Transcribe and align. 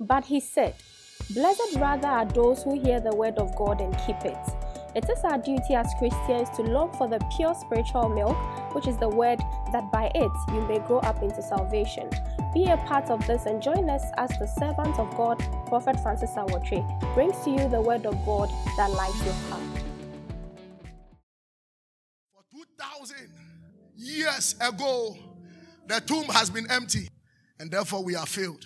But 0.00 0.24
he 0.24 0.40
said, 0.40 0.74
Blessed 1.30 1.76
rather 1.76 2.08
are 2.08 2.24
those 2.24 2.62
who 2.62 2.80
hear 2.80 3.00
the 3.00 3.14
word 3.14 3.36
of 3.38 3.54
God 3.56 3.80
and 3.80 3.96
keep 4.06 4.24
it. 4.24 4.38
It 4.94 5.08
is 5.10 5.18
our 5.24 5.38
duty 5.38 5.74
as 5.74 5.92
Christians 5.98 6.48
to 6.56 6.62
long 6.62 6.92
for 6.96 7.08
the 7.08 7.18
pure 7.36 7.54
spiritual 7.54 8.08
milk, 8.08 8.36
which 8.74 8.86
is 8.86 8.96
the 8.96 9.08
word, 9.08 9.38
that 9.72 9.90
by 9.92 10.10
it 10.14 10.30
you 10.54 10.60
may 10.68 10.78
grow 10.86 10.98
up 11.00 11.22
into 11.22 11.42
salvation. 11.42 12.08
Be 12.54 12.64
a 12.64 12.76
part 12.78 13.10
of 13.10 13.26
this 13.26 13.44
and 13.46 13.60
join 13.60 13.90
us 13.90 14.02
as 14.16 14.30
the 14.38 14.46
servant 14.46 14.98
of 14.98 15.14
God, 15.16 15.38
Prophet 15.66 16.00
Francis 16.00 16.30
Awotri, 16.30 16.82
brings 17.14 17.36
to 17.44 17.50
you 17.50 17.68
the 17.68 17.80
word 17.80 18.06
of 18.06 18.14
God 18.24 18.48
that 18.76 18.90
lights 18.90 19.22
your 19.24 19.34
path. 19.50 19.84
For 22.32 22.42
2,000 22.56 23.16
years 23.96 24.54
ago, 24.60 25.16
the 25.86 26.00
tomb 26.00 26.24
has 26.26 26.48
been 26.50 26.70
empty, 26.70 27.08
and 27.58 27.70
therefore 27.70 28.02
we 28.02 28.14
are 28.16 28.26
filled. 28.26 28.64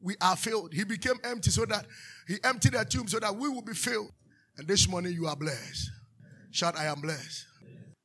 We 0.00 0.14
are 0.20 0.36
filled. 0.36 0.72
He 0.72 0.84
became 0.84 1.16
empty 1.24 1.50
so 1.50 1.64
that 1.66 1.86
he 2.26 2.36
emptied 2.44 2.72
the 2.72 2.84
tomb 2.84 3.08
so 3.08 3.18
that 3.18 3.34
we 3.34 3.48
will 3.48 3.62
be 3.62 3.74
filled. 3.74 4.10
And 4.56 4.66
this 4.66 4.88
morning 4.88 5.12
you 5.12 5.26
are 5.26 5.36
blessed. 5.36 5.90
Shout, 6.50 6.76
I 6.76 6.86
am 6.86 7.00
blessed. 7.00 7.46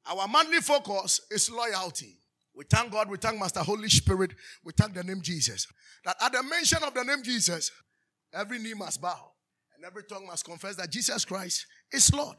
Our 0.06 0.28
monthly 0.28 0.60
focus 0.60 1.22
is 1.32 1.50
loyalty. 1.50 2.18
We 2.56 2.66
thank 2.70 2.92
God, 2.92 3.10
we 3.10 3.18
thank 3.18 3.40
Master 3.40 3.62
Holy 3.62 3.90
Spirit, 3.90 4.32
we 4.64 4.74
thank 4.78 4.94
the 4.94 5.04
name 5.04 5.22
Jesus. 5.22 5.68
That 6.06 6.18
at 6.22 6.34
the 6.34 6.44
mention 6.44 6.84
of 6.84 6.94
the 6.94 7.04
name 7.04 7.24
Jesus, 7.24 7.72
every 8.34 8.60
knee 8.60 8.74
must 8.74 9.02
bow 9.02 9.32
and 9.76 9.86
every 9.86 10.04
tongue 10.04 10.28
must 10.28 10.46
confess 10.46 10.76
that 10.76 10.92
Jesus 10.92 11.26
Christ 11.26 11.66
is 11.92 12.14
Lord. 12.14 12.38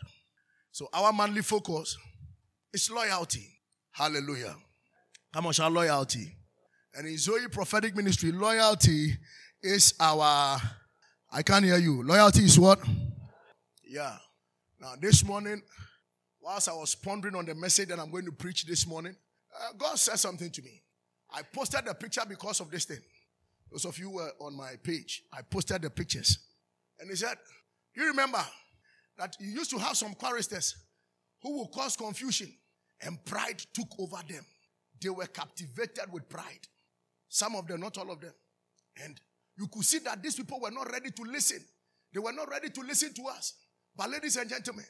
So 0.71 0.89
our 0.93 1.13
monthly 1.13 1.43
focus 1.43 1.97
is 2.73 2.91
loyalty. 2.91 3.49
Hallelujah. 3.93 4.57
Come 5.33 5.47
on, 5.47 5.53
shout 5.53 5.73
loyalty. 5.73 6.37
And 6.95 7.09
in 7.09 7.19
Zoe 7.19 7.49
Prophetic 7.51 7.97
Ministry, 7.97 8.31
loyalty 8.31 9.17
is 9.65 9.95
our. 9.99 10.61
I 11.33 11.43
can't 11.43 11.65
hear 11.65 11.79
you. 11.79 12.03
Loyalty 12.03 12.45
is 12.45 12.59
what? 12.59 12.79
Yeah. 13.83 14.17
Now, 14.81 14.93
this 15.01 15.25
morning, 15.25 15.63
whilst 16.41 16.69
I 16.69 16.75
was 16.75 16.95
pondering 16.95 17.35
on 17.35 17.47
the 17.47 17.55
message 17.55 17.89
that 17.89 17.99
I'm 17.99 18.11
going 18.11 18.27
to 18.27 18.33
preach 18.33 18.67
this 18.67 18.87
morning, 18.87 19.17
uh, 19.59 19.73
God 19.77 19.99
said 19.99 20.17
something 20.17 20.51
to 20.51 20.63
me. 20.63 20.83
I 21.33 21.43
posted 21.43 21.87
the 21.87 21.95
picture 21.95 22.23
because 22.29 22.61
of 22.61 22.71
this 22.71 22.85
thing. 22.85 23.01
Those 23.73 23.87
of 23.87 23.99
you 23.99 24.11
were 24.11 24.31
on 24.41 24.55
my 24.55 24.75
page, 24.83 25.23
I 25.33 25.41
posted 25.43 25.83
the 25.83 25.91
pictures. 25.91 26.39
And 27.01 27.11
he 27.11 27.17
said, 27.17 27.37
You 27.97 28.07
remember 28.07 28.45
that 29.19 29.35
you 29.41 29.51
used 29.51 29.71
to 29.71 29.79
have 29.79 29.97
some 29.97 30.15
choristers 30.15 30.77
who 31.43 31.57
will 31.57 31.69
cause 31.69 31.97
confusion, 31.97 32.53
and 33.03 33.23
pride 33.25 33.61
took 33.73 33.89
over 33.99 34.19
them. 34.29 34.45
They 35.01 35.09
were 35.09 35.27
captivated 35.27 36.13
with 36.13 36.29
pride. 36.29 36.69
Some 37.29 37.57
of 37.57 37.67
them, 37.67 37.81
not 37.81 37.99
all 37.99 38.11
of 38.11 38.21
them. 38.21 38.33
And 39.03 39.21
you 39.57 39.69
could 39.69 39.85
see 39.85 39.99
that 40.01 40.23
these 40.23 40.35
people 40.37 40.61
were 40.61 40.71
not 40.71 40.91
ready 40.91 41.11
to 41.11 41.23
listen. 41.23 41.61
They 42.13 42.21
were 42.21 42.33
not 42.33 42.51
ready 42.51 42.71
to 42.71 42.81
listen 42.81 43.13
to 43.15 43.23
us. 43.27 43.55
But, 43.97 44.11
ladies 44.11 44.37
and 44.37 44.49
gentlemen, 44.49 44.85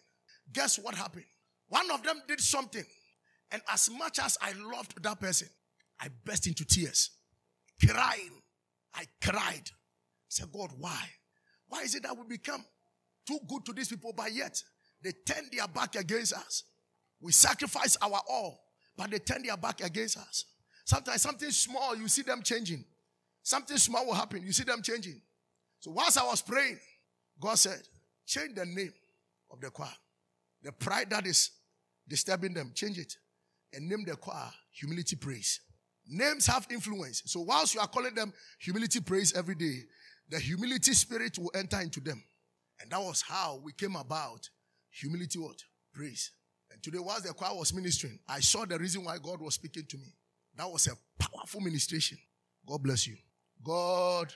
guess 0.53 0.79
what 0.79 0.95
happened? 0.95 1.25
One 1.69 1.91
of 1.91 2.03
them 2.03 2.23
did 2.27 2.41
something. 2.41 2.85
And 3.51 3.63
as 3.73 3.91
much 3.91 4.19
as 4.19 4.39
I 4.41 4.53
loved 4.53 5.03
that 5.03 5.21
person, 5.21 5.49
I 6.01 6.09
burst 6.25 6.47
into 6.47 6.65
tears, 6.65 7.11
crying. 7.85 8.43
I 8.95 9.05
cried. 9.23 9.65
I 9.67 10.29
said, 10.29 10.53
God, 10.53 10.71
why? 10.79 11.09
Why 11.69 11.83
is 11.83 11.95
it 11.95 12.03
that 12.05 12.17
we 12.17 12.25
become 12.29 12.65
too 13.27 13.39
good 13.49 13.65
to 13.67 13.73
these 13.73 13.89
people, 13.89 14.13
but 14.17 14.33
yet 14.33 14.63
they 15.03 15.13
turn 15.27 15.45
their 15.53 15.69
back 15.69 15.97
against 15.97 16.33
us? 16.33 16.65
We 17.21 17.33
sacrifice 17.33 17.97
our 18.01 18.21
all, 18.29 18.61
but 18.97 19.11
they 19.11 19.19
turn 19.19 19.43
their 19.43 19.57
back 19.57 19.83
against 19.83 20.19
us. 20.19 20.45
Sometimes 20.85 21.23
something 21.23 21.51
small, 21.51 21.97
you 21.97 22.09
see 22.09 22.23
them 22.23 22.43
changing. 22.43 22.85
Something 23.45 23.77
small 23.77 24.07
will 24.07 24.15
happen, 24.15 24.43
you 24.43 24.53
see 24.53 24.65
them 24.65 24.83
changing. 24.83 25.21
So 25.79 25.91
whilst 25.91 26.19
I 26.19 26.25
was 26.25 26.41
praying, 26.41 26.79
God 27.39 27.59
said, 27.59 27.81
change 28.27 28.55
the 28.55 28.65
name 28.65 28.93
of 29.51 29.61
the 29.61 29.69
choir. 29.71 29.93
The 30.63 30.73
pride 30.73 31.11
that 31.11 31.27
is 31.27 31.51
disturbing 32.09 32.55
them, 32.55 32.73
change 32.75 32.99
it. 32.99 33.15
And 33.75 33.87
name 33.87 34.05
the 34.07 34.17
choir 34.17 34.51
humility 34.73 35.17
praise. 35.17 35.61
Names 36.09 36.47
have 36.47 36.67
influence. 36.71 37.23
So 37.27 37.41
whilst 37.41 37.75
you 37.75 37.81
are 37.81 37.87
calling 37.87 38.15
them 38.15 38.33
humility 38.59 39.01
praise 39.01 39.35
every 39.35 39.55
day, 39.55 39.81
the 40.31 40.39
humility 40.39 40.95
spirit 40.95 41.39
will 41.39 41.53
enter 41.55 41.81
into 41.81 42.01
them. 42.01 42.25
And 42.81 42.91
that 42.91 43.01
was 43.01 43.21
how 43.21 43.61
we 43.63 43.73
came 43.73 43.95
about 43.95 44.49
humility 44.91 45.39
what? 45.39 45.63
Praise. 45.93 46.31
And 46.73 46.83
today, 46.83 46.99
whilst 46.99 47.27
the 47.27 47.35
choir 47.35 47.55
was 47.55 47.75
ministering, 47.75 48.19
I 48.27 48.41
saw 48.41 48.65
the 48.65 48.79
reason 48.79 49.05
why 49.05 49.19
God 49.23 49.43
was 49.43 49.55
speaking 49.55 49.85
to 49.87 49.99
me. 49.99 50.15
That 50.57 50.71
was 50.71 50.87
a 50.87 50.97
powerful 51.23 51.61
ministration. 51.61 52.17
God 52.67 52.83
bless 52.83 53.07
you. 53.07 53.17
God, 53.63 54.33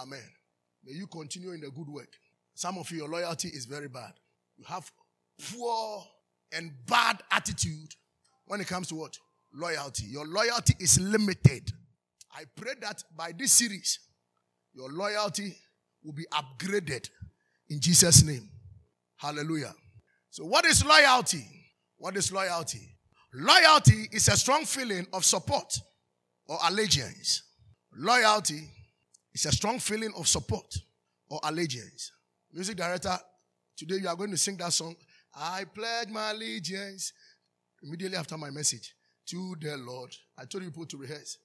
Amen. 0.00 0.22
May 0.84 0.92
you 0.92 1.06
continue 1.06 1.52
in 1.52 1.60
the 1.60 1.70
good 1.70 1.88
work. 1.88 2.12
Some 2.54 2.78
of 2.78 2.90
you, 2.90 2.98
your 2.98 3.08
loyalty 3.08 3.48
is 3.48 3.64
very 3.66 3.88
bad. 3.88 4.12
You 4.56 4.64
have 4.66 4.90
poor 5.52 6.04
and 6.52 6.70
bad 6.86 7.22
attitude 7.30 7.94
when 8.46 8.60
it 8.60 8.66
comes 8.66 8.88
to 8.88 8.94
what? 8.94 9.16
Loyalty. 9.52 10.06
Your 10.06 10.26
loyalty 10.26 10.74
is 10.78 11.00
limited. 11.00 11.70
I 12.32 12.44
pray 12.54 12.72
that 12.82 13.02
by 13.16 13.32
this 13.36 13.52
series, 13.52 13.98
your 14.74 14.90
loyalty 14.90 15.56
will 16.04 16.12
be 16.12 16.26
upgraded 16.32 17.08
in 17.68 17.80
Jesus' 17.80 18.22
name. 18.22 18.48
Hallelujah. 19.16 19.74
So, 20.30 20.44
what 20.44 20.66
is 20.66 20.84
loyalty? 20.84 21.44
What 21.96 22.16
is 22.16 22.30
loyalty? 22.30 22.96
Loyalty 23.32 24.08
is 24.12 24.28
a 24.28 24.36
strong 24.36 24.64
feeling 24.66 25.06
of 25.12 25.24
support 25.24 25.78
or 26.46 26.58
allegiance. 26.68 27.42
Loyalty 27.98 28.60
is 29.32 29.46
a 29.46 29.52
strong 29.52 29.78
feeling 29.78 30.12
of 30.16 30.28
support 30.28 30.76
or 31.30 31.40
allegiance. 31.44 32.12
Music 32.52 32.76
director, 32.76 33.16
today 33.76 33.96
you 33.96 34.08
are 34.08 34.16
going 34.16 34.30
to 34.30 34.36
sing 34.36 34.56
that 34.58 34.72
song. 34.72 34.94
I 35.34 35.64
pledge 35.64 36.08
my 36.08 36.30
allegiance 36.30 37.12
immediately 37.82 38.18
after 38.18 38.36
my 38.36 38.50
message 38.50 38.94
to 39.26 39.56
the 39.60 39.78
Lord. 39.78 40.14
I 40.38 40.44
told 40.44 40.64
you 40.64 40.70
people 40.70 40.86
to 40.86 40.98
rehearse. 40.98 41.38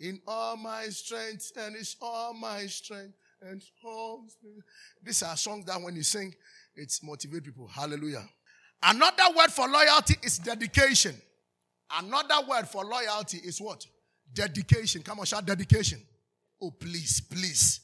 In 0.00 0.20
all 0.26 0.56
my 0.56 0.86
strength, 0.86 1.52
and 1.56 1.76
it's 1.76 1.96
all 2.00 2.34
my 2.34 2.66
strength, 2.66 3.14
and 3.40 3.62
all. 3.84 4.24
These 5.02 5.22
are 5.22 5.36
songs 5.36 5.66
that 5.66 5.80
when 5.80 5.94
you 5.94 6.02
sing, 6.02 6.34
it 6.74 6.88
motivates 7.04 7.44
people. 7.44 7.68
Hallelujah. 7.68 8.28
Another 8.82 9.36
word 9.36 9.52
for 9.52 9.68
loyalty 9.68 10.16
is 10.22 10.38
dedication. 10.38 11.14
Another 11.96 12.46
word 12.48 12.66
for 12.66 12.84
loyalty 12.84 13.38
is 13.38 13.60
what? 13.60 13.86
Dedication. 14.32 15.02
Come 15.02 15.20
on, 15.20 15.26
shout 15.26 15.44
dedication. 15.44 16.00
Oh, 16.60 16.70
please, 16.70 17.20
please 17.20 17.80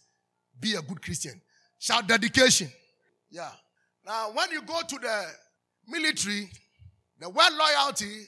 be 0.58 0.74
a 0.74 0.82
good 0.82 1.02
Christian. 1.02 1.40
Shout 1.78 2.06
dedication. 2.06 2.68
Yeah. 3.30 3.50
Now, 4.04 4.30
when 4.32 4.50
you 4.50 4.62
go 4.62 4.80
to 4.80 4.98
the 4.98 5.26
military, 5.86 6.50
the 7.18 7.28
word 7.28 7.50
loyalty 7.52 8.24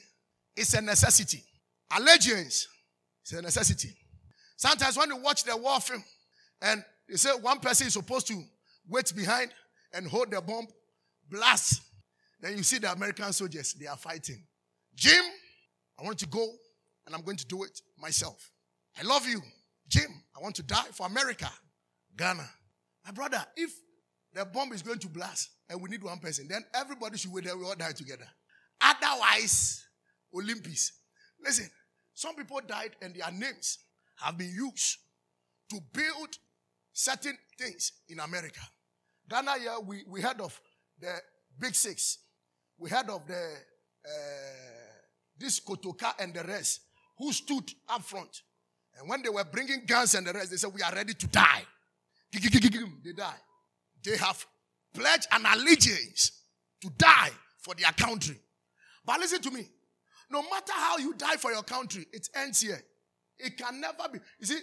is 0.55 0.73
a 0.73 0.81
necessity. 0.81 1.43
Allegiance 1.97 2.67
is 3.25 3.33
a 3.33 3.41
necessity. 3.41 3.89
Sometimes 4.57 4.97
when 4.97 5.09
you 5.09 5.17
watch 5.17 5.43
the 5.43 5.55
war 5.57 5.79
film 5.79 6.03
and 6.61 6.83
they 7.09 7.15
say 7.15 7.31
one 7.41 7.59
person 7.59 7.87
is 7.87 7.93
supposed 7.93 8.27
to 8.27 8.43
wait 8.87 9.11
behind 9.15 9.51
and 9.93 10.07
hold 10.07 10.31
the 10.31 10.39
bomb, 10.41 10.67
blast, 11.29 11.81
then 12.39 12.57
you 12.57 12.63
see 12.63 12.77
the 12.77 12.91
American 12.91 13.33
soldiers, 13.33 13.73
they 13.73 13.87
are 13.87 13.97
fighting. 13.97 14.43
Jim, 14.95 15.23
I 15.99 16.03
want 16.03 16.19
to 16.19 16.27
go 16.27 16.47
and 17.05 17.15
I'm 17.15 17.21
going 17.21 17.37
to 17.37 17.45
do 17.45 17.63
it 17.63 17.81
myself. 17.97 18.51
I 18.99 19.03
love 19.03 19.27
you. 19.27 19.41
Jim, 19.87 20.09
I 20.35 20.41
want 20.41 20.55
to 20.55 20.63
die 20.63 20.85
for 20.93 21.07
America. 21.07 21.49
Ghana. 22.17 22.47
My 23.05 23.11
brother, 23.11 23.43
if 23.55 23.71
the 24.33 24.45
bomb 24.45 24.71
is 24.73 24.81
going 24.81 24.99
to 24.99 25.07
blast 25.07 25.49
and 25.69 25.81
we 25.81 25.89
need 25.89 26.03
one 26.03 26.19
person, 26.19 26.47
then 26.49 26.63
everybody 26.73 27.17
should 27.17 27.31
wait 27.31 27.45
there. 27.45 27.57
We 27.57 27.65
all 27.65 27.75
die 27.75 27.91
together. 27.91 28.27
Otherwise, 28.79 29.83
Olympics. 30.33 30.93
Listen, 31.43 31.69
some 32.13 32.35
people 32.35 32.59
died 32.65 32.91
and 33.01 33.15
their 33.15 33.31
names 33.31 33.79
have 34.17 34.37
been 34.37 34.53
used 34.53 34.97
to 35.69 35.79
build 35.93 36.37
certain 36.93 37.37
things 37.57 37.93
in 38.09 38.19
America. 38.19 38.61
Ghana 39.29 39.59
here, 39.59 39.79
we, 39.85 40.03
we 40.07 40.21
heard 40.21 40.41
of 40.41 40.59
the 40.99 41.13
Big 41.59 41.73
Six. 41.75 42.19
We 42.77 42.89
heard 42.89 43.09
of 43.09 43.25
the 43.27 43.33
uh, 44.05 44.91
this 45.37 45.59
Kotoka 45.59 46.13
and 46.19 46.33
the 46.33 46.43
rest 46.43 46.81
who 47.21 47.31
stood 47.31 47.71
up 47.87 48.01
front. 48.01 48.41
And 48.97 49.07
when 49.07 49.21
they 49.21 49.29
were 49.29 49.43
bringing 49.43 49.85
guns 49.85 50.15
and 50.15 50.25
the 50.25 50.33
rest, 50.33 50.49
they 50.49 50.57
said, 50.57 50.71
We 50.73 50.81
are 50.81 50.93
ready 50.93 51.13
to 51.13 51.27
die. 51.27 51.63
They 52.33 53.13
die. 53.13 53.33
They 54.03 54.17
have 54.17 54.45
pledged 54.93 55.27
an 55.31 55.45
allegiance 55.45 56.31
to 56.81 56.89
die 56.97 57.29
for 57.59 57.75
their 57.75 57.91
country. 57.91 58.37
But 59.05 59.19
listen 59.19 59.41
to 59.41 59.51
me. 59.51 59.67
No 60.29 60.41
matter 60.43 60.73
how 60.73 60.97
you 60.97 61.13
die 61.13 61.35
for 61.35 61.51
your 61.51 61.63
country, 61.63 62.05
it 62.11 62.27
ends 62.35 62.61
here. 62.61 62.81
It 63.37 63.57
can 63.57 63.79
never 63.79 64.09
be. 64.11 64.19
You 64.39 64.45
see, 64.45 64.59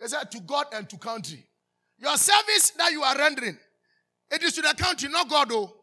they 0.00 0.06
said 0.06 0.30
to 0.30 0.40
God 0.40 0.66
and 0.72 0.88
to 0.88 0.96
country. 0.96 1.46
Your 1.98 2.16
service 2.16 2.70
that 2.70 2.90
you 2.90 3.02
are 3.02 3.16
rendering, 3.16 3.58
it 4.30 4.42
is 4.42 4.54
to 4.54 4.62
the 4.62 4.74
country, 4.76 5.08
not 5.10 5.28
God, 5.28 5.50
though. 5.50 5.76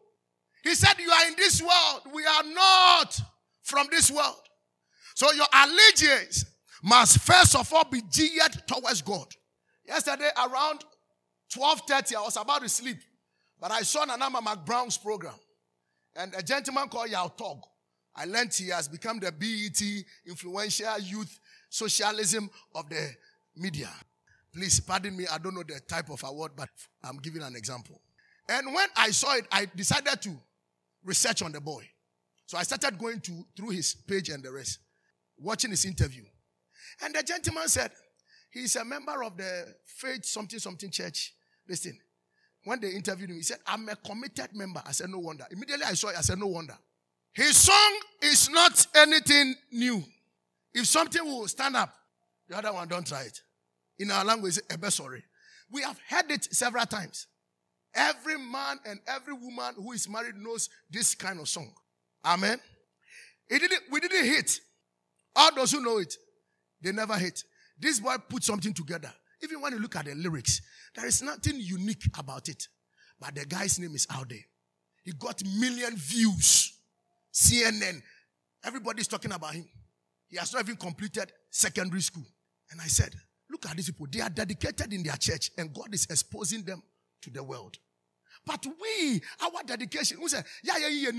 He 0.64 0.74
said, 0.74 0.94
You 0.98 1.10
are 1.10 1.26
in 1.28 1.36
this 1.36 1.62
world. 1.62 2.02
We 2.12 2.26
are 2.26 2.42
not 2.52 3.20
from 3.62 3.86
this 3.90 4.10
world. 4.10 4.47
So 5.18 5.32
your 5.32 5.46
allegiance 5.52 6.44
must 6.80 7.18
first 7.18 7.56
of 7.56 7.72
all 7.74 7.82
be 7.82 8.02
geared 8.02 8.52
towards 8.68 9.02
God. 9.02 9.26
Yesterday, 9.84 10.28
around 10.36 10.84
12.30, 11.52 12.14
I 12.14 12.20
was 12.20 12.36
about 12.36 12.62
to 12.62 12.68
sleep. 12.68 12.98
But 13.60 13.72
I 13.72 13.80
saw 13.80 14.04
Nana 14.04 14.26
Ama 14.26 14.40
McBrown's 14.42 14.96
program. 14.96 15.34
And 16.14 16.32
a 16.36 16.42
gentleman 16.44 16.88
called 16.88 17.10
Yaw 17.10 17.26
Tog. 17.30 17.64
I 18.14 18.26
learned 18.26 18.54
he 18.54 18.68
has 18.68 18.86
become 18.86 19.18
the 19.18 19.32
BET 19.32 19.82
influential 20.24 21.00
youth 21.00 21.40
socialism 21.68 22.48
of 22.76 22.88
the 22.88 23.10
media. 23.56 23.90
Please 24.54 24.78
pardon 24.78 25.16
me, 25.16 25.26
I 25.26 25.38
don't 25.38 25.56
know 25.56 25.64
the 25.64 25.80
type 25.80 26.10
of 26.10 26.22
award, 26.22 26.52
but 26.54 26.68
I'm 27.02 27.16
giving 27.16 27.42
an 27.42 27.56
example. 27.56 28.00
And 28.48 28.72
when 28.72 28.86
I 28.96 29.10
saw 29.10 29.34
it, 29.34 29.48
I 29.50 29.66
decided 29.74 30.22
to 30.22 30.38
research 31.02 31.42
on 31.42 31.50
the 31.50 31.60
boy. 31.60 31.82
So 32.46 32.56
I 32.56 32.62
started 32.62 33.00
going 33.00 33.18
to 33.22 33.44
through 33.56 33.70
his 33.70 33.96
page 33.96 34.28
and 34.28 34.44
the 34.44 34.52
rest, 34.52 34.78
watching 35.40 35.70
his 35.70 35.84
interview. 35.84 36.24
And 37.02 37.14
the 37.14 37.22
gentleman 37.22 37.68
said, 37.68 37.90
he's 38.50 38.76
a 38.76 38.84
member 38.84 39.22
of 39.22 39.36
the 39.36 39.74
faith 39.84 40.24
something 40.24 40.58
something 40.58 40.90
church. 40.90 41.34
Listen, 41.68 41.98
when 42.64 42.80
they 42.80 42.90
interviewed 42.90 43.30
him, 43.30 43.36
he 43.36 43.42
said, 43.42 43.58
I'm 43.66 43.88
a 43.88 43.96
committed 43.96 44.54
member. 44.54 44.82
I 44.84 44.92
said, 44.92 45.10
no 45.10 45.18
wonder. 45.18 45.44
Immediately 45.50 45.84
I 45.84 45.94
saw 45.94 46.08
it, 46.08 46.16
I 46.18 46.22
said, 46.22 46.38
no 46.38 46.46
wonder. 46.46 46.76
His 47.32 47.56
song 47.56 48.00
is 48.22 48.50
not 48.50 48.86
anything 48.96 49.54
new. 49.70 50.02
If 50.74 50.86
something 50.86 51.24
will 51.24 51.46
stand 51.48 51.76
up, 51.76 51.94
the 52.48 52.56
other 52.56 52.72
one 52.72 52.88
don't 52.88 53.06
try 53.06 53.22
it. 53.22 53.40
In 53.98 54.10
our 54.10 54.24
language, 54.24 54.58
ebe 54.72 54.90
sorry. 54.90 55.22
We 55.70 55.82
have 55.82 55.98
heard 56.08 56.30
it 56.30 56.44
several 56.54 56.86
times. 56.86 57.26
Every 57.94 58.38
man 58.38 58.78
and 58.84 59.00
every 59.06 59.34
woman 59.34 59.74
who 59.76 59.92
is 59.92 60.08
married 60.08 60.36
knows 60.36 60.68
this 60.90 61.14
kind 61.14 61.40
of 61.40 61.48
song. 61.48 61.70
Amen. 62.24 62.58
It 63.48 63.60
didn't, 63.60 63.82
we 63.90 64.00
didn't 64.00 64.24
hit. 64.24 64.60
All 65.36 65.54
those 65.54 65.72
who 65.72 65.80
know 65.80 65.98
it, 65.98 66.14
they 66.80 66.92
never 66.92 67.14
hit. 67.14 67.42
This 67.78 68.00
boy 68.00 68.16
put 68.28 68.42
something 68.42 68.72
together. 68.74 69.12
Even 69.42 69.60
when 69.60 69.72
you 69.72 69.78
look 69.78 69.96
at 69.96 70.06
the 70.06 70.14
lyrics, 70.14 70.60
there 70.94 71.06
is 71.06 71.22
nothing 71.22 71.56
unique 71.56 72.04
about 72.18 72.48
it. 72.48 72.66
But 73.20 73.34
the 73.34 73.44
guy's 73.44 73.78
name 73.78 73.94
is 73.94 74.06
out 74.10 74.28
there. 74.28 74.38
He 75.04 75.12
got 75.12 75.42
million 75.44 75.96
views. 75.96 76.78
CNN. 77.32 78.02
Everybody's 78.64 79.06
talking 79.08 79.32
about 79.32 79.54
him. 79.54 79.68
He 80.28 80.36
has 80.36 80.52
not 80.52 80.62
even 80.64 80.76
completed 80.76 81.32
secondary 81.50 82.00
school. 82.00 82.26
And 82.70 82.80
I 82.80 82.86
said, 82.86 83.14
look 83.50 83.66
at 83.66 83.76
these 83.76 83.86
people. 83.86 84.06
They 84.10 84.20
are 84.20 84.28
dedicated 84.28 84.92
in 84.92 85.02
their 85.02 85.16
church 85.16 85.50
and 85.56 85.72
God 85.72 85.94
is 85.94 86.06
exposing 86.10 86.62
them 86.64 86.82
to 87.22 87.30
the 87.30 87.42
world. 87.42 87.76
But 88.44 88.66
we, 88.66 89.20
our 89.40 89.62
dedication, 89.64 90.18
we 90.22 90.28
say, 90.28 90.42
yeah, 90.62 90.78
yeah, 90.78 90.88
yeah, 90.88 91.10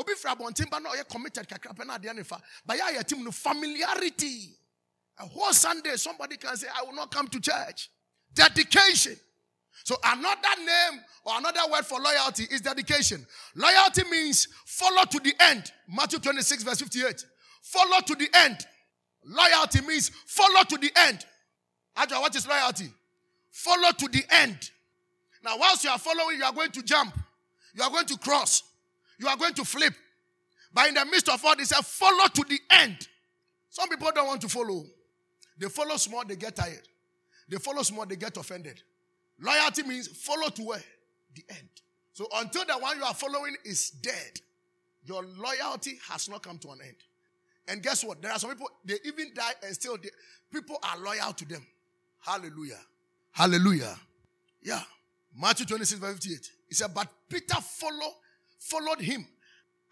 obi 0.00 0.14
fira 0.14 0.34
abɔnten 0.34 0.70
ba 0.70 0.80
na 0.80 0.90
ɔyɛ 0.90 1.08
committed 1.08 1.46
kakra 1.48 1.74
pɛ 1.74 1.86
na 1.86 1.98
adeɛ 1.98 2.14
ne 2.14 2.22
fa 2.22 2.40
but 2.64 2.78
yɛ 2.78 2.94
ayɛ 2.94 3.06
team 3.06 3.22
no 3.22 3.30
familiarity. 3.30 4.56
A 5.18 5.26
whole 5.26 5.52
sunday 5.52 5.96
somebody 5.96 6.36
can 6.36 6.56
say 6.56 6.66
i 6.74 6.82
will 6.82 6.94
not 6.94 7.10
come 7.10 7.28
to 7.28 7.40
church. 7.40 7.90
Dedication. 8.32 9.16
So 9.84 9.96
another 10.04 10.56
name 10.64 11.00
or 11.24 11.38
another 11.38 11.60
word 11.70 11.84
for 11.84 12.00
loyalty 12.00 12.44
is 12.50 12.60
dedication. 12.60 13.26
Loyalty 13.54 14.04
means 14.10 14.48
follow 14.64 15.02
to 15.04 15.20
the 15.20 15.34
end. 15.40 15.70
Matthew 15.88 16.18
26 16.18 16.62
verse 16.62 16.80
58 16.80 17.24
follow 17.62 18.00
to 18.00 18.14
the 18.14 18.28
end. 18.34 18.66
Loyalty 19.24 19.82
means 19.86 20.10
follow 20.26 20.62
to 20.64 20.78
the 20.78 20.90
end. 20.96 21.26
Adja, 21.96 22.20
what 22.20 22.34
is 22.34 22.46
loyalty? 22.48 22.90
Follow 23.50 23.90
to 23.90 24.08
the 24.08 24.22
end. 24.30 24.70
Now 25.44 25.58
whilst 25.58 25.84
you 25.84 25.90
are 25.90 25.98
following 25.98 26.38
you 26.38 26.44
are 26.44 26.52
going 26.52 26.70
to 26.70 26.82
jump. 26.82 27.18
You 27.74 27.82
are 27.82 27.90
going 27.90 28.06
to 28.06 28.18
cross 28.18 28.62
you 29.20 29.28
are 29.28 29.36
going 29.36 29.54
to 29.54 29.64
flip. 29.64 29.92
But 30.72 30.88
in 30.88 30.94
the 30.94 31.04
midst 31.04 31.28
of 31.28 31.44
all 31.44 31.54
this, 31.56 31.72
follow 31.72 32.26
to 32.34 32.44
the 32.48 32.58
end. 32.70 33.06
Some 33.68 33.88
people 33.88 34.10
don't 34.14 34.26
want 34.26 34.40
to 34.42 34.48
follow. 34.48 34.84
They 35.58 35.68
follow 35.68 35.96
small, 35.96 36.24
they 36.26 36.36
get 36.36 36.56
tired. 36.56 36.88
They 37.48 37.58
follow 37.58 37.82
small, 37.82 38.06
they 38.06 38.16
get 38.16 38.36
offended. 38.36 38.82
Loyalty 39.40 39.82
means 39.82 40.08
follow 40.08 40.48
to 40.48 40.62
where? 40.62 40.82
The 41.34 41.44
end. 41.50 41.68
So 42.12 42.26
until 42.34 42.64
the 42.64 42.74
one 42.74 42.96
you 42.98 43.04
are 43.04 43.14
following 43.14 43.56
is 43.64 43.90
dead, 43.90 44.40
your 45.04 45.22
loyalty 45.22 45.98
has 46.08 46.28
not 46.28 46.42
come 46.42 46.58
to 46.58 46.70
an 46.70 46.78
end. 46.82 46.96
And 47.68 47.82
guess 47.82 48.04
what? 48.04 48.20
There 48.20 48.32
are 48.32 48.38
some 48.38 48.50
people, 48.50 48.70
they 48.84 48.96
even 49.04 49.32
die 49.34 49.52
and 49.64 49.74
still 49.74 49.96
people 50.52 50.78
are 50.82 50.98
loyal 50.98 51.32
to 51.32 51.44
them. 51.44 51.64
Hallelujah. 52.20 52.80
Hallelujah. 53.32 53.96
Yeah. 54.62 54.82
Matthew 55.38 55.66
26, 55.66 56.00
verse 56.00 56.14
58. 56.14 56.50
He 56.68 56.74
said, 56.74 56.92
But 56.94 57.08
Peter 57.28 57.60
followed 57.60 58.14
followed 58.60 59.00
him 59.00 59.26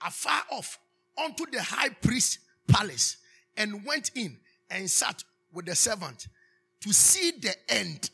afar 0.06 0.42
off 0.52 0.78
unto 1.22 1.44
the 1.50 1.60
high 1.60 1.88
priest's 1.88 2.38
palace 2.68 3.16
and 3.56 3.84
went 3.84 4.12
in 4.14 4.36
and 4.70 4.88
sat 4.88 5.24
with 5.52 5.66
the 5.66 5.74
servant 5.74 6.28
to 6.80 6.92
see 6.92 7.32
the 7.40 7.52
end. 7.68 8.10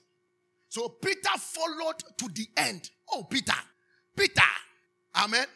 So 0.68 0.88
Peter 0.88 1.28
followed 1.38 2.02
to 2.18 2.28
the 2.32 2.46
end. 2.56 2.88
Oh, 3.12 3.24
Peter. 3.24 3.52
Peter. 4.16 4.42
Amen. 5.16 5.46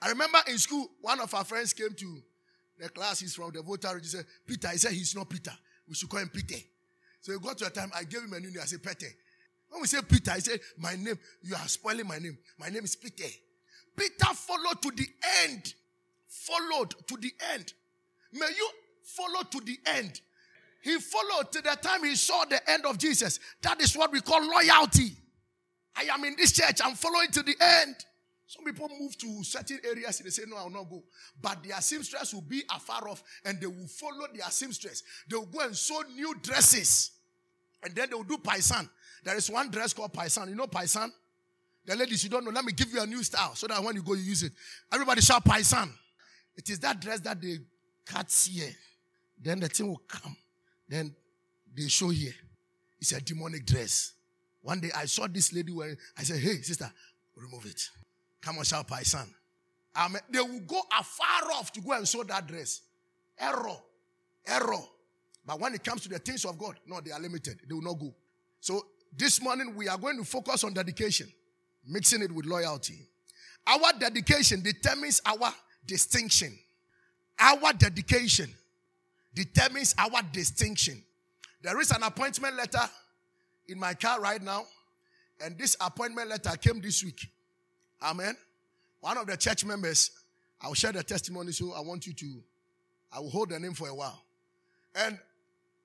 I 0.00 0.08
remember 0.08 0.38
in 0.48 0.58
school, 0.58 0.90
one 1.00 1.20
of 1.20 1.32
our 1.34 1.44
friends 1.44 1.72
came 1.72 1.94
to 1.94 2.22
the 2.78 2.88
class. 2.88 3.20
He's 3.20 3.34
from 3.34 3.52
the 3.52 3.62
voter 3.62 3.96
He 3.98 4.04
said, 4.06 4.24
Peter. 4.46 4.68
He 4.68 4.78
said, 4.78 4.92
he's 4.92 5.14
not 5.14 5.28
Peter. 5.28 5.52
We 5.88 5.94
should 5.94 6.08
call 6.08 6.20
him 6.20 6.30
Peter. 6.30 6.60
So 7.20 7.32
he 7.32 7.38
got 7.38 7.56
to 7.58 7.66
a 7.66 7.70
time, 7.70 7.92
I 7.94 8.02
gave 8.04 8.22
him 8.22 8.32
a 8.32 8.40
new 8.40 8.48
name. 8.48 8.60
I 8.60 8.66
said, 8.66 8.82
Peter. 8.82 9.06
When 9.68 9.80
we 9.80 9.86
say 9.86 10.00
Peter, 10.06 10.32
he 10.32 10.40
said, 10.40 10.60
my 10.76 10.96
name, 10.96 11.18
you 11.42 11.54
are 11.54 11.68
spoiling 11.68 12.06
my 12.06 12.18
name. 12.18 12.36
My 12.58 12.68
name 12.68 12.84
is 12.84 12.96
Peter. 12.96 13.28
Peter 13.96 14.34
followed 14.34 14.80
to 14.82 14.90
the 14.90 15.06
end. 15.44 15.74
Followed 16.28 16.94
to 17.06 17.16
the 17.16 17.32
end. 17.54 17.72
May 18.32 18.48
you 18.56 18.68
follow 19.04 19.42
to 19.50 19.60
the 19.60 19.78
end. 19.86 20.20
He 20.82 20.98
followed 20.98 21.52
to 21.52 21.62
the 21.62 21.76
time 21.80 22.02
he 22.04 22.16
saw 22.16 22.44
the 22.44 22.58
end 22.70 22.84
of 22.86 22.98
Jesus. 22.98 23.38
That 23.62 23.80
is 23.80 23.96
what 23.96 24.10
we 24.10 24.20
call 24.20 24.40
loyalty. 24.44 25.16
I 25.94 26.02
am 26.04 26.24
in 26.24 26.34
this 26.36 26.52
church, 26.52 26.80
I'm 26.82 26.94
following 26.94 27.30
to 27.32 27.42
the 27.42 27.54
end. 27.60 27.96
Some 28.46 28.64
people 28.64 28.88
move 29.00 29.16
to 29.18 29.44
certain 29.44 29.78
areas 29.82 30.18
and 30.20 30.26
they 30.26 30.30
say, 30.30 30.42
No, 30.46 30.56
I 30.56 30.64
will 30.64 30.70
not 30.70 30.90
go. 30.90 31.02
But 31.40 31.62
their 31.64 31.80
seamstress 31.80 32.34
will 32.34 32.42
be 32.42 32.62
afar 32.70 33.08
off 33.08 33.22
and 33.46 33.58
they 33.60 33.66
will 33.66 33.86
follow 33.86 34.26
their 34.34 34.50
seamstress. 34.50 35.02
They 35.26 35.36
will 35.36 35.46
go 35.46 35.60
and 35.60 35.74
sew 35.74 36.02
new 36.14 36.34
dresses. 36.42 37.12
And 37.82 37.94
then 37.94 38.10
they 38.10 38.14
will 38.14 38.24
do 38.24 38.36
paisan. 38.36 38.88
There 39.24 39.36
is 39.36 39.50
one 39.50 39.70
dress 39.70 39.94
called 39.94 40.12
paisan. 40.12 40.50
You 40.50 40.56
know 40.56 40.66
paisan? 40.66 41.10
The 41.84 41.96
ladies, 41.96 42.22
you 42.22 42.30
don't 42.30 42.44
know, 42.44 42.50
let 42.50 42.64
me 42.64 42.72
give 42.72 42.92
you 42.92 43.02
a 43.02 43.06
new 43.06 43.22
style 43.22 43.54
so 43.54 43.66
that 43.66 43.82
when 43.82 43.96
you 43.96 44.02
go, 44.02 44.14
you 44.14 44.22
use 44.22 44.42
it. 44.42 44.52
Everybody 44.92 45.20
shout 45.20 45.44
paisan. 45.44 45.90
It 46.56 46.68
is 46.70 46.78
that 46.80 47.00
dress 47.00 47.20
that 47.20 47.40
they 47.40 47.58
cut 48.06 48.30
here. 48.50 48.70
Then 49.40 49.58
the 49.60 49.68
thing 49.68 49.88
will 49.88 50.02
come. 50.06 50.36
Then 50.88 51.14
they 51.74 51.88
show 51.88 52.10
here. 52.10 52.34
It's 53.00 53.12
a 53.12 53.20
demonic 53.20 53.66
dress. 53.66 54.12
One 54.60 54.78
day 54.78 54.90
I 54.96 55.06
saw 55.06 55.26
this 55.26 55.52
lady 55.52 55.72
wearing, 55.72 55.96
I 56.16 56.22
said, 56.22 56.38
hey, 56.38 56.62
sister, 56.62 56.90
remove 57.34 57.66
it. 57.66 57.88
Come 58.40 58.58
on, 58.58 58.64
shout 58.64 58.86
paisan. 58.86 59.26
Um, 59.96 60.16
they 60.30 60.40
will 60.40 60.60
go 60.60 60.80
afar 60.98 61.52
off 61.52 61.72
to 61.72 61.80
go 61.80 61.92
and 61.92 62.06
sew 62.06 62.22
that 62.22 62.46
dress. 62.46 62.82
Error. 63.38 63.76
Error. 64.46 64.84
But 65.44 65.58
when 65.58 65.74
it 65.74 65.82
comes 65.82 66.02
to 66.02 66.08
the 66.08 66.20
things 66.20 66.44
of 66.44 66.56
God, 66.56 66.76
no, 66.86 67.00
they 67.00 67.10
are 67.10 67.20
limited. 67.20 67.58
They 67.68 67.74
will 67.74 67.82
not 67.82 67.98
go. 67.98 68.14
So 68.60 68.86
this 69.16 69.42
morning 69.42 69.74
we 69.74 69.88
are 69.88 69.98
going 69.98 70.16
to 70.18 70.24
focus 70.24 70.62
on 70.62 70.72
dedication 70.72 71.26
mixing 71.86 72.22
it 72.22 72.32
with 72.32 72.46
loyalty. 72.46 72.98
Our 73.66 73.92
dedication 73.98 74.62
determines 74.62 75.20
our 75.24 75.52
distinction. 75.86 76.58
Our 77.38 77.72
dedication 77.72 78.50
determines 79.34 79.94
our 79.98 80.22
distinction. 80.32 81.02
There 81.62 81.80
is 81.80 81.90
an 81.90 82.02
appointment 82.02 82.56
letter 82.56 82.82
in 83.68 83.78
my 83.78 83.94
car 83.94 84.20
right 84.20 84.42
now, 84.42 84.64
and 85.40 85.56
this 85.56 85.76
appointment 85.80 86.28
letter 86.28 86.56
came 86.56 86.80
this 86.80 87.04
week. 87.04 87.28
Amen. 88.02 88.36
One 89.00 89.16
of 89.16 89.26
the 89.26 89.36
church 89.36 89.64
members, 89.64 90.10
I'll 90.60 90.74
share 90.74 90.92
the 90.92 91.02
testimony, 91.02 91.52
so 91.52 91.72
I 91.72 91.80
want 91.80 92.06
you 92.06 92.12
to, 92.12 92.42
I 93.12 93.20
will 93.20 93.30
hold 93.30 93.50
the 93.50 93.58
name 93.58 93.74
for 93.74 93.88
a 93.88 93.94
while. 93.94 94.22
And 94.94 95.18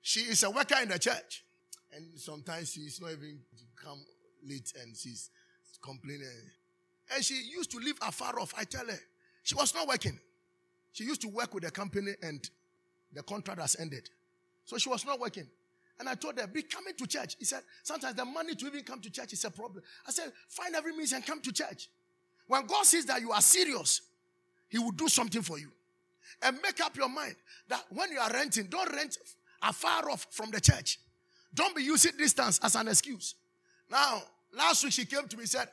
she 0.02 0.20
is 0.20 0.42
a 0.42 0.50
worker 0.50 0.76
in 0.82 0.88
the 0.88 0.98
church, 0.98 1.44
and 1.92 2.04
sometimes 2.16 2.72
she's 2.72 3.00
not 3.00 3.12
even 3.12 3.38
come 3.76 4.04
late, 4.46 4.72
and 4.80 4.96
she's 4.96 5.30
complaining. 5.82 6.26
And 7.14 7.24
she 7.24 7.34
used 7.34 7.70
to 7.72 7.78
live 7.78 7.96
afar 8.02 8.38
off. 8.38 8.54
I 8.56 8.64
tell 8.64 8.86
her, 8.86 8.98
she 9.42 9.54
was 9.54 9.74
not 9.74 9.88
working. 9.88 10.18
She 10.92 11.04
used 11.04 11.20
to 11.22 11.28
work 11.28 11.54
with 11.54 11.64
the 11.64 11.70
company 11.70 12.12
and 12.22 12.48
the 13.14 13.22
contract 13.22 13.60
has 13.60 13.76
ended. 13.78 14.10
So 14.64 14.76
she 14.78 14.88
was 14.88 15.06
not 15.06 15.18
working. 15.18 15.46
And 15.98 16.08
I 16.08 16.14
told 16.14 16.38
her, 16.38 16.46
be 16.46 16.62
coming 16.62 16.94
to 16.94 17.06
church. 17.06 17.36
He 17.38 17.44
said, 17.44 17.62
sometimes 17.82 18.14
the 18.14 18.24
money 18.24 18.54
to 18.54 18.66
even 18.66 18.82
come 18.82 19.00
to 19.00 19.10
church 19.10 19.32
is 19.32 19.44
a 19.44 19.50
problem. 19.50 19.82
I 20.06 20.12
said, 20.12 20.32
find 20.48 20.74
every 20.74 20.92
means 20.92 21.12
and 21.12 21.24
come 21.24 21.40
to 21.40 21.52
church. 21.52 21.88
When 22.46 22.66
God 22.66 22.84
sees 22.84 23.06
that 23.06 23.20
you 23.20 23.32
are 23.32 23.40
serious, 23.40 24.02
He 24.68 24.78
will 24.78 24.92
do 24.92 25.08
something 25.08 25.42
for 25.42 25.58
you. 25.58 25.70
And 26.42 26.58
make 26.62 26.80
up 26.80 26.96
your 26.96 27.08
mind 27.08 27.34
that 27.68 27.84
when 27.90 28.12
you 28.12 28.18
are 28.18 28.30
renting, 28.30 28.66
don't 28.66 28.92
rent 28.92 29.18
afar 29.62 30.08
off 30.10 30.26
from 30.30 30.50
the 30.50 30.60
church. 30.60 31.00
Don't 31.54 31.74
be 31.74 31.82
using 31.82 32.12
distance 32.16 32.60
as 32.62 32.76
an 32.76 32.88
excuse. 32.88 33.34
Now, 33.90 34.22
Last 34.56 34.84
week 34.84 34.92
she 34.92 35.04
came 35.04 35.28
to 35.28 35.36
me 35.36 35.42
and 35.42 35.50
said, 35.50 35.68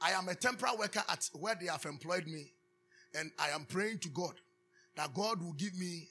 I 0.00 0.12
am 0.12 0.28
a 0.28 0.34
temporary 0.34 0.76
worker 0.76 1.02
at 1.08 1.28
where 1.34 1.54
they 1.54 1.66
have 1.66 1.84
employed 1.84 2.26
me. 2.26 2.52
And 3.18 3.30
I 3.38 3.48
am 3.50 3.64
praying 3.64 3.98
to 4.00 4.08
God 4.08 4.34
that 4.96 5.12
God 5.14 5.42
will 5.42 5.52
give 5.52 5.76
me 5.78 6.08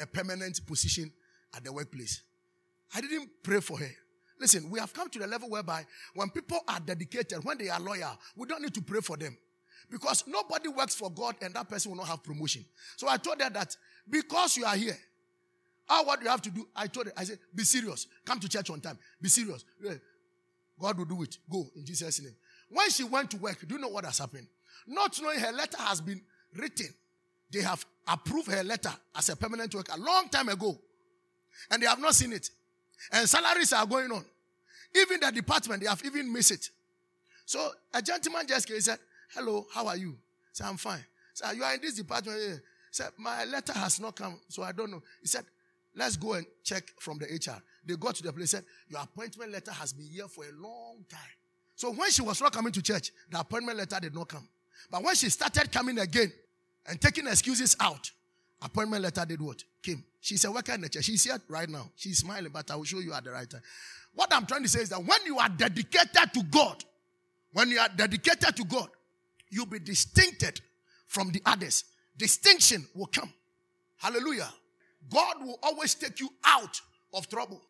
a 0.00 0.06
permanent 0.06 0.64
position 0.66 1.12
at 1.56 1.64
the 1.64 1.72
workplace. 1.72 2.22
I 2.94 3.00
didn't 3.00 3.30
pray 3.42 3.60
for 3.60 3.78
her. 3.78 3.90
Listen, 4.40 4.68
we 4.70 4.78
have 4.78 4.92
come 4.92 5.08
to 5.10 5.18
the 5.18 5.26
level 5.26 5.48
whereby 5.48 5.86
when 6.14 6.28
people 6.30 6.60
are 6.68 6.80
dedicated, 6.80 7.44
when 7.44 7.56
they 7.58 7.68
are 7.68 7.80
loyal, 7.80 8.18
we 8.36 8.46
don't 8.46 8.62
need 8.62 8.74
to 8.74 8.82
pray 8.82 9.00
for 9.00 9.16
them. 9.16 9.36
Because 9.90 10.24
nobody 10.26 10.68
works 10.68 10.94
for 10.94 11.10
God 11.10 11.36
and 11.40 11.54
that 11.54 11.68
person 11.68 11.90
will 11.92 11.98
not 11.98 12.08
have 12.08 12.22
promotion. 12.22 12.64
So 12.96 13.08
I 13.08 13.16
told 13.16 13.40
her 13.40 13.50
that 13.50 13.76
because 14.08 14.56
you 14.56 14.64
are 14.64 14.76
here, 14.76 14.96
how 15.86 16.04
what 16.04 16.22
you 16.22 16.28
have 16.28 16.42
to 16.42 16.50
do? 16.50 16.66
I 16.74 16.86
told 16.86 17.06
her, 17.06 17.12
I 17.16 17.24
said, 17.24 17.38
be 17.54 17.62
serious. 17.62 18.06
Come 18.24 18.40
to 18.40 18.48
church 18.48 18.70
on 18.70 18.80
time. 18.80 18.98
Be 19.20 19.28
serious. 19.28 19.64
God 20.80 20.98
will 20.98 21.04
do 21.04 21.22
it. 21.22 21.38
Go 21.50 21.66
in 21.76 21.84
Jesus' 21.84 22.20
name. 22.20 22.34
When 22.70 22.90
she 22.90 23.04
went 23.04 23.30
to 23.32 23.36
work, 23.36 23.66
do 23.66 23.74
you 23.74 23.80
know 23.80 23.88
what 23.88 24.04
has 24.04 24.18
happened? 24.18 24.46
Not 24.86 25.18
knowing 25.22 25.38
her 25.38 25.52
letter 25.52 25.78
has 25.78 26.00
been 26.00 26.20
written. 26.54 26.88
They 27.50 27.60
have 27.60 27.84
approved 28.08 28.50
her 28.50 28.64
letter 28.64 28.92
as 29.16 29.28
a 29.28 29.36
permanent 29.36 29.74
worker 29.74 29.92
a 29.94 30.00
long 30.00 30.28
time 30.28 30.48
ago. 30.48 30.78
And 31.70 31.82
they 31.82 31.86
have 31.86 32.00
not 32.00 32.14
seen 32.14 32.32
it. 32.32 32.50
And 33.12 33.28
salaries 33.28 33.72
are 33.72 33.86
going 33.86 34.10
on. 34.10 34.24
Even 34.94 35.20
the 35.20 35.30
department, 35.32 35.82
they 35.82 35.88
have 35.88 36.02
even 36.04 36.32
missed 36.32 36.50
it. 36.50 36.70
So 37.46 37.70
a 37.92 38.00
gentleman 38.00 38.46
just 38.46 38.66
came 38.66 38.76
and 38.76 38.84
said, 38.84 38.98
Hello, 39.34 39.66
how 39.72 39.86
are 39.86 39.96
you? 39.96 40.16
Said, 40.52 40.66
I'm 40.66 40.76
fine. 40.76 41.04
Said, 41.32 41.56
You 41.56 41.64
are 41.64 41.74
in 41.74 41.80
this 41.80 41.94
department. 41.94 42.38
He 42.38 42.56
said, 42.90 43.10
My 43.18 43.44
letter 43.44 43.72
has 43.72 44.00
not 44.00 44.16
come, 44.16 44.40
so 44.48 44.62
I 44.62 44.72
don't 44.72 44.90
know. 44.90 45.02
He 45.20 45.28
said, 45.28 45.44
Let's 45.96 46.16
go 46.16 46.34
and 46.34 46.46
check 46.62 46.92
from 46.98 47.18
the 47.18 47.26
HR. 47.26 47.62
They 47.86 47.94
got 47.96 48.16
to 48.16 48.22
the 48.22 48.32
place 48.32 48.50
said, 48.50 48.64
Your 48.88 49.00
appointment 49.00 49.52
letter 49.52 49.70
has 49.72 49.92
been 49.92 50.06
here 50.06 50.28
for 50.28 50.44
a 50.44 50.52
long 50.52 51.04
time. 51.08 51.20
So 51.76 51.92
when 51.92 52.10
she 52.10 52.22
was 52.22 52.40
not 52.40 52.52
coming 52.52 52.72
to 52.72 52.82
church, 52.82 53.10
the 53.30 53.40
appointment 53.40 53.78
letter 53.78 53.98
did 54.00 54.14
not 54.14 54.28
come. 54.28 54.48
But 54.90 55.02
when 55.02 55.14
she 55.14 55.30
started 55.30 55.70
coming 55.72 55.98
again 55.98 56.32
and 56.86 57.00
taking 57.00 57.26
excuses 57.26 57.76
out, 57.80 58.10
appointment 58.62 59.02
letter 59.02 59.24
did 59.24 59.40
what? 59.40 59.62
Came. 59.82 60.04
She's 60.20 60.44
a 60.44 60.50
worker 60.50 60.72
in 60.72 60.80
the 60.80 60.88
church. 60.88 61.04
She's 61.04 61.24
here 61.24 61.38
right 61.48 61.68
now. 61.68 61.90
She's 61.96 62.18
smiling, 62.18 62.50
but 62.52 62.70
I 62.70 62.76
will 62.76 62.84
show 62.84 62.98
you 62.98 63.12
at 63.12 63.24
the 63.24 63.30
right 63.30 63.48
time. 63.48 63.62
What 64.14 64.32
I'm 64.32 64.46
trying 64.46 64.62
to 64.62 64.68
say 64.68 64.80
is 64.80 64.88
that 64.90 65.04
when 65.04 65.18
you 65.26 65.38
are 65.38 65.48
dedicated 65.48 66.32
to 66.32 66.42
God, 66.44 66.84
when 67.52 67.70
you 67.70 67.78
are 67.78 67.88
dedicated 67.94 68.56
to 68.56 68.64
God, 68.64 68.88
you'll 69.50 69.66
be 69.66 69.78
distincted 69.78 70.60
from 71.06 71.30
the 71.30 71.42
others. 71.44 71.84
Distinction 72.16 72.86
will 72.94 73.06
come. 73.06 73.32
Hallelujah. 73.96 74.52
God 75.10 75.44
will 75.44 75.58
always 75.62 75.94
take 75.94 76.20
you 76.20 76.28
out 76.44 76.80
of 77.12 77.28
trouble. 77.28 77.60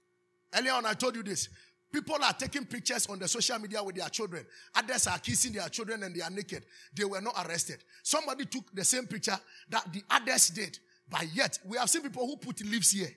Earlier 0.54 0.72
on, 0.72 0.86
I 0.86 0.94
told 0.94 1.16
you 1.16 1.22
this. 1.22 1.48
People 1.92 2.16
are 2.24 2.32
taking 2.32 2.64
pictures 2.64 3.06
on 3.06 3.20
the 3.20 3.28
social 3.28 3.56
media 3.58 3.82
with 3.82 3.94
their 3.94 4.08
children. 4.08 4.44
Others 4.74 5.06
are 5.06 5.18
kissing 5.18 5.52
their 5.52 5.68
children 5.68 6.02
and 6.02 6.14
they 6.14 6.22
are 6.22 6.30
naked. 6.30 6.64
They 6.92 7.04
were 7.04 7.20
not 7.20 7.46
arrested. 7.46 7.78
Somebody 8.02 8.46
took 8.46 8.74
the 8.74 8.84
same 8.84 9.06
picture 9.06 9.38
that 9.70 9.92
the 9.92 10.02
others 10.10 10.48
did. 10.48 10.76
But 11.08 11.26
yet, 11.32 11.58
we 11.64 11.78
have 11.78 11.88
seen 11.88 12.02
people 12.02 12.26
who 12.26 12.36
put 12.36 12.64
leaves 12.64 12.90
here 12.90 13.10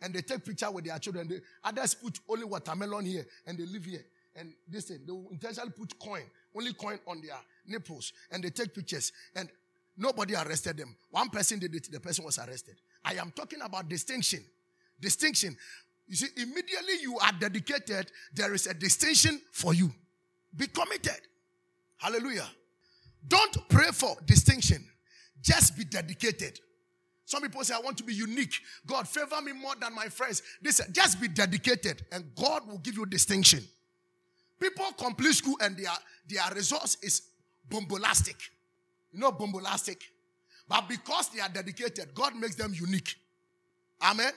and 0.00 0.14
they 0.14 0.22
take 0.22 0.44
picture 0.44 0.70
with 0.70 0.86
their 0.86 0.98
children. 0.98 1.28
They, 1.28 1.40
others 1.62 1.94
put 1.94 2.18
only 2.28 2.44
watermelon 2.44 3.04
here 3.04 3.26
and 3.46 3.58
they 3.58 3.66
live 3.66 3.84
here. 3.84 4.04
And 4.36 4.54
this 4.66 4.86
thing, 4.86 5.00
they 5.06 5.12
will 5.12 5.28
intentionally 5.30 5.72
put 5.76 5.98
coin, 5.98 6.22
only 6.56 6.72
coin 6.72 6.98
on 7.06 7.20
their 7.20 7.36
nipples, 7.66 8.12
and 8.30 8.42
they 8.42 8.50
take 8.50 8.74
pictures. 8.74 9.12
And 9.36 9.48
nobody 9.96 10.34
arrested 10.34 10.78
them. 10.78 10.96
One 11.10 11.28
person 11.28 11.58
did 11.58 11.74
it, 11.74 11.92
the 11.92 12.00
person 12.00 12.24
was 12.24 12.38
arrested. 12.38 12.76
I 13.04 13.14
am 13.14 13.30
talking 13.32 13.60
about 13.62 13.88
distinction. 13.88 14.44
Distinction. 15.00 15.56
You 16.06 16.16
see, 16.16 16.28
immediately 16.36 17.00
you 17.00 17.18
are 17.18 17.32
dedicated, 17.38 18.10
there 18.34 18.54
is 18.54 18.66
a 18.66 18.74
distinction 18.74 19.40
for 19.52 19.74
you. 19.74 19.92
Be 20.56 20.66
committed. 20.66 21.20
Hallelujah. 21.96 22.48
Don't 23.26 23.68
pray 23.68 23.88
for 23.92 24.16
distinction. 24.26 24.84
Just 25.42 25.76
be 25.76 25.84
dedicated. 25.84 26.60
Some 27.26 27.42
people 27.42 27.64
say, 27.64 27.74
I 27.74 27.80
want 27.80 27.96
to 27.98 28.04
be 28.04 28.14
unique. 28.14 28.54
God, 28.86 29.08
favor 29.08 29.40
me 29.40 29.52
more 29.52 29.74
than 29.80 29.94
my 29.94 30.06
friends. 30.08 30.42
They 30.62 30.68
This, 30.68 30.82
just 30.92 31.20
be 31.20 31.28
dedicated, 31.28 32.04
and 32.12 32.24
God 32.34 32.68
will 32.68 32.78
give 32.78 32.96
you 32.96 33.06
distinction. 33.06 33.64
People 34.60 34.84
complete 34.98 35.34
school 35.34 35.56
and 35.60 35.76
their, 35.76 35.90
their 36.28 36.54
resource 36.54 36.96
is 37.02 37.22
bombolastic. 37.68 38.36
You 39.12 39.20
know, 39.20 39.32
bombolastic. 39.32 40.02
But 40.68 40.88
because 40.88 41.28
they 41.28 41.40
are 41.40 41.48
dedicated, 41.48 42.14
God 42.14 42.36
makes 42.36 42.54
them 42.54 42.72
unique. 42.74 43.14
Amen. 44.02 44.32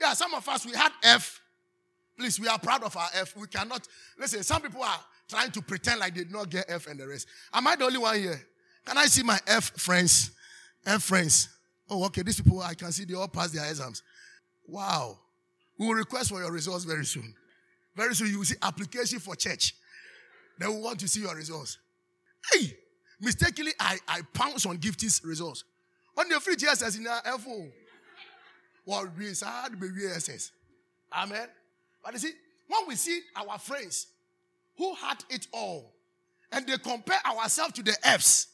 Yeah, 0.00 0.14
some 0.14 0.34
of 0.34 0.48
us, 0.48 0.64
we 0.64 0.72
had 0.72 0.92
F. 1.02 1.40
Please, 2.16 2.40
we 2.40 2.48
are 2.48 2.58
proud 2.58 2.82
of 2.82 2.96
our 2.96 3.08
F. 3.14 3.36
We 3.36 3.46
cannot, 3.46 3.86
listen, 4.18 4.42
some 4.42 4.62
people 4.62 4.82
are 4.82 5.00
trying 5.28 5.50
to 5.52 5.62
pretend 5.62 6.00
like 6.00 6.14
they 6.14 6.24
did 6.24 6.32
not 6.32 6.50
get 6.50 6.66
F 6.68 6.86
and 6.86 6.98
the 6.98 7.06
rest. 7.06 7.26
Am 7.52 7.66
I 7.66 7.76
the 7.76 7.84
only 7.84 7.98
one 7.98 8.18
here? 8.18 8.40
Can 8.84 8.98
I 8.98 9.06
see 9.06 9.22
my 9.22 9.38
F 9.46 9.72
friends? 9.78 10.30
F 10.86 11.02
friends. 11.02 11.48
Oh, 11.88 12.04
okay, 12.06 12.22
these 12.22 12.40
people, 12.40 12.60
I 12.60 12.74
can 12.74 12.92
see 12.92 13.04
they 13.04 13.14
all 13.14 13.28
passed 13.28 13.54
their 13.54 13.68
exams. 13.68 14.02
Wow. 14.66 15.18
We 15.78 15.86
will 15.86 15.94
request 15.94 16.30
for 16.30 16.40
your 16.40 16.52
results 16.52 16.84
very 16.84 17.04
soon. 17.04 17.34
Very 17.96 18.14
soon 18.14 18.28
you 18.30 18.38
will 18.38 18.44
see 18.44 18.56
application 18.62 19.18
for 19.18 19.34
church. 19.34 19.74
They 20.58 20.66
will 20.66 20.82
want 20.82 21.00
to 21.00 21.08
see 21.08 21.20
your 21.20 21.34
results. 21.34 21.78
Hey, 22.52 22.76
mistakenly 23.20 23.72
I, 23.78 23.98
I 24.08 24.22
pounce 24.32 24.66
on 24.66 24.78
Gifty's 24.78 25.22
results. 25.24 25.64
On 26.16 26.28
the 26.28 26.40
free 26.40 26.56
GSS 26.56 26.98
in 26.98 27.06
our 27.06 27.38
FO. 27.38 27.66
Well, 28.84 29.08
we 29.16 29.32
sad 29.34 29.78
be 29.78 29.88
VSS. 29.88 30.50
Amen. 31.12 31.46
But 32.02 32.14
you 32.14 32.18
see, 32.18 32.32
when 32.66 32.80
we 32.88 32.96
see 32.96 33.20
our 33.36 33.58
friends 33.58 34.06
who 34.76 34.94
had 34.94 35.22
it 35.28 35.46
all 35.52 35.92
and 36.52 36.66
they 36.66 36.78
compare 36.78 37.20
ourselves 37.26 37.74
to 37.74 37.82
the 37.82 37.96
F's, 38.02 38.48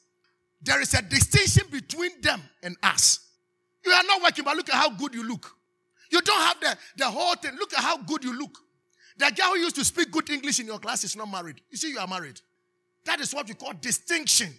there 0.62 0.80
is 0.80 0.94
a 0.94 1.02
distinction 1.02 1.68
between 1.70 2.20
them 2.20 2.42
and 2.62 2.76
us. 2.82 3.20
You 3.84 3.92
are 3.92 4.02
not 4.04 4.22
working, 4.22 4.44
but 4.44 4.56
look 4.56 4.68
at 4.68 4.74
how 4.74 4.90
good 4.90 5.14
you 5.14 5.26
look. 5.26 5.54
You 6.10 6.20
don't 6.20 6.40
have 6.40 6.60
the, 6.60 6.76
the 6.96 7.10
whole 7.10 7.34
thing. 7.36 7.56
Look 7.58 7.72
at 7.74 7.80
how 7.80 7.98
good 7.98 8.24
you 8.24 8.36
look. 8.38 8.58
The 9.18 9.32
guy 9.34 9.48
who 9.48 9.58
used 9.58 9.76
to 9.76 9.84
speak 9.84 10.10
good 10.10 10.28
English 10.30 10.60
in 10.60 10.66
your 10.66 10.78
class 10.78 11.04
is 11.04 11.16
not 11.16 11.30
married. 11.30 11.60
You 11.70 11.76
see, 11.76 11.90
you 11.90 11.98
are 11.98 12.06
married. 12.06 12.40
That 13.06 13.20
is 13.20 13.34
what 13.34 13.48
we 13.48 13.54
call 13.54 13.72
distinction. 13.80 14.54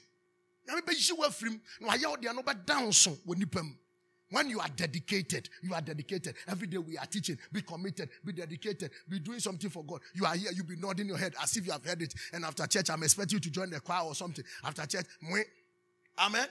When 4.29 4.49
you 4.49 4.59
are 4.59 4.67
dedicated, 4.75 5.49
you 5.61 5.73
are 5.73 5.81
dedicated. 5.81 6.35
Every 6.47 6.67
day 6.67 6.77
we 6.77 6.97
are 6.97 7.05
teaching. 7.05 7.37
Be 7.53 7.61
committed. 7.61 8.09
Be 8.25 8.33
dedicated. 8.33 8.91
Be 9.07 9.19
doing 9.19 9.39
something 9.39 9.69
for 9.69 9.85
God. 9.85 10.01
You 10.13 10.25
are 10.25 10.35
here. 10.35 10.51
You 10.51 10.63
be 10.63 10.75
nodding 10.75 11.07
your 11.07 11.17
head 11.17 11.35
as 11.41 11.55
if 11.55 11.65
you 11.65 11.71
have 11.71 11.85
heard 11.85 12.01
it. 12.01 12.13
And 12.33 12.43
after 12.43 12.67
church, 12.67 12.89
I'm 12.89 13.03
expecting 13.03 13.37
you 13.37 13.39
to 13.41 13.51
join 13.51 13.69
the 13.69 13.79
choir 13.79 14.03
or 14.03 14.15
something. 14.15 14.43
After 14.63 14.85
church, 14.85 15.05
amen. 16.19 16.47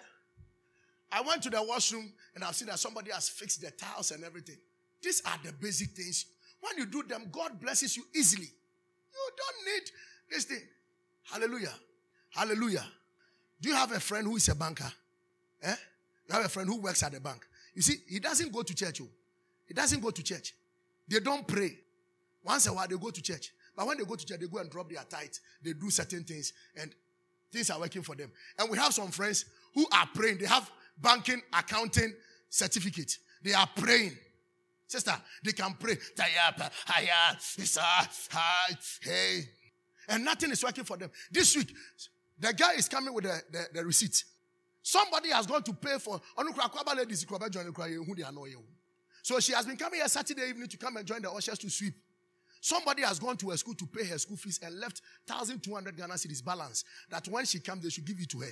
I 1.12 1.20
went 1.20 1.42
to 1.42 1.50
the 1.50 1.62
washroom 1.62 2.12
and 2.34 2.44
I've 2.44 2.54
seen 2.54 2.68
that 2.68 2.78
somebody 2.78 3.10
has 3.10 3.28
fixed 3.28 3.60
the 3.60 3.70
tiles 3.72 4.10
and 4.12 4.24
everything. 4.24 4.56
These 5.02 5.22
are 5.26 5.38
the 5.44 5.52
basic 5.52 5.90
things 5.90 6.26
when 6.60 6.78
you 6.78 6.86
do 6.86 7.02
them, 7.02 7.28
God 7.30 7.60
blesses 7.60 7.96
you 7.96 8.04
easily. 8.14 8.46
You 8.46 9.30
don't 9.36 9.74
need 9.74 9.90
this 10.30 10.44
thing. 10.44 10.62
Hallelujah. 11.24 11.74
Hallelujah. 12.36 12.84
Do 13.60 13.70
you 13.70 13.74
have 13.74 13.92
a 13.92 14.00
friend 14.00 14.26
who 14.26 14.36
is 14.36 14.48
a 14.48 14.54
banker? 14.54 14.92
Eh? 15.62 15.74
You 16.28 16.34
have 16.34 16.44
a 16.44 16.48
friend 16.48 16.68
who 16.68 16.80
works 16.80 17.02
at 17.02 17.12
the 17.12 17.20
bank. 17.20 17.46
You 17.74 17.82
see, 17.82 17.96
he 18.08 18.18
doesn't 18.20 18.52
go 18.52 18.62
to 18.62 18.74
church. 18.74 19.00
Oh. 19.00 19.08
He 19.66 19.74
doesn't 19.74 20.00
go 20.00 20.10
to 20.10 20.22
church. 20.22 20.54
They 21.08 21.20
don't 21.20 21.46
pray. 21.46 21.78
Once 22.44 22.66
a 22.66 22.72
while, 22.72 22.86
they 22.86 22.96
go 22.96 23.10
to 23.10 23.22
church. 23.22 23.52
But 23.74 23.86
when 23.86 23.98
they 23.98 24.04
go 24.04 24.14
to 24.14 24.24
church, 24.24 24.40
they 24.40 24.46
go 24.46 24.58
and 24.58 24.70
drop 24.70 24.88
their 24.90 25.02
tithe. 25.08 25.30
They 25.62 25.72
do 25.72 25.90
certain 25.90 26.24
things, 26.24 26.52
and 26.80 26.94
things 27.52 27.70
are 27.70 27.78
working 27.78 28.02
for 28.02 28.14
them. 28.14 28.30
And 28.58 28.70
we 28.70 28.78
have 28.78 28.92
some 28.92 29.08
friends 29.08 29.44
who 29.74 29.86
are 29.92 30.08
praying. 30.14 30.38
They 30.38 30.46
have 30.46 30.70
banking, 30.98 31.42
accounting 31.52 32.14
certificate. 32.48 33.18
They 33.42 33.52
are 33.52 33.68
praying. 33.76 34.16
Sister, 34.86 35.12
they 35.42 35.52
can 35.52 35.74
pray. 35.78 35.96
And 40.08 40.24
nothing 40.24 40.52
is 40.52 40.62
working 40.62 40.84
for 40.84 40.96
them. 40.96 41.10
This 41.30 41.56
week, 41.56 41.74
the 42.38 42.52
guy 42.52 42.74
is 42.74 42.88
coming 42.88 43.14
with 43.14 43.24
the, 43.24 43.42
the, 43.50 43.66
the 43.74 43.84
receipt. 43.84 44.24
Somebody 44.82 45.30
has 45.30 45.46
gone 45.46 45.62
to 45.64 45.72
pay 45.72 45.98
for. 45.98 46.20
So 49.22 49.40
she 49.40 49.52
has 49.52 49.66
been 49.66 49.76
coming 49.76 49.98
here 49.98 50.08
Saturday 50.08 50.48
evening 50.48 50.68
to 50.68 50.76
come 50.76 50.96
and 50.96 51.06
join 51.06 51.22
the 51.22 51.30
ushers 51.30 51.58
to 51.58 51.70
sweep. 51.70 51.94
Somebody 52.60 53.02
has 53.02 53.18
gone 53.18 53.36
to 53.38 53.50
a 53.50 53.56
school 53.56 53.74
to 53.74 53.86
pay 53.86 54.04
her 54.04 54.18
school 54.18 54.36
fees 54.36 54.60
and 54.62 54.78
left 54.78 55.00
1,200 55.26 55.96
Ghana 55.96 56.14
cedis 56.14 56.44
balance. 56.44 56.84
That 57.10 57.26
when 57.28 57.44
she 57.44 57.60
comes, 57.60 57.82
they 57.82 57.90
should 57.90 58.04
give 58.04 58.18
it 58.20 58.28
to 58.30 58.40
her. 58.40 58.50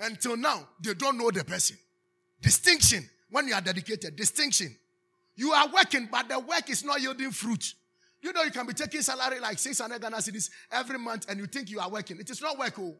Until 0.00 0.36
now, 0.36 0.68
they 0.80 0.94
don't 0.94 1.18
know 1.18 1.30
the 1.30 1.44
person. 1.44 1.76
Distinction. 2.40 3.08
When 3.30 3.48
you 3.48 3.54
are 3.54 3.60
dedicated, 3.60 4.16
distinction. 4.16 4.76
You 5.36 5.52
are 5.52 5.68
working, 5.68 6.08
but 6.10 6.28
the 6.28 6.38
work 6.38 6.68
is 6.68 6.84
not 6.84 7.00
yielding 7.00 7.30
fruit. 7.30 7.74
You 8.20 8.32
know, 8.32 8.42
you 8.42 8.50
can 8.50 8.66
be 8.66 8.74
taking 8.74 9.00
salary 9.02 9.40
like 9.40 9.58
600 9.58 10.00
Ghana 10.00 10.16
cedis 10.18 10.50
every 10.70 10.98
month 10.98 11.26
and 11.28 11.38
you 11.38 11.46
think 11.46 11.70
you 11.70 11.80
are 11.80 11.90
working. 11.90 12.20
It 12.20 12.30
is 12.30 12.40
not 12.40 12.58
work. 12.58 12.78
Oh. 12.78 12.94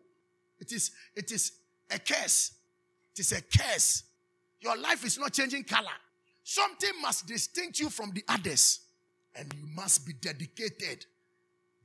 It 0.62 0.70
is, 0.70 0.92
it 1.16 1.32
is 1.32 1.50
a 1.90 1.98
curse. 1.98 2.52
It 3.12 3.18
is 3.18 3.32
a 3.32 3.42
curse. 3.42 4.04
Your 4.60 4.76
life 4.76 5.04
is 5.04 5.18
not 5.18 5.32
changing 5.32 5.64
color. 5.64 5.90
Something 6.44 6.92
must 7.02 7.26
distinct 7.26 7.80
you 7.80 7.90
from 7.90 8.12
the 8.14 8.22
others. 8.28 8.78
And 9.34 9.52
you 9.54 9.66
must 9.74 10.06
be 10.06 10.12
dedicated. 10.12 11.04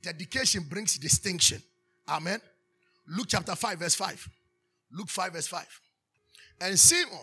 Dedication 0.00 0.62
brings 0.62 0.96
distinction. 0.96 1.60
Amen. 2.08 2.40
Luke 3.08 3.26
chapter 3.28 3.56
5, 3.56 3.80
verse 3.80 3.96
5. 3.96 4.28
Luke 4.92 5.08
5, 5.08 5.32
verse 5.32 5.48
5. 5.48 5.80
And 6.60 6.78
Simon 6.78 7.18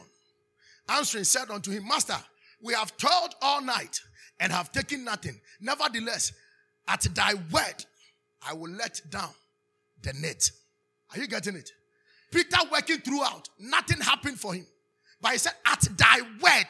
answering 0.90 1.24
said 1.24 1.50
unto 1.50 1.72
him, 1.72 1.88
Master, 1.88 2.18
We 2.62 2.74
have 2.74 2.98
toiled 2.98 3.36
all 3.42 3.62
night 3.62 4.02
and 4.42 4.52
have 4.52 4.74
taken 4.74 5.06
nothing. 5.06 5.40
Nevertheless, 5.62 6.34
at 6.86 7.02
thy 7.16 7.36
word, 7.36 7.86
I 8.46 8.54
will 8.54 8.72
let 8.72 9.00
down 9.10 9.32
the 10.02 10.12
net. 10.20 10.52
Are 11.14 11.20
you 11.20 11.28
getting 11.28 11.56
it? 11.56 11.72
Peter 12.32 12.58
working 12.72 12.98
throughout, 12.98 13.50
nothing 13.60 14.00
happened 14.02 14.40
for 14.40 14.54
him. 14.54 14.66
But 15.22 15.34
he 15.34 15.38
said, 15.38 15.54
At 15.66 15.82
thy 15.98 16.22
word. 16.42 16.68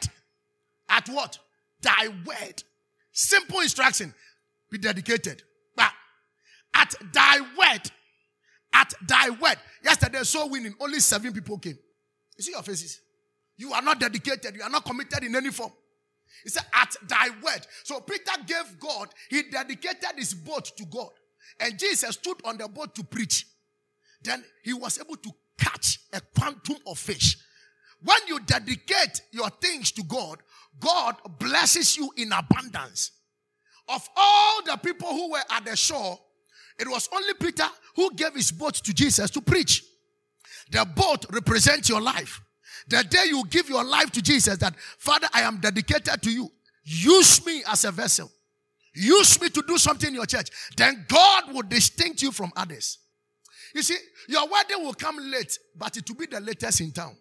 At 0.88 1.08
what? 1.08 1.38
Thy 1.80 2.08
word. 2.24 2.62
Simple 3.12 3.60
instruction. 3.60 4.14
Be 4.70 4.78
dedicated. 4.78 5.42
But 5.74 5.92
at 6.74 6.94
thy 7.12 7.40
word. 7.40 7.90
At 8.72 8.92
thy 9.06 9.30
word. 9.30 9.56
Yesterday, 9.82 10.22
so 10.22 10.46
winning, 10.46 10.74
only 10.80 11.00
seven 11.00 11.32
people 11.32 11.58
came. 11.58 11.78
You 12.36 12.42
see 12.42 12.52
your 12.52 12.62
faces. 12.62 13.00
You 13.56 13.72
are 13.72 13.82
not 13.82 13.98
dedicated. 13.98 14.54
You 14.54 14.62
are 14.62 14.70
not 14.70 14.84
committed 14.84 15.24
in 15.24 15.34
any 15.34 15.50
form. 15.50 15.72
He 16.44 16.50
said, 16.50 16.64
At 16.74 16.94
thy 17.08 17.30
word. 17.42 17.66
So 17.84 18.00
Peter 18.00 18.32
gave 18.46 18.78
God, 18.78 19.08
he 19.30 19.42
dedicated 19.44 20.10
his 20.16 20.34
boat 20.34 20.70
to 20.76 20.84
God. 20.84 21.10
And 21.60 21.78
Jesus 21.78 22.14
stood 22.16 22.36
on 22.44 22.58
the 22.58 22.68
boat 22.68 22.94
to 22.96 23.04
preach. 23.04 23.46
Then 24.26 24.44
he 24.62 24.72
was 24.72 24.98
able 24.98 25.16
to 25.16 25.30
catch 25.56 26.00
a 26.12 26.20
quantum 26.20 26.76
of 26.86 26.98
fish. 26.98 27.38
When 28.02 28.18
you 28.26 28.40
dedicate 28.40 29.22
your 29.30 29.48
things 29.48 29.92
to 29.92 30.02
God, 30.02 30.38
God 30.80 31.16
blesses 31.38 31.96
you 31.96 32.10
in 32.16 32.32
abundance. 32.32 33.12
Of 33.88 34.06
all 34.16 34.62
the 34.64 34.76
people 34.76 35.08
who 35.08 35.30
were 35.30 35.42
at 35.50 35.64
the 35.64 35.76
shore, 35.76 36.18
it 36.78 36.88
was 36.88 37.08
only 37.14 37.34
Peter 37.34 37.66
who 37.94 38.12
gave 38.14 38.34
his 38.34 38.52
boat 38.52 38.74
to 38.74 38.92
Jesus 38.92 39.30
to 39.30 39.40
preach. 39.40 39.84
The 40.70 40.84
boat 40.84 41.24
represents 41.30 41.88
your 41.88 42.00
life. 42.00 42.40
The 42.88 43.04
day 43.04 43.26
you 43.28 43.44
give 43.48 43.68
your 43.68 43.84
life 43.84 44.10
to 44.12 44.22
Jesus, 44.22 44.58
that 44.58 44.74
Father, 44.98 45.28
I 45.32 45.42
am 45.42 45.58
dedicated 45.58 46.20
to 46.22 46.30
you. 46.30 46.50
Use 46.84 47.44
me 47.46 47.62
as 47.66 47.84
a 47.84 47.92
vessel. 47.92 48.30
Use 48.94 49.40
me 49.40 49.48
to 49.50 49.62
do 49.66 49.78
something 49.78 50.08
in 50.08 50.14
your 50.14 50.26
church. 50.26 50.48
Then 50.76 51.04
God 51.08 51.52
will 51.52 51.62
distinct 51.62 52.22
you 52.22 52.32
from 52.32 52.52
others. 52.56 52.98
You 53.76 53.82
see, 53.82 53.98
your 54.26 54.48
wedding 54.48 54.82
will 54.82 54.94
come 54.94 55.18
late, 55.18 55.58
but 55.76 55.98
it 55.98 56.08
will 56.08 56.16
be 56.16 56.24
the 56.24 56.40
latest 56.40 56.80
in 56.80 56.92
town. 56.92 57.14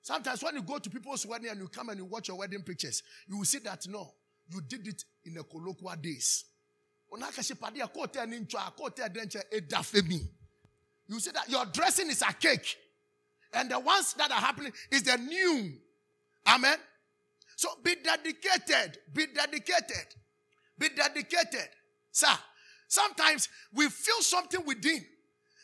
Sometimes 0.00 0.40
when 0.40 0.54
you 0.54 0.62
go 0.62 0.78
to 0.78 0.88
people's 0.88 1.26
wedding 1.26 1.50
and 1.50 1.58
you 1.58 1.66
come 1.66 1.88
and 1.88 1.98
you 1.98 2.04
watch 2.04 2.28
your 2.28 2.38
wedding 2.38 2.62
pictures, 2.62 3.02
you 3.26 3.38
will 3.38 3.44
see 3.44 3.58
that 3.58 3.84
no, 3.88 4.14
you 4.48 4.60
did 4.60 4.86
it 4.86 5.02
in 5.24 5.34
the 5.34 5.42
colloquial 5.42 5.96
days. 6.00 6.44
You 7.10 7.18
see 11.18 11.30
that 11.32 11.48
your 11.48 11.66
dressing 11.66 12.10
is 12.10 12.22
a 12.22 12.32
cake. 12.32 12.76
And 13.52 13.68
the 13.68 13.80
ones 13.80 14.14
that 14.18 14.30
are 14.30 14.40
happening 14.40 14.72
is 14.88 15.02
the 15.02 15.16
new. 15.16 15.72
Amen. 16.46 16.76
So 17.56 17.70
be 17.82 17.96
dedicated. 17.96 18.98
Be 19.12 19.26
dedicated. 19.34 20.14
Be 20.78 20.90
dedicated. 20.90 21.68
Sir, 22.12 22.38
sometimes 22.86 23.48
we 23.74 23.88
feel 23.88 24.20
something 24.20 24.64
within. 24.64 25.04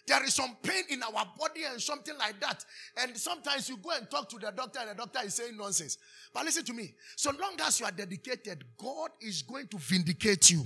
There 0.08 0.24
is 0.24 0.34
some 0.34 0.56
pain 0.62 0.84
in 0.88 1.02
our 1.02 1.26
body 1.38 1.64
and 1.70 1.80
something 1.80 2.16
like 2.18 2.40
that. 2.40 2.64
And 2.96 3.16
sometimes 3.16 3.68
you 3.68 3.76
go 3.76 3.90
and 3.90 4.10
talk 4.10 4.28
to 4.30 4.38
the 4.38 4.50
doctor 4.50 4.80
and 4.80 4.90
the 4.90 4.94
doctor 4.94 5.20
is 5.24 5.34
saying 5.34 5.56
nonsense. 5.56 5.98
But 6.32 6.46
listen 6.46 6.64
to 6.64 6.72
me. 6.72 6.94
So 7.14 7.30
long 7.30 7.56
as 7.66 7.78
you 7.78 7.86
are 7.86 7.92
dedicated, 7.92 8.64
God 8.78 9.10
is 9.20 9.42
going 9.42 9.68
to 9.68 9.76
vindicate 9.76 10.50
you. 10.50 10.64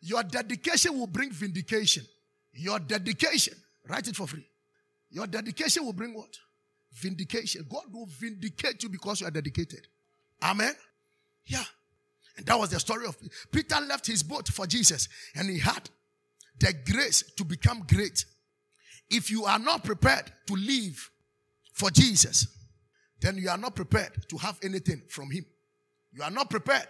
Your 0.00 0.24
dedication 0.24 0.98
will 0.98 1.06
bring 1.06 1.30
vindication. 1.30 2.04
Your 2.52 2.80
dedication, 2.80 3.54
write 3.88 4.08
it 4.08 4.16
for 4.16 4.26
free. 4.26 4.46
Your 5.10 5.28
dedication 5.28 5.84
will 5.84 5.92
bring 5.92 6.14
what? 6.14 6.36
Vindication. 6.92 7.64
God 7.70 7.84
will 7.92 8.06
vindicate 8.06 8.82
you 8.82 8.88
because 8.88 9.20
you 9.20 9.28
are 9.28 9.30
dedicated. 9.30 9.86
Amen. 10.42 10.74
Yeah. 11.46 11.64
And 12.36 12.46
that 12.46 12.58
was 12.58 12.70
the 12.70 12.80
story 12.80 13.06
of 13.06 13.16
Peter 13.52 13.80
left 13.80 14.06
his 14.06 14.22
boat 14.22 14.48
for 14.48 14.66
Jesus 14.66 15.08
and 15.36 15.48
he 15.48 15.58
had 15.58 15.88
the 16.58 16.74
grace 16.90 17.22
to 17.36 17.44
become 17.44 17.84
great. 17.86 18.24
If 19.10 19.30
you 19.30 19.44
are 19.44 19.58
not 19.58 19.84
prepared 19.84 20.30
to 20.46 20.54
live 20.54 21.10
for 21.72 21.90
Jesus, 21.90 22.46
then 23.20 23.36
you 23.36 23.48
are 23.48 23.58
not 23.58 23.74
prepared 23.74 24.28
to 24.28 24.36
have 24.38 24.58
anything 24.62 25.02
from 25.08 25.30
him. 25.30 25.44
You 26.12 26.22
are 26.22 26.30
not 26.30 26.50
prepared 26.50 26.86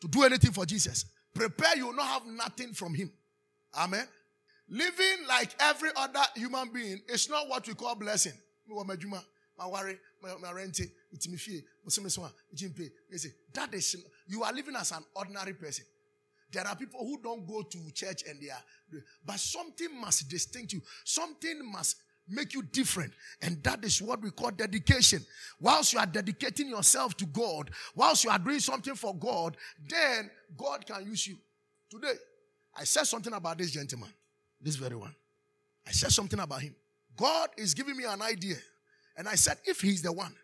to 0.00 0.08
do 0.08 0.22
anything 0.22 0.52
for 0.52 0.64
Jesus. 0.64 1.04
Prepare, 1.34 1.76
you 1.76 1.86
will 1.86 1.94
not 1.94 2.06
have 2.06 2.26
nothing 2.26 2.72
from 2.72 2.94
him. 2.94 3.12
Amen. 3.76 4.06
Living 4.68 5.26
like 5.28 5.54
every 5.60 5.90
other 5.96 6.22
human 6.36 6.72
being 6.72 7.00
is 7.08 7.28
not 7.28 7.48
what 7.48 7.66
we 7.66 7.74
call 7.74 7.94
blessing. 7.94 8.32
That 13.52 13.74
is, 13.74 13.96
you 14.26 14.42
are 14.42 14.52
living 14.52 14.76
as 14.76 14.92
an 14.92 15.04
ordinary 15.14 15.54
person. 15.54 15.84
There 16.52 16.66
are 16.66 16.74
people 16.76 17.00
who 17.00 17.20
don't 17.22 17.46
go 17.46 17.62
to 17.62 17.90
church 17.92 18.24
and 18.28 18.40
they 18.40 18.50
are, 18.50 19.02
but 19.24 19.38
something 19.38 20.00
must 20.00 20.28
distinct 20.28 20.72
you. 20.72 20.82
Something 21.04 21.60
must 21.70 21.96
make 22.28 22.54
you 22.54 22.62
different. 22.62 23.12
And 23.42 23.62
that 23.64 23.84
is 23.84 24.00
what 24.02 24.22
we 24.22 24.30
call 24.30 24.50
dedication. 24.50 25.24
Whilst 25.60 25.92
you 25.92 25.98
are 25.98 26.06
dedicating 26.06 26.68
yourself 26.68 27.16
to 27.18 27.26
God, 27.26 27.70
whilst 27.94 28.24
you 28.24 28.30
are 28.30 28.38
doing 28.38 28.60
something 28.60 28.94
for 28.94 29.14
God, 29.14 29.56
then 29.88 30.30
God 30.56 30.86
can 30.86 31.04
use 31.06 31.26
you. 31.26 31.36
Today, 31.90 32.14
I 32.76 32.84
said 32.84 33.04
something 33.04 33.32
about 33.32 33.58
this 33.58 33.70
gentleman. 33.72 34.10
This 34.60 34.76
very 34.76 34.96
one. 34.96 35.14
I 35.86 35.92
said 35.92 36.12
something 36.12 36.38
about 36.38 36.62
him. 36.62 36.74
God 37.16 37.50
is 37.56 37.74
giving 37.74 37.96
me 37.96 38.04
an 38.04 38.22
idea. 38.22 38.56
And 39.16 39.28
I 39.28 39.34
said, 39.34 39.58
if 39.64 39.80
he's 39.80 40.02
the 40.02 40.12
one, 40.12 40.34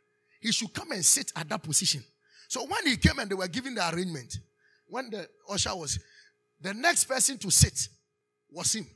he 0.40 0.52
should 0.52 0.72
come 0.72 0.90
and 0.92 1.04
sit 1.04 1.32
at 1.36 1.48
that 1.48 1.62
position. 1.62 2.02
So 2.48 2.66
when 2.66 2.86
he 2.86 2.96
came 2.96 3.18
and 3.18 3.30
they 3.30 3.34
were 3.34 3.48
giving 3.48 3.74
the 3.74 3.88
arrangement, 3.94 4.38
when 4.88 5.10
the 5.10 5.28
usher 5.48 5.74
was, 5.74 5.98
the 6.60 6.74
next 6.74 7.04
person 7.04 7.38
to 7.38 7.50
sit 7.50 7.88
was 8.50 8.74
him. 8.74 8.86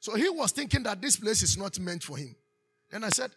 So 0.00 0.14
he 0.14 0.28
was 0.28 0.52
thinking 0.52 0.82
that 0.84 1.00
this 1.00 1.16
place 1.16 1.42
is 1.42 1.56
not 1.56 1.78
meant 1.78 2.02
for 2.02 2.16
him. 2.16 2.34
Then 2.90 3.04
I 3.04 3.08
said, 3.08 3.30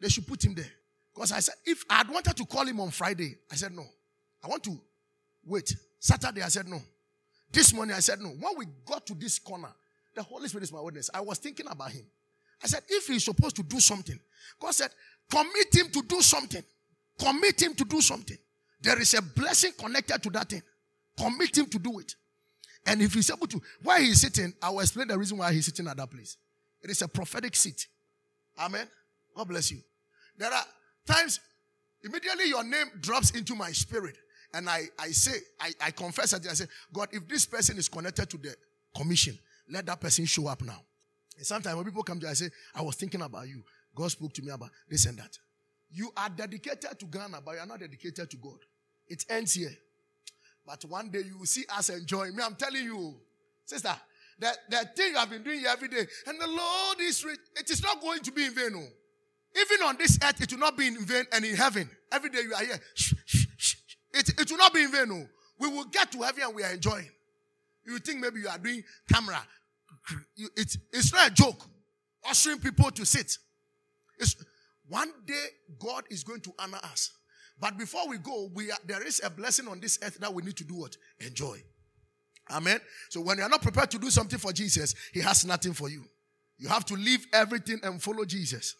they 0.00 0.08
should 0.08 0.26
put 0.26 0.44
him 0.44 0.54
there. 0.54 0.70
Because 1.14 1.32
I 1.32 1.40
said, 1.40 1.54
if 1.64 1.84
I 1.88 1.98
had 1.98 2.08
wanted 2.08 2.36
to 2.36 2.44
call 2.44 2.66
him 2.66 2.80
on 2.80 2.90
Friday, 2.90 3.36
I 3.50 3.56
said, 3.56 3.72
no. 3.72 3.84
I 4.42 4.48
want 4.48 4.62
to 4.64 4.78
wait. 5.44 5.74
Saturday, 5.98 6.42
I 6.42 6.48
said, 6.48 6.68
no. 6.68 6.80
This 7.52 7.74
morning, 7.74 7.96
I 7.96 8.00
said, 8.00 8.20
no. 8.20 8.28
When 8.28 8.52
we 8.56 8.66
got 8.86 9.06
to 9.06 9.14
this 9.14 9.38
corner, 9.38 9.70
the 10.14 10.22
Holy 10.22 10.48
Spirit 10.48 10.64
is 10.64 10.72
my 10.72 10.80
witness. 10.80 11.10
I 11.12 11.20
was 11.20 11.38
thinking 11.38 11.66
about 11.68 11.90
him. 11.90 12.06
I 12.62 12.66
said, 12.66 12.82
if 12.88 13.06
he's 13.06 13.24
supposed 13.24 13.56
to 13.56 13.62
do 13.62 13.80
something, 13.80 14.18
God 14.60 14.74
said, 14.74 14.90
commit 15.30 15.74
him 15.74 15.90
to 15.90 16.02
do 16.02 16.20
something. 16.20 16.62
Commit 17.18 17.62
him 17.62 17.74
to 17.74 17.84
do 17.84 18.00
something. 18.00 18.38
There 18.80 19.00
is 19.00 19.14
a 19.14 19.22
blessing 19.22 19.72
connected 19.78 20.22
to 20.22 20.30
that 20.30 20.48
thing. 20.48 20.62
Commit 21.20 21.58
him 21.58 21.66
to 21.66 21.78
do 21.78 21.98
it. 21.98 22.14
And 22.86 23.02
if 23.02 23.12
he's 23.12 23.30
able 23.30 23.46
to, 23.48 23.60
why 23.82 24.00
he's 24.00 24.20
sitting, 24.20 24.54
I 24.62 24.70
will 24.70 24.80
explain 24.80 25.08
the 25.08 25.18
reason 25.18 25.36
why 25.36 25.52
he's 25.52 25.66
sitting 25.66 25.86
at 25.86 25.96
that 25.96 26.10
place. 26.10 26.36
It 26.82 26.90
is 26.90 27.02
a 27.02 27.08
prophetic 27.08 27.54
seat. 27.54 27.86
Amen. 28.58 28.86
God 29.36 29.48
bless 29.48 29.70
you. 29.70 29.80
There 30.38 30.50
are 30.50 30.64
times, 31.06 31.40
immediately 32.02 32.48
your 32.48 32.64
name 32.64 32.86
drops 33.00 33.30
into 33.32 33.54
my 33.54 33.70
spirit. 33.72 34.16
And 34.54 34.68
I, 34.68 34.84
I 34.98 35.08
say, 35.08 35.38
I, 35.60 35.72
I 35.84 35.90
confess 35.90 36.30
that 36.32 36.46
I 36.46 36.54
say, 36.54 36.64
God, 36.92 37.08
if 37.12 37.28
this 37.28 37.46
person 37.46 37.76
is 37.76 37.88
connected 37.88 38.28
to 38.30 38.38
the 38.38 38.54
commission, 38.96 39.38
let 39.68 39.86
that 39.86 40.00
person 40.00 40.24
show 40.24 40.48
up 40.48 40.62
now. 40.62 40.80
And 41.36 41.46
sometimes 41.46 41.76
when 41.76 41.84
people 41.84 42.02
come 42.02 42.18
to 42.20 42.28
I 42.28 42.32
say, 42.32 42.50
I 42.74 42.82
was 42.82 42.96
thinking 42.96 43.22
about 43.22 43.46
you. 43.48 43.62
God 43.94 44.10
spoke 44.10 44.32
to 44.34 44.42
me 44.42 44.50
about 44.50 44.70
this 44.88 45.06
and 45.06 45.18
that. 45.18 45.38
You 45.90 46.10
are 46.16 46.28
dedicated 46.28 46.98
to 46.98 47.06
Ghana, 47.06 47.40
but 47.44 47.52
you 47.52 47.60
are 47.60 47.66
not 47.66 47.80
dedicated 47.80 48.30
to 48.30 48.36
God. 48.36 48.58
It 49.08 49.24
ends 49.28 49.54
here. 49.54 49.72
But 50.66 50.84
one 50.84 51.10
day 51.10 51.22
you 51.26 51.38
will 51.38 51.46
see 51.46 51.64
us 51.76 51.88
enjoying. 51.88 52.36
Me, 52.36 52.42
I'm 52.44 52.54
telling 52.54 52.84
you, 52.84 53.16
sister, 53.64 53.94
that, 54.38 54.56
that 54.70 54.96
thing 54.96 55.12
you 55.12 55.18
have 55.18 55.30
been 55.30 55.42
doing 55.42 55.64
every 55.66 55.88
day, 55.88 56.06
and 56.26 56.40
the 56.40 56.46
Lord 56.46 57.00
is 57.00 57.24
rich, 57.24 57.40
it 57.56 57.70
is 57.70 57.82
not 57.82 58.00
going 58.00 58.20
to 58.20 58.32
be 58.32 58.44
in 58.46 58.54
vain. 58.54 58.72
No. 58.72 58.84
Even 59.60 59.86
on 59.86 59.96
this 59.96 60.18
earth, 60.22 60.40
it 60.40 60.52
will 60.52 60.60
not 60.60 60.76
be 60.76 60.86
in 60.86 61.04
vain, 61.04 61.24
and 61.32 61.44
in 61.44 61.56
heaven, 61.56 61.90
every 62.12 62.30
day 62.30 62.40
you 62.42 62.54
are 62.54 62.64
here, 62.64 62.78
shh, 62.94 63.14
shh, 63.26 63.46
shh, 63.56 63.74
it, 64.12 64.28
it 64.40 64.50
will 64.50 64.58
not 64.58 64.72
be 64.72 64.82
in 64.82 64.92
vain. 64.92 65.08
No. 65.08 65.26
We 65.58 65.68
will 65.68 65.84
get 65.84 66.10
to 66.12 66.22
heaven 66.22 66.42
and 66.42 66.54
we 66.54 66.62
are 66.62 66.72
enjoying. 66.72 67.08
You 67.84 67.98
think 67.98 68.20
maybe 68.20 68.40
you 68.40 68.48
are 68.48 68.58
doing 68.58 68.82
camera. 69.12 69.42
It, 70.36 70.76
it's 70.92 71.12
not 71.12 71.30
a 71.30 71.34
joke. 71.34 71.62
Ushering 72.28 72.58
people 72.58 72.90
to 72.90 73.04
sit. 73.04 73.36
It's, 74.18 74.36
one 74.88 75.12
day, 75.26 75.44
God 75.78 76.04
is 76.10 76.24
going 76.24 76.40
to 76.40 76.52
honor 76.58 76.78
us. 76.82 77.12
But 77.60 77.76
before 77.76 78.08
we 78.08 78.18
go, 78.18 78.50
we 78.54 78.70
are, 78.70 78.78
there 78.86 79.06
is 79.06 79.20
a 79.22 79.30
blessing 79.30 79.68
on 79.68 79.80
this 79.80 79.98
earth 80.02 80.18
that 80.18 80.32
we 80.32 80.42
need 80.42 80.56
to 80.56 80.64
do 80.64 80.74
what? 80.74 80.96
Enjoy. 81.20 81.62
Amen. 82.50 82.80
So 83.10 83.20
when 83.20 83.38
you 83.38 83.44
are 83.44 83.48
not 83.48 83.62
prepared 83.62 83.90
to 83.92 83.98
do 83.98 84.10
something 84.10 84.38
for 84.38 84.52
Jesus, 84.52 84.94
He 85.12 85.20
has 85.20 85.44
nothing 85.44 85.72
for 85.72 85.88
you. 85.88 86.04
You 86.58 86.68
have 86.68 86.84
to 86.86 86.94
leave 86.94 87.26
everything 87.32 87.80
and 87.82 88.02
follow 88.02 88.24
Jesus. 88.24 88.74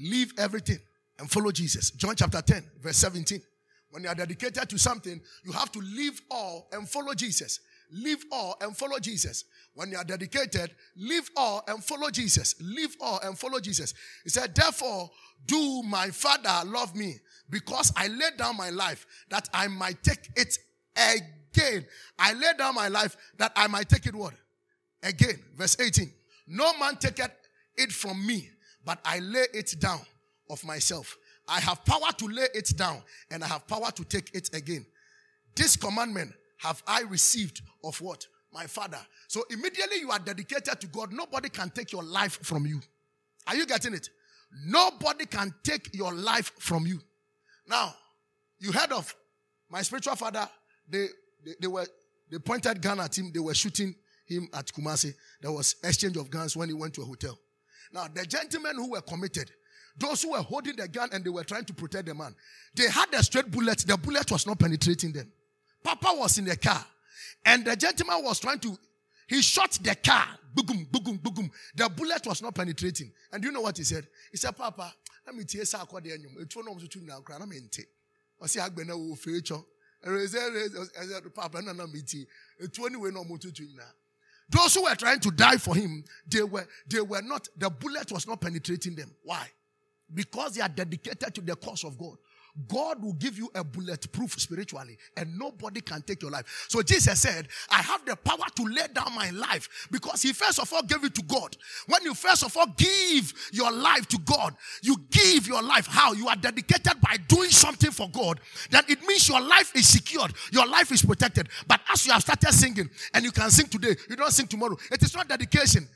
Leave 0.00 0.32
everything 0.38 0.78
and 1.18 1.30
follow 1.30 1.50
Jesus. 1.50 1.90
John 1.90 2.14
chapter 2.16 2.40
10, 2.40 2.64
verse 2.80 2.96
17. 2.96 3.42
When 3.90 4.04
you 4.04 4.08
are 4.08 4.14
dedicated 4.14 4.68
to 4.68 4.78
something, 4.78 5.20
you 5.44 5.52
have 5.52 5.72
to 5.72 5.80
leave 5.80 6.20
all 6.30 6.68
and 6.72 6.88
follow 6.88 7.12
Jesus. 7.14 7.60
Leave 7.92 8.24
all 8.30 8.56
and 8.60 8.76
follow 8.76 8.98
Jesus. 8.98 9.44
When 9.74 9.90
you 9.90 9.96
are 9.96 10.04
dedicated, 10.04 10.74
leave 10.96 11.30
all 11.36 11.62
and 11.68 11.82
follow 11.82 12.10
Jesus. 12.10 12.54
Leave 12.60 12.96
all 13.00 13.20
and 13.22 13.38
follow 13.38 13.60
Jesus. 13.60 13.94
He 14.24 14.30
said, 14.30 14.54
Therefore, 14.54 15.10
do 15.46 15.82
my 15.82 16.08
Father 16.08 16.68
love 16.68 16.94
me 16.94 17.16
because 17.48 17.92
I 17.96 18.08
laid 18.08 18.36
down 18.36 18.56
my 18.56 18.70
life 18.70 19.06
that 19.30 19.48
I 19.52 19.68
might 19.68 20.02
take 20.02 20.30
it 20.36 20.58
again. 20.96 21.86
I 22.18 22.32
laid 22.34 22.58
down 22.58 22.74
my 22.74 22.88
life 22.88 23.16
that 23.38 23.52
I 23.56 23.66
might 23.66 23.88
take 23.88 24.06
it 24.06 24.14
what? 24.14 24.34
Again. 25.02 25.38
Verse 25.56 25.78
18. 25.78 26.12
No 26.48 26.76
man 26.78 26.96
taketh 26.96 27.30
it 27.76 27.92
from 27.92 28.26
me, 28.26 28.50
but 28.84 28.98
I 29.04 29.20
lay 29.20 29.46
it 29.54 29.74
down 29.78 30.00
of 30.48 30.64
myself. 30.64 31.16
I 31.48 31.60
have 31.60 31.84
power 31.84 32.12
to 32.18 32.26
lay 32.26 32.46
it 32.54 32.76
down 32.76 33.02
and 33.30 33.42
I 33.42 33.48
have 33.48 33.66
power 33.66 33.90
to 33.90 34.04
take 34.04 34.34
it 34.34 34.54
again. 34.54 34.86
This 35.56 35.76
commandment 35.76 36.32
have 36.60 36.82
I 36.86 37.02
received 37.02 37.62
of 37.84 38.00
what? 38.00 38.26
My 38.52 38.66
father. 38.66 38.98
So 39.28 39.44
immediately 39.50 39.98
you 40.00 40.10
are 40.10 40.18
dedicated 40.18 40.80
to 40.80 40.86
God, 40.88 41.12
nobody 41.12 41.48
can 41.48 41.70
take 41.70 41.92
your 41.92 42.02
life 42.02 42.38
from 42.42 42.66
you. 42.66 42.80
Are 43.46 43.56
you 43.56 43.66
getting 43.66 43.94
it? 43.94 44.10
Nobody 44.66 45.26
can 45.26 45.54
take 45.62 45.94
your 45.94 46.12
life 46.12 46.52
from 46.58 46.86
you. 46.86 47.00
Now, 47.68 47.94
you 48.58 48.72
heard 48.72 48.92
of 48.92 49.14
my 49.70 49.82
spiritual 49.82 50.16
father, 50.16 50.48
they, 50.88 51.06
they, 51.44 51.52
they 51.60 51.66
were 51.68 51.86
they 52.30 52.38
pointed 52.38 52.80
gun 52.80 53.00
at 53.00 53.16
him, 53.16 53.30
they 53.32 53.40
were 53.40 53.54
shooting 53.54 53.94
him 54.26 54.48
at 54.54 54.66
Kumasi. 54.68 55.14
There 55.40 55.50
was 55.50 55.76
exchange 55.82 56.16
of 56.16 56.30
guns 56.30 56.56
when 56.56 56.68
he 56.68 56.74
went 56.74 56.94
to 56.94 57.02
a 57.02 57.04
hotel. 57.04 57.38
Now, 57.92 58.06
the 58.12 58.24
gentlemen 58.24 58.76
who 58.76 58.90
were 58.92 59.00
committed, 59.00 59.50
those 59.96 60.22
who 60.22 60.32
were 60.32 60.42
holding 60.42 60.76
the 60.76 60.86
gun 60.86 61.08
and 61.12 61.24
they 61.24 61.30
were 61.30 61.42
trying 61.42 61.64
to 61.64 61.74
protect 61.74 62.06
the 62.06 62.14
man, 62.14 62.34
they 62.74 62.88
had 62.88 63.12
a 63.14 63.22
straight 63.22 63.50
bullet. 63.50 63.78
The 63.78 63.96
bullet 63.96 64.30
was 64.30 64.46
not 64.46 64.58
penetrating 64.60 65.12
them. 65.12 65.30
Papa 65.82 66.08
was 66.14 66.38
in 66.38 66.44
the 66.44 66.56
car, 66.56 66.84
and 67.44 67.64
the 67.64 67.76
gentleman 67.76 68.22
was 68.22 68.40
trying 68.40 68.58
to. 68.60 68.78
He 69.26 69.42
shot 69.42 69.78
the 69.82 69.94
car. 69.94 70.26
Boom, 70.52 70.88
boom, 70.90 71.16
boom. 71.22 71.50
The 71.76 71.88
bullet 71.88 72.26
was 72.26 72.42
not 72.42 72.52
penetrating. 72.54 73.12
And 73.32 73.40
do 73.40 73.48
you 73.48 73.52
know 73.54 73.60
what 73.60 73.76
he 73.78 73.84
said? 73.84 74.06
He 74.32 74.36
said, 74.36 74.56
Papa, 74.56 74.92
let 75.24 75.36
me 75.36 75.44
tell 75.44 75.60
you 75.60 75.64
something. 75.64 76.02
It's 76.40 76.56
one 76.56 76.66
of 76.68 76.80
the 76.80 76.88
two 76.88 77.00
now. 77.02 77.22
I'm 77.40 77.52
in 77.52 77.68
tea. 77.70 77.84
I 78.42 78.46
see, 78.48 78.58
I'm 78.58 78.74
going 78.74 78.88
to 78.88 79.14
feature. 79.14 79.60
And 80.02 80.20
he 80.20 80.26
said, 80.26 81.32
Papa, 81.32 81.62
no, 81.62 81.72
no, 81.72 81.86
me 81.86 82.02
tea. 82.02 82.26
It's 82.58 82.76
one 82.76 83.00
way 83.00 83.10
no 83.12 83.22
more 83.22 83.38
to 83.38 83.48
now. 83.76 83.84
Those 84.48 84.74
who 84.74 84.82
were 84.82 84.96
trying 84.96 85.20
to 85.20 85.30
die 85.30 85.58
for 85.58 85.76
him, 85.76 86.02
they 86.26 86.42
were, 86.42 86.66
they 86.88 87.00
were 87.00 87.22
not, 87.22 87.46
the 87.56 87.70
bullet 87.70 88.10
was 88.10 88.26
not 88.26 88.40
penetrating 88.40 88.96
them. 88.96 89.12
Why? 89.22 89.46
Because 90.12 90.56
they 90.56 90.62
are 90.62 90.68
dedicated 90.68 91.32
to 91.36 91.40
the 91.40 91.54
cause 91.54 91.84
of 91.84 91.96
God. 91.96 92.16
God 92.68 93.02
will 93.02 93.14
give 93.14 93.38
you 93.38 93.50
a 93.54 93.62
bulletproof 93.62 94.38
spiritually 94.40 94.96
and 95.16 95.38
nobody 95.38 95.80
can 95.80 96.02
take 96.02 96.22
your 96.22 96.30
life. 96.30 96.66
So 96.68 96.82
Jesus 96.82 97.20
said, 97.20 97.48
I 97.70 97.82
have 97.82 98.04
the 98.04 98.16
power 98.16 98.46
to 98.56 98.62
lay 98.64 98.86
down 98.92 99.14
my 99.14 99.30
life 99.30 99.88
because 99.90 100.22
he 100.22 100.32
first 100.32 100.58
of 100.58 100.72
all 100.72 100.82
gave 100.82 101.04
it 101.04 101.14
to 101.14 101.22
God. 101.22 101.56
When 101.86 102.02
you 102.04 102.14
first 102.14 102.44
of 102.44 102.56
all 102.56 102.66
give 102.76 103.32
your 103.52 103.70
life 103.70 104.06
to 104.08 104.18
God, 104.18 104.54
you 104.82 104.96
give 105.10 105.46
your 105.46 105.62
life 105.62 105.86
how? 105.86 106.12
You 106.12 106.28
are 106.28 106.36
dedicated 106.36 107.00
by 107.00 107.16
doing 107.28 107.50
something 107.50 107.90
for 107.90 108.08
God. 108.10 108.40
Then 108.70 108.84
it 108.88 109.02
means 109.06 109.28
your 109.28 109.40
life 109.40 109.74
is 109.74 109.88
secured. 109.88 110.32
Your 110.52 110.66
life 110.66 110.92
is 110.92 111.02
protected. 111.02 111.48
But 111.66 111.80
as 111.92 112.06
you 112.06 112.12
have 112.12 112.22
started 112.22 112.52
singing 112.52 112.90
and 113.14 113.24
you 113.24 113.32
can 113.32 113.50
sing 113.50 113.66
today, 113.66 113.96
you 114.08 114.16
don't 114.16 114.32
sing 114.32 114.46
tomorrow. 114.46 114.76
It 114.90 115.02
is 115.02 115.14
not 115.14 115.28
dedication. 115.28 115.88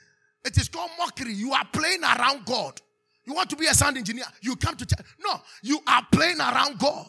It 0.44 0.56
is 0.58 0.68
called 0.68 0.90
mockery. 0.98 1.32
You 1.32 1.52
are 1.52 1.64
playing 1.72 2.02
around 2.02 2.44
God. 2.44 2.80
You 3.26 3.34
want 3.34 3.50
to 3.50 3.56
be 3.56 3.66
a 3.66 3.74
sound 3.74 3.96
engineer? 3.96 4.24
You 4.42 4.56
come 4.56 4.76
to 4.76 4.86
church. 4.86 5.06
No, 5.18 5.40
you 5.62 5.80
are 5.86 6.06
playing 6.12 6.40
around 6.40 6.78
God. 6.78 7.08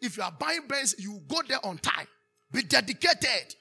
If 0.00 0.16
you 0.16 0.22
are 0.22 0.32
buying 0.32 0.66
Benz, 0.68 0.94
you 0.98 1.20
go 1.28 1.40
there 1.46 1.64
on 1.64 1.78
time. 1.78 2.06
Be 2.52 2.62
dedicated. 2.62 3.54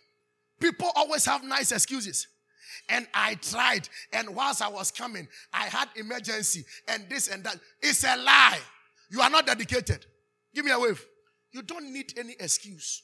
People 0.60 0.92
always 0.96 1.26
have 1.26 1.44
nice 1.44 1.72
excuses. 1.72 2.28
And 2.88 3.08
I 3.14 3.36
tried, 3.36 3.88
and 4.14 4.36
whilst 4.36 4.62
I 4.62 4.68
was 4.68 4.92
coming, 4.92 5.28
I 5.54 5.66
had 5.66 5.90
emergency 5.96 6.66
and 6.88 7.06
this 7.10 7.28
and 7.28 7.44
that. 7.44 7.58
It's 7.82 8.04
a 8.04 8.16
lie. 8.18 8.60
You 9.12 9.22
are 9.22 9.30
not 9.30 9.46
dedicated. 9.46 10.06
Give 10.54 10.66
me 10.66 10.72
a 10.72 10.80
wave. 10.80 11.04
You 11.52 11.62
don't 11.62 11.92
need 11.92 12.14
any 12.18 12.36
excuse. 12.40 13.04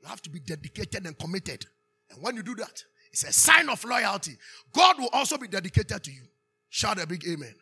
You 0.00 0.08
have 0.08 0.22
to 0.22 0.30
be 0.30 0.40
dedicated 0.40 1.06
and 1.06 1.18
committed. 1.18 1.66
And 2.10 2.22
when 2.22 2.36
you 2.36 2.42
do 2.42 2.54
that, 2.56 2.82
it's 3.12 3.24
a 3.24 3.32
sign 3.32 3.68
of 3.68 3.84
loyalty. 3.84 4.36
God 4.72 4.98
will 4.98 5.10
also 5.12 5.36
be 5.38 5.48
dedicated 5.48 6.02
to 6.02 6.10
you. 6.10 6.22
Shout 6.70 7.00
a 7.00 7.06
big 7.06 7.24
amen. 7.28 7.54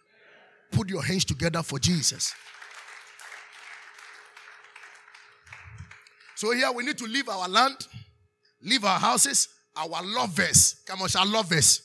Put 0.71 0.89
your 0.89 1.03
hands 1.03 1.25
together 1.25 1.63
for 1.63 1.79
Jesus. 1.79 2.33
So 6.37 6.53
here 6.53 6.73
we 6.73 6.85
need 6.85 6.97
to 6.99 7.05
leave 7.05 7.29
our 7.29 7.49
land, 7.49 7.87
leave 8.63 8.85
our 8.85 8.99
houses, 8.99 9.49
our 9.77 10.03
lovers. 10.03 10.81
Come 10.87 11.03
on, 11.03 11.09
shall 11.09 11.27
lovers. 11.27 11.83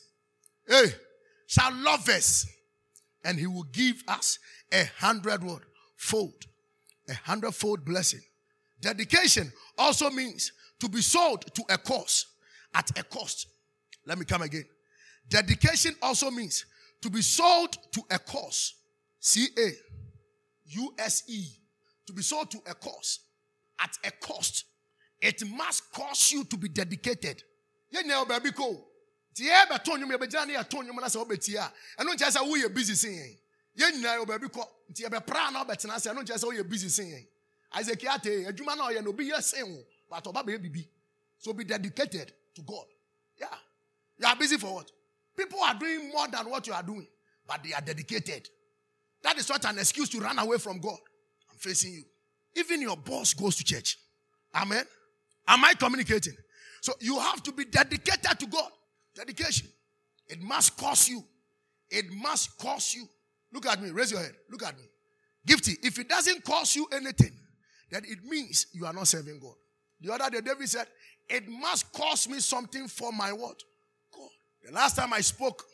Hey, 0.66 0.86
shall 1.46 1.74
lovers. 1.74 2.46
And 3.24 3.38
he 3.38 3.46
will 3.46 3.64
give 3.64 4.02
us 4.08 4.38
a 4.72 4.84
hundred 4.98 5.42
word 5.42 5.62
fold, 5.96 6.46
a 7.08 7.14
hundredfold 7.14 7.84
blessing. 7.84 8.20
Dedication 8.80 9.52
also 9.76 10.10
means 10.10 10.52
to 10.80 10.88
be 10.88 11.00
sold 11.00 11.54
to 11.54 11.62
a 11.68 11.78
cause 11.78 12.26
at 12.74 12.98
a 12.98 13.02
cost. 13.02 13.48
Let 14.06 14.18
me 14.18 14.24
come 14.24 14.42
again. 14.42 14.64
Dedication 15.28 15.94
also 16.00 16.30
means 16.30 16.64
to 17.02 17.10
be 17.10 17.22
sold 17.22 17.76
to 17.92 18.02
a 18.10 18.18
cause. 18.18 18.74
C 19.20 19.48
A 19.58 19.70
U 20.66 20.94
S 20.98 21.22
E. 21.28 21.44
To 22.06 22.12
be 22.12 22.22
sold 22.22 22.50
to 22.52 22.58
a 22.66 22.74
cause 22.74 23.20
at 23.80 23.98
a 24.04 24.10
cost. 24.24 24.64
It 25.20 25.42
must 25.48 25.92
cause 25.92 26.32
you 26.32 26.44
to 26.44 26.56
be 26.56 26.68
dedicated. 26.68 27.42
Yeah, 27.90 28.02
now, 28.02 28.24
baby, 28.24 28.50
go. 28.52 28.84
Tia 29.36 29.66
be 29.68 29.76
ton 29.84 30.00
you 30.00 30.18
be 30.18 30.26
jani 30.26 30.54
ya 30.54 30.62
ton 30.62 30.86
you 30.86 30.94
na 30.94 31.08
se 31.08 31.18
obetia. 31.18 31.70
Eno 32.00 32.12
nche 32.12 32.30
say 32.30 32.40
wo 32.40 32.54
ye 32.54 32.68
busy 32.68 32.94
sin. 32.94 33.36
Ye 33.74 33.90
nyina 33.92 34.14
yo 34.16 34.24
baby 34.24 34.48
ko. 34.48 34.64
Tia 34.94 35.10
be 35.10 35.20
pra 35.20 35.50
na 35.50 35.62
obetena 35.62 36.00
se 36.00 36.08
eno 36.08 36.22
nche 36.22 36.38
say 36.38 36.46
wo 36.46 36.52
ye 36.52 36.62
busy 36.62 36.88
bibi. 40.58 40.88
So 41.38 41.52
be 41.52 41.64
dedicated 41.64 42.32
to 42.54 42.62
God. 42.62 42.86
Yeah. 43.38 43.48
You 44.18 44.26
are 44.26 44.36
busy 44.36 44.56
for 44.56 44.76
what? 44.76 44.90
People 45.36 45.60
are 45.62 45.74
doing 45.74 46.10
more 46.10 46.28
than 46.28 46.48
what 46.50 46.66
you 46.66 46.72
are 46.72 46.82
doing, 46.82 47.06
but 47.46 47.62
they 47.62 47.72
are 47.72 47.80
dedicated. 47.80 48.48
That 49.22 49.38
is 49.38 49.48
not 49.48 49.64
an 49.64 49.78
excuse 49.78 50.08
to 50.10 50.20
run 50.20 50.38
away 50.38 50.58
from 50.58 50.80
God. 50.80 50.98
I'm 51.50 51.58
facing 51.58 51.92
you. 51.92 52.04
Even 52.56 52.80
your 52.80 52.96
boss 52.96 53.34
goes 53.34 53.56
to 53.56 53.64
church. 53.64 53.98
Amen. 54.54 54.84
Am 55.48 55.64
I 55.64 55.74
communicating? 55.74 56.34
So 56.80 56.94
you 57.00 57.18
have 57.18 57.42
to 57.42 57.52
be 57.52 57.64
dedicated 57.64 58.38
to 58.38 58.46
God. 58.46 58.70
Dedication. 59.14 59.68
It 60.28 60.40
must 60.40 60.76
cost 60.76 61.08
you. 61.08 61.22
It 61.90 62.06
must 62.10 62.58
cost 62.58 62.94
you. 62.94 63.08
Look 63.52 63.66
at 63.66 63.80
me. 63.80 63.90
Raise 63.90 64.10
your 64.10 64.20
head. 64.20 64.34
Look 64.50 64.62
at 64.62 64.76
me. 64.76 64.84
Gifty. 65.46 65.76
If 65.82 65.98
it 65.98 66.08
doesn't 66.08 66.44
cost 66.44 66.74
you 66.74 66.86
anything, 66.92 67.32
then 67.90 68.02
it 68.06 68.24
means 68.24 68.66
you 68.72 68.86
are 68.86 68.92
not 68.92 69.06
serving 69.06 69.38
God. 69.40 69.54
The 70.00 70.12
other 70.12 70.30
day, 70.30 70.40
David 70.40 70.68
said, 70.68 70.86
It 71.28 71.48
must 71.48 71.92
cost 71.92 72.28
me 72.28 72.40
something 72.40 72.88
for 72.88 73.12
my 73.12 73.32
what? 73.32 73.62
The 74.66 74.72
last 74.72 74.96
time 74.96 75.12
I 75.12 75.20
spoke 75.20 75.64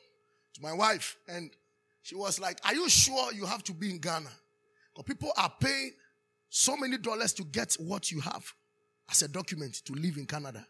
to 0.55 0.62
my 0.62 0.74
wife, 0.74 1.16
and 1.26 1.50
she 2.02 2.14
was 2.14 2.38
like, 2.38 2.61
Are 2.64 2.74
you 2.74 2.88
sure 2.90 3.33
you 3.33 3.46
have 3.46 3.64
to 3.64 3.72
be 3.72 3.90
in 3.90 3.98
Ghana? 3.98 4.28
Because 4.94 5.07
people 5.07 5.33
are 5.38 5.50
paying 5.59 5.92
so 6.50 6.76
many 6.76 6.98
dollars 6.98 7.33
to 7.35 7.44
get 7.44 7.74
what 7.81 8.12
you 8.12 8.20
have 8.20 8.44
as 9.11 9.22
a 9.22 9.28
document 9.28 9.76
to 9.87 9.94
live 9.94 10.18
in 10.18 10.26
Canada. 10.26 10.66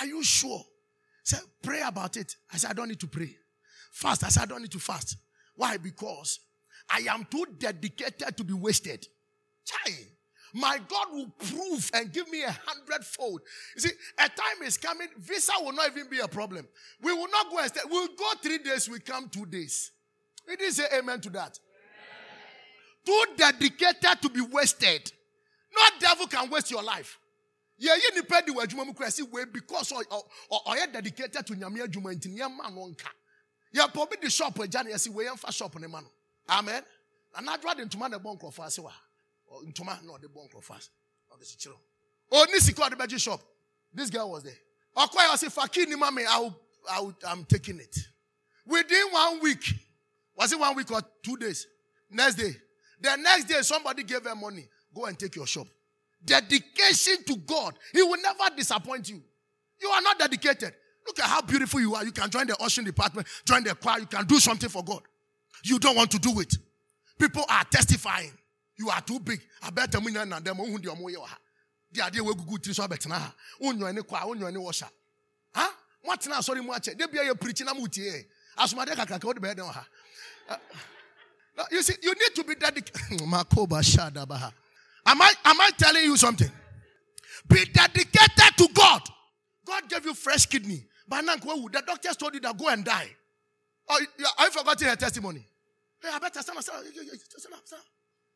Are 0.00 0.06
you 0.06 0.24
sure? 0.24 0.64
Say, 1.22 1.36
pray 1.62 1.82
about 1.86 2.16
it. 2.16 2.36
I 2.50 2.56
said, 2.56 2.70
I 2.70 2.72
don't 2.72 2.88
need 2.88 3.00
to 3.00 3.06
pray. 3.06 3.36
Fast. 3.92 4.24
I 4.24 4.28
said, 4.28 4.44
I 4.44 4.46
don't 4.46 4.62
need 4.62 4.72
to 4.72 4.78
fast. 4.78 5.16
Why? 5.54 5.76
Because 5.76 6.40
I 6.88 7.00
am 7.10 7.26
too 7.30 7.44
dedicated 7.58 8.36
to 8.36 8.44
be 8.44 8.54
wasted. 8.54 9.06
Chai. 9.66 9.92
My 10.56 10.80
God 10.88 11.08
will 11.12 11.28
prove 11.38 11.90
and 11.92 12.10
give 12.10 12.30
me 12.30 12.42
a 12.42 12.56
hundredfold. 12.64 13.42
You 13.74 13.82
see, 13.82 13.90
a 14.18 14.26
time 14.26 14.64
is 14.64 14.78
coming, 14.78 15.08
visa 15.18 15.52
will 15.60 15.74
not 15.74 15.90
even 15.90 16.08
be 16.08 16.18
a 16.20 16.28
problem. 16.28 16.66
We 17.02 17.12
will 17.12 17.28
not 17.28 17.50
go 17.50 17.58
and 17.58 17.68
stay. 17.68 17.80
We'll 17.90 18.08
go 18.08 18.24
three 18.40 18.56
days, 18.56 18.88
we 18.88 18.98
come 19.00 19.28
two 19.28 19.44
days. 19.44 19.90
We 20.48 20.56
didn't 20.56 20.72
say 20.72 20.84
amen 20.98 21.20
to 21.20 21.30
that. 21.30 21.58
Too 23.04 23.24
dedicated 23.36 24.22
to 24.22 24.30
be 24.30 24.40
wasted. 24.40 25.12
No 25.74 25.82
devil 26.00 26.26
can 26.26 26.48
waste 26.48 26.70
your 26.70 26.82
life. 26.82 27.18
Yeah, 27.76 27.94
you 27.96 28.14
need 28.14 28.26
to 28.26 28.42
do 28.46 29.10
si 29.10 29.24
we 29.24 29.44
because 29.44 29.92
or 29.92 30.02
or 30.48 30.74
you 30.74 30.86
dedicated 30.90 31.46
to 31.46 31.52
nyame 31.52 31.82
adwuma 31.82 32.14
nti 32.14 32.28
ne 32.28 32.48
ma 32.48 32.70
no 32.70 32.88
nka. 32.88 33.10
Yeah, 33.74 33.88
probably 33.88 34.16
the 34.22 34.30
shop 34.30 34.54
agya 34.54 34.84
na 34.84 34.90
yesi 34.92 35.10
we 35.10 35.26
yemfa 35.26 35.52
shop 35.52 35.76
eh, 35.76 35.80
ne 35.80 35.86
ma 35.86 36.00
no. 36.00 36.06
Amen. 36.48 36.82
Na 37.34 37.52
nadwa 37.52 37.76
de 37.76 37.84
ntoma 37.84 38.08
na 38.10 38.18
bon 38.18 38.38
krofo 38.38 38.64
ase 38.64 38.80
wa. 38.80 38.92
Ntoma 39.64 40.02
na 40.04 40.18
de 40.18 40.28
bon 40.28 40.48
krofo 40.48 40.74
ase. 40.74 40.90
O 41.32 41.36
de 41.36 41.44
sichiro. 41.44 41.76
O 42.30 42.44
ni 42.52 42.58
sika 42.60 42.90
de 42.90 42.96
beji 42.96 43.18
shop. 43.20 43.40
This 43.94 44.10
girl 44.10 44.30
was 44.30 44.42
there. 44.42 44.56
Okoya 44.96 45.30
was 45.30 45.40
say 45.40 45.48
fakini 45.48 45.98
mama 45.98 46.22
I 46.28 46.38
will, 46.40 46.60
I 46.90 47.00
will, 47.00 47.16
I'm 47.26 47.44
taking 47.44 47.78
it. 47.78 47.96
Within 48.66 49.06
one 49.12 49.40
week, 49.40 49.64
was 50.36 50.52
it 50.52 50.58
one 50.58 50.74
week 50.76 50.90
or 50.90 51.02
two 51.22 51.36
days? 51.36 51.66
Next 52.10 52.36
day. 52.36 52.54
The 53.00 53.16
next 53.16 53.44
day, 53.44 53.60
somebody 53.62 54.02
gave 54.02 54.24
her 54.24 54.34
money. 54.34 54.66
Go 54.94 55.04
and 55.04 55.18
take 55.18 55.36
your 55.36 55.46
shop. 55.46 55.66
Dedication 56.24 57.22
to 57.26 57.36
God. 57.36 57.74
He 57.92 58.02
will 58.02 58.20
never 58.20 58.54
disappoint 58.56 59.08
you. 59.08 59.22
You 59.80 59.88
are 59.88 60.00
not 60.02 60.18
dedicated. 60.18 60.72
Look 61.06 61.18
at 61.20 61.26
how 61.26 61.42
beautiful 61.42 61.80
you 61.80 61.94
are. 61.94 62.04
You 62.04 62.10
can 62.12 62.30
join 62.30 62.46
the 62.46 62.56
ushering 62.60 62.86
department, 62.86 63.28
join 63.44 63.62
the 63.62 63.74
choir, 63.74 64.00
you 64.00 64.06
can 64.06 64.24
do 64.26 64.38
something 64.38 64.68
for 64.68 64.82
God. 64.82 65.02
You 65.62 65.78
don't 65.78 65.96
want 65.96 66.10
to 66.12 66.18
do 66.18 66.40
it. 66.40 66.54
People 67.18 67.44
are 67.48 67.64
testifying. 67.64 68.32
You 68.78 68.90
are 68.90 69.00
too 69.00 69.18
big. 69.20 69.40
I 69.62 69.70
bet 69.70 69.90
them 69.90 70.06
in 70.06 70.16
and 70.16 70.32
them 70.32 70.56
who 70.56 70.78
the 70.78 70.88
omo 70.90 71.14
ha. 71.24 71.38
The 71.92 72.04
idea 72.04 72.22
we 72.22 72.34
go 72.34 72.56
to 72.56 72.74
so 72.74 72.86
betna 72.86 73.12
ha. 73.12 73.34
Unyo 73.62 73.88
any 73.88 74.02
choir, 74.02 74.22
unyo 74.22 74.48
any 74.48 74.58
washer. 74.58 74.88
Huh? 75.54 75.70
What 76.02 76.26
now 76.28 76.40
sorry 76.40 76.62
much. 76.62 76.86
They 76.86 77.06
be 77.06 77.18
a 77.18 77.34
preaching 77.34 77.66
amuti. 77.66 78.24
Asumade 78.58 78.94
kakaka 78.94 79.24
wo 79.24 79.32
de 79.32 79.40
be 79.40 79.54
dem 79.54 79.64
ha. 79.64 79.86
Uh, 80.48 80.56
uh, 81.58 81.64
you 81.72 81.82
see, 81.82 81.94
you 82.02 82.12
need 82.12 82.34
to 82.34 82.44
be 82.44 82.54
dedicated. 82.54 83.20
Makoba 83.26 83.80
Shadabaha. 83.82 84.52
Am 85.06 85.22
I 85.22 85.32
am 85.44 85.60
I 85.60 85.70
telling 85.76 86.04
you 86.04 86.16
something? 86.16 86.50
Be 87.48 87.64
dedicated 87.72 88.56
to 88.58 88.68
God. 88.74 89.02
God 89.64 89.88
gave 89.88 90.04
you 90.04 90.14
fresh 90.14 90.46
kidney. 90.46 90.84
But 91.08 91.22
now 91.22 91.36
the 91.36 91.82
doctors 91.86 92.16
told 92.16 92.34
you 92.34 92.40
that 92.40 92.58
go 92.58 92.68
and 92.68 92.84
die. 92.84 93.08
Oh, 93.88 94.00
I 94.38 94.50
forgot 94.50 94.80
her 94.80 94.96
testimony. 94.96 95.46
Hey, 96.02 96.08
I 96.12 96.18
better 96.18 96.42
stand 96.42 96.58
up. 96.58 96.64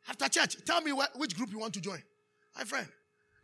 After 0.08 0.28
church, 0.28 0.56
tell 0.64 0.80
me 0.80 0.92
what, 0.92 1.10
which 1.18 1.36
group 1.36 1.50
you 1.50 1.58
want 1.58 1.74
to 1.74 1.80
join. 1.80 2.02
My 2.56 2.64
friend, 2.64 2.88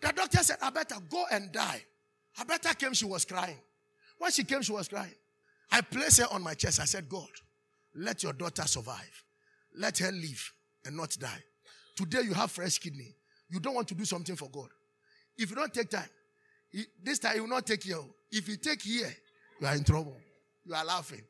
the 0.01 0.13
doctor 0.13 0.39
said, 0.43 0.57
I 0.63 0.71
better 0.71 0.97
go 1.09 1.25
and 1.31 1.53
die. 1.53 1.83
I 2.39 2.45
better 2.45 2.75
came, 2.75 2.93
she 2.93 3.05
was 3.05 3.25
crying. 3.25 3.59
When 4.19 4.31
she 4.31 4.45
came, 4.45 4.63
she 4.63 4.73
was 4.73 4.89
crying. 4.89 5.15
I 5.71 5.81
placed 5.81 6.19
her 6.21 6.27
on 6.31 6.43
my 6.43 6.55
chest. 6.55 6.81
I 6.81 6.85
said, 6.85 7.09
God, 7.09 7.29
let 7.95 8.23
your 8.23 8.33
daughter 8.33 8.63
survive. 8.67 9.25
Let 9.77 9.99
her 9.99 10.13
live 10.13 10.53
and 10.85 10.97
not 10.97 11.17
die. 11.19 11.43
Today 11.97 12.23
you 12.23 12.35
have 12.35 12.51
fresh 12.51 12.79
kidney. 12.79 13.15
You 13.49 13.61
don't 13.61 13.75
want 13.75 13.89
to 13.89 13.95
do 13.95 14.05
something 14.05 14.37
for 14.37 14.49
God. 14.51 14.69
If 15.37 15.51
you 15.51 15.57
don't 15.57 15.73
take 15.73 15.91
time, 15.91 16.09
this 17.03 17.19
time 17.19 17.37
you 17.37 17.43
will 17.43 17.51
not 17.51 17.67
take 17.67 17.83
here. 17.83 17.99
If 18.31 18.49
you 18.49 18.57
take 18.57 18.83
here, 18.83 19.15
you 19.61 19.67
are 19.67 19.75
in 19.75 19.85
trouble. 19.85 20.17
You 20.65 20.75
are 20.75 20.85
laughing. 20.85 21.23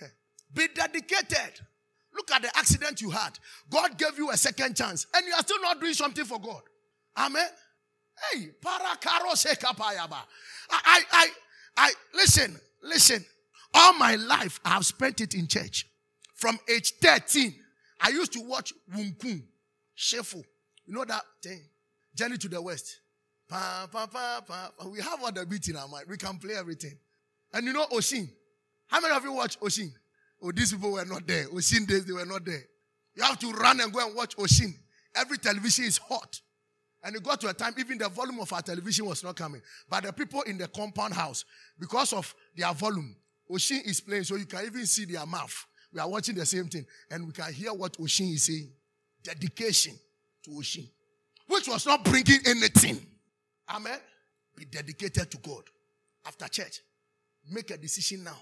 Be 0.54 0.68
dedicated. 0.74 1.60
Look 2.16 2.30
at 2.32 2.42
the 2.42 2.56
accident 2.56 3.00
you 3.00 3.10
had. 3.10 3.38
God 3.70 3.98
gave 3.98 4.16
you 4.16 4.30
a 4.30 4.36
second 4.36 4.76
chance, 4.76 5.06
and 5.14 5.26
you 5.26 5.32
are 5.34 5.40
still 5.40 5.60
not 5.60 5.80
doing 5.80 5.94
something 5.94 6.24
for 6.24 6.40
God. 6.40 6.62
Amen. 7.16 7.48
Hey, 8.32 8.48
sekapayaba. 8.62 10.18
I, 10.70 10.80
I, 10.84 11.02
I, 11.12 11.28
I, 11.76 11.92
listen, 12.14 12.58
listen. 12.82 13.24
All 13.74 13.92
my 13.94 14.14
life, 14.16 14.58
I 14.64 14.70
have 14.70 14.86
spent 14.86 15.20
it 15.20 15.34
in 15.34 15.46
church. 15.46 15.86
From 16.34 16.58
age 16.68 16.92
13, 17.02 17.54
I 18.00 18.08
used 18.10 18.32
to 18.34 18.40
watch 18.40 18.72
Wunkun, 18.94 19.42
Shefu. 19.96 20.42
You 20.86 20.94
know 20.94 21.04
that 21.04 21.22
thing? 21.42 21.62
Journey 22.14 22.38
to 22.38 22.48
the 22.48 22.60
West. 22.60 23.00
Pa, 23.48 23.88
pa, 23.90 24.06
pa, 24.06 24.42
pa. 24.46 24.70
We 24.86 25.00
have 25.00 25.22
all 25.22 25.32
the 25.32 25.44
beat 25.44 25.68
in 25.68 25.76
our 25.76 25.88
mind. 25.88 26.06
We 26.08 26.16
can 26.16 26.38
play 26.38 26.54
everything. 26.54 26.98
And 27.52 27.66
you 27.66 27.72
know 27.72 27.86
Oshin. 27.86 28.28
How 28.86 29.00
many 29.00 29.14
of 29.14 29.22
you 29.24 29.32
watch 29.32 29.58
Oshin? 29.60 29.90
Oh, 30.42 30.52
these 30.52 30.72
people 30.72 30.92
were 30.92 31.04
not 31.04 31.26
there. 31.26 31.46
Oshin 31.48 31.86
days, 31.86 32.04
they 32.04 32.12
were 32.12 32.26
not 32.26 32.44
there. 32.44 32.62
You 33.14 33.22
have 33.22 33.38
to 33.38 33.50
run 33.52 33.80
and 33.80 33.92
go 33.92 34.06
and 34.06 34.14
watch 34.14 34.36
Oshin. 34.36 34.74
Every 35.14 35.38
television 35.38 35.86
is 35.86 35.98
hot. 35.98 36.40
And 37.02 37.14
it 37.16 37.22
got 37.22 37.40
to 37.42 37.48
a 37.48 37.54
time, 37.54 37.74
even 37.78 37.98
the 37.98 38.08
volume 38.08 38.40
of 38.40 38.52
our 38.52 38.62
television 38.62 39.06
was 39.06 39.22
not 39.22 39.36
coming. 39.36 39.62
But 39.88 40.04
the 40.04 40.12
people 40.12 40.42
in 40.42 40.58
the 40.58 40.68
compound 40.68 41.14
house, 41.14 41.44
because 41.78 42.12
of 42.12 42.34
their 42.56 42.72
volume, 42.74 43.16
Oshin 43.50 43.86
is 43.86 44.00
playing, 44.00 44.24
so 44.24 44.36
you 44.36 44.46
can 44.46 44.64
even 44.66 44.84
see 44.86 45.04
their 45.04 45.24
mouth. 45.24 45.66
We 45.92 46.00
are 46.00 46.08
watching 46.08 46.34
the 46.34 46.44
same 46.44 46.68
thing, 46.68 46.84
and 47.10 47.26
we 47.26 47.32
can 47.32 47.52
hear 47.52 47.72
what 47.72 47.96
Oshin 47.98 48.34
is 48.34 48.44
saying. 48.44 48.70
Dedication 49.22 49.94
to 50.44 50.50
Oshin, 50.50 50.88
which 51.48 51.68
was 51.68 51.86
not 51.86 52.04
bringing 52.04 52.40
anything. 52.46 53.06
Amen. 53.70 53.98
Be 54.56 54.64
dedicated 54.64 55.30
to 55.30 55.38
God. 55.38 55.62
After 56.26 56.48
church, 56.48 56.80
make 57.50 57.70
a 57.70 57.76
decision 57.76 58.24
now. 58.24 58.36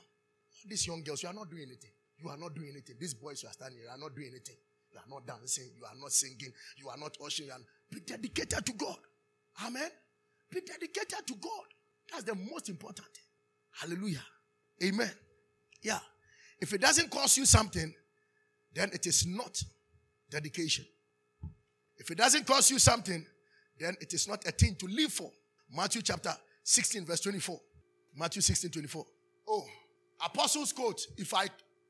These 0.66 0.86
young 0.86 1.02
girls, 1.02 1.22
you 1.22 1.28
are 1.28 1.34
not 1.34 1.50
doing 1.50 1.62
anything. 1.62 1.90
You 2.18 2.30
are 2.30 2.36
not 2.36 2.54
doing 2.54 2.70
anything. 2.70 2.96
These 2.98 3.14
boys 3.14 3.42
you 3.42 3.48
are 3.48 3.52
standing, 3.52 3.80
you 3.82 3.90
are 3.90 3.98
not 3.98 4.14
doing 4.14 4.28
anything. 4.30 4.56
You 4.94 5.00
are 5.00 5.08
not 5.10 5.26
dancing. 5.26 5.70
You 5.76 5.84
are 5.84 6.00
not 6.00 6.12
singing. 6.12 6.52
You 6.76 6.88
are 6.88 6.96
not 6.96 7.16
ushering. 7.24 7.50
Be 7.90 8.00
dedicated 8.00 8.64
to 8.64 8.72
God. 8.72 8.96
Amen. 9.66 9.90
Be 10.50 10.60
dedicated 10.60 11.26
to 11.26 11.34
God. 11.34 11.66
That's 12.10 12.24
the 12.24 12.34
most 12.34 12.68
important. 12.68 13.08
Hallelujah. 13.72 14.22
Amen. 14.82 15.10
Yeah. 15.82 15.98
If 16.60 16.72
it 16.72 16.80
doesn't 16.80 17.10
cost 17.10 17.36
you 17.36 17.44
something, 17.44 17.92
then 18.72 18.90
it 18.92 19.06
is 19.06 19.26
not 19.26 19.60
dedication. 20.30 20.84
If 21.96 22.10
it 22.10 22.18
doesn't 22.18 22.46
cost 22.46 22.70
you 22.70 22.78
something, 22.78 23.24
then 23.78 23.96
it 24.00 24.12
is 24.14 24.28
not 24.28 24.46
a 24.46 24.52
thing 24.52 24.76
to 24.76 24.86
live 24.86 25.12
for. 25.12 25.30
Matthew 25.74 26.02
chapter 26.02 26.34
16, 26.62 27.04
verse 27.04 27.20
24. 27.20 27.60
Matthew 28.16 28.42
16, 28.42 28.70
24. 28.70 29.04
Oh, 29.48 29.64
Apostles' 30.24 30.72
quote. 30.72 31.06
If 31.16 31.34
I 31.34 31.48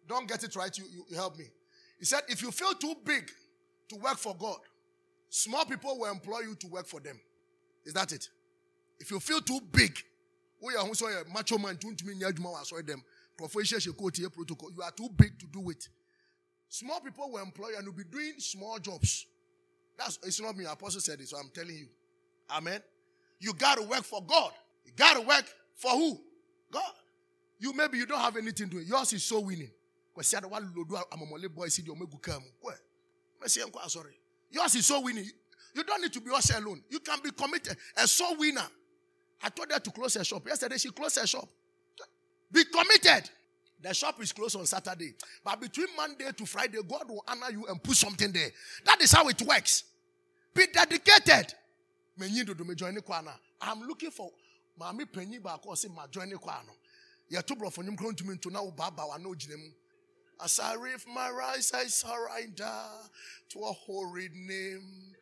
don't 0.09 0.29
get 0.29 0.42
it 0.44 0.57
right, 0.57 0.77
you, 0.77 0.85
you, 0.90 1.05
help 1.16 1.38
me. 1.38 1.44
He 1.99 2.05
said, 2.05 2.23
If 2.29 2.42
you 2.42 2.51
feel 2.51 2.75
too 2.75 2.94
big 3.05 3.31
to 3.88 3.97
work 3.97 4.18
for 4.18 4.35
God, 4.35 4.59
small 5.29 5.64
people 5.64 5.99
will 5.99 6.11
employ 6.11 6.40
you 6.40 6.55
to 6.57 6.66
work 6.68 6.87
for 6.87 7.01
them. 7.01 7.20
Is 7.85 7.92
that 7.94 8.12
it? 8.12 8.29
If 8.99 9.11
you 9.11 9.20
feel 9.20 9.40
too 9.40 9.61
big. 9.73 9.99
You 10.61 10.70
are 10.79 10.88
too 14.92 15.09
big 15.16 15.38
to 15.38 15.47
do 15.47 15.70
it. 15.70 15.88
Small 16.68 17.01
people 17.01 17.31
will 17.31 17.42
employ 17.42 17.68
you 17.68 17.77
and 17.77 17.85
you'll 17.85 17.94
be 17.94 18.05
doing 18.05 18.35
small 18.38 18.79
jobs. 18.79 19.27
That's 19.99 20.18
it's 20.23 20.40
not 20.40 20.57
me. 20.57 20.64
Apostle 20.64 21.01
said 21.01 21.20
it, 21.20 21.29
so 21.29 21.37
I'm 21.37 21.51
telling 21.55 21.77
you. 21.77 21.88
Amen. 22.51 22.81
You 23.38 23.53
got 23.53 23.77
to 23.79 23.83
work 23.85 24.05
for 24.05 24.23
God. 24.25 24.53
You 24.85 24.92
got 24.97 25.14
to 25.14 25.20
work 25.20 25.44
for 25.75 25.90
who? 25.90 26.20
God. 26.70 26.92
You 27.59 27.73
maybe 27.73 27.99
you 27.99 28.07
don't 28.07 28.21
have 28.21 28.37
anything 28.37 28.69
to 28.71 28.77
do. 28.77 28.81
Yours 28.81 29.12
is 29.12 29.25
so 29.25 29.40
winning. 29.40 29.71
Because 30.14 30.31
the 30.31 30.49
one 30.49 30.73
boy 31.55 31.67
see 31.69 31.83
sorry. 33.88 34.14
Yours 34.51 34.75
is 34.75 34.87
so 34.87 35.01
winning. 35.01 35.29
You 35.75 35.83
don't 35.83 36.01
need 36.03 36.12
to 36.12 36.21
be 36.21 36.31
us 36.31 36.57
alone. 36.57 36.83
You 36.88 37.01
can 37.01 37.19
be 37.23 37.31
committed. 37.33 37.77
A 37.97 38.07
soul 38.07 38.37
winner. 38.38 38.67
I 39.43 39.49
told 39.49 39.73
her 39.73 39.81
to 39.81 39.90
close 39.90 40.14
her 40.14 40.25
shop. 40.25 40.47
Yesterday 40.47 40.79
she 40.79 40.90
closed 40.90 41.19
her 41.19 41.27
shop. 41.27 41.49
Be 42.53 42.64
committed. 42.64 43.29
The 43.83 43.93
shop 43.93 44.23
is 44.23 44.33
closed 44.33 44.57
on 44.57 44.64
Saturday. 44.67 45.14
But 45.45 45.61
between 45.61 45.88
Monday 45.97 46.31
to 46.37 46.47
Friday, 46.47 46.79
God 46.88 47.09
will 47.09 47.25
honor 47.29 47.51
you 47.51 47.67
and 47.67 47.83
put 47.83 47.97
something 47.97 48.33
there. 48.33 48.49
That 48.85 49.03
is 49.03 49.12
how 49.12 49.29
it 49.29 49.43
works. 49.43 49.85
Be 50.55 50.67
dedicated. 50.73 51.53
I'm 53.61 53.81
looking 53.83 54.11
for 54.11 54.31
Mami 54.81 55.12
Penny 55.12 55.38
Bako 55.40 55.77
say 55.77 55.88
my 55.95 56.07
joining 56.11 56.38
Kwano. 56.38 56.71
You 57.29 57.41
to 57.41 57.57
bro 57.57 57.71
for 57.71 57.83
him 57.83 57.97
to 57.97 58.25
me 58.25 58.37
to 58.37 58.51
now 58.51 58.73
Baba 58.77 59.03
I 59.15 59.19
know 59.19 59.35
As 60.43 60.61
I 60.61 60.75
raise 60.75 61.07
my 61.13 61.31
rise, 61.31 61.73
I 61.75 61.85
surrender 61.85 62.79
to 63.51 63.59
a 63.61 63.73
holy 63.73 64.29
name. 64.35 65.15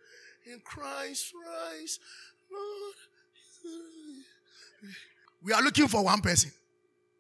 In 0.45 0.61
Christ 0.65 1.33
rise, 1.47 2.01
Lord. 2.53 2.95
We 5.43 5.53
are 5.53 5.62
looking 5.62 5.87
for 5.87 6.03
one 6.05 6.21
person. 6.21 6.51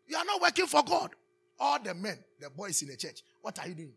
You 0.08 0.16
are 0.16 0.24
not 0.24 0.40
working 0.40 0.66
for 0.66 0.82
God 0.82 1.10
all 1.62 1.78
the 1.78 1.94
men, 1.94 2.18
the 2.40 2.50
boys 2.50 2.82
in 2.82 2.88
the 2.88 2.96
church, 2.96 3.22
what 3.40 3.56
are 3.60 3.68
you 3.68 3.74
doing? 3.74 3.92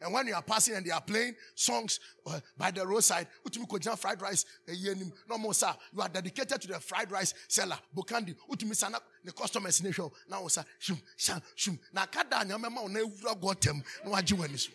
And 0.00 0.12
when 0.14 0.26
you 0.26 0.34
are 0.34 0.42
passing 0.42 0.76
and 0.76 0.84
they 0.84 0.90
are 0.90 1.00
playing 1.00 1.34
songs 1.54 2.00
uh, 2.26 2.40
by 2.56 2.70
the 2.70 2.86
roadside, 2.86 3.26
utumi 3.46 3.98
fried 3.98 4.22
rice, 4.22 4.46
eh, 4.66 4.94
no 5.28 5.36
more 5.36 5.52
sir. 5.52 5.72
You 5.94 6.00
are 6.00 6.08
dedicated 6.08 6.60
to 6.62 6.68
the 6.68 6.80
fried 6.80 7.10
rice 7.10 7.34
seller, 7.48 7.78
Bukandi. 7.94 8.34
Utumi 8.50 8.74
sana 8.74 8.98
the 9.24 9.32
customers 9.32 9.80
in 9.80 9.92
show. 9.92 10.10
Now 10.28 10.46
sir, 10.48 10.64
shum, 10.78 10.98
shum, 11.16 11.42
shum. 11.54 11.78
Na 11.92 12.06
kada 12.06 12.36
nyamema 12.36 12.82
one 12.82 12.94
ewura 12.94 13.38
gotem 13.38 13.82
no 14.04 14.12
aji 14.12 14.36
wanisu. 14.36 14.70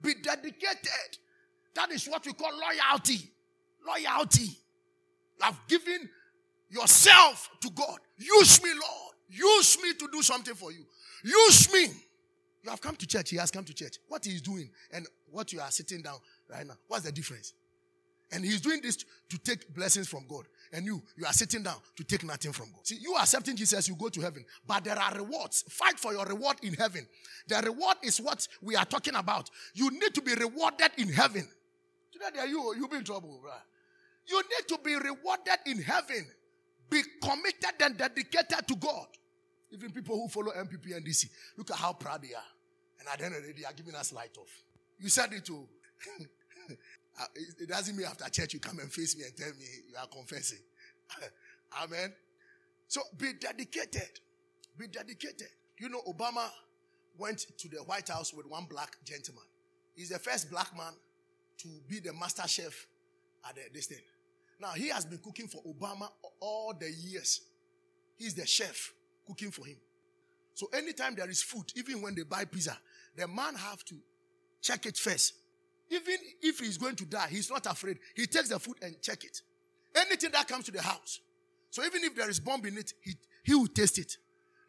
Be 0.00 0.14
dedicated. 0.22 1.18
That 1.74 1.90
is 1.90 2.06
what 2.06 2.24
we 2.24 2.32
call 2.32 2.50
loyalty. 2.52 3.30
Loyalty. 3.86 4.44
You 5.38 5.44
have 5.44 5.58
given 5.68 6.08
yourself 6.70 7.50
to 7.60 7.70
God. 7.70 7.98
Use 8.16 8.62
me, 8.62 8.70
Lord. 8.70 9.14
Use 9.28 9.78
me 9.82 9.92
to 9.94 10.08
do 10.12 10.22
something 10.22 10.54
for 10.54 10.72
you. 10.72 10.86
Use 11.24 11.72
me. 11.72 11.88
You 12.64 12.70
have 12.70 12.80
come 12.80 12.96
to 12.96 13.06
church. 13.06 13.28
He 13.28 13.36
has 13.36 13.50
come 13.50 13.64
to 13.64 13.74
church. 13.74 13.98
What 14.08 14.24
he's 14.24 14.40
doing 14.40 14.70
and 14.90 15.06
what 15.30 15.52
you 15.52 15.60
are 15.60 15.70
sitting 15.70 16.00
down 16.00 16.16
right 16.50 16.66
now. 16.66 16.74
What's 16.88 17.04
the 17.04 17.12
difference? 17.12 17.52
And 18.32 18.42
he's 18.42 18.62
doing 18.62 18.80
this 18.82 18.96
to 19.28 19.38
take 19.38 19.72
blessings 19.74 20.08
from 20.08 20.24
God. 20.26 20.46
And 20.72 20.86
you, 20.86 21.02
you 21.16 21.26
are 21.26 21.32
sitting 21.32 21.62
down 21.62 21.76
to 21.94 22.04
take 22.04 22.24
nothing 22.24 22.52
from 22.52 22.72
God. 22.72 22.86
See, 22.86 22.96
you 22.96 23.14
accepting 23.16 23.54
Jesus, 23.54 23.86
you 23.86 23.94
go 23.94 24.08
to 24.08 24.20
heaven. 24.22 24.46
But 24.66 24.84
there 24.84 24.98
are 24.98 25.14
rewards. 25.14 25.62
Fight 25.68 26.00
for 26.00 26.14
your 26.14 26.24
reward 26.24 26.56
in 26.62 26.72
heaven. 26.72 27.06
The 27.46 27.60
reward 27.62 27.98
is 28.02 28.18
what 28.18 28.48
we 28.62 28.76
are 28.76 28.86
talking 28.86 29.14
about. 29.14 29.50
You 29.74 29.90
need 29.90 30.14
to 30.14 30.22
be 30.22 30.34
rewarded 30.34 30.90
in 30.96 31.12
heaven. 31.12 31.46
Today, 32.10 32.40
are 32.40 32.46
you, 32.46 32.74
you'll 32.78 32.88
be 32.88 32.96
in 32.96 33.04
trouble? 33.04 33.42
You 34.26 34.38
need 34.38 34.68
to 34.68 34.78
be 34.82 34.94
rewarded 34.94 35.58
in 35.66 35.82
heaven. 35.82 36.26
Be 36.88 37.02
committed 37.22 37.74
and 37.80 37.98
dedicated 37.98 38.66
to 38.66 38.76
God. 38.76 39.06
Even 39.70 39.90
people 39.90 40.16
who 40.16 40.28
follow 40.28 40.52
NPP 40.52 40.96
and 40.96 41.04
DC, 41.04 41.28
look 41.58 41.70
at 41.70 41.76
how 41.76 41.92
proud 41.92 42.22
they 42.22 42.34
are. 42.34 42.53
And 43.04 43.12
at 43.12 43.18
the 43.18 43.24
end 43.26 43.36
of 43.36 43.42
the 43.42 43.52
day, 43.52 43.60
they 43.60 43.66
are 43.66 43.72
giving 43.72 43.94
us 43.94 44.12
light 44.12 44.36
off. 44.38 44.62
You 44.98 45.08
said 45.08 45.32
it 45.32 45.44
too. 45.44 45.66
Uh, 47.16 47.26
it 47.60 47.68
doesn't 47.68 47.96
mean 47.96 48.06
after 48.06 48.28
church 48.28 48.54
you 48.54 48.58
come 48.58 48.80
and 48.80 48.90
face 48.90 49.16
me 49.16 49.22
and 49.22 49.36
tell 49.36 49.50
me 49.50 49.64
you 49.88 49.94
are 49.96 50.08
confessing. 50.08 50.58
Amen. 51.80 52.12
So 52.88 53.02
be 53.16 53.34
dedicated. 53.38 54.18
Be 54.76 54.88
dedicated. 54.88 55.46
You 55.78 55.90
know, 55.90 56.00
Obama 56.08 56.48
went 57.16 57.46
to 57.58 57.68
the 57.68 57.76
White 57.84 58.08
House 58.08 58.34
with 58.34 58.46
one 58.46 58.64
black 58.68 58.96
gentleman. 59.04 59.44
He's 59.94 60.08
the 60.08 60.18
first 60.18 60.50
black 60.50 60.76
man 60.76 60.92
to 61.58 61.68
be 61.86 62.00
the 62.00 62.12
master 62.12 62.48
chef 62.48 62.86
at 63.48 63.54
the, 63.54 63.60
this 63.72 63.86
thing. 63.86 63.98
Now, 64.60 64.70
he 64.70 64.88
has 64.88 65.04
been 65.04 65.18
cooking 65.18 65.46
for 65.46 65.62
Obama 65.62 66.08
all 66.40 66.74
the 66.76 66.90
years. 66.90 67.42
He's 68.16 68.34
the 68.34 68.46
chef 68.46 68.92
cooking 69.24 69.52
for 69.52 69.66
him. 69.66 69.76
So 70.54 70.68
anytime 70.72 71.14
there 71.16 71.28
is 71.28 71.42
food, 71.42 71.72
even 71.74 72.00
when 72.00 72.14
they 72.14 72.22
buy 72.22 72.44
pizza, 72.44 72.76
the 73.16 73.28
man 73.28 73.54
have 73.54 73.84
to 73.86 73.94
check 74.60 74.86
it 74.86 74.96
first. 74.96 75.34
Even 75.90 76.16
if 76.42 76.58
he's 76.58 76.78
going 76.78 76.96
to 76.96 77.04
die, 77.04 77.28
he's 77.30 77.50
not 77.50 77.66
afraid. 77.66 77.98
He 78.14 78.26
takes 78.26 78.48
the 78.48 78.58
food 78.58 78.76
and 78.82 79.00
check 79.02 79.24
it. 79.24 79.42
Anything 79.94 80.30
that 80.32 80.48
comes 80.48 80.64
to 80.64 80.72
the 80.72 80.82
house. 80.82 81.20
So 81.70 81.84
even 81.84 82.02
if 82.04 82.14
there 82.16 82.28
is 82.28 82.40
bomb 82.40 82.64
in 82.64 82.78
it, 82.78 82.92
he, 83.02 83.14
he 83.44 83.54
will 83.54 83.66
taste 83.66 83.98
it. 83.98 84.16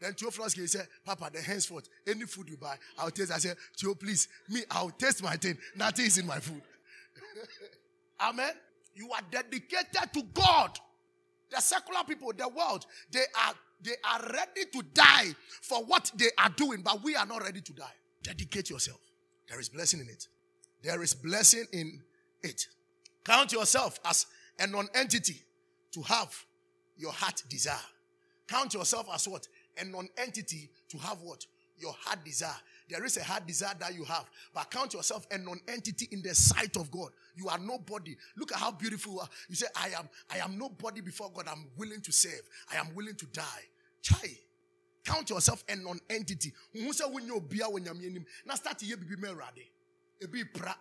Then 0.01 0.13
Theophilus 0.13 0.53
he 0.53 0.67
said, 0.67 0.87
Papa, 1.05 1.29
the 1.33 1.41
henceforth, 1.41 1.87
any 2.05 2.25
food 2.25 2.49
you 2.49 2.57
buy, 2.57 2.75
I'll 2.99 3.11
taste. 3.11 3.31
I 3.31 3.37
said, 3.37 3.55
Theo, 3.77 3.95
please, 3.95 4.27
me, 4.49 4.61
I'll 4.69 4.89
taste 4.89 5.23
my 5.23 5.35
thing. 5.35 5.57
Nothing 5.75 6.05
is 6.05 6.17
in 6.17 6.27
my 6.27 6.39
food. 6.39 6.61
Amen. 8.21 8.51
You 8.93 9.11
are 9.11 9.21
dedicated 9.31 10.13
to 10.13 10.21
God. 10.33 10.77
The 11.49 11.61
secular 11.61 12.03
people, 12.07 12.33
the 12.35 12.47
world, 12.47 12.85
they 13.11 13.23
are 13.47 13.53
they 13.81 13.95
are 14.03 14.21
ready 14.31 14.65
to 14.71 14.81
die 14.93 15.35
for 15.61 15.83
what 15.83 16.11
they 16.15 16.29
are 16.39 16.49
doing, 16.49 16.81
but 16.81 17.03
we 17.03 17.15
are 17.15 17.25
not 17.25 17.43
ready 17.43 17.61
to 17.61 17.73
die. 17.73 17.93
Dedicate 18.25 18.71
yourself. 18.71 18.99
There 19.47 19.59
is 19.59 19.69
blessing 19.69 19.99
in 19.99 20.09
it. 20.09 20.27
There 20.81 21.03
is 21.03 21.13
blessing 21.13 21.65
in 21.71 22.01
it. 22.41 22.65
Count 23.23 23.53
yourself 23.53 23.99
as 24.03 24.25
a 24.59 24.65
non-entity 24.65 25.39
to 25.91 26.01
have 26.01 26.35
your 26.97 27.11
heart 27.11 27.43
desire. 27.49 27.75
Count 28.47 28.73
yourself 28.73 29.07
as 29.13 29.27
what? 29.27 29.47
A 29.79 29.85
non-entity 29.85 30.71
to 30.89 30.97
have 30.97 31.21
what? 31.21 31.45
Your 31.77 31.93
heart 31.99 32.25
desire. 32.25 32.55
There 32.89 33.05
is 33.05 33.17
a 33.17 33.23
heart 33.23 33.45
desire 33.45 33.75
that 33.79 33.93
you 33.93 34.03
have, 34.05 34.25
but 34.55 34.71
count 34.71 34.95
yourself 34.95 35.27
a 35.29 35.37
non-entity 35.37 36.07
in 36.11 36.23
the 36.23 36.33
sight 36.33 36.77
of 36.77 36.89
God. 36.89 37.09
You 37.35 37.49
are 37.49 37.59
nobody. 37.59 38.15
Look 38.37 38.51
at 38.51 38.57
how 38.57 38.71
beautiful 38.71 39.13
you 39.13 39.19
are. 39.19 39.29
You 39.49 39.55
say, 39.55 39.67
I 39.75 39.89
am, 39.89 40.09
I 40.31 40.37
am 40.37 40.57
nobody 40.57 41.01
before 41.01 41.31
God. 41.31 41.47
I'm 41.47 41.67
willing 41.77 42.01
to 42.01 42.11
save. 42.11 42.41
I 42.71 42.77
am 42.77 42.95
willing 42.95 43.15
to 43.15 43.25
die. 43.27 43.43
Chai. 44.01 44.39
Count 45.05 45.29
yourself 45.29 45.63
a 45.69 45.75
non-entity. 45.75 46.51
Say 46.91 47.05
when 47.05 47.25
you 47.27 47.39
be 47.39 47.59
when 47.59 47.85
you're 47.85 47.93
Now 48.45 48.55
start 48.55 48.79
to 48.79 48.85
be 48.97 49.15
merade. 49.15 49.69
A 50.21 50.27
be 50.27 50.43
pra. 50.43 50.75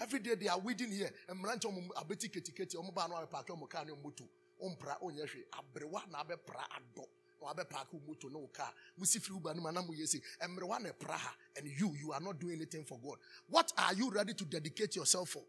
Every 0.00 0.20
day 0.20 0.36
they 0.36 0.46
are 0.48 0.58
waiting 0.58 0.92
here. 0.92 1.10
And 1.28 1.42
branch 1.42 1.64
on 1.64 1.90
a 1.96 2.04
kitty 2.04 2.52
kitty, 2.52 2.78
on 2.78 2.86
a 2.86 3.26
park 3.26 3.50
on 3.50 3.56
Mokano 3.56 3.96
Mutu, 4.02 4.22
on 4.62 4.76
pra 4.78 4.96
on 5.02 5.12
Yashi, 5.12 5.42
Abrewa 5.52 6.02
Nabe 6.12 6.36
pra 6.46 6.64
ado. 6.76 7.04
Wabe 7.42 7.68
park 7.68 7.88
moto 8.06 8.28
no 8.28 8.48
car. 8.52 8.70
Musi 9.00 9.18
free 9.20 9.34
uba 9.34 9.54
no 9.54 9.62
manamu 9.62 9.94
yesi. 9.94 10.20
Emrewane 10.40 10.92
praha. 10.98 11.30
And 11.56 11.66
you, 11.66 11.94
you 11.98 12.12
are 12.12 12.20
not 12.20 12.38
doing 12.38 12.56
anything 12.56 12.84
for 12.84 12.98
God. 13.02 13.16
What 13.48 13.72
are 13.78 13.94
you 13.94 14.10
ready 14.10 14.34
to 14.34 14.44
dedicate 14.44 14.94
yourself 14.94 15.30
for? 15.30 15.42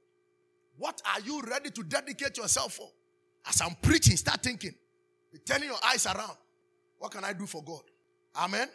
What 0.78 1.02
are 1.14 1.20
you 1.22 1.42
ready 1.42 1.70
to 1.70 1.84
dedicate 1.84 2.38
yourself 2.38 2.74
for? 2.76 2.90
As 3.46 3.62
I'm 3.62 3.76
preaching, 3.82 4.16
start 4.16 4.42
thinking. 4.42 4.74
Be 5.34 5.40
turning 5.40 5.68
your 5.68 5.80
eyes 5.86 6.06
around. 6.06 6.38
What 7.02 7.14
can 7.14 7.24
I 7.24 7.34
do 7.34 7.48
for 7.48 7.64
God? 7.64 7.82
Amen. 8.38 8.68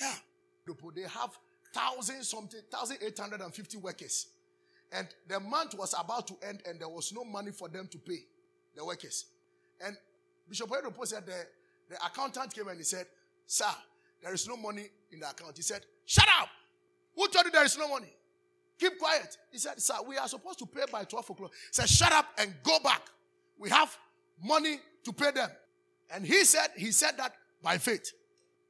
Yeah. 0.00 0.14
They 0.94 1.02
have 1.02 1.38
thousand 1.74 2.22
something, 2.22 2.60
thousand 2.72 2.98
eight 3.04 3.18
hundred 3.18 3.42
and 3.42 3.54
fifty 3.54 3.76
workers. 3.76 4.28
And 4.90 5.06
the 5.28 5.38
month 5.40 5.74
was 5.76 5.94
about 5.98 6.26
to 6.28 6.36
end, 6.48 6.62
and 6.66 6.80
there 6.80 6.88
was 6.88 7.12
no 7.12 7.22
money 7.22 7.50
for 7.50 7.68
them 7.68 7.86
to 7.88 7.98
pay 7.98 8.20
the 8.74 8.82
workers. 8.82 9.26
And 9.84 9.94
Bishop 10.48 10.70
Oyedepo 10.70 11.06
said 11.06 11.26
the, 11.26 11.34
the 11.90 11.96
accountant 11.96 12.54
came 12.54 12.66
and 12.68 12.78
he 12.78 12.82
said, 12.82 13.04
Sir, 13.46 13.66
there 14.22 14.32
is 14.32 14.48
no 14.48 14.56
money 14.56 14.86
in 15.12 15.20
the 15.20 15.28
account. 15.28 15.56
He 15.56 15.62
said, 15.62 15.82
Shut 16.06 16.28
up! 16.40 16.48
Who 17.14 17.28
told 17.28 17.44
you 17.44 17.50
there 17.50 17.64
is 17.64 17.76
no 17.76 17.88
money? 17.88 18.12
Keep 18.78 18.98
quiet. 18.98 19.36
He 19.52 19.58
said, 19.58 19.78
Sir, 19.82 19.96
we 20.08 20.16
are 20.16 20.28
supposed 20.28 20.58
to 20.60 20.66
pay 20.66 20.84
by 20.90 21.04
12 21.04 21.28
o'clock. 21.28 21.50
He 21.52 21.72
said, 21.72 21.90
Shut 21.90 22.12
up 22.12 22.26
and 22.38 22.54
go 22.62 22.78
back. 22.82 23.02
We 23.58 23.68
have 23.68 23.94
money 24.42 24.80
to 25.04 25.12
pay 25.12 25.30
them. 25.32 25.50
And 26.12 26.26
he 26.26 26.44
said, 26.44 26.68
he 26.76 26.90
said 26.90 27.16
that 27.18 27.34
by 27.62 27.78
faith. 27.78 28.12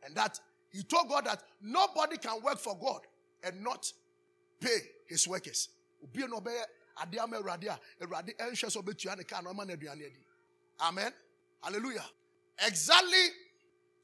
And 0.05 0.15
that 0.17 0.39
he 0.71 0.83
told 0.83 1.09
God 1.09 1.27
that 1.27 1.43
nobody 1.61 2.17
can 2.17 2.43
work 2.43 2.59
for 2.59 2.77
God 2.81 3.01
and 3.43 3.63
not 3.63 3.93
pay 4.61 4.79
his 5.07 5.27
workers. 5.27 5.69
Amen. 10.81 11.13
Hallelujah. 11.63 12.05
Exactly 12.67 13.29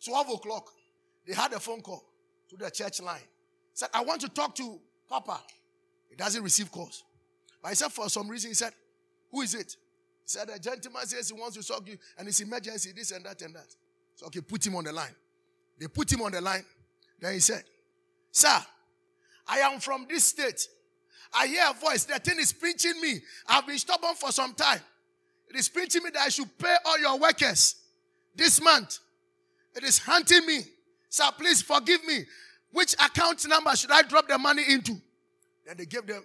12 0.05 0.31
o'clock, 0.31 0.71
they 1.27 1.35
had 1.35 1.53
a 1.53 1.61
phone 1.61 1.81
call 1.81 2.05
to 2.49 2.57
the 2.57 2.71
church 2.71 3.01
line. 3.01 3.21
Said, 3.75 3.89
I 3.93 4.03
want 4.03 4.21
to 4.23 4.29
talk 4.29 4.55
to 4.57 4.79
Papa. 5.09 5.41
He 6.09 6.17
doesn't 6.17 6.43
receive 6.43 6.71
calls. 6.71 7.05
But 7.63 7.71
he 7.71 7.75
said, 7.75 7.93
for 7.93 8.09
some 8.09 8.29
reason, 8.29 8.51
he 8.51 8.55
said, 8.55 8.73
Who 9.31 9.43
is 9.43 9.55
it? 9.55 9.77
He 10.23 10.29
said, 10.29 10.49
A 10.55 10.59
gentleman 10.59 11.05
says 11.07 11.29
he 11.29 11.39
wants 11.39 11.57
to 11.57 11.67
talk 11.67 11.85
to 11.85 11.93
you 11.93 11.99
and 12.19 12.29
it's 12.29 12.41
emergency, 12.41 12.93
this 12.95 13.11
and 13.11 13.25
that 13.25 13.43
and 13.43 13.55
that. 13.55 13.75
So, 14.17 14.27
okay, 14.27 14.41
put 14.41 14.67
him 14.67 14.75
on 14.75 14.85
the 14.85 14.93
line. 14.93 15.15
They 15.79 15.89
put 15.89 16.11
him 16.11 16.23
on 16.23 16.33
the 16.33 16.41
line. 16.41 16.65
Then 17.21 17.35
he 17.35 17.41
said, 17.41 17.63
Sir, 18.33 18.59
I 19.47 19.59
am 19.61 19.79
from 19.79 20.07
this 20.09 20.25
state. 20.25 20.67
I 21.33 21.47
hear 21.47 21.65
a 21.69 21.75
voice. 21.75 22.05
The 22.05 22.19
thing 22.19 22.39
is 22.39 22.53
pinching 22.53 23.01
me. 23.01 23.21
I've 23.47 23.67
been 23.67 23.79
stubborn 23.79 24.15
for 24.15 24.33
some 24.33 24.55
time. 24.55 24.81
It 25.49 25.57
is 25.57 25.69
pinching 25.69 26.03
me 26.03 26.11
that 26.11 26.23
I 26.23 26.29
should 26.29 26.57
pay 26.59 26.75
all 26.85 26.99
your 26.99 27.19
workers 27.19 27.77
this 28.35 28.61
month. 28.63 28.99
It 29.75 29.85
is 29.85 29.99
hunting 29.99 30.47
me. 30.47 30.61
Sir, 31.09 31.25
please 31.39 31.63
forgive 31.63 32.05
me. 32.05 32.25
Which 32.73 32.95
account 32.95 33.47
number 33.49 33.75
should 33.77 33.91
I 33.91 34.03
drop 34.03 34.29
the 34.29 34.39
money 34.39 34.63
into? 34.69 35.01
Then 35.67 35.77
they 35.77 35.87
gave 35.87 36.07
them, 36.07 36.23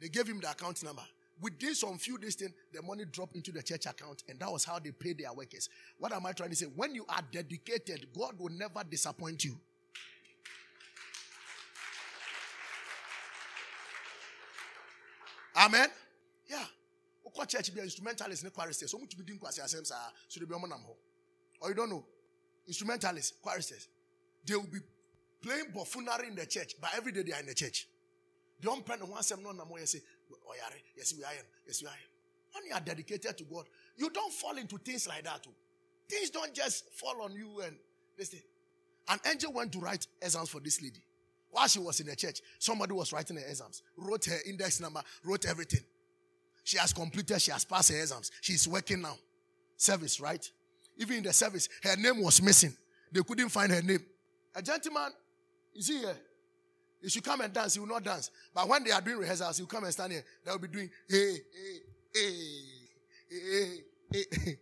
they 0.00 0.08
gave 0.08 0.26
him 0.26 0.40
the 0.40 0.50
account 0.50 0.82
number. 0.82 1.02
Within 1.40 1.74
some 1.74 1.98
few 1.98 2.18
days, 2.18 2.34
then 2.36 2.52
the 2.72 2.82
money 2.82 3.04
dropped 3.04 3.36
into 3.36 3.52
the 3.52 3.62
church 3.62 3.86
account, 3.86 4.24
and 4.28 4.40
that 4.40 4.50
was 4.50 4.64
how 4.64 4.78
they 4.78 4.90
paid 4.90 5.18
their 5.18 5.32
workers. 5.32 5.68
What 5.98 6.12
am 6.12 6.26
I 6.26 6.32
trying 6.32 6.50
to 6.50 6.56
say? 6.56 6.66
When 6.66 6.94
you 6.94 7.04
are 7.08 7.22
dedicated, 7.30 8.08
God 8.16 8.38
will 8.38 8.50
never 8.50 8.82
disappoint 8.88 9.44
you. 9.44 9.58
Amen. 15.56 15.88
Yeah. 16.48 16.64
Okwa 17.26 17.46
church 17.48 17.74
be 17.74 17.80
instrumentalist 17.80 18.44
ne 18.44 18.50
choristers. 18.50 18.90
So 18.90 18.98
much 18.98 19.16
be 19.16 19.24
din 19.24 19.38
kwase 19.38 19.60
asem 19.60 19.84
saa 19.84 20.10
so 20.28 20.40
they 20.40 20.46
be. 20.46 20.54
Or 21.60 21.68
you 21.68 21.74
don't 21.74 21.90
know. 21.90 22.04
Instrumentalists, 22.66 23.34
choristers. 23.42 23.88
They 24.44 24.54
will 24.54 24.62
be 24.64 24.78
playing 25.42 25.72
buffoonery 25.74 26.28
in 26.28 26.36
the 26.36 26.46
church, 26.46 26.74
but 26.80 26.90
every 26.96 27.12
day 27.12 27.22
they 27.22 27.32
are 27.32 27.40
in 27.40 27.46
the 27.46 27.54
church. 27.54 27.88
They 28.60 28.66
don't 28.66 28.84
pen 28.84 28.98
one 29.00 29.22
sem 29.22 29.42
no 29.42 29.50
ho 29.50 29.76
say, 29.84 30.00
"Oh 30.30 30.54
yeah, 30.54 30.76
yes 30.96 31.14
we 31.16 31.24
are. 31.24 31.30
Yes 31.66 31.82
we 31.82 31.88
are." 31.88 31.94
When 32.52 32.64
you 32.66 32.74
are 32.74 32.80
dedicated 32.80 33.36
to 33.38 33.44
God, 33.44 33.66
you 33.96 34.10
don't 34.10 34.32
fall 34.32 34.56
into 34.56 34.78
things 34.78 35.06
like 35.06 35.24
that 35.24 35.42
too. 35.42 35.50
Things 36.08 36.30
don't 36.30 36.54
just 36.54 36.90
fall 36.92 37.20
on 37.22 37.32
you 37.32 37.60
and 37.64 37.76
listen. 38.18 38.40
An 39.08 39.18
angel 39.30 39.52
went 39.52 39.72
to 39.72 39.78
write 39.78 40.06
exams 40.20 40.48
for 40.48 40.60
this 40.60 40.82
lady. 40.82 41.00
While 41.50 41.66
she 41.66 41.78
was 41.78 42.00
in 42.00 42.06
the 42.06 42.16
church, 42.16 42.40
somebody 42.58 42.92
was 42.92 43.12
writing 43.12 43.36
her 43.36 43.46
exams, 43.46 43.82
wrote 43.96 44.26
her 44.26 44.38
index 44.46 44.80
number, 44.80 45.02
wrote 45.24 45.46
everything. 45.46 45.80
She 46.64 46.76
has 46.76 46.92
completed, 46.92 47.40
she 47.40 47.50
has 47.50 47.64
passed 47.64 47.90
her 47.90 47.98
exams. 47.98 48.30
She's 48.42 48.68
working 48.68 49.00
now. 49.00 49.16
Service, 49.76 50.20
right? 50.20 50.46
Even 50.98 51.18
in 51.18 51.22
the 51.22 51.32
service, 51.32 51.68
her 51.82 51.96
name 51.96 52.20
was 52.22 52.42
missing. 52.42 52.76
They 53.10 53.22
couldn't 53.22 53.48
find 53.48 53.72
her 53.72 53.80
name. 53.80 54.04
A 54.54 54.60
gentleman, 54.60 55.12
see 55.78 55.98
here, 56.00 56.16
he 57.02 57.08
should 57.08 57.24
come 57.24 57.40
and 57.40 57.52
dance, 57.52 57.74
he 57.74 57.80
will 57.80 57.86
not 57.86 58.02
dance. 58.02 58.30
But 58.54 58.68
when 58.68 58.84
they 58.84 58.90
are 58.90 59.00
doing 59.00 59.18
rehearsals, 59.18 59.56
he 59.56 59.62
will 59.62 59.68
come 59.68 59.84
and 59.84 59.92
stand 59.92 60.12
here. 60.12 60.24
They 60.44 60.50
will 60.50 60.58
be 60.58 60.68
doing, 60.68 60.90
hey, 61.08 61.36
hey, 61.52 61.78
hey, 62.14 62.32
hey, 63.30 63.82
hey, 64.12 64.24
hey. 64.32 64.58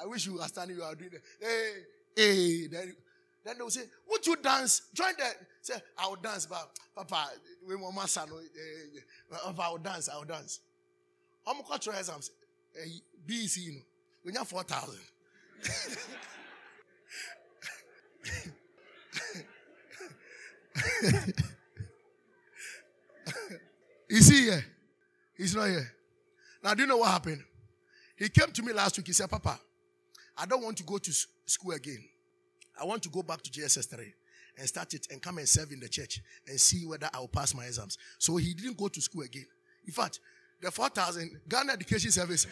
I 0.00 0.06
wish 0.06 0.26
you 0.26 0.34
were 0.34 0.42
standing, 0.44 0.76
you 0.76 0.82
are 0.82 0.94
doing. 0.94 1.10
Hey, 1.40 1.72
hey. 2.14 2.66
Then, 2.66 2.94
then 3.44 3.56
they 3.56 3.62
will 3.62 3.70
say, 3.70 3.84
Would 4.10 4.26
you 4.26 4.36
dance? 4.36 4.82
Join 4.94 5.14
the 5.16 5.24
say, 5.62 5.74
I 5.96 6.06
will 6.06 6.16
dance, 6.16 6.46
but 6.46 6.70
Papa, 6.94 7.30
we 7.66 7.74
want 7.76 7.94
my 7.94 8.06
son. 8.06 8.28
Eh, 8.30 8.36
eh, 8.36 8.98
eh, 9.32 9.36
Papa, 9.44 9.62
I 9.62 9.70
will 9.70 9.78
dance, 9.78 10.08
I 10.08 10.16
will 10.16 10.24
dance. 10.24 10.60
How 11.46 11.54
much 11.54 11.66
cultural 11.66 11.96
exams? 11.96 12.30
BC, 13.26 13.58
you 13.64 13.72
know, 13.72 13.80
we 14.24 14.32
have 14.34 14.46
4,000. 14.46 15.00
Is 24.08 24.28
he 24.28 24.42
here? 24.42 24.64
He's 25.36 25.54
not 25.54 25.68
here. 25.68 25.92
Now, 26.62 26.74
do 26.74 26.82
you 26.82 26.88
know 26.88 26.98
what 26.98 27.10
happened? 27.10 27.42
He 28.16 28.28
came 28.28 28.50
to 28.52 28.62
me 28.62 28.72
last 28.72 28.96
week. 28.96 29.06
He 29.06 29.12
said, 29.12 29.30
Papa, 29.30 29.58
I 30.36 30.46
don't 30.46 30.62
want 30.62 30.76
to 30.78 30.82
go 30.84 30.98
to 30.98 31.12
school 31.46 31.72
again. 31.72 32.02
I 32.80 32.84
want 32.84 33.02
to 33.02 33.08
go 33.08 33.22
back 33.22 33.42
to 33.42 33.50
JSS 33.50 33.88
3 33.88 34.12
and 34.58 34.68
start 34.68 34.94
it 34.94 35.06
and 35.10 35.22
come 35.22 35.38
and 35.38 35.48
serve 35.48 35.70
in 35.72 35.80
the 35.80 35.88
church 35.88 36.20
and 36.46 36.58
see 36.60 36.84
whether 36.84 37.08
I 37.12 37.20
will 37.20 37.28
pass 37.28 37.54
my 37.54 37.64
exams. 37.64 37.98
So 38.18 38.36
he 38.36 38.54
didn't 38.54 38.76
go 38.76 38.88
to 38.88 39.00
school 39.00 39.22
again. 39.22 39.46
In 39.86 39.92
fact, 39.92 40.20
the 40.60 40.70
4,000 40.70 41.40
Ghana 41.48 41.72
Education 41.72 42.10
Service, 42.10 42.46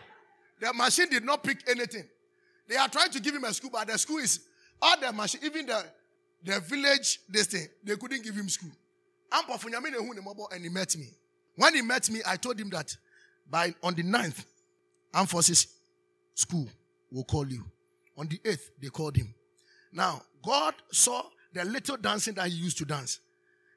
the 0.60 0.72
machine 0.74 1.08
did 1.08 1.24
not 1.24 1.42
pick 1.42 1.62
anything. 1.68 2.04
They 2.68 2.76
are 2.76 2.88
trying 2.88 3.10
to 3.10 3.20
give 3.20 3.34
him 3.34 3.44
a 3.44 3.54
school, 3.54 3.70
but 3.72 3.86
the 3.86 3.98
school 3.98 4.18
is 4.18 4.40
all 4.82 5.00
the 5.00 5.12
machine, 5.12 5.40
even 5.44 5.66
the 5.66 5.84
the 6.46 6.60
village, 6.60 7.20
this 7.28 7.48
thing, 7.48 7.66
they 7.82 7.96
couldn't 7.96 8.22
give 8.22 8.34
him 8.34 8.48
school. 8.48 8.70
And 9.32 10.62
he 10.62 10.68
met 10.68 10.96
me. 10.96 11.08
When 11.56 11.74
he 11.74 11.82
met 11.82 12.10
me, 12.10 12.20
I 12.26 12.36
told 12.36 12.60
him 12.60 12.70
that 12.70 12.96
by 13.48 13.74
on 13.82 13.94
the 13.94 14.02
9th, 14.02 14.44
Armed 15.14 15.30
Forces 15.30 15.66
School 16.34 16.68
will 17.10 17.24
call 17.24 17.46
you. 17.46 17.64
On 18.18 18.26
the 18.26 18.38
8th, 18.38 18.70
they 18.80 18.88
called 18.88 19.16
him. 19.16 19.34
Now, 19.92 20.22
God 20.44 20.74
saw 20.90 21.22
the 21.52 21.64
little 21.64 21.96
dancing 21.96 22.34
that 22.34 22.48
he 22.48 22.56
used 22.56 22.78
to 22.78 22.84
dance. 22.84 23.20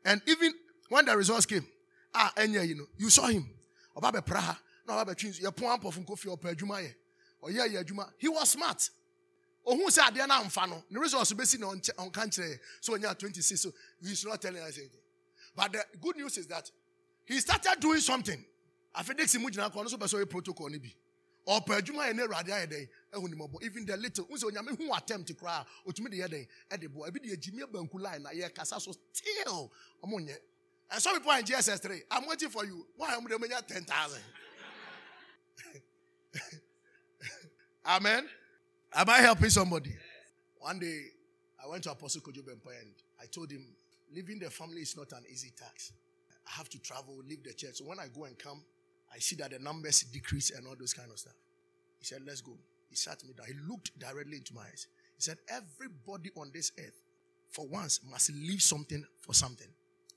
And 0.03 0.21
even 0.27 0.53
when 0.89 1.05
the 1.05 1.15
results 1.15 1.45
came, 1.45 1.65
ah, 2.13 2.31
and 2.37 2.53
yeah, 2.53 2.63
you 2.63 2.75
know, 2.75 2.85
you 2.97 3.09
saw 3.09 3.27
him. 3.27 3.49
Obabe 3.95 4.25
Praha, 4.25 4.57
no 4.87 4.93
Obabe 4.93 5.17
Twins, 5.17 5.39
you 5.39 5.51
point 5.51 5.83
of 5.85 5.95
Kofi 5.99 6.29
or 6.29 6.37
Pejuma. 6.37 6.85
Or. 7.41 7.49
He 8.17 8.27
was 8.27 8.49
smart. 8.49 8.89
Oh, 9.65 9.75
who 9.75 9.89
said 9.91 10.11
they 10.13 10.21
are 10.21 10.27
not 10.27 10.51
fano? 10.51 10.83
The 10.89 10.99
results 10.99 11.31
basically 11.33 11.67
on 11.67 11.81
on 11.97 12.09
country. 12.09 12.59
So 12.81 12.93
when 12.93 13.01
you're 13.01 13.13
26, 13.13 13.61
so 13.61 13.71
he's 14.01 14.25
not 14.25 14.41
telling 14.41 14.61
us 14.61 14.77
anything. 14.77 14.99
But 15.60 15.74
the 15.74 15.84
good 15.99 16.16
news 16.16 16.38
is 16.38 16.47
that 16.47 16.72
he 17.26 17.38
started 17.41 17.82
doing 17.82 17.99
something. 17.99 18.45
I 18.95 19.03
think 19.03 19.20
this 19.20 19.36
is 19.36 20.14
a 20.14 20.26
protocol 20.26 20.70
ɔpɛ 21.47 21.82
adwuma 21.82 22.05
yɛ 22.05 22.16
ne 22.16 22.24
awurade 22.24 22.49
ayɛ 22.49 22.68
dɛn 22.68 22.89
ɛhu 23.14 23.30
ne 23.30 23.36
mɔbɔ 23.36 23.64
even 23.64 23.86
the 23.86 23.97
little 23.97 24.28
n 24.30 24.38
sɛ 24.38 24.51
onyame 24.51 24.78
hu 24.78 24.93
attempt 24.93 25.32
koraa 25.36 25.66
otumi 25.88 26.12
de 26.12 26.18
yɛ 26.18 26.28
dɛn 26.28 26.47
ɛde 26.70 26.93
boa 26.93 27.10
ebi 27.10 27.20
de 27.22 27.36
egyimi 27.36 27.64
banku 27.72 27.99
line 27.99 28.22
na 28.22 28.30
yɛ 28.30 28.53
kasa 28.53 28.80
so 28.80 28.93
still. 29.12 29.72
Ɔmo 30.03 30.20
nyɛ 30.20 30.38
and 30.91 31.01
some 31.01 31.16
people 31.16 31.32
are 31.32 31.39
in 31.39 31.45
gss 31.45 31.82
three. 31.82 32.03
I'm 32.12 32.28
waiting 32.28 32.49
for 32.49 32.66
you. 32.66 32.86
Why 32.97 33.16
am 33.16 33.24
mo 33.24 33.30
nya 33.30 33.66
ten 33.66 33.84
thousand? 33.84 34.22
Amen? 37.86 38.30
Am 38.93 39.10
i 39.10 39.18
helping 39.18 39.49
somebody? 39.49 39.95
One 40.60 40.78
day 40.78 41.05
i 41.64 41.68
went 41.68 41.84
to 41.86 41.91
apostle 41.91 42.22
kojo 42.22 42.47
and 42.47 42.93
i 43.20 43.26
told 43.26 43.49
him 43.49 43.66
leaving 44.14 44.39
the 44.39 44.49
family 44.49 44.82
is 44.82 44.95
not 44.97 45.12
an 45.14 45.24
easy 45.32 45.51
task 45.57 45.93
i 46.47 46.51
have 46.51 46.70
to 46.70 46.80
travel 46.80 47.18
leave 47.28 47.43
the 47.43 47.53
church 47.53 47.76
so 47.76 47.86
when 47.86 47.99
i 47.99 48.07
go 48.07 48.26
and 48.26 48.38
come 48.38 48.62
I 49.14 49.20
see 49.20 49.36
that 49.38 49.51
the 49.51 49.60
numbers 49.60 50.01
decrease 50.03 50.51
and 50.51 50.68
all 50.68 50.76
those 50.80 50.93
kind 50.93 51.12
of 51.12 51.20
stuff. 51.20 51.34
He 51.99 52.05
said, 52.05 52.22
Let's 52.26 52.41
go. 52.41 52.53
He 52.89 52.95
sat 52.95 53.24
me 53.24 53.34
down. 53.34 53.47
He 53.47 53.53
looked 53.70 53.97
directly 53.99 54.38
into 54.38 54.53
my 54.53 54.62
eyes. 54.62 54.88
He 55.16 55.22
said, 55.22 55.38
Everybody 55.49 56.32
on 56.38 56.51
this 56.53 56.72
earth, 56.80 57.01
for 57.49 57.68
once, 57.68 57.99
must 58.10 58.32
leave 58.32 58.62
something 58.62 59.03
for 59.20 59.34
something. 59.34 59.68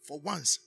For 0.03 0.19
once, 0.21 0.59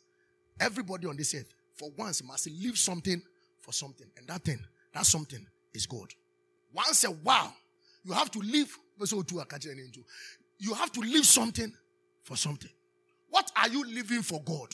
everybody 0.59 1.07
on 1.07 1.17
this 1.17 1.33
earth, 1.35 1.53
for 1.75 1.89
once, 1.97 2.23
must 2.23 2.47
leave 2.47 2.77
something 2.77 3.21
for 3.61 3.73
something. 3.73 4.07
And 4.17 4.27
that 4.27 4.43
thing, 4.43 4.59
that 4.93 5.05
something 5.05 5.45
is 5.73 5.85
God. 5.85 6.13
Once 6.73 7.03
a 7.03 7.09
while, 7.09 7.53
you 8.03 8.13
have 8.13 8.31
to 8.31 8.39
leave. 8.39 8.75
You 10.57 10.73
have 10.73 10.91
to 10.93 10.99
leave 11.01 11.25
something 11.25 11.73
for 12.23 12.37
something. 12.37 12.71
What 13.35 13.51
are 13.57 13.67
you 13.67 13.83
living 13.83 14.21
for 14.21 14.41
God? 14.41 14.73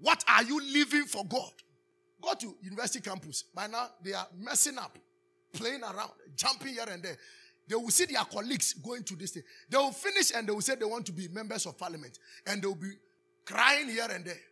What 0.00 0.22
are 0.28 0.42
you 0.42 0.60
living 0.70 1.04
for 1.04 1.24
God? 1.24 1.50
Go 2.20 2.34
to 2.34 2.54
university 2.60 3.00
campus. 3.00 3.44
By 3.54 3.68
now, 3.68 3.86
they 4.04 4.12
are 4.12 4.26
messing 4.38 4.76
up, 4.76 4.98
playing 5.54 5.80
around, 5.82 6.10
jumping 6.36 6.74
here 6.74 6.84
and 6.90 7.02
there. 7.02 7.16
They 7.66 7.74
will 7.74 7.88
see 7.88 8.04
their 8.04 8.22
colleagues 8.24 8.74
going 8.74 9.02
to 9.04 9.16
this 9.16 9.30
thing. 9.30 9.44
They 9.70 9.78
will 9.78 9.92
finish 9.92 10.30
and 10.36 10.46
they 10.46 10.52
will 10.52 10.60
say 10.60 10.74
they 10.74 10.84
want 10.84 11.06
to 11.06 11.12
be 11.12 11.28
members 11.28 11.64
of 11.64 11.78
parliament. 11.78 12.18
And 12.46 12.60
they 12.60 12.66
will 12.66 12.74
be 12.74 12.92
crying 13.46 13.88
here 13.88 14.08
and 14.10 14.26
there. 14.26 14.42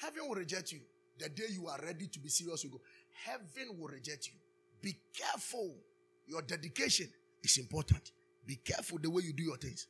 Heaven 0.00 0.28
will 0.28 0.36
reject 0.36 0.70
you. 0.70 0.78
The 1.18 1.28
day 1.28 1.46
you 1.50 1.66
are 1.66 1.80
ready 1.82 2.06
to 2.06 2.20
be 2.20 2.28
serious 2.28 2.62
with 2.62 2.74
God, 2.74 2.82
heaven 3.24 3.76
will 3.80 3.88
reject 3.88 4.28
you. 4.28 4.34
Be 4.80 4.96
careful. 5.12 5.74
Your 6.28 6.42
dedication 6.42 7.08
is 7.42 7.58
important. 7.58 8.12
Be 8.46 8.54
careful 8.54 8.98
the 9.02 9.10
way 9.10 9.24
you 9.24 9.32
do 9.32 9.42
your 9.42 9.56
things. 9.56 9.88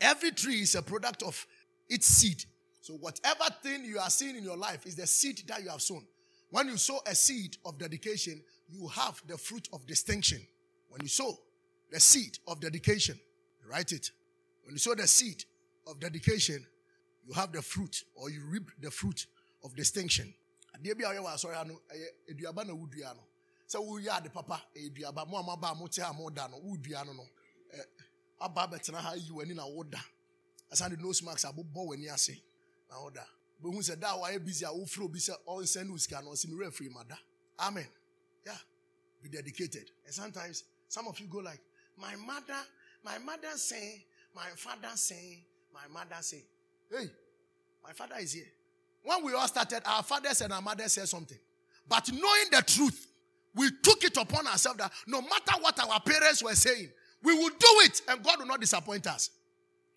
Every 0.00 0.32
tree 0.32 0.62
is 0.62 0.74
a 0.74 0.82
product 0.82 1.22
of 1.22 1.46
its 1.88 2.06
seed. 2.06 2.44
So, 2.80 2.94
whatever 2.94 3.44
thing 3.62 3.84
you 3.84 3.98
are 3.98 4.10
seeing 4.10 4.36
in 4.36 4.44
your 4.44 4.56
life 4.56 4.86
is 4.86 4.94
the 4.96 5.06
seed 5.06 5.42
that 5.48 5.62
you 5.62 5.68
have 5.70 5.82
sown. 5.82 6.04
When 6.50 6.68
you 6.68 6.76
sow 6.76 7.00
a 7.06 7.14
seed 7.14 7.56
of 7.64 7.78
dedication, 7.78 8.40
you 8.68 8.86
have 8.88 9.20
the 9.26 9.36
fruit 9.36 9.68
of 9.72 9.86
distinction. 9.86 10.40
When 10.88 11.00
you 11.02 11.08
sow 11.08 11.36
the 11.90 12.00
seed 12.00 12.38
of 12.46 12.60
dedication, 12.60 13.18
write 13.68 13.92
it. 13.92 14.10
When 14.64 14.74
you 14.74 14.78
sow 14.78 14.94
the 14.94 15.06
seed 15.06 15.44
of 15.86 15.98
dedication, 16.00 16.64
you 17.26 17.34
have 17.34 17.52
the 17.52 17.62
fruit 17.62 18.04
or 18.14 18.30
you 18.30 18.42
reap 18.48 18.70
the 18.80 18.90
fruit 18.90 19.26
of 19.64 19.74
distinction. 19.74 20.32
Eh, 20.84 20.90
eh, 20.90 20.94
woyɛ 23.78 24.18
ade 24.18 24.32
papa 24.32 24.62
eh, 24.76 24.88
woda 29.74 30.04
asan 30.70 30.90
de 30.90 30.96
nose 30.96 31.22
mask 31.22 31.46
abobɔ 31.46 31.86
w'ani 31.86 32.08
ase 32.12 32.42
na 32.90 33.00
woda 33.00 33.26
bɛhu 33.62 33.78
sɛ 33.82 33.98
da 33.98 34.14
a 34.14 34.18
wayɛ 34.18 34.44
busy? 34.44 34.64
A 34.64 34.68
wofrɛ 34.68 35.04
obi 35.04 35.18
sɛ 35.18 35.34
ɔnsɛn 35.46 35.88
no 35.88 35.96
sika 35.96 36.22
no 36.22 36.30
ɔsi 36.30 36.48
mi 36.48 36.70
free 36.70 36.88
mada 36.88 37.18
amen. 37.58 37.86
Yeah. 38.44 38.58
Be 39.22 39.28
dedicated. 39.28 39.90
And 40.04 40.14
sometimes 40.14 40.64
some 40.88 41.08
of 41.08 41.18
you 41.18 41.26
go 41.26 41.38
like 41.38 41.60
my 41.96 42.14
mother 42.16 42.60
my 43.04 43.18
mother 43.18 43.56
say 43.56 44.04
my 44.34 44.48
father 44.56 44.94
say 44.94 45.44
my 45.72 45.86
mother 45.92 46.16
say 46.20 46.44
hey 46.90 47.10
my 47.82 47.92
father 47.92 48.16
is 48.20 48.32
here. 48.32 48.46
When 49.02 49.24
we 49.24 49.32
all 49.32 49.46
started 49.46 49.82
our 49.86 50.02
fathers 50.02 50.40
and 50.40 50.52
our 50.52 50.60
mothers 50.62 50.92
said 50.92 51.08
something. 51.08 51.38
But 51.88 52.10
knowing 52.12 52.50
the 52.50 52.62
truth 52.66 53.06
we 53.54 53.70
took 53.82 54.04
it 54.04 54.16
upon 54.16 54.46
ourselves 54.46 54.78
that 54.78 54.92
no 55.06 55.22
matter 55.22 55.52
what 55.60 55.78
our 55.80 56.00
parents 56.00 56.42
were 56.42 56.54
saying 56.54 56.90
we 57.22 57.32
will 57.32 57.48
do 57.48 57.68
it 57.84 58.02
and 58.08 58.22
god 58.22 58.38
will 58.38 58.46
not 58.46 58.60
disappoint 58.60 59.06
us. 59.06 59.30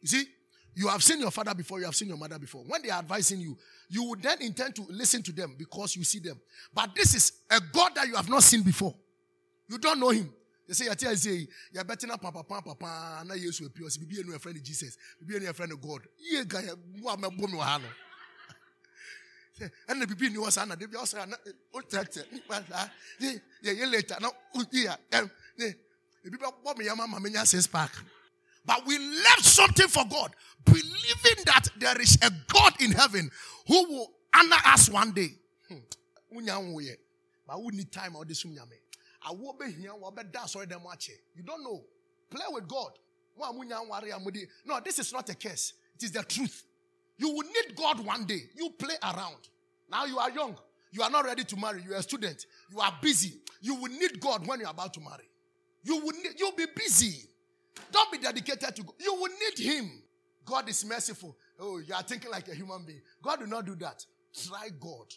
You 0.01 0.07
see 0.07 0.25
you 0.75 0.87
have 0.87 1.03
seen 1.03 1.19
your 1.19 1.31
father 1.31 1.53
before, 1.53 1.79
you 1.79 1.85
have 1.85 1.95
seen 1.95 2.07
your 2.07 2.17
mother 2.17 2.39
before. 2.39 2.63
When 2.65 2.81
they 2.81 2.89
are 2.89 2.99
advising 2.99 3.39
you, 3.39 3.57
you 3.89 4.03
would 4.05 4.21
then 4.21 4.41
intend 4.41 4.75
to 4.75 4.85
listen 4.89 5.23
to 5.23 5.31
them 5.31 5.55
because 5.57 5.95
you 5.95 6.03
see 6.03 6.19
them. 6.19 6.39
But 6.73 6.95
this 6.95 7.15
is 7.15 7.31
a 7.49 7.59
God 7.73 7.95
that 7.95 8.07
you 8.07 8.15
have 8.15 8.29
not 8.29 8.43
seen 8.43 8.61
before. 8.61 8.95
You 9.67 9.77
don't 9.77 9.99
know 9.99 10.09
him. 10.09 10.33
They 10.67 10.73
say, 10.73 10.87
I 10.87 11.15
say, 11.15 11.47
you're 11.73 11.83
better 11.83 12.05
than 12.05 12.17
papa, 12.19 12.43
papa, 12.43 12.61
papa, 12.75 13.23
na 13.25 13.33
yesu 13.33 13.65
a 13.65 13.69
pure, 13.69 13.89
be 14.07 14.21
a 14.35 14.39
friend 14.39 14.57
of 14.57 14.63
Jesus, 14.63 14.97
be 15.25 15.35
a 15.35 15.53
friend 15.53 15.71
of 15.71 15.81
God. 15.81 16.01
Yeah, 16.19 16.43
guy, 16.47 16.61
what 17.01 17.19
my 17.19 17.29
bomb 17.29 17.57
hano. 17.57 17.85
And 19.87 20.01
the 20.01 20.07
baby 20.07 20.29
knew 20.29 20.45
us, 20.45 20.57
and 20.57 20.71
the 20.71 20.97
also, 20.97 21.17
yeah, 23.19 23.33
yeah, 23.61 23.85
later. 23.87 24.15
Now, 24.21 24.31
yeah, 24.71 24.95
the 25.57 26.31
people 26.31 26.53
bought 26.63 26.77
me 26.77 26.87
a 26.87 26.95
mama, 26.95 27.45
says 27.45 27.67
back. 27.67 27.91
But 28.65 28.85
we 28.85 28.97
left 28.99 29.45
something 29.45 29.87
for 29.87 30.03
God, 30.09 30.31
believing 30.65 31.43
that 31.45 31.67
there 31.77 31.99
is 31.99 32.17
a 32.21 32.31
God 32.51 32.73
in 32.81 32.91
heaven 32.91 33.31
who 33.67 33.89
will 33.89 34.11
honor 34.35 34.57
us 34.65 34.89
one 34.89 35.11
day. 35.11 35.29
Hmm. 35.67 35.77
But 37.47 37.63
we 37.63 37.75
need 37.75 37.91
time. 37.91 38.15
I 38.15 39.31
will 39.31 39.53
be 39.53 39.71
here, 39.71 39.91
You 41.35 41.43
don't 41.43 41.63
know. 41.63 41.83
Play 42.29 42.45
with 42.51 42.67
God. 42.67 42.91
No, 44.65 44.79
this 44.83 44.99
is 44.99 45.13
not 45.13 45.29
a 45.29 45.35
case. 45.35 45.73
It 45.95 46.03
is 46.03 46.11
the 46.11 46.23
truth. 46.23 46.65
You 47.17 47.29
will 47.29 47.43
need 47.43 47.75
God 47.75 48.05
one 48.05 48.25
day. 48.25 48.41
You 48.55 48.69
play 48.77 48.95
around. 49.03 49.49
Now 49.91 50.05
you 50.05 50.19
are 50.19 50.29
young. 50.29 50.57
You 50.91 51.03
are 51.03 51.09
not 51.09 51.25
ready 51.25 51.43
to 51.43 51.57
marry. 51.57 51.81
You 51.83 51.93
are 51.93 51.97
a 51.97 52.03
student. 52.03 52.45
You 52.71 52.79
are 52.79 52.93
busy. 53.01 53.33
You 53.61 53.75
will 53.75 53.91
need 53.91 54.19
God 54.19 54.47
when 54.47 54.59
you 54.59 54.65
are 54.65 54.71
about 54.71 54.93
to 54.95 55.01
marry. 55.01 55.29
You 55.83 55.97
will 55.97 56.11
need, 56.11 56.33
you'll 56.37 56.55
be 56.55 56.65
busy. 56.75 57.28
Don't 57.91 58.11
be 58.11 58.17
dedicated 58.17 58.75
to 58.75 58.83
God. 58.83 58.95
You 58.99 59.13
will 59.15 59.29
need 59.31 59.65
Him. 59.65 59.91
God 60.45 60.67
is 60.69 60.83
merciful. 60.85 61.35
Oh, 61.59 61.79
you 61.79 61.93
are 61.93 62.03
thinking 62.03 62.31
like 62.31 62.47
a 62.47 62.55
human 62.55 62.83
being. 62.85 63.01
God 63.21 63.41
will 63.41 63.47
not 63.47 63.65
do 63.65 63.75
that. 63.75 64.05
Try 64.47 64.69
God. 64.79 65.07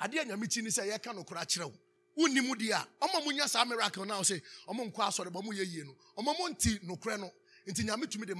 Adeɛ 0.00 0.24
nyame 0.26 0.48
kyi 0.50 0.62
ni 0.62 0.70
sɛ 0.70 0.86
yɛka 0.90 1.14
no 1.14 1.24
kora 1.24 1.40
kyerɛ 1.44 1.64
wo 1.66 1.72
wonni 2.16 2.40
mu 2.40 2.54
deɛ 2.54 2.72
a 2.72 2.86
ɔma 3.06 3.24
mu 3.24 3.32
nya 3.32 3.46
saa 3.48 3.64
miracle 3.64 4.04
no 4.04 4.14
a 4.14 4.20
sɛ 4.22 4.40
ɔmo 4.68 4.90
nkɔ 4.90 4.96
asɔre 5.08 5.32
no 5.32 5.40
ɔma 6.18 6.38
mo 6.38 6.48
nti 6.48 6.78
nokorɛ 6.84 7.20
no 7.20 7.30
nti 7.66 8.34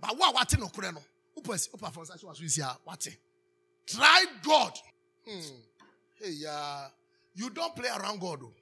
ba 0.00 0.08
wo 0.14 0.24
a 0.24 0.32
wate 0.32 0.56
nokorɛ 0.58 0.94
no 0.94 1.02
wopɛ 1.36 1.68
wopa 1.72 1.92
fɔ 1.92 2.02
nsa 2.02 2.16
hyɛ 2.16 2.24
waso 2.24 2.42
nsi 2.42 2.60
a 2.62 2.78
wate 2.86 3.16
try 3.86 4.24
God 4.42 4.78
hmm. 5.24 5.40
hey, 6.18 6.30
yeah. 6.30 6.88
you 7.34 7.50
don't 7.50 7.74
play 7.76 7.88
around 7.88 8.20
God 8.20 8.40
oh. 8.42 8.52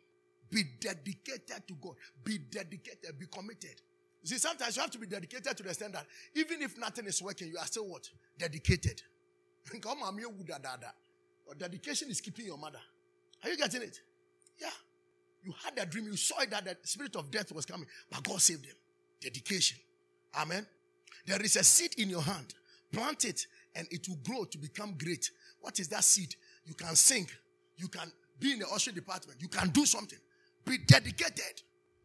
be 0.50 0.64
dedicated 0.78 1.66
to 1.66 1.74
God 1.74 1.94
be 2.22 2.38
dedicated 2.38 3.18
be 3.18 3.26
committed 3.26 3.80
you 4.22 4.28
see, 4.28 4.38
sometimes 4.38 4.76
you 4.76 4.82
have 4.82 4.90
to 4.90 4.98
be 4.98 5.06
dedicated 5.06 5.56
to 5.56 5.62
the 5.62 5.88
that 5.92 6.06
even 6.34 6.62
if 6.62 6.78
nothing 6.78 7.06
is 7.06 7.22
working, 7.22 7.48
you 7.48 7.58
are 7.58 7.66
still 7.66 7.88
what? 7.88 8.08
Dedicated. 8.38 9.02
Or 11.46 11.54
dedication 11.54 12.08
is 12.10 12.20
keeping 12.20 12.46
your 12.46 12.58
mother. 12.58 12.78
Are 13.42 13.50
you 13.50 13.56
getting 13.56 13.82
it? 13.82 13.98
Yeah. 14.60 14.68
You 15.42 15.52
had 15.64 15.76
a 15.78 15.86
dream, 15.86 16.04
you 16.06 16.16
saw 16.16 16.36
that 16.48 16.64
the 16.64 16.76
spirit 16.84 17.16
of 17.16 17.30
death 17.30 17.50
was 17.52 17.66
coming, 17.66 17.86
but 18.10 18.22
God 18.22 18.40
saved 18.40 18.64
them. 18.64 18.76
Dedication. 19.20 19.78
Amen. 20.38 20.64
There 21.26 21.40
is 21.42 21.56
a 21.56 21.64
seed 21.64 21.94
in 21.98 22.08
your 22.08 22.22
hand. 22.22 22.54
Plant 22.92 23.24
it 23.24 23.46
and 23.74 23.88
it 23.90 24.08
will 24.08 24.18
grow 24.24 24.44
to 24.44 24.58
become 24.58 24.94
great. 24.96 25.30
What 25.60 25.80
is 25.80 25.88
that 25.88 26.04
seed? 26.04 26.34
You 26.64 26.74
can 26.74 26.94
sing. 26.94 27.26
You 27.76 27.88
can 27.88 28.12
be 28.38 28.52
in 28.52 28.58
the 28.60 28.68
usher 28.68 28.92
department. 28.92 29.40
You 29.40 29.48
can 29.48 29.68
do 29.70 29.84
something. 29.86 30.18
Be 30.64 30.78
dedicated. 30.78 31.62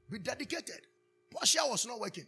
Be 0.09 0.19
dedicated. 0.19 0.81
Portia 1.35 1.59
was 1.65 1.85
not 1.85 1.99
working. 1.99 2.25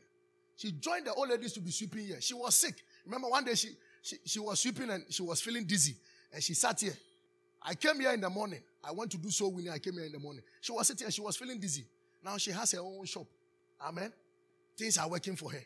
She 0.58 0.74
joined 0.74 1.06
the 1.06 1.14
old 1.14 1.30
ladies 1.30 1.54
to 1.54 1.62
be 1.62 1.72
sweeping 1.72 2.08
here. 2.08 2.20
She 2.20 2.34
was 2.34 2.56
sick. 2.56 2.76
Remember 3.06 3.30
one 3.30 3.46
day 3.46 3.56
she, 3.56 3.70
she, 4.02 4.18
she 4.26 4.40
was 4.40 4.60
sweeping 4.60 4.90
and 4.90 5.06
she 5.10 5.22
was 5.22 5.40
feeling 5.40 5.66
dizzy. 5.66 5.96
And 6.34 6.44
she 6.44 6.54
sat 6.54 6.82
here. 6.82 6.98
I 7.62 7.76
came 7.76 8.00
here 8.00 8.12
in 8.12 8.20
the 8.20 8.30
morning. 8.30 8.62
I 8.84 8.92
went 8.92 9.12
to 9.12 9.18
do 9.18 9.30
so 9.30 9.48
winning. 9.48 9.72
I 9.72 9.80
came 9.80 9.94
here 9.94 10.04
in 10.06 10.12
the 10.12 10.20
morning. 10.20 10.42
She 10.60 10.74
was 10.74 10.88
sitting 10.88 11.06
and 11.06 11.14
she 11.14 11.22
was 11.22 11.38
feeling 11.38 11.60
dizzy. 11.60 11.86
Now 12.24 12.38
she 12.38 12.52
has 12.52 12.72
her 12.74 12.80
own 12.80 13.06
shop. 13.06 13.28
Amen. 13.82 14.12
Things 14.76 14.98
are 14.98 15.10
working 15.10 15.36
for 15.36 15.52
her. 15.52 15.64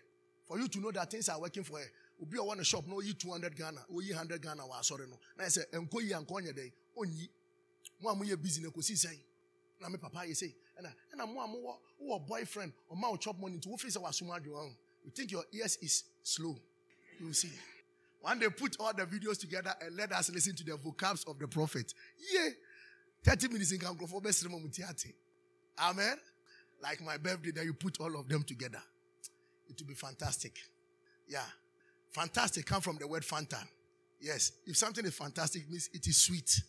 For 0.47 0.59
you 0.59 0.67
to 0.67 0.79
know 0.79 0.91
that 0.91 1.09
things 1.09 1.27
are 1.29 1.39
working 1.39 1.63
for 1.63 1.79
her. 1.79 1.85
Obi 2.21 2.37
a 2.37 2.43
a 2.43 2.63
shop 2.63 2.83
no 2.87 3.01
yi 3.01 3.13
200 3.13 3.55
Ghana, 3.55 3.81
o 3.95 3.99
yi 3.99 4.11
100 4.11 4.39
Ghana 4.39 4.67
wa 4.67 4.81
sorry 4.81 5.07
no. 5.07 5.17
Na 5.37 5.47
say 5.47 5.63
enko 5.73 5.99
yi 6.01 6.13
anko 6.13 6.35
nya 6.35 6.53
dey 6.55 6.71
onyi. 6.95 7.27
Mo 7.99 8.11
amu 8.11 8.23
ye 8.25 8.35
busy 8.35 8.61
na 8.61 8.69
ko 8.69 8.81
si 8.81 8.95
say. 8.95 9.17
Na 9.81 9.89
me 9.89 9.97
papa 9.97 10.27
ye 10.27 10.33
say. 10.33 10.53
Na 10.81 10.89
na 11.17 11.25
mo 11.25 11.41
amu 11.41 11.61
wo 11.61 11.79
wo 11.99 12.19
boyfriend 12.19 12.73
o 12.89 12.95
ma 12.95 13.09
o 13.09 13.17
chop 13.17 13.39
money 13.39 13.57
to 13.57 13.69
wo 13.69 13.77
face 13.77 13.97
wa 13.97 14.11
suma 14.11 14.39
adwo 14.39 14.73
You 15.03 15.11
think 15.11 15.31
your 15.31 15.43
ears 15.51 15.77
is 15.81 16.03
slow. 16.23 16.55
You 17.19 17.33
see. 17.33 17.49
One 18.21 18.37
day 18.39 18.49
put 18.49 18.77
all 18.79 18.93
the 18.93 19.03
videos 19.03 19.39
together 19.39 19.73
and 19.81 19.95
let 19.95 20.11
us 20.11 20.29
listen 20.31 20.55
to 20.55 20.63
the 20.63 20.73
vocabs 20.73 21.27
of 21.27 21.39
the 21.39 21.47
prophet. 21.47 21.93
Yeah. 22.31 22.49
30 23.23 23.49
minutes 23.49 23.71
in 23.71 23.79
Kankrofo 23.79 24.21
Amen. 25.79 26.17
Like 26.81 27.01
my 27.01 27.17
birthday, 27.17 27.51
that 27.51 27.65
you 27.65 27.73
put 27.73 27.99
all 27.99 28.15
of 28.19 28.27
them 28.27 28.43
together. 28.43 28.81
It 29.69 29.79
will 29.79 29.87
be 29.87 29.93
fantastic. 29.93 30.53
Yeah. 31.27 31.43
Fantastic 32.11 32.65
come 32.65 32.81
from 32.81 32.97
the 32.97 33.07
word 33.07 33.23
Fanta. 33.23 33.63
Yes. 34.19 34.51
If 34.65 34.77
something 34.77 35.05
is 35.05 35.15
fantastic, 35.15 35.69
means 35.69 35.89
it 35.93 36.05
is 36.07 36.17
sweet. 36.17 36.61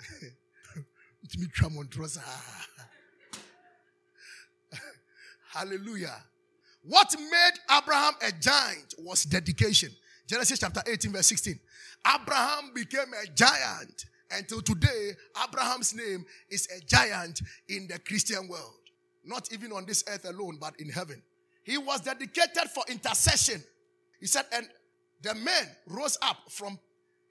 it 0.22 1.38
means. 1.38 2.18
Hallelujah. 5.52 6.16
What 6.82 7.14
made 7.18 7.76
Abraham 7.76 8.14
a 8.22 8.32
giant 8.32 8.94
was 8.98 9.24
dedication. 9.24 9.90
Genesis 10.26 10.60
chapter 10.60 10.80
18, 10.86 11.12
verse 11.12 11.26
16. 11.26 11.58
Abraham 12.06 12.72
became 12.74 13.12
a 13.22 13.26
giant. 13.34 14.06
Until 14.30 14.62
today, 14.62 15.10
Abraham's 15.42 15.92
name 15.92 16.24
is 16.50 16.68
a 16.76 16.80
giant 16.86 17.42
in 17.68 17.88
the 17.88 17.98
Christian 17.98 18.46
world. 18.48 18.74
Not 19.24 19.52
even 19.52 19.72
on 19.72 19.86
this 19.86 20.04
earth 20.08 20.24
alone, 20.24 20.58
but 20.60 20.78
in 20.78 20.88
heaven. 20.88 21.20
He 21.64 21.76
was 21.76 22.00
dedicated 22.02 22.70
for 22.72 22.84
intercession. 22.88 23.62
He 24.20 24.26
said, 24.26 24.44
and 24.52 24.68
the 25.22 25.34
men 25.34 25.64
rose 25.88 26.16
up 26.22 26.38
from 26.48 26.78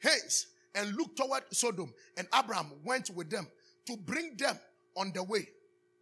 hence 0.02 0.48
and 0.76 0.94
looked 0.96 1.18
toward 1.18 1.44
Sodom, 1.52 1.94
and 2.18 2.28
Abraham 2.38 2.72
went 2.84 3.10
with 3.12 3.30
them 3.30 3.48
to 3.88 3.96
bring 3.96 4.36
them 4.38 4.60
on 4.96 5.12
the 5.14 5.24
way. 5.24 5.48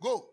Go. 0.01 0.25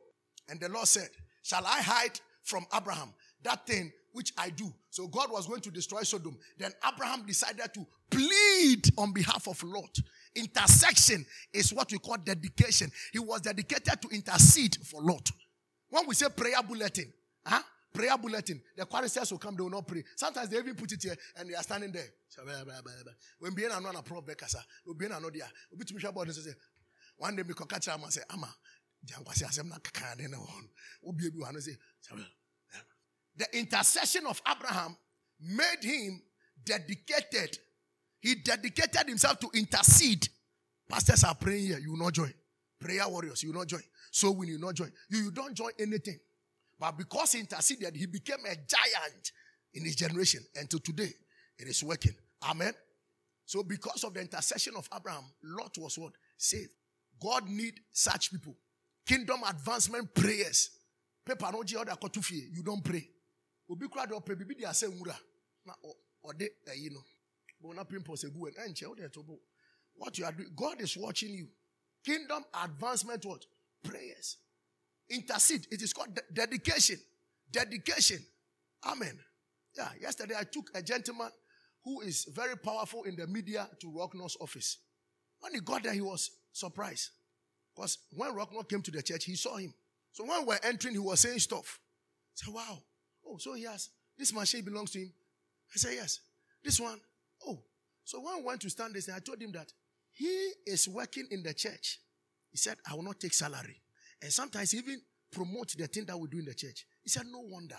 And 0.49 0.59
the 0.61 0.69
Lord 0.69 0.89
said, 0.89 1.09
Shall 1.45 1.65
I 1.67 1.83
hide 1.83 2.19
from 2.43 2.67
Abraham 2.75 3.13
that 3.43 3.67
thing 3.67 3.93
which 4.13 4.33
I 4.39 4.49
do? 4.49 4.73
So 4.89 5.07
God 5.07 5.31
was 5.31 5.47
going 5.47 5.61
to 5.61 5.71
destroy 5.71 6.03
Sodom. 6.03 6.37
Then 6.59 6.73
Abraham 6.87 7.27
decided 7.27 7.73
to 7.75 7.87
plead 8.11 8.89
on 8.97 9.13
behalf 9.13 9.47
of 9.47 9.63
Lot. 9.63 9.99
Intercession 10.35 11.25
is 11.53 11.73
what 11.73 11.93
we 11.93 11.99
call 11.99 12.17
dedication. 12.17 12.91
He 13.13 13.19
was 13.19 13.43
dedicated 13.43 14.01
to 14.01 14.09
intercede 14.09 14.77
for 14.87 15.03
Lot. 15.03 15.31
When 15.91 16.07
we 16.09 16.15
say 16.15 16.27
prayer 16.35 16.63
bulletin, 16.67 17.13
huh? 17.47 17.61
prayer 17.93 18.17
bulletin, 18.17 18.63
the 18.75 18.87
choristers 18.87 19.31
will 19.31 19.39
come, 19.39 19.55
they 19.55 19.63
will 19.63 19.71
not 19.71 19.87
pray. 19.87 20.03
Sometimes 20.17 20.49
they 20.49 20.57
even 20.57 20.75
put 20.75 20.93
it 20.93 21.03
here 21.03 21.15
and 21.37 21.51
they 21.51 21.55
are 21.55 21.63
standing 21.63 21.93
there. 21.93 22.09
When 23.39 23.55
being 23.55 23.71
another 23.71 24.03
problem, 24.03 24.35
we'll 24.87 24.97
be 24.97 25.05
another 25.05 25.31
there. 25.31 25.51
We'll 25.71 25.79
be 25.79 25.85
to. 25.85 26.55
One 27.17 27.37
day, 27.37 27.43
we 27.47 27.55
can 27.55 27.67
catch 27.67 27.87
him 27.87 28.03
and 28.03 28.13
say, 28.13 28.23
Ama, 28.33 28.49
The 33.37 33.59
intercession 33.59 34.27
of 34.27 34.41
Abraham 34.49 34.97
made 35.41 35.83
him 35.83 36.23
dedicated. 36.65 37.59
He 38.21 38.37
dedicated 38.37 39.09
himself 39.09 39.39
to 39.41 39.51
intercede. 39.55 40.29
Pastors 40.89 41.25
are 41.25 41.35
praying 41.35 41.67
here, 41.67 41.79
you 41.79 41.93
will 41.93 41.99
not 41.99 42.13
join. 42.13 42.33
Prayer 42.81 43.09
warriors, 43.09 43.43
you 43.43 43.51
will 43.51 43.59
not 43.59 43.69
join. 43.69 43.83
So 44.11 44.31
when 44.31 44.49
you 44.49 44.59
not 44.59 44.75
join, 44.75 44.93
you, 45.11 45.25
you 45.25 45.31
don't 45.31 45.55
join 45.55 45.73
anything. 45.79 46.19
But 46.79 46.97
because 46.99 47.33
he 47.33 47.41
interceded, 47.41 47.97
he 47.97 48.07
became 48.07 48.45
a 48.47 48.55
giant 48.55 49.33
in 49.75 49.85
his 49.85 49.97
generation. 49.97 50.41
Until 50.55 50.81
today, 50.81 51.13
it 51.59 51.69
is 51.69 51.83
working. 51.83 52.15
Amen. 52.49 52.73
So 53.47 53.63
because 53.63 54.05
of 54.05 54.15
the 54.15 54.21
intercession 54.21 54.75
of 54.77 54.89
Abraham, 54.95 55.25
Lot 55.43 55.77
was 55.79 55.99
what? 55.99 56.13
Saved. 56.37 56.73
God 57.21 57.49
need 57.49 57.81
such 57.93 58.31
people. 58.31 58.57
Kingdom 59.07 59.43
advancement 59.47 60.15
prayers. 60.15 60.71
Paper 61.25 61.51
no 61.53 61.63
ji 61.63 61.77
order 61.77 61.93
kotu 61.93 62.23
fie. 62.23 62.49
You 62.53 62.63
don't 62.63 62.85
pray. 62.85 63.07
Obi 63.71 63.89
kura 63.89 64.07
do 64.07 64.21
pray 64.21 64.37
bibi 64.37 64.55
di 64.55 64.65
ase 64.65 64.85
nwura. 64.85 65.17
Na 65.67 65.75
ode 66.25 66.49
eyi 66.69 66.91
no. 66.91 67.01
But 67.61 67.77
na 67.77 67.85
pimples 67.85 68.25
egu 68.25 68.47
en 68.49 68.69
enche 68.69 68.83
eh, 68.83 68.87
ode 68.87 69.13
tobo. 69.13 69.39
What 69.95 70.19
you 70.19 70.25
are 70.25 70.33
doing, 70.33 70.51
God 70.57 70.81
is 70.81 70.97
watching 70.97 71.35
you. 71.35 71.49
Kingdom 72.05 72.45
advancement 72.63 73.25
what? 73.25 73.45
Prayers. 73.83 74.39
Intercede. 75.09 75.67
It 75.71 75.83
is 75.83 75.93
called 75.93 76.15
de- 76.15 76.23
dedication. 76.33 76.99
Dedication. 77.51 78.19
Amen. 78.85 79.19
Yeah, 79.77 79.89
yesterday 80.01 80.35
I 80.39 80.45
took 80.45 80.71
a 80.75 80.83
gentleman 80.83 81.31
who 81.85 82.01
is 82.01 82.27
very 82.35 82.57
powerful 82.57 83.05
in 83.05 83.17
the 83.17 83.27
media 83.27 83.69
to 83.81 83.91
Rocknor's 83.91 84.37
office. 84.41 84.79
When 85.41 85.55
he 85.55 85.61
got 85.61 85.83
there, 85.83 85.93
he 85.93 86.01
was 86.01 86.31
surprised. 86.53 87.11
Because 87.75 87.99
when 88.13 88.33
Rocknor 88.33 88.69
came 88.69 88.83
to 88.83 88.91
the 88.91 89.03
church, 89.03 89.25
he 89.25 89.35
saw 89.35 89.57
him. 89.57 89.75
So 90.13 90.25
when 90.25 90.41
we 90.43 90.47
were 90.47 90.61
entering, 90.63 90.95
he 90.95 91.01
was 91.01 91.21
saying 91.21 91.41
stuff. 91.41 91.81
I 91.81 92.35
said, 92.35 92.55
wow. 92.55 92.79
Oh, 93.27 93.37
so 93.39 93.55
he 93.55 93.65
has, 93.65 93.91
this 94.17 94.33
machine 94.33 94.65
belongs 94.65 94.93
to 94.93 95.01
him. 95.01 95.13
I 95.75 95.77
said, 95.77 95.95
yes. 95.95 96.21
This 96.63 96.79
one. 96.79 97.01
Oh. 97.47 97.63
So 98.05 98.21
when 98.21 98.39
we 98.39 98.43
went 98.45 98.61
to 98.61 98.71
stand 98.71 98.95
this, 98.95 99.09
I 99.09 99.19
told 99.19 99.41
him 99.41 99.53
that 99.53 99.73
he 100.13 100.53
is 100.67 100.89
working 100.89 101.27
in 101.31 101.43
the 101.43 101.53
church. 101.55 101.99
He 102.51 102.59
said, 102.59 102.77
I 102.89 102.95
will 102.95 103.03
not 103.03 103.19
take 103.19 103.35
salary. 103.35 103.81
And 104.23 104.33
sometimes 104.33 104.75
even 104.75 105.01
promote 105.33 105.75
the 105.77 105.87
thing 105.89 106.05
that 106.07 106.19
we 106.19 106.29
do 106.29 106.39
in 106.39 106.45
the 106.45 106.55
church. 106.55 106.87
He 107.03 107.09
said, 107.09 107.25
no 107.27 107.41
wonder. 107.41 107.79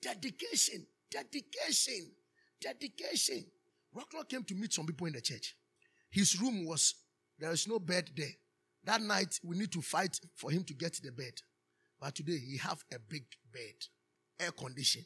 Dedication, 0.00 0.86
dedication, 1.10 2.12
dedication. 2.60 3.44
Rocknor 3.96 4.28
came 4.28 4.44
to 4.44 4.54
meet 4.54 4.72
some 4.72 4.86
people 4.86 5.06
in 5.06 5.14
the 5.14 5.20
church. 5.20 5.56
His 6.10 6.40
room 6.40 6.66
was, 6.66 6.94
there 7.38 7.50
is 7.50 7.66
no 7.66 7.78
bed 7.78 8.10
there. 8.16 8.28
That 8.84 9.00
night, 9.00 9.40
we 9.42 9.56
need 9.56 9.72
to 9.72 9.80
fight 9.80 10.20
for 10.34 10.50
him 10.50 10.64
to 10.64 10.74
get 10.74 11.00
the 11.02 11.10
bed. 11.10 11.32
But 12.00 12.14
today, 12.14 12.38
he 12.38 12.58
have 12.58 12.84
a 12.92 12.98
big 12.98 13.24
bed, 13.52 13.74
air 14.38 14.50
condition, 14.50 15.04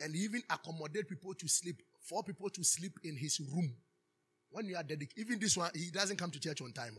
and 0.00 0.14
even 0.14 0.42
accommodate 0.48 1.08
people 1.08 1.34
to 1.34 1.48
sleep, 1.48 1.82
four 2.00 2.22
people 2.22 2.48
to 2.50 2.62
sleep 2.62 2.98
in 3.02 3.16
his 3.16 3.40
room. 3.40 3.74
When 4.50 4.66
you 4.66 4.76
are 4.76 4.82
dedicated, 4.82 5.18
even 5.18 5.38
this 5.40 5.56
one, 5.56 5.70
he 5.74 5.90
doesn't 5.90 6.16
come 6.16 6.30
to 6.30 6.40
church 6.40 6.60
on 6.62 6.72
time. 6.72 6.96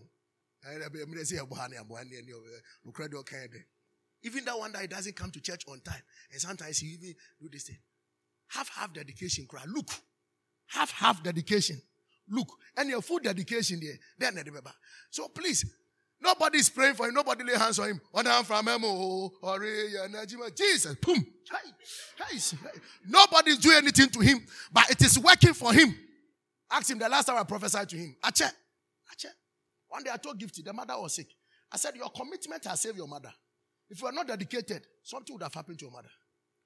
Even 4.23 4.45
that 4.45 4.59
one 4.59 4.71
that 4.71 4.81
he 4.81 4.87
doesn't 4.87 5.15
come 5.15 5.31
to 5.31 5.41
church 5.41 5.63
on 5.67 5.79
time, 5.81 6.01
and 6.31 6.39
sometimes 6.41 6.77
he 6.77 6.87
even 6.87 7.15
do 7.41 7.49
this 7.49 7.63
thing. 7.63 7.79
Half 8.47 8.69
half 8.69 8.93
dedication, 8.93 9.45
cry. 9.47 9.63
Look, 9.67 9.89
half 10.67 10.91
half 10.91 11.23
dedication. 11.23 11.81
Look, 12.29 12.47
and 12.77 12.89
your 12.89 13.01
full 13.01 13.19
dedication 13.19 13.79
there. 13.81 13.97
Then 14.17 14.43
so 15.09 15.27
please, 15.29 15.65
Nobody 16.21 16.59
is 16.59 16.69
praying 16.69 16.93
for 16.93 17.07
him. 17.07 17.15
Nobody 17.15 17.43
lay 17.43 17.57
hands 17.57 17.79
on 17.79 17.89
him. 17.89 18.01
from 18.43 18.67
oh, 18.69 19.31
Jesus. 20.55 20.95
Boom. 20.95 21.25
Nobody 23.07 23.51
is 23.51 23.57
doing 23.57 23.77
anything 23.77 24.09
to 24.09 24.19
him, 24.19 24.45
but 24.71 24.89
it 24.91 25.01
is 25.01 25.17
working 25.17 25.53
for 25.53 25.73
him. 25.73 25.95
Ask 26.71 26.89
him 26.89 26.99
the 26.99 27.09
last 27.09 27.25
time 27.25 27.37
I 27.37 27.43
prophesied 27.43 27.89
to 27.89 27.97
him. 27.97 28.15
Ache. 28.25 28.51
Ache. 29.11 29.31
One 29.89 30.03
day 30.03 30.11
I 30.13 30.17
told 30.17 30.39
Gifty, 30.39 30.63
the 30.63 30.71
mother 30.71 30.93
was 30.99 31.15
sick. 31.15 31.27
I 31.71 31.77
said, 31.77 31.95
Your 31.95 32.09
commitment 32.09 32.65
has 32.65 32.81
saved 32.81 32.97
your 32.97 33.07
mother. 33.07 33.33
If 33.89 34.01
you 34.01 34.07
are 34.07 34.13
not 34.13 34.27
dedicated, 34.27 34.83
something 35.03 35.33
would 35.33 35.43
have 35.43 35.53
happened 35.53 35.79
to 35.79 35.85
your 35.85 35.91
mother. 35.91 36.09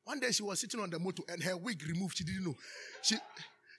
One 0.04 0.20
day 0.20 0.32
she 0.32 0.44
was 0.44 0.60
sitting 0.60 0.80
on 0.80 0.92
the 0.92 1.00
motor 1.00 1.24
and 1.30 1.42
her 1.42 1.58
wig 1.58 1.82
removed. 1.88 2.18
She 2.18 2.24
didn't 2.24 2.44
know. 2.44 2.56
She 3.02 3.16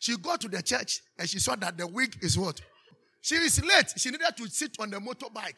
she 0.00 0.16
got 0.16 0.40
to 0.40 0.48
the 0.48 0.62
church 0.62 1.00
and 1.18 1.28
she 1.28 1.38
saw 1.38 1.54
that 1.56 1.78
the 1.78 1.86
wig 1.86 2.16
is 2.22 2.36
what? 2.36 2.60
She 3.26 3.34
is 3.34 3.60
late. 3.64 3.92
She 3.96 4.10
needed 4.10 4.36
to 4.36 4.48
sit 4.48 4.76
on 4.78 4.88
the 4.88 4.98
motorbike. 4.98 5.56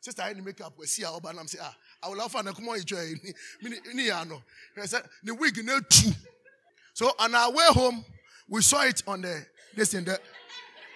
Sister, 0.00 0.22
I 0.22 0.28
need 0.28 0.38
to 0.38 0.42
make 0.42 0.62
up 0.62 0.72
see 0.84 1.02
how 1.02 1.20
bad 1.20 1.36
I'm 1.38 1.46
saying. 1.46 1.62
Ah, 1.62 1.76
I 2.02 2.08
will 2.08 2.22
offer 2.22 2.38
come 2.38 2.64
eh, 2.64 2.70
on, 2.70 2.78
said 4.86 5.02
the 5.22 5.34
wig 5.34 5.62
no 5.62 5.78
two. 5.80 6.10
So 6.94 7.12
on 7.18 7.34
our 7.34 7.52
way 7.52 7.66
home, 7.68 8.02
we 8.48 8.62
saw 8.62 8.86
it 8.86 9.02
on 9.06 9.20
the 9.20 9.44
this 9.76 9.92
in 9.92 10.06
the 10.06 10.18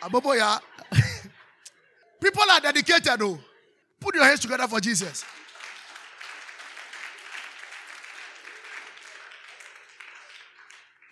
Aboboya. 0.01 0.59
People 2.23 2.45
are 2.51 2.61
dedicated 2.61 3.19
though. 3.19 3.39
Put 4.01 4.15
your 4.15 4.25
hands 4.25 4.41
together 4.41 4.67
for 4.67 4.81
Jesus. 4.81 5.23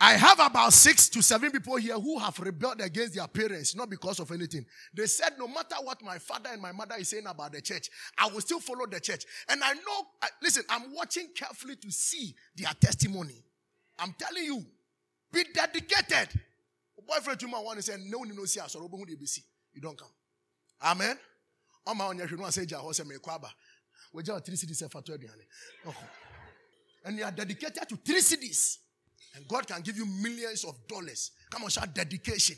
I 0.01 0.13
have 0.13 0.39
about 0.41 0.73
six 0.75 1.09
to 1.11 1.23
seven 1.23 1.51
people 1.51 1.77
here 1.77 1.99
who 1.99 2.19
have 2.19 2.39
rebelled 2.39 2.81
against 2.83 3.15
their 3.15 3.27
parents, 3.27 3.75
not 3.75 3.89
because 3.89 4.21
of 4.21 4.31
anything. 4.31 4.67
They 4.95 5.07
said, 5.07 5.33
no 5.39 5.49
matter 5.49 5.77
what 5.83 6.03
my 6.03 6.19
father 6.19 6.51
and 6.53 6.61
my 6.61 6.73
mother 6.73 6.97
is 6.99 7.09
saying 7.09 7.27
about 7.27 7.53
the 7.53 7.63
church, 7.63 7.89
I 8.19 8.29
will 8.29 8.43
still 8.43 8.61
follow 8.61 8.87
the 8.87 9.01
church. 9.01 9.25
And 9.49 9.63
I 9.65 9.73
know, 9.73 10.07
listen, 10.43 10.65
I'm 10.69 10.95
watching 10.95 11.29
carefully 11.35 11.77
to 11.77 11.91
see 11.91 12.35
their 12.57 12.73
testimony. 12.79 13.43
I'm 13.99 14.15
telling 14.19 14.45
you, 14.45 14.63
be 15.33 15.45
dedicated. 15.55 16.29
Boyfriend, 17.07 17.41
you 17.41 17.49
might 17.49 17.65
want 17.65 17.79
to 17.79 17.83
say, 17.83 17.97
no, 18.07 18.23
no, 18.23 18.35
no, 18.35 18.45
see, 18.45 18.61
you 19.73 19.81
don't 19.81 19.97
come. 19.97 20.09
Amen. 20.83 21.17
On 21.87 21.97
my 21.97 22.07
own, 22.07 22.19
you 22.19 22.37
know, 22.37 22.51
say, 22.51 22.67
Jahose, 22.67 23.05
me 23.07 23.17
kwaba. 23.17 23.49
We 24.13 24.23
just 24.23 24.45
three 24.45 24.57
cities 24.57 24.83
20 24.91 25.27
And 27.05 27.19
you 27.19 27.25
are 27.25 27.31
dedicated 27.31 27.89
to 27.89 27.97
three 27.97 28.21
cities. 28.21 28.81
And 29.37 29.47
God 29.47 29.67
can 29.67 29.83
give 29.83 29.97
you 29.99 30.07
millions 30.07 30.65
of 30.65 30.75
dollars. 30.89 31.33
Come 31.51 31.65
on, 31.65 31.71
shout 31.71 31.95
dedication. 31.95 32.57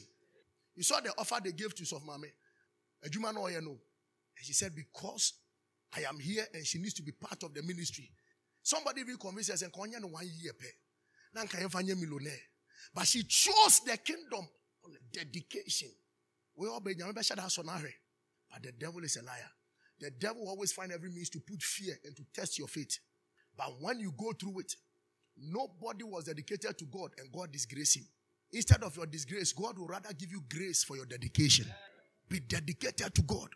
You 0.76 0.84
saw 0.84 1.00
the 1.00 1.12
offer 1.18 1.40
they 1.42 1.50
gave 1.50 1.74
to 1.74 1.82
Sofmame. 1.82 2.30
A 3.04 3.08
Juma 3.08 3.32
no 3.32 3.48
know. 3.48 3.78
And 4.38 4.42
she 4.42 4.52
said, 4.52 4.74
Because 4.76 5.32
I 5.96 6.02
am 6.08 6.20
here 6.20 6.44
and 6.54 6.64
she 6.64 6.78
needs 6.78 6.94
to 6.94 7.02
be 7.02 7.10
part 7.10 7.42
of 7.42 7.52
the 7.52 7.62
ministry. 7.62 8.08
Somebody 8.62 9.02
will 9.02 9.16
convince 9.16 9.50
us 9.50 9.62
and 9.62 9.72
no 9.74 10.08
one 10.08 10.30
year 10.40 10.52
pay. 10.52 10.68
But 12.94 13.06
she 13.06 13.24
chose 13.24 13.80
the 13.80 13.96
kingdom 13.96 14.48
on 14.84 14.96
dedication. 15.12 15.88
We 16.54 16.68
all 16.68 16.80
be 16.80 16.94
But 16.94 18.62
the 18.62 18.72
devil 18.78 19.02
is 19.02 19.16
a 19.16 19.24
liar. 19.24 19.50
The 20.00 20.10
devil 20.12 20.48
always 20.48 20.72
find 20.72 20.92
every 20.92 21.10
means 21.10 21.28
to 21.30 21.40
put 21.40 21.60
fear 21.60 21.98
and 22.04 22.16
to 22.16 22.22
test 22.32 22.58
your 22.58 22.68
faith. 22.68 22.98
But 23.56 23.80
when 23.80 23.98
you 23.98 24.12
go 24.16 24.32
through 24.32 24.60
it, 24.60 24.76
nobody 25.40 26.04
was 26.04 26.24
dedicated 26.24 26.76
to 26.78 26.84
God 26.86 27.10
and 27.18 27.32
God 27.32 27.52
disgraced 27.52 27.96
him. 27.96 28.06
Instead 28.52 28.82
of 28.82 28.96
your 28.96 29.06
disgrace, 29.06 29.52
God 29.52 29.78
will 29.78 29.86
rather 29.86 30.12
give 30.14 30.30
you 30.30 30.42
grace 30.48 30.82
for 30.82 30.96
your 30.96 31.06
dedication. 31.06 31.66
Be 32.28 32.40
dedicated 32.40 33.14
to 33.14 33.22
God. 33.22 33.48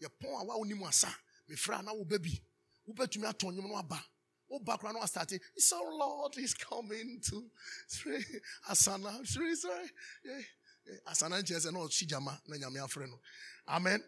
Your 0.00 0.10
pon 0.10 0.30
awa 0.30 0.58
onimu 0.58 0.86
asa. 0.86 1.08
Me 1.48 1.56
fra 1.56 1.82
na 1.82 1.92
wo 1.92 2.04
baby. 2.04 2.40
Wo 2.86 2.94
betumi 2.94 3.28
aton 3.28 3.54
nyom 3.54 3.68
no 3.68 3.76
aba. 3.76 4.00
Wo 4.48 4.58
background 4.60 4.96
no 4.98 5.06
start. 5.06 5.32
It's 5.32 5.72
our 5.72 5.92
Lord 5.92 6.32
is 6.38 6.54
coming 6.54 7.20
to 7.28 7.44
Asana. 8.70 9.26
Sorry, 9.26 9.54
sorry. 9.54 9.90
Asana 11.06 11.42
nche 11.42 11.72
no 11.72 11.88
shijama 11.88 12.38
na 12.46 12.56
nyame 12.56 12.80
afre 12.80 13.06
no. 13.06 13.18
Amen. 13.68 14.02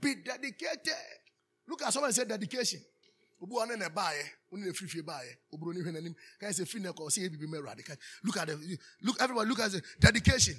Be 0.00 0.14
dedicated. 0.16 0.94
Look 1.66 1.82
at 1.82 1.92
someone 1.92 2.12
say 2.12 2.24
dedication. 2.24 2.80
Obu 3.42 3.60
ane 3.62 3.76
ne 3.78 3.88
bae, 3.88 4.22
uni 4.52 4.66
ne 4.66 4.72
free 4.72 5.02
bae. 5.02 5.26
Obu 5.52 5.72
ni 5.74 5.80
hwena 5.80 6.02
nim. 6.02 6.14
Can 6.40 6.52
say 6.52 6.64
free 6.64 6.80
ne 6.80 6.92
ko 6.92 7.08
say 7.08 7.28
bibi 7.28 7.46
me 7.46 7.58
rade. 7.58 7.82
Look 8.22 8.36
at 8.36 8.48
the 8.48 8.78
look 9.02 9.20
everyone 9.20 9.48
look 9.48 9.60
at 9.60 9.72
the 9.72 9.82
dedication. 10.00 10.54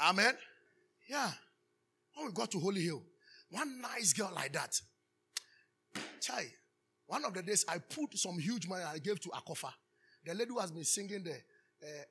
Amen. 0.00 0.34
Yeah. 1.08 1.30
When 2.14 2.26
we 2.26 2.32
got 2.32 2.50
to 2.52 2.60
Holy 2.60 2.82
Hill, 2.82 3.02
one 3.50 3.80
nice 3.80 4.12
girl 4.12 4.32
like 4.34 4.52
that. 4.52 4.80
Chai. 6.20 6.46
One 7.06 7.24
of 7.24 7.34
the 7.34 7.42
days 7.42 7.64
I 7.68 7.78
put 7.78 8.16
some 8.16 8.38
huge 8.38 8.66
money 8.68 8.82
I 8.82 8.98
gave 8.98 9.20
to 9.20 9.28
Akofa. 9.30 9.70
The 10.24 10.34
lady 10.34 10.50
who 10.50 10.58
has 10.58 10.70
been 10.70 10.84
singing 10.84 11.22
the 11.22 11.36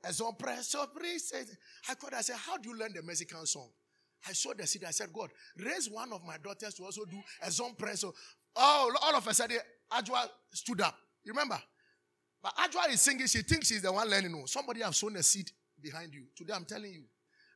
uh, 0.04 0.12
surprise. 0.12 0.76
I 0.76 1.96
called 1.96 2.14
I 2.14 2.22
said, 2.22 2.36
How 2.38 2.58
do 2.58 2.70
you 2.70 2.78
learn 2.78 2.94
the 2.94 3.02
Mexican 3.02 3.46
song? 3.46 3.70
I 4.28 4.34
saw 4.34 4.54
the 4.54 4.66
seed. 4.66 4.84
I 4.88 4.92
said, 4.92 5.12
God, 5.12 5.32
raise 5.58 5.90
one 5.90 6.14
of 6.14 6.24
my 6.24 6.38
daughters 6.38 6.76
to 6.76 6.84
also 6.84 7.04
do 7.06 7.22
a 7.42 7.52
zone 7.52 7.76
prayer. 7.78 7.96
Oh, 8.56 8.94
all 9.02 9.16
of 9.16 9.28
a 9.28 9.34
sudden, 9.34 9.58
Ajwa 9.92 10.28
stood 10.52 10.82
up. 10.82 10.96
You 11.24 11.32
remember? 11.34 11.60
But 12.42 12.56
Ajwa 12.56 12.92
is 12.92 13.02
singing. 13.02 13.28
She 13.28 13.42
thinks 13.42 13.68
she's 13.68 13.82
the 13.82 13.92
one 13.92 14.10
learning. 14.10 14.32
No, 14.32 14.46
somebody 14.46 14.82
have 14.82 14.96
sown 14.96 15.16
a 15.16 15.24
seed 15.24 15.50
behind 15.82 16.14
you. 16.14 16.26
Today, 16.36 16.54
I'm 16.54 16.66
telling 16.66 16.92
you. 16.92 17.04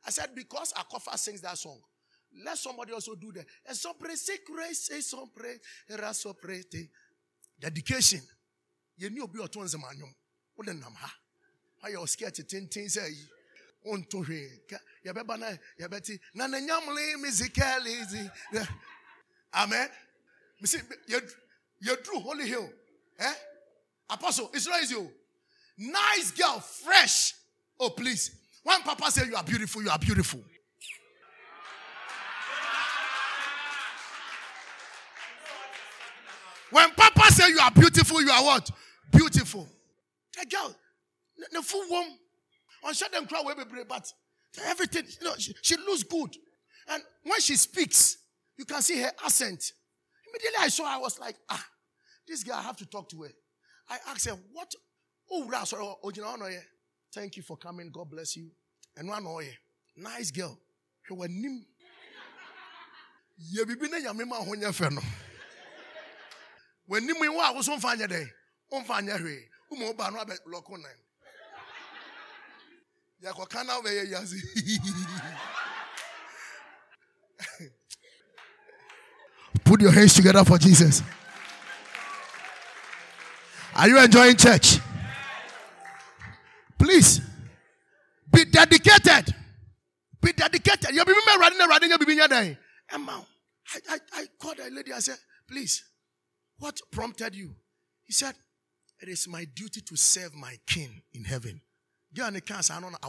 I 0.06 0.10
said, 0.10 0.30
because 0.34 0.72
Akofa 0.72 1.16
sings 1.18 1.40
that 1.42 1.58
song, 1.58 1.80
let 2.44 2.56
somebody 2.58 2.92
also 2.92 3.14
do 3.14 3.32
that. 3.32 3.44
And 3.66 3.76
some 3.76 3.94
pray, 3.98 4.14
say 4.14 4.38
grace, 4.46 4.86
say 4.86 5.00
some 5.00 5.30
pray, 5.34 5.56
eraso 5.90 6.34
pray. 6.40 6.62
Dedication. 7.60 8.20
You 8.96 9.10
knew 9.10 9.26
be 9.28 9.42
a 9.42 9.48
tons 9.48 9.74
of 9.74 9.80
manual. 9.80 10.10
What 10.54 10.68
a 10.68 10.72
ha. 10.72 11.14
Why 11.80 11.90
you're 11.90 12.06
scared 12.06 12.34
to 12.34 12.44
ten 12.44 12.66
things 12.66 12.96
eh? 12.96 13.08
ɔnto 13.86 14.24
hwee 14.24 14.60
yɛbɛba 15.04 15.38
na 15.38 15.56
yɛbɛte 15.78 16.20
na 16.34 16.46
ne 16.46 16.60
nyamle 16.60 17.16
musicalizi 17.16 18.30
amen 19.54 19.88
mesi 20.62 20.78
yɛduru 21.84 22.22
holy 22.22 22.46
hill. 22.46 22.68
Eh? 23.18 23.34
apostle 24.10 24.50
it's 24.54 24.66
not 24.66 24.82
easy 24.82 24.96
nice 25.76 26.30
girl 26.32 26.60
fresh. 26.60 27.34
Oh 27.78 27.90
please. 27.90 28.30
When 28.64 28.80
papa 28.82 29.10
say 29.10 29.26
you 29.26 29.36
are 29.36 29.44
beautiful 29.44 29.82
you 29.82 29.90
are 29.90 29.98
beautiful. 29.98 30.40
When 36.70 36.90
papa 36.90 37.32
say 37.32 37.48
you 37.48 37.58
are 37.60 37.70
beautiful 37.70 38.20
you 38.22 38.30
are 38.30 38.44
what? 38.44 38.70
Beautiful. 39.10 39.66
The 40.38 40.46
girl 40.46 40.74
the 41.52 41.62
full 41.62 41.88
woman 41.88 42.18
on 42.84 42.94
them 43.12 43.26
crowd 43.26 43.44
be 43.56 43.82
but 43.88 44.12
everything, 44.64 45.04
you 45.20 45.26
know, 45.26 45.34
she, 45.38 45.54
she 45.62 45.76
looks 45.76 46.02
good. 46.02 46.34
And 46.88 47.02
when 47.24 47.40
she 47.40 47.56
speaks, 47.56 48.18
you 48.56 48.64
can 48.64 48.82
see 48.82 49.00
her 49.00 49.12
accent. 49.24 49.72
Immediately 50.28 50.58
I 50.60 50.68
saw 50.68 50.84
her, 50.84 50.96
I 50.96 50.98
was 50.98 51.18
like, 51.18 51.36
ah, 51.48 51.64
this 52.26 52.44
girl, 52.44 52.56
I 52.56 52.62
have 52.62 52.76
to 52.78 52.86
talk 52.86 53.08
to 53.10 53.22
her. 53.22 53.30
I 53.88 53.98
asked 54.08 54.28
her, 54.28 54.36
what? 54.52 54.74
Oh, 55.30 55.48
oh, 56.02 56.50
thank 57.14 57.36
you 57.36 57.42
for 57.42 57.56
coming. 57.56 57.90
God 57.90 58.10
bless 58.10 58.36
you. 58.36 58.50
And 58.96 59.08
one 59.08 59.24
nice 59.96 60.30
girl. 60.30 60.58
She 61.06 61.14
was 61.14 61.28
nim. 61.30 61.64
Ye 63.38 63.64
bibi 63.64 63.88
na 63.88 63.98
nyame 63.98 64.26
ma 64.26 64.36
honya 64.36 64.74
fe 64.74 64.88
no. 64.90 65.00
When 66.86 67.06
nim 67.06 67.16
wa 67.34 67.52
wo 67.52 67.62
so 67.62 67.76
mfa 67.76 67.96
nya 67.96 68.08
dey. 68.08 68.26
O 68.72 68.80
mfa 68.80 69.00
nya 69.02 69.18
hwe. 69.18 69.48
Umo 69.72 69.96
ba 69.96 70.10
no 70.10 70.18
abɛ 70.18 70.38
lɔko 70.46 70.76
nan. 70.82 70.98
Yakokana 73.22 73.82
weye 73.84 74.10
yazi. 74.10 74.40
Put 79.68 79.82
your 79.82 79.92
hands 79.92 80.14
together 80.14 80.42
for 80.44 80.56
Jesus. 80.56 81.02
Are 83.76 83.86
you 83.86 84.02
enjoying 84.02 84.34
church? 84.34 84.78
Please 86.78 87.20
be 88.32 88.46
dedicated. 88.46 89.34
Be 90.22 90.32
dedicated. 90.32 90.94
You 90.94 91.04
remember 91.04 91.38
running 91.38 91.58
running 91.58 91.92
and 91.92 92.56
Emma, 92.90 93.26
I, 93.74 93.78
I, 93.90 93.98
I 94.14 94.26
called 94.40 94.58
a 94.58 94.74
lady. 94.74 94.90
I 94.90 95.00
said, 95.00 95.18
please, 95.46 95.84
what 96.58 96.80
prompted 96.90 97.34
you? 97.34 97.54
He 98.06 98.14
said, 98.14 98.34
it 99.02 99.10
is 99.10 99.28
my 99.28 99.44
duty 99.54 99.82
to 99.82 99.96
serve 99.96 100.34
my 100.34 100.56
king 100.66 101.02
in 101.12 101.24
heaven. 101.24 101.60
I 102.18 102.30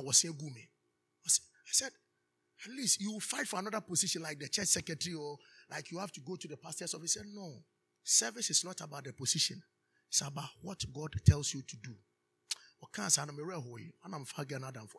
was. 0.03 0.26
I 0.26 1.72
said, 1.72 1.91
at 2.66 2.72
least 2.72 2.99
you 2.99 3.14
will 3.14 3.22
fight 3.22 3.47
for 3.47 3.60
another 3.60 3.80
position 3.80 4.24
like 4.24 4.39
the 4.39 4.49
church 4.49 4.68
secretary 4.68 5.16
or 5.16 5.38
like 5.70 5.91
you 5.91 5.99
have 5.99 6.11
to 6.13 6.22
go 6.22 6.36
to 6.36 6.47
the 6.47 6.57
pastor's 6.57 6.93
office. 6.93 7.13
He 7.13 7.20
said, 7.20 7.28
no. 7.34 7.63
Service 8.03 8.49
is 8.49 8.63
not 8.63 8.82
about 8.82 9.03
the 9.03 9.13
position. 9.13 9.61
It's 10.07 10.22
about 10.22 10.49
what 10.61 10.84
God 10.93 11.13
tells 11.26 11.53
you 11.53 11.61
to 11.61 11.78
do. 11.78 11.95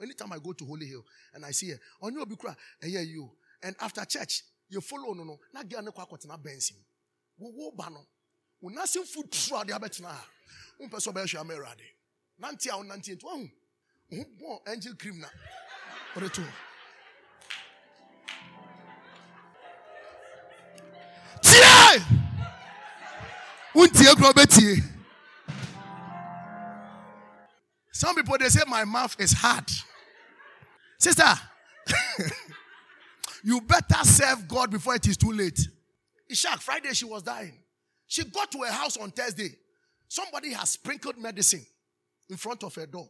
Anytime 0.02 0.32
I 0.32 0.38
go 0.38 0.52
to 0.52 0.64
Holy 0.66 0.86
Hill 0.86 1.04
and 1.34 1.44
I 1.46 1.50
see 1.50 1.70
her, 1.70 1.78
on 2.02 2.12
oh, 2.12 2.16
your 2.18 2.26
bikra, 2.26 2.54
and 2.82 2.90
hear 2.90 3.00
you. 3.00 3.30
And 3.62 3.74
after 3.80 4.04
church, 4.04 4.42
you 4.68 4.80
follow 4.82 5.14
no 5.14 5.24
no. 5.24 5.38
Na 5.54 5.62
girl 5.62 5.82
ne 5.82 5.90
kwa 5.90 6.06
kwa 6.06 6.18
tena 6.18 6.36
bensim. 6.38 6.76
Wo 7.38 7.50
wo 7.56 7.70
ba 7.70 7.88
no. 7.90 8.06
Wo 8.60 8.68
na 8.70 8.84
food 8.84 9.30
throughout 9.32 9.66
the 9.66 9.72
abetna. 9.72 10.14
Un 10.78 10.90
person 10.90 11.14
be 11.14 11.20
hwe 11.20 11.40
amerade. 11.40 11.86
Nanti 12.40 12.68
a 12.68 12.84
nanti 12.84 13.16
ntu 13.16 13.50
bɔ 14.10 14.60
angel 14.66 14.94
cream 14.96 15.20
na 15.20 15.28
ɔde 16.16 16.32
to 16.32 16.42
ɔbɛtie 23.74 24.82
some 27.92 28.14
people 28.14 28.38
they 28.38 28.48
say 28.48 28.62
my 28.66 28.84
mouth 28.84 29.14
is 29.18 29.32
hard 29.32 29.70
sister 30.98 31.24
you 33.44 33.60
better 33.60 34.04
serve 34.04 34.46
god 34.48 34.70
before 34.70 34.94
it 34.94 35.06
is 35.06 35.16
too 35.16 35.32
late 35.32 35.68
ishak 36.30 36.60
friday 36.60 36.92
she 36.92 37.04
was 37.04 37.22
dying 37.22 37.54
she 38.06 38.24
got 38.24 38.50
to 38.50 38.58
her 38.62 38.72
house 38.72 38.96
on 38.96 39.10
thursday 39.10 39.50
somebody 40.08 40.52
has 40.52 40.70
sprinkled 40.70 41.18
medicine 41.18 41.64
in 42.28 42.36
front 42.36 42.62
of 42.64 42.74
her 42.74 42.86
door 42.86 43.08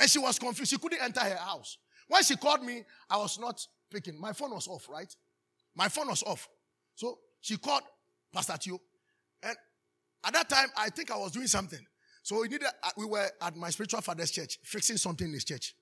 and 0.00 0.08
she 0.08 0.18
was 0.18 0.38
confused. 0.38 0.70
She 0.70 0.78
couldn't 0.78 1.02
enter 1.02 1.20
her 1.20 1.36
house. 1.36 1.76
When 2.08 2.22
she 2.24 2.34
called 2.34 2.64
me, 2.64 2.84
I 3.08 3.18
was 3.18 3.38
not 3.38 3.64
picking. 3.92 4.18
My 4.18 4.32
phone 4.32 4.50
was 4.52 4.66
off, 4.66 4.88
right? 4.88 5.14
My 5.76 5.88
phone 5.88 6.08
was 6.08 6.22
off. 6.22 6.48
So 6.94 7.18
she 7.40 7.56
called 7.56 7.82
Pastor 8.32 8.56
Tio. 8.60 8.78
And 9.42 9.56
at 10.24 10.32
that 10.32 10.48
time, 10.48 10.68
I 10.76 10.90
think 10.90 11.10
I 11.10 11.16
was 11.16 11.32
doing 11.32 11.46
something. 11.46 11.80
So 12.22 12.40
we 12.40 12.48
needed, 12.48 12.66
uh, 12.66 12.90
we 12.96 13.06
were 13.06 13.28
at 13.40 13.56
my 13.56 13.70
spiritual 13.70 14.02
father's 14.02 14.30
church, 14.30 14.58
fixing 14.62 14.98
something 14.98 15.26
in 15.26 15.32
his 15.32 15.44
church. 15.44 15.74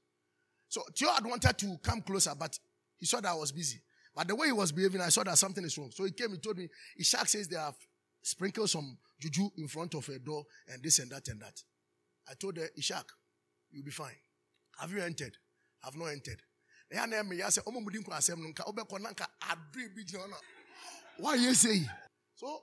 So 0.68 0.82
Tio 0.94 1.10
had 1.12 1.24
wanted 1.24 1.58
to 1.58 1.78
come 1.82 2.02
closer, 2.02 2.32
but 2.38 2.58
he 2.98 3.06
saw 3.06 3.20
that 3.20 3.30
I 3.30 3.34
was 3.34 3.52
busy. 3.52 3.80
But 4.14 4.28
the 4.28 4.34
way 4.34 4.46
he 4.46 4.52
was 4.52 4.72
behaving, 4.72 5.00
I 5.00 5.08
saw 5.08 5.24
that 5.24 5.38
something 5.38 5.64
is 5.64 5.76
wrong. 5.78 5.90
So 5.92 6.04
he 6.04 6.12
came, 6.12 6.30
he 6.30 6.38
told 6.38 6.58
me, 6.58 6.68
Ishak 6.98 7.28
says 7.28 7.48
they 7.48 7.56
have 7.56 7.76
sprinkled 8.22 8.70
some 8.70 8.98
juju 9.20 9.48
in 9.56 9.68
front 9.68 9.94
of 9.94 10.08
a 10.08 10.18
door 10.18 10.44
and 10.68 10.82
this 10.82 10.98
and 10.98 11.10
that 11.10 11.26
and 11.28 11.40
that. 11.40 11.62
I 12.28 12.34
told 12.34 12.56
her, 12.56 12.68
Ishak, 12.76 13.06
you'll 13.70 13.84
be 13.84 13.90
fine. 13.90 14.16
Have 14.80 14.92
you 14.92 15.00
entered? 15.00 15.36
I've 15.84 15.96
not 15.96 16.06
entered. 16.06 16.42
Why 21.18 21.34
you 21.34 21.54
say? 21.54 21.82
So 22.36 22.60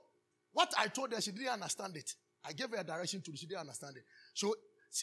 what 0.52 0.72
I 0.78 0.88
told 0.88 1.12
her, 1.12 1.20
she 1.20 1.30
didn't 1.32 1.48
understand 1.52 1.96
it. 1.96 2.14
I 2.44 2.52
gave 2.52 2.70
her 2.70 2.78
a 2.78 2.84
direction 2.84 3.20
to 3.22 3.36
she 3.36 3.46
didn't 3.46 3.60
understand 3.60 3.96
it. 3.96 4.04
So 4.34 4.54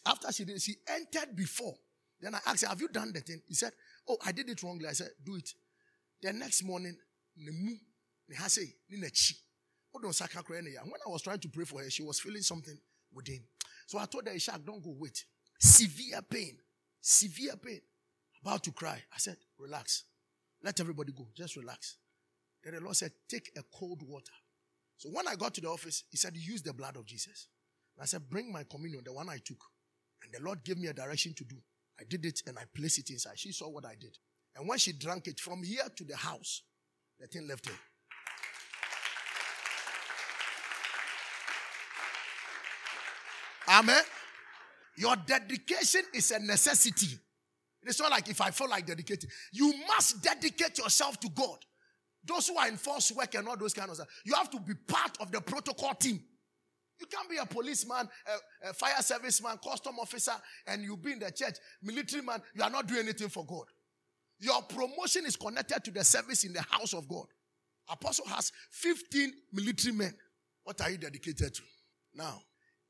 after 0.05 0.31
she 0.31 0.45
did, 0.45 0.61
she 0.61 0.75
entered 0.87 1.35
before. 1.35 1.75
Then 2.19 2.35
I 2.35 2.39
asked 2.47 2.63
her, 2.63 2.69
Have 2.69 2.81
you 2.81 2.87
done 2.87 3.11
the 3.13 3.19
thing? 3.19 3.41
He 3.47 3.53
said, 3.53 3.71
Oh, 4.07 4.17
I 4.25 4.31
did 4.31 4.49
it 4.49 4.63
wrongly. 4.63 4.87
I 4.87 4.93
said, 4.93 5.09
Do 5.23 5.35
it. 5.35 5.49
The 6.21 6.33
next 6.33 6.63
morning, 6.63 6.95
when 7.35 7.73
I 10.01 11.09
was 11.09 11.21
trying 11.21 11.39
to 11.39 11.49
pray 11.49 11.65
for 11.65 11.81
her, 11.81 11.89
she 11.89 12.01
was 12.01 12.19
feeling 12.19 12.41
something 12.41 12.77
within. 13.13 13.43
So 13.85 13.99
I 13.99 14.05
told 14.05 14.27
her, 14.27 14.33
Ishak, 14.33 14.65
don't 14.65 14.81
go, 14.81 14.95
wait. 14.97 15.25
Severe 15.59 16.21
pain. 16.21 16.57
Severe 17.01 17.55
pain. 17.57 17.81
About 18.41 18.63
to 18.63 18.71
cry. 18.71 19.01
I 19.13 19.17
said, 19.17 19.37
Relax. 19.59 20.05
Let 20.63 20.79
everybody 20.79 21.11
go. 21.11 21.27
Just 21.35 21.57
relax. 21.57 21.97
Then 22.63 22.75
the 22.75 22.81
Lord 22.81 22.95
said, 22.95 23.11
Take 23.29 23.51
a 23.57 23.63
cold 23.77 24.01
water. 24.07 24.31
So 24.97 25.09
when 25.09 25.27
I 25.27 25.35
got 25.35 25.53
to 25.55 25.61
the 25.61 25.69
office, 25.69 26.03
he 26.09 26.17
said, 26.17 26.35
Use 26.35 26.61
the 26.61 26.73
blood 26.73 26.95
of 26.95 27.05
Jesus. 27.05 27.47
And 27.95 28.03
I 28.03 28.05
said, 28.05 28.29
Bring 28.29 28.51
my 28.51 28.63
communion, 28.63 29.03
the 29.03 29.13
one 29.13 29.29
I 29.29 29.39
took. 29.43 29.61
And 30.23 30.33
the 30.33 30.45
Lord 30.45 30.63
gave 30.63 30.77
me 30.77 30.87
a 30.87 30.93
direction 30.93 31.33
to 31.35 31.43
do. 31.43 31.57
I 31.99 32.03
did 32.09 32.25
it 32.25 32.41
and 32.47 32.57
I 32.57 32.63
placed 32.75 32.99
it 32.99 33.09
inside. 33.09 33.37
She 33.37 33.51
saw 33.51 33.69
what 33.69 33.85
I 33.85 33.95
did. 33.99 34.17
And 34.55 34.67
when 34.67 34.77
she 34.77 34.93
drank 34.93 35.27
it 35.27 35.39
from 35.39 35.63
here 35.63 35.83
to 35.95 36.03
the 36.03 36.15
house, 36.15 36.63
the 37.19 37.27
thing 37.27 37.47
left 37.47 37.67
her. 37.67 37.75
Amen. 43.69 44.03
Your 44.95 45.15
dedication 45.15 46.01
is 46.13 46.31
a 46.31 46.39
necessity. 46.39 47.17
It's 47.81 47.99
not 47.99 48.11
like 48.11 48.29
if 48.29 48.39
I 48.39 48.51
feel 48.51 48.69
like 48.69 48.85
dedicating. 48.85 49.29
You 49.51 49.73
must 49.87 50.21
dedicate 50.21 50.77
yourself 50.77 51.19
to 51.21 51.29
God. 51.29 51.57
Those 52.25 52.47
who 52.47 52.57
are 52.57 52.67
in 52.67 52.77
force 52.77 53.11
work 53.11 53.35
and 53.35 53.47
all 53.47 53.57
those 53.57 53.73
kind 53.73 53.89
of 53.89 53.95
stuff. 53.95 54.07
You 54.25 54.33
have 54.35 54.49
to 54.51 54.59
be 54.59 54.73
part 54.87 55.17
of 55.19 55.31
the 55.31 55.41
protocol 55.41 55.93
team. 55.95 56.21
You 56.99 57.07
can't 57.07 57.29
be 57.29 57.37
a 57.37 57.45
policeman, 57.45 58.07
a, 58.63 58.69
a 58.69 58.73
fire 58.73 58.93
serviceman, 58.99 59.61
custom 59.61 59.95
officer, 59.99 60.31
and 60.67 60.83
you 60.83 60.95
be 60.95 61.13
in 61.13 61.19
the 61.19 61.31
church, 61.31 61.55
military 61.81 62.21
man. 62.21 62.41
You 62.55 62.63
are 62.63 62.69
not 62.69 62.87
doing 62.87 63.01
anything 63.01 63.29
for 63.29 63.45
God. 63.45 63.65
Your 64.39 64.61
promotion 64.61 65.25
is 65.25 65.35
connected 65.35 65.83
to 65.83 65.91
the 65.91 66.03
service 66.03 66.43
in 66.43 66.53
the 66.53 66.61
house 66.61 66.93
of 66.93 67.07
God. 67.07 67.25
Apostle 67.89 68.27
has 68.27 68.51
15 68.71 69.31
military 69.51 69.93
men. 69.93 70.13
What 70.63 70.79
are 70.81 70.89
you 70.89 70.97
dedicated 70.97 71.53
to? 71.55 71.61
Now, 72.15 72.41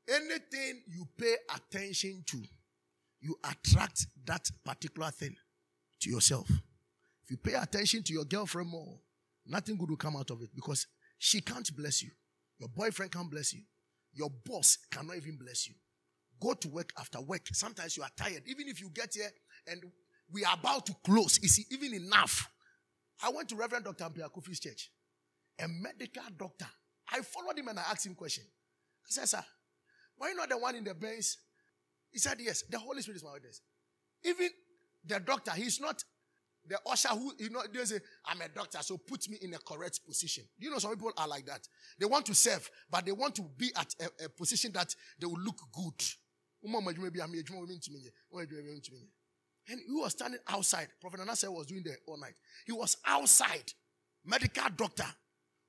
anything 0.08 0.82
you 0.86 1.06
pay 1.18 1.34
attention 1.54 2.22
to, 2.26 2.42
you 3.20 3.36
attract 3.42 4.06
that 4.26 4.48
particular 4.64 5.10
thing 5.10 5.34
to 6.00 6.10
yourself. 6.10 6.48
If 7.24 7.30
you 7.30 7.36
pay 7.36 7.54
attention 7.54 8.02
to 8.04 8.12
your 8.12 8.24
girlfriend 8.24 8.68
more, 8.68 8.98
nothing 9.46 9.76
good 9.76 9.90
will 9.90 9.96
come 9.96 10.16
out 10.16 10.30
of 10.30 10.42
it 10.42 10.50
because 10.54 10.86
she 11.18 11.40
can't 11.40 11.74
bless 11.76 12.02
you. 12.02 12.10
Your 12.58 12.68
boyfriend 12.68 13.12
can't 13.12 13.30
bless 13.30 13.52
you. 13.52 13.62
Your 14.12 14.30
boss 14.44 14.78
cannot 14.90 15.16
even 15.16 15.36
bless 15.36 15.68
you. 15.68 15.74
Go 16.40 16.54
to 16.54 16.68
work 16.68 16.92
after 16.98 17.20
work. 17.20 17.42
Sometimes 17.52 17.96
you 17.96 18.02
are 18.02 18.10
tired. 18.16 18.42
Even 18.46 18.68
if 18.68 18.80
you 18.80 18.90
get 18.90 19.14
here 19.14 19.30
and 19.66 19.82
we 20.32 20.44
are 20.44 20.54
about 20.54 20.86
to 20.86 20.94
close, 21.04 21.38
is 21.38 21.58
it 21.58 21.66
even 21.70 21.94
enough? 21.94 22.48
I 23.22 23.30
went 23.30 23.48
to 23.50 23.56
Reverend 23.56 23.84
Dr. 23.84 24.04
Ampiakufi's 24.04 24.60
church, 24.60 24.90
a 25.60 25.68
medical 25.68 26.22
doctor. 26.36 26.66
I 27.12 27.20
followed 27.20 27.58
him 27.58 27.68
and 27.68 27.78
I 27.78 27.82
asked 27.90 28.06
him 28.06 28.14
question. 28.14 28.44
I 28.44 29.10
said, 29.10 29.28
Sir, 29.28 29.44
why 30.16 30.32
not 30.32 30.48
the 30.48 30.58
one 30.58 30.74
in 30.74 30.84
the 30.84 30.94
bench? 30.94 31.36
He 32.10 32.18
said, 32.18 32.38
Yes, 32.40 32.62
the 32.68 32.78
Holy 32.78 33.02
Spirit 33.02 33.16
is 33.16 33.24
my 33.24 33.32
witness. 33.32 33.60
Even 34.24 34.48
the 35.06 35.20
doctor, 35.20 35.52
he's 35.52 35.80
not 35.80 36.02
the 36.68 36.78
usher 36.90 37.08
who, 37.08 37.32
you 37.38 37.50
know, 37.50 37.62
they 37.72 37.84
say, 37.84 38.00
I'm 38.26 38.40
a 38.40 38.48
doctor, 38.48 38.78
so 38.80 38.96
put 38.96 39.28
me 39.28 39.38
in 39.42 39.54
a 39.54 39.58
correct 39.58 40.00
position. 40.06 40.44
You 40.58 40.70
know, 40.70 40.78
some 40.78 40.90
people 40.92 41.12
are 41.16 41.28
like 41.28 41.46
that. 41.46 41.68
They 41.98 42.06
want 42.06 42.26
to 42.26 42.34
serve, 42.34 42.70
but 42.90 43.04
they 43.04 43.12
want 43.12 43.34
to 43.36 43.42
be 43.56 43.70
at 43.76 43.94
a, 44.00 44.24
a 44.24 44.28
position 44.28 44.72
that 44.72 44.94
they 45.20 45.26
will 45.26 45.40
look 45.40 45.60
good. 45.72 46.02
And 49.66 49.80
he 49.80 49.92
was 49.92 50.12
standing 50.12 50.40
outside. 50.48 50.88
Prophet 51.00 51.20
Anasa 51.20 51.48
was 51.52 51.66
doing 51.66 51.82
the 51.82 51.94
all 52.06 52.18
night. 52.18 52.34
He 52.66 52.72
was 52.72 52.96
outside, 53.06 53.72
medical 54.24 54.70
doctor, 54.76 55.06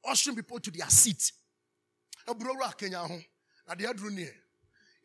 ushering 0.06 0.36
people 0.36 0.60
to 0.60 0.72
their 0.72 0.90
seat. 0.90 1.32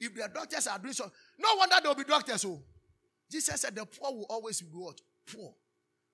If 0.02 0.14
the 0.14 0.30
doctors 0.32 0.66
are 0.66 0.78
doing 0.78 0.94
so, 0.94 1.10
no 1.38 1.48
wonder 1.56 1.76
they'll 1.82 1.94
be 1.94 2.04
doctors. 2.04 2.44
Oh. 2.44 2.62
Jesus 3.30 3.60
said 3.60 3.74
the 3.74 3.84
poor 3.84 4.12
will 4.12 4.26
always 4.30 4.60
be 4.60 4.68
what? 4.68 5.00
Poor. 5.26 5.54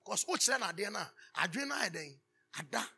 Because 0.07 0.23
wokyerɛ 0.25 0.59
no 0.59 0.65
adeɛ 0.67 0.91
no 0.91 0.99
a 0.99 1.11
adwene 1.47 1.67
no 1.67 1.75
ayɛ 1.75 1.89
dɛn? 1.91 2.19
Ada. 2.59 2.89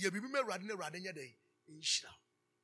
Yɛ 0.00 0.10
biribi 0.10 0.30
ma 0.30 0.38
awurade 0.38 0.62
no 0.64 0.74
awurade 0.76 0.98
nyɛ 1.02 1.12
dɛn? 1.12 1.36
Nhyira. 1.70 2.10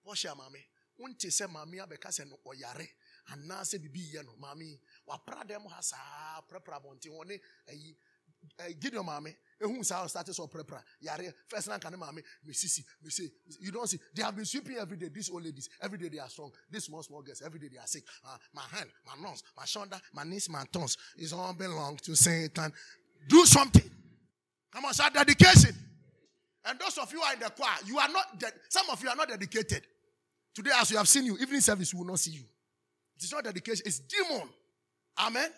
Bɔhyɛ 0.07 0.32
a 0.32 0.35
maame. 0.35 0.64
Wonte 0.99 1.28
sɛ 1.28 1.47
maame 1.51 1.76
abɛka 1.87 2.09
sɛ 2.09 2.26
no 2.26 2.41
ɔyare. 2.47 2.89
Anaasɛ 3.32 3.78
biribi 3.78 4.14
yɛ 4.14 4.24
no 4.24 4.37
maame 4.41 4.80
wapra 5.07 5.45
dɛm 5.47 5.68
ha 5.70 5.80
saa 5.82 6.41
prɛprɛ 6.51 6.80
abɔnten 6.80 7.12
wɔne 7.12 7.39
ayi 7.68 7.97
gideon 8.80 9.05
maame 9.05 9.37
ehu 9.61 9.85
saa 9.85 10.05
ɔstate 10.07 10.32
sɛ 10.32 10.49
ɔprɛprɛ 10.49 10.82
yare. 11.01 11.35
First 11.47 11.68
rank 11.68 11.85
ne 11.91 11.97
maame 11.99 12.22
mesisi 12.47 12.85
mese 13.03 13.30
you 13.61 13.70
don't 13.70 13.87
see 13.89 13.99
they 14.14 14.22
have 14.22 14.35
been 14.35 14.45
sweeping 14.47 14.78
every 14.78 14.97
day 14.97 15.09
these 15.09 15.28
old 15.30 15.45
ladies 15.45 15.68
every 15.80 15.99
day 15.99 16.09
they 16.09 16.18
are 16.18 16.28
strong 16.30 16.51
these 16.70 16.85
small 16.85 17.03
small 17.03 17.22
girls 17.22 17.43
every 17.43 17.59
day 17.61 17.68
they 17.68 17.78
are 17.78 17.87
sick. 17.87 18.05
Uh, 18.26 18.37
my 18.55 18.62
hand 18.72 18.89
my 19.07 19.14
nose 19.22 19.43
my 19.57 19.64
shoulder 19.66 20.01
my 20.14 20.24
knees 20.24 20.49
my 20.49 20.64
toes 20.72 20.97
is 21.18 21.32
all 21.35 21.53
belong 21.53 21.97
to 21.99 22.14
satan 22.16 22.72
do 23.29 23.45
something. 23.47 23.91
Come 24.72 24.85
on, 24.87 24.95
say 24.95 25.05
dedication. 25.12 25.75
And 26.64 26.79
those 26.79 26.97
of 26.99 27.12
you 27.12 27.20
are 27.20 27.35
in 27.35 27.41
the 27.41 27.51
choir, 27.51 27.77
you 27.87 27.99
are 27.99 28.09
not, 28.09 28.39
de- 28.39 28.53
some 28.68 28.89
of 28.91 29.03
you 29.03 29.09
are 29.09 29.16
not 29.16 29.29
dedicated. 29.29 29.83
Today, 30.55 30.70
as 30.81 30.91
we 30.91 30.97
have 30.97 31.09
seen 31.09 31.27
you, 31.27 31.37
evening 31.37 31.61
service 31.61 31.93
will 31.93 32.05
not 32.07 32.18
see 32.18 32.33
you. 32.33 32.45
It 33.16 33.25
is 33.25 33.33
not 33.33 33.45
dedication, 33.45 33.83
it's 33.87 33.99
demon. 34.01 34.49
Amen. 35.18 35.51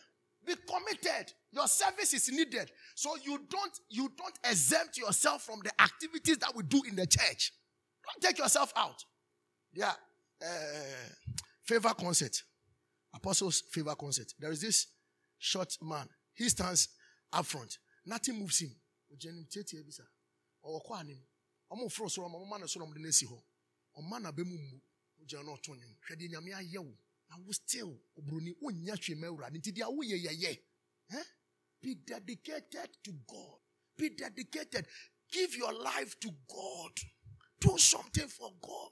Be 0.45 0.55
committed. 0.55 1.33
Your 1.53 1.67
service 1.67 2.15
is 2.15 2.31
needed. 2.31 2.71
So 2.95 3.17
you 3.25 3.41
don't, 3.49 3.73
you 3.89 4.11
don't 4.17 4.39
exempt 4.45 4.99
yourself 4.99 5.43
from 5.43 5.61
the 5.65 5.73
activities 5.81 6.39
that 6.39 6.55
we 6.55 6.63
do 6.63 6.83
in 6.89 6.95
the 6.95 7.07
church. 7.07 7.53
Don't 8.05 8.23
take 8.23 8.39
yourself 8.39 8.73
out. 8.77 9.03
Yeah. 9.73 9.93
Uh, 10.41 10.47
favor 11.65 11.93
concert. 11.99 12.43
Apostles 13.15 13.63
favor 13.73 13.95
concert. 13.95 14.33
There 14.39 14.53
is 14.53 14.61
this 14.61 14.87
short 15.39 15.77
man. 15.83 16.09
He 16.35 16.49
stands 16.49 16.89
up 17.33 17.47
front. 17.47 17.79
Nothing 18.05 18.39
moves 18.39 18.61
him. 18.61 18.75
ɔwɔkɔ 20.65 21.01
anim 21.01 21.23
ɔmo 21.71 21.91
foro 21.91 22.09
soro 22.09 22.29
ɔmo 22.29 22.49
ma 22.49 22.59
ne 22.59 22.67
soro 22.67 22.87
ɔmo 22.87 22.95
de 22.95 23.01
n'esi 23.01 23.27
hɔ 23.27 23.43
ɔma 23.99 24.21
na 24.23 24.33
bɛmu 24.33 24.59
mu. 24.59 24.81
Ogyina 25.21 25.45
na 25.45 25.53
ɔtɔ 25.53 25.77
nnwom 25.77 25.97
hwɛ 26.07 26.17
deɛ 26.17 26.29
nyame 26.31 26.53
ayɛ 26.55 26.79
wo 26.79 26.99
na 27.29 27.53
still 27.53 28.01
oburoni 28.17 28.53
wonya 28.61 28.95
hwee 28.95 29.17
ma 29.17 29.27
awurade 29.29 29.59
nti 29.59 29.73
deɛ 29.73 29.87
woyɛ 29.95 30.17
yɛyɛ 30.25 30.63
eh? 31.11 31.25
be 31.83 31.95
dedicated 31.95 32.91
to 33.05 33.13
God. 33.27 33.59
Be 33.97 34.11
dedicated. 34.11 34.87
Give 35.31 35.55
your 35.57 35.73
life 35.73 36.19
to 36.21 36.31
God. 36.49 36.93
Do 37.61 37.79
something 37.79 38.29
for 38.29 38.53
God. 38.61 38.91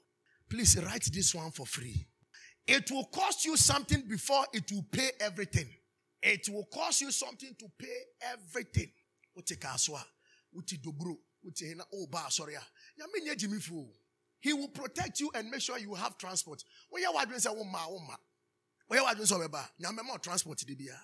Please 0.49 0.77
write 0.81 1.05
this 1.13 1.35
one 1.35 1.51
for 1.51 1.65
free. 1.65 2.07
It 2.67 2.89
will 2.91 3.05
cost 3.05 3.45
you 3.45 3.57
something 3.57 4.01
before 4.07 4.45
it 4.53 4.71
will 4.71 4.85
pay 4.91 5.11
everything 5.19 5.67
it 6.25 6.49
will 6.49 6.65
cost 6.73 7.01
you 7.01 7.11
something 7.11 7.55
to 7.59 7.65
pay 7.77 7.97
everything. 8.33 8.91
Uti 9.37 9.55
kaswa, 9.55 10.01
uti 10.57 10.77
dobro, 10.77 11.15
uti 11.45 11.67
hina 11.67 11.83
oh 11.93 12.07
ba 12.09 12.25
sorry. 12.29 12.53
Yami 12.53 13.37
jimmy 13.37 13.59
fu. 13.59 13.85
He 14.39 14.53
will 14.53 14.69
protect 14.69 15.19
you 15.19 15.29
and 15.35 15.49
make 15.49 15.61
sure 15.61 15.77
you 15.77 15.93
have 15.93 16.17
transport. 16.17 16.63
When 16.89 17.03
you 17.03 17.11
are 17.11 17.25
doing 17.25 17.39
say 17.39 17.51
uma 17.51 17.85
uma. 17.89 18.17
When 18.87 18.99
you 18.99 19.05
are 19.05 19.13
doing 19.13 19.27
so 19.27 19.37
beba, 19.37 19.67
nyame 19.81 20.03
more 20.03 20.17
transport 20.17 20.57
dibia. 20.57 20.97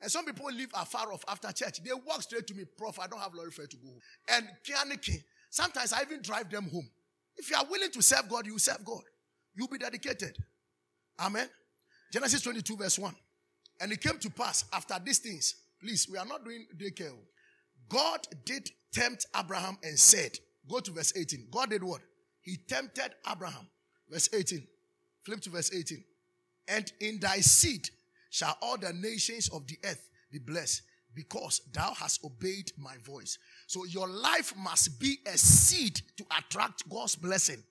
And 0.00 0.10
some 0.10 0.24
people 0.24 0.46
live 0.46 0.70
afar 0.74 1.12
off 1.12 1.24
after 1.28 1.50
church. 1.52 1.82
They 1.82 1.92
walk 1.92 2.22
straight 2.22 2.46
to 2.48 2.54
me, 2.54 2.64
Prof. 2.76 2.98
I 3.00 3.06
don't 3.06 3.20
have 3.20 3.34
lorry 3.34 3.50
fare 3.50 3.66
to 3.66 3.76
go. 3.76 3.98
And 4.28 4.46
kianiki. 4.64 5.22
Sometimes 5.50 5.92
I 5.92 6.02
even 6.02 6.20
drive 6.20 6.50
them 6.50 6.68
home. 6.68 6.88
If 7.36 7.50
you 7.50 7.56
are 7.56 7.64
willing 7.68 7.90
to 7.90 8.02
serve 8.02 8.28
God, 8.28 8.46
you 8.46 8.58
serve 8.58 8.84
God. 8.84 9.02
You'll 9.54 9.68
be 9.68 9.78
dedicated. 9.78 10.36
Amen. 11.18 11.48
Genesis 12.12 12.42
22, 12.42 12.76
verse 12.76 12.98
1. 12.98 13.14
And 13.84 13.92
it 13.92 14.00
came 14.00 14.18
to 14.20 14.30
pass 14.30 14.64
after 14.72 14.96
these 15.04 15.18
things. 15.18 15.56
Please, 15.78 16.08
we 16.10 16.16
are 16.16 16.24
not 16.24 16.42
doing 16.42 16.64
daycare. 16.74 17.12
God 17.86 18.26
did 18.46 18.70
tempt 18.94 19.26
Abraham 19.38 19.76
and 19.82 19.98
said, 19.98 20.38
Go 20.66 20.80
to 20.80 20.90
verse 20.90 21.12
18. 21.14 21.48
God 21.50 21.68
did 21.68 21.84
what? 21.84 22.00
He 22.40 22.56
tempted 22.56 23.10
Abraham. 23.30 23.68
Verse 24.08 24.30
18. 24.32 24.66
Flip 25.26 25.38
to 25.42 25.50
verse 25.50 25.70
18. 25.74 26.02
And 26.66 26.90
in 26.98 27.20
thy 27.20 27.40
seed 27.40 27.90
shall 28.30 28.56
all 28.62 28.78
the 28.78 28.94
nations 28.94 29.50
of 29.50 29.66
the 29.66 29.76
earth 29.84 30.08
be 30.32 30.38
blessed 30.38 30.80
because 31.14 31.60
thou 31.70 31.92
hast 31.92 32.24
obeyed 32.24 32.72
my 32.78 32.96
voice. 33.04 33.36
So 33.66 33.84
your 33.84 34.08
life 34.08 34.56
must 34.56 34.98
be 34.98 35.18
a 35.26 35.36
seed 35.36 36.00
to 36.16 36.24
attract 36.38 36.88
God's 36.88 37.16
blessing. 37.16 37.62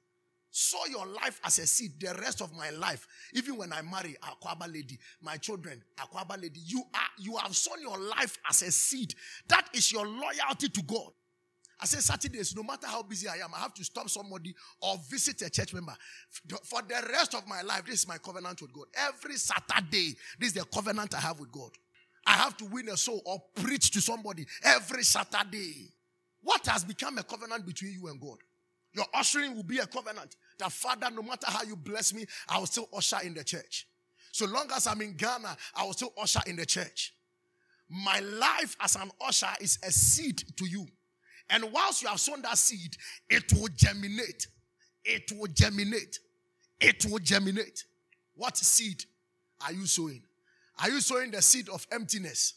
Sow 0.56 0.86
your 0.88 1.08
life 1.08 1.42
as 1.44 1.58
a 1.58 1.66
seed 1.66 2.00
the 2.00 2.14
rest 2.22 2.40
of 2.40 2.56
my 2.56 2.70
life. 2.70 3.08
Even 3.34 3.58
when 3.58 3.74
I 3.74 3.82
marry 3.82 4.16
a 4.22 4.36
Akwaba 4.36 4.72
lady, 4.72 5.00
my 5.20 5.36
children, 5.38 5.82
a 5.98 6.06
Akwaba 6.06 6.40
lady, 6.40 6.60
you 6.64 6.84
are 6.94 7.00
you 7.18 7.38
have 7.38 7.56
sown 7.56 7.82
your 7.82 7.98
life 7.98 8.38
as 8.48 8.62
a 8.62 8.72
seed. 8.72 9.16
That 9.48 9.68
is 9.74 9.92
your 9.92 10.06
loyalty 10.06 10.70
to 10.70 10.84
God. 10.84 11.10
I 11.82 11.86
say 11.88 11.98
Saturdays, 11.98 12.56
no 12.56 12.62
matter 12.62 12.86
how 12.86 13.02
busy 13.02 13.28
I 13.28 13.44
am, 13.44 13.50
I 13.56 13.62
have 13.62 13.74
to 13.74 13.84
stop 13.84 14.12
somebody 14.12 14.54
or 14.80 14.96
visit 15.10 15.42
a 15.42 15.50
church 15.50 15.74
member. 15.74 15.96
For 16.66 16.84
the 16.84 17.04
rest 17.12 17.34
of 17.34 17.48
my 17.48 17.64
life, 17.64 17.88
this 17.88 18.02
is 18.02 18.08
my 18.08 18.20
covenant 18.20 18.62
with 18.62 18.72
God. 18.74 18.86
Every 18.96 19.38
Saturday, 19.38 20.16
this 20.40 20.50
is 20.50 20.54
the 20.54 20.66
covenant 20.66 21.16
I 21.16 21.20
have 21.20 21.40
with 21.40 21.52
God. 21.52 21.72
I 22.28 22.34
have 22.34 22.56
to 22.58 22.66
win 22.66 22.90
a 22.90 22.96
soul 22.96 23.24
or 23.26 23.42
preach 23.56 23.90
to 23.90 24.02
somebody 24.02 24.46
every 24.64 25.04
Saturday. 25.04 25.90
What 26.44 26.68
has 26.68 26.84
become 26.84 27.18
a 27.18 27.24
covenant 27.24 27.66
between 27.66 27.94
you 27.94 28.08
and 28.08 28.22
God? 28.22 28.38
Your 28.94 29.06
ushering 29.14 29.56
will 29.56 29.64
be 29.64 29.80
a 29.80 29.88
covenant. 29.88 30.36
That 30.60 30.72
Father, 30.72 31.10
no 31.12 31.22
matter 31.22 31.48
how 31.48 31.64
you 31.64 31.76
bless 31.76 32.14
me, 32.14 32.26
I 32.48 32.60
will 32.60 32.66
still 32.66 32.90
usher 32.96 33.18
in 33.24 33.34
the 33.34 33.44
church. 33.44 33.88
So 34.32 34.46
long 34.46 34.68
as 34.76 34.88
I'm 34.88 35.02
in 35.02 35.16
Ghana, 35.16 35.56
I 35.76 35.86
will 35.86 35.94
still 35.94 36.14
usher 36.20 36.42
in 36.48 36.56
the 36.56 36.66
church. 36.66 37.14
My 37.90 38.20
life 38.20 38.76
as 38.80 38.96
an 38.96 39.12
usher 39.22 39.50
is 39.62 39.78
a 39.84 39.92
seed 39.92 40.44
to 40.58 40.66
you. 40.66 40.88
And 41.50 41.72
whilst 41.72 42.02
you 42.02 42.08
have 42.08 42.20
sown 42.20 42.42
that 42.42 42.58
seed, 42.58 42.96
it 43.30 43.52
will 43.54 43.68
germinate. 43.76 44.48
It 45.04 45.32
will 45.38 45.52
germinate. 45.54 46.20
It 46.80 47.06
will 47.06 47.20
germinate. 47.20 47.84
What 48.36 48.58
seed 48.58 49.04
are 49.64 49.74
you 49.74 49.86
sowing? 49.86 50.24
Are 50.80 50.90
you 50.90 51.02
sowing 51.02 51.32
the 51.32 51.42
seed 51.42 51.70
of 51.70 51.86
emptiness? 51.92 52.56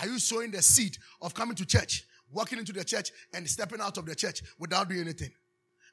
Are 0.00 0.06
you 0.06 0.18
sowing 0.18 0.50
the 0.50 0.62
seed 0.62 0.96
of 1.20 1.34
coming 1.34 1.54
to 1.56 1.66
church, 1.66 2.04
walking 2.32 2.58
into 2.58 2.72
the 2.72 2.84
church, 2.84 3.12
and 3.34 3.48
stepping 3.48 3.80
out 3.80 3.98
of 3.98 4.06
the 4.06 4.14
church 4.14 4.42
without 4.58 4.88
doing 4.88 5.02
anything? 5.02 5.30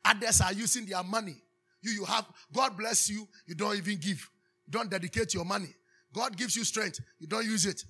Others 0.05 0.41
are 0.41 0.53
using 0.53 0.85
their 0.85 1.03
money. 1.03 1.35
You, 1.81 1.91
you 1.91 2.05
have, 2.05 2.25
God 2.53 2.77
bless 2.77 3.09
you, 3.09 3.27
you 3.45 3.55
don't 3.55 3.75
even 3.77 3.97
give. 3.97 4.29
You 4.65 4.71
don't 4.71 4.89
dedicate 4.89 5.33
your 5.33 5.45
money. 5.45 5.73
God 6.13 6.35
gives 6.35 6.55
you 6.55 6.63
strength, 6.63 6.99
you 7.19 7.27
don't 7.27 7.45
use 7.45 7.65
it. 7.65 7.83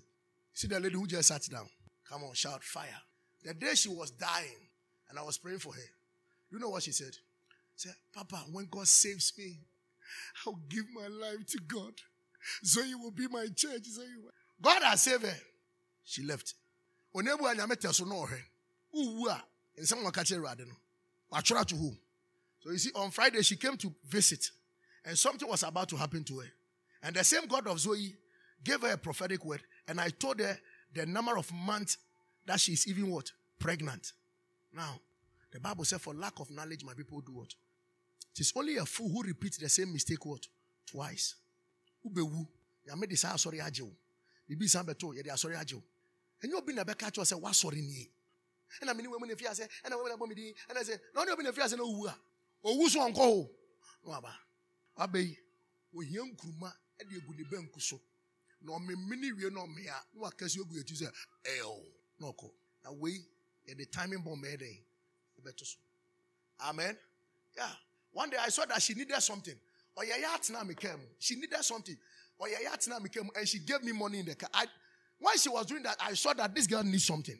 See 0.54 0.68
the 0.68 0.80
lady 0.80 0.96
who 0.96 1.08
just 1.08 1.30
sat 1.30 1.42
down. 1.50 1.68
Come 2.10 2.24
on, 2.24 2.34
shout 2.34 2.64
fire. 2.64 2.88
The 3.44 3.54
day 3.54 3.76
she 3.76 3.90
was 3.90 4.12
dying, 4.12 4.68
and 5.10 5.18
I 5.18 5.24
was 5.24 5.38
praying 5.38 5.60
for 5.60 5.74
her, 5.74 5.90
you 6.52 6.60
know 6.60 6.70
what 6.70 6.84
she 6.84 6.92
said? 6.92 7.14
She 7.78 7.88
said, 7.88 7.96
Papa, 8.14 8.44
when 8.52 8.68
God 8.70 8.88
saves 8.88 9.32
me, 9.38 9.60
I'll 10.46 10.60
give 10.68 10.86
my 10.94 11.08
life 11.08 11.46
to 11.48 11.60
God. 11.68 11.94
So 12.64 12.82
you 12.82 13.00
will 13.00 13.12
be 13.12 13.28
my 13.28 13.48
church. 13.56 13.86
So 13.86 14.02
you 14.02 14.22
will. 14.24 14.32
God 14.62 14.82
has 14.84 15.02
saved 15.02 15.24
her. 15.24 15.38
She 16.04 16.24
left. 16.24 16.56
Onebu 17.16 17.42
anyame 17.42 17.94
so 17.94 18.06
no 18.06 18.26
her. 18.26 18.40
Uwu 18.96 19.28
a 19.28 19.44
nsɛm 19.82 20.04
wɔn 20.04 20.12
kakyɛ 20.12 20.38
awurade 20.38 20.68
no 20.68 20.76
watwerɛ 21.32 21.66
to 21.68 21.76
who? 21.76 21.96
So 22.60 22.72
you 22.72 22.78
see, 22.78 22.92
on 22.96 23.12
Friday 23.12 23.42
she 23.42 23.56
came 23.56 23.78
to 23.78 23.94
visit, 24.06 24.52
and 25.06 25.18
something 25.18 25.48
was 25.48 25.64
about 25.64 25.90
to 25.90 25.98
happen 25.98 26.24
to 26.26 26.40
her. 26.40 26.52
And 27.02 27.16
the 27.16 27.24
same 27.24 27.48
God 27.48 27.68
of 27.68 27.80
Zoe 27.80 28.16
gave 28.64 28.82
her 28.82 28.92
a 28.92 28.98
prophetic 28.98 29.46
word, 29.46 29.62
and 29.88 30.00
I 30.02 30.10
told 30.10 30.40
her 30.40 30.58
the 30.94 31.06
number 31.06 31.38
of 31.38 31.52
months 31.54 31.98
that 32.46 32.60
she's 32.60 32.88
even 32.88 33.10
what 33.10 33.32
pregnant. 33.60 34.14
Now, 34.74 35.00
the 35.52 35.60
Bible 35.60 35.86
said, 35.86 36.02
"For 36.02 36.14
lack 36.14 36.40
of 36.40 36.50
knowledge, 36.52 36.84
my 36.84 36.94
people 36.94 37.22
do 37.22 37.32
what." 37.32 37.54
It 38.34 38.42
is 38.42 38.54
only 38.56 38.78
a 38.78 38.86
fool 38.86 39.10
who 39.10 39.24
repeats 39.24 39.58
the 39.58 39.70
same 39.70 39.92
mistake 39.92 40.26
what 40.26 40.48
twice 40.86 41.36
wobɛwu 42.06 42.48
nyame 42.88 43.08
de 43.08 43.16
asɔre 43.16 43.60
agye 43.62 43.82
wo 43.84 43.96
biribi 44.48 44.70
san 44.70 44.86
bɛto 44.86 45.14
yɛde 45.14 45.28
asɔre 45.28 45.58
agye 45.58 45.76
wo 45.76 45.84
ɛnyɛ 46.42 46.54
obi 46.56 46.74
na 46.74 46.84
bɛka 46.84 47.12
kyerɛ 47.12 47.26
sɛ 47.26 47.42
woasɔre 47.42 47.82
nie 47.82 48.10
ɛna 48.82 48.96
mene 48.96 49.08
wamu 49.08 49.26
na 49.26 49.36
fi 49.36 49.48
ase 49.48 49.68
ɛna 49.84 49.96
wamu 49.98 50.10
na 50.10 50.16
bɔ 50.18 50.28
me 50.28 50.36
din 50.36 50.54
ɛna 50.70 50.82
sɛ 50.84 51.00
na 51.14 51.24
ɔne 51.24 51.32
obi 51.34 51.44
na 51.44 51.52
fi 51.52 51.62
ase 51.62 51.76
na 51.76 51.84
owu 51.84 52.08
a 52.08 52.20
owu 52.64 52.90
so 52.90 53.00
ɔnkɔ 53.00 53.16
ho. 53.16 53.50
Na 54.04 54.12
waba 54.12 54.34
waba 54.98 55.20
yi 55.20 55.38
ohia 55.96 56.22
nkuruma 56.24 56.74
ɛde 57.00 57.18
egu 57.18 57.34
ne 57.38 57.44
banku 57.44 57.82
so. 57.82 58.00
Na 58.62 58.74
ɔmemene 58.74 59.36
wie 59.38 59.50
na 59.50 59.62
ɔmea 59.66 60.04
na 60.14 60.22
wakɛse 60.30 60.60
ogu 60.60 60.76
yɛti 60.76 60.96
sɛ 60.96 61.12
ɛɛw 61.44 61.86
na 62.20 62.28
ɔkɔ. 62.28 62.52
Na 62.84 62.92
wei 62.92 63.26
yɛde 63.68 63.92
timing 63.92 64.24
bomb 64.24 64.42
ɛyɛ 64.44 64.58
dɛn? 64.58 64.84
Ɛbɛto 65.42 65.66
so. 65.66 65.78
Amen. 66.62 66.98
Yeah 67.56 67.74
one 68.14 68.30
day 68.30 68.38
i 68.42 68.50
saw 68.50 68.66
that 68.66 68.82
she 68.82 68.94
needed 68.94 69.20
something. 69.22 69.56
Or 69.96 70.06
yeah, 70.06 70.16
came. 70.78 71.00
she 71.20 71.36
needed 71.36 71.62
something. 71.62 71.98
Or 72.38 72.48
your 72.48 72.60
yatsam, 72.60 73.06
and 73.38 73.48
she 73.48 73.60
gave 73.60 73.84
me 73.84 73.92
money 73.92 74.20
in 74.20 74.26
the 74.26 74.36
car. 74.36 74.50
I, 74.54 74.66
when 75.20 75.38
she 75.38 75.50
was 75.50 75.66
doing 75.66 75.84
that, 75.84 75.98
I 76.02 76.14
saw 76.14 76.34
that 76.34 76.56
this 76.56 76.68
girl 76.68 76.84
needs 76.84 77.06
something. 77.06 77.38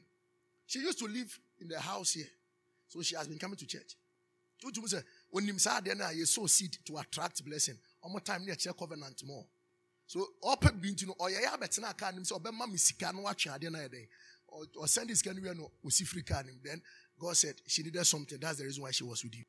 She 0.70 0.80
used 0.80 1.00
to 1.00 1.06
live 1.06 1.40
in 1.60 1.68
the 1.68 1.80
house 1.80 2.14
here. 2.14 2.28
So 2.90 3.02
she 3.02 3.16
has 3.16 3.28
been 3.28 3.40
coming 3.40 3.58
to 3.58 3.66
church. 3.66 3.96
When 5.32 5.48
you 5.48 5.58
say 5.58 5.72
then 5.84 6.00
you 6.14 6.26
sow 6.26 6.46
seed 6.46 6.78
to 6.86 6.98
attract 6.98 7.44
blessing. 7.44 7.76
One 8.02 8.12
more 8.12 8.22
time 8.22 8.46
near 8.46 8.54
church 8.54 8.78
covenant 8.78 9.24
more. 9.26 9.46
So 10.06 10.28
open 10.44 10.80
to 10.80 11.06
know 11.08 11.16
or 11.18 11.32
yeah 11.32 11.58
better 11.58 11.82
na 11.82 11.94
can 11.94 12.24
so 12.24 12.38
be 12.38 12.52
mama 12.52 12.78
sika 12.78 13.12
no 13.12 13.22
watch 13.22 13.48
ade 13.48 13.72
na. 13.72 13.80
Or 14.78 14.88
send 14.88 15.10
this 15.10 15.24
can 15.24 15.42
we 15.42 15.50
no 15.50 15.72
free 16.06 16.22
can 16.22 16.46
then 16.64 16.84
God 17.20 17.36
said 17.36 17.56
she 17.66 17.82
needed 17.82 18.06
something. 18.06 18.38
That's 18.40 18.60
the 18.60 18.66
reason 18.66 18.84
why 18.84 18.92
she 18.92 19.04
was 19.04 19.24
with 19.24 19.36
you. 19.36 19.46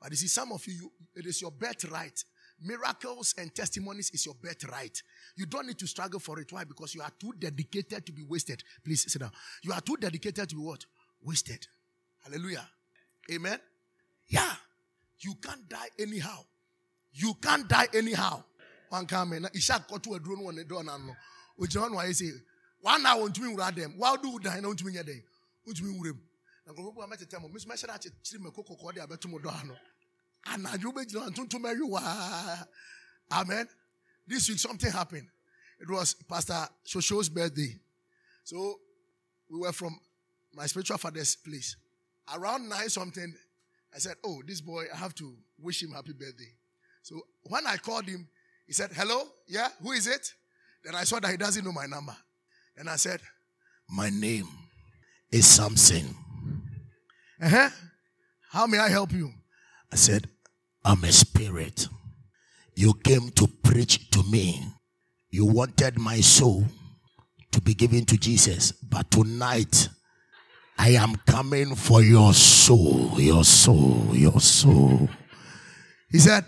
But 0.00 0.10
you 0.10 0.16
see, 0.16 0.26
some 0.26 0.50
of 0.52 0.66
you, 0.66 0.90
it 1.14 1.24
is 1.24 1.40
your 1.40 1.50
birthright 1.52 2.24
Miracles 2.64 3.34
and 3.36 3.54
testimonies 3.54 4.10
is 4.10 4.24
your 4.24 4.34
birthright. 4.34 5.02
You 5.36 5.44
don't 5.44 5.66
need 5.66 5.78
to 5.78 5.86
struggle 5.86 6.18
for 6.18 6.40
it. 6.40 6.50
Why? 6.50 6.64
Because 6.64 6.94
you 6.94 7.02
are 7.02 7.10
too 7.20 7.34
dedicated 7.38 8.06
to 8.06 8.12
be 8.12 8.22
wasted. 8.22 8.62
Please 8.82 9.10
sit 9.12 9.20
down. 9.20 9.32
You 9.62 9.72
are 9.72 9.82
too 9.82 9.98
dedicated 9.98 10.48
to 10.48 10.54
be 10.54 10.62
what? 10.62 10.84
Wasted. 11.22 11.66
Hallelujah. 12.24 12.66
Amen. 13.30 13.58
Yeah. 14.28 14.52
You 15.20 15.34
can't 15.34 15.68
die 15.68 15.88
anyhow. 15.98 16.44
You 17.12 17.34
can't 17.34 17.68
die 17.68 17.88
anyhow. 17.92 18.42
One 18.88 19.06
comment. 19.06 19.46
Ishak 19.54 19.86
got 19.88 20.06
a 20.06 20.18
drone 20.18 20.44
one 20.44 20.64
door 20.66 20.80
and 20.80 20.90
which 21.56 21.76
one 21.76 21.94
why 21.94 22.10
say 22.12 22.30
one 22.80 23.04
hour 23.04 23.28
to 23.28 23.40
me 23.42 23.54
with 23.54 23.74
them. 23.74 23.94
Why 23.98 24.16
do 24.22 24.38
die? 24.38 24.60
No 24.60 24.72
to 24.72 24.84
me 24.84 24.96
a 24.96 25.04
day. 25.04 25.22
Which 25.64 25.82
me 25.82 25.96
with 25.98 26.12
him. 26.12 26.20
Now 26.66 26.72
go 26.72 26.94
I 27.02 27.06
met 27.06 27.20
a 27.20 27.26
time. 27.26 27.42
Miss 27.52 27.66
Mesha, 27.66 27.86
chili 28.22 28.42
me 28.42 28.50
cocoa, 28.50 28.76
I 28.90 29.06
bet 29.06 29.20
to 29.20 29.28
Modano 29.28 29.76
anadwo 30.46 30.92
bɛgyina 30.92 31.30
ntontom 31.30 31.64
awi 31.64 31.82
waa 31.82 32.66
amen. 33.32 33.68
This 34.26 34.48
week 34.48 34.58
something 34.58 34.90
happened. 34.90 35.28
It 35.80 35.90
was 35.90 36.14
pastor 36.14 36.68
shosho's 36.86 37.28
birthday. 37.28 37.78
So 38.44 38.78
we 39.50 39.58
were 39.58 39.72
from 39.72 39.98
my 40.54 40.66
spiritual 40.66 40.98
father's 40.98 41.36
place. 41.36 41.76
Around 42.34 42.68
nine 42.68 42.88
something 42.88 43.34
i 43.94 43.98
said 43.98 44.16
oh 44.24 44.42
this 44.46 44.60
boy 44.60 44.84
i 44.92 44.96
have 44.96 45.14
to 45.14 45.34
wish 45.58 45.82
him 45.82 45.92
happy 45.92 46.12
birthday. 46.12 46.52
So 47.02 47.20
when 47.44 47.66
i 47.66 47.76
called 47.76 48.06
him 48.06 48.28
he 48.66 48.72
said 48.72 48.90
hello? 48.92 49.24
Yeah 49.46 49.68
who 49.82 49.92
is 49.92 50.06
it? 50.06 50.32
Then 50.84 50.94
i 50.94 51.04
saw 51.04 51.20
that 51.20 51.30
he 51.30 51.36
doesn't 51.36 51.64
know 51.64 51.72
my 51.72 51.86
number. 51.86 52.16
And 52.76 52.88
i 52.88 52.96
said 52.96 53.20
my 53.88 54.10
name 54.10 54.48
is 55.30 55.46
samson. 55.46 56.14
Uh-huh. 57.42 57.68
how 58.50 58.66
may 58.66 58.78
i 58.78 58.88
help 58.88 59.12
you? 59.12 59.32
I 59.94 59.96
said, 59.96 60.28
I'm 60.84 61.02
a 61.04 61.12
spirit. 61.12 61.88
You 62.74 62.94
came 62.94 63.30
to 63.30 63.46
preach 63.46 64.10
to 64.10 64.22
me. 64.24 64.62
You 65.30 65.46
wanted 65.46 65.98
my 65.98 66.20
soul 66.20 66.64
to 67.52 67.60
be 67.60 67.72
given 67.74 68.04
to 68.06 68.18
Jesus. 68.18 68.72
But 68.72 69.10
tonight, 69.10 69.88
I 70.76 70.90
am 70.90 71.16
coming 71.26 71.74
for 71.74 72.02
your 72.02 72.34
soul, 72.34 73.12
your 73.16 73.44
soul, 73.44 74.10
your 74.12 74.40
soul. 74.40 75.08
He 76.10 76.18
said, 76.18 76.44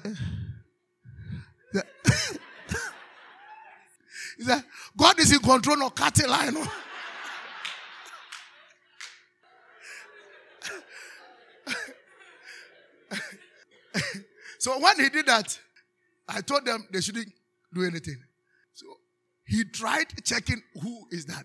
he 4.37 4.45
said, 4.45 4.65
God 4.97 5.19
is 5.19 5.33
in 5.33 5.39
control 5.39 5.83
of 5.83 5.95
cattle. 5.95 6.33
I 6.33 6.51
know. 6.51 6.67
so 14.59 14.79
when 14.81 14.99
he 14.99 15.09
did 15.09 15.27
that, 15.27 15.59
I 16.29 16.41
told 16.41 16.65
them 16.65 16.87
they 16.91 17.01
shouldn't 17.01 17.33
do 17.73 17.85
anything. 17.85 18.17
So 18.75 18.87
he 19.45 19.65
tried 19.65 20.07
checking 20.25 20.61
who 20.83 21.07
is 21.11 21.27
that. 21.27 21.45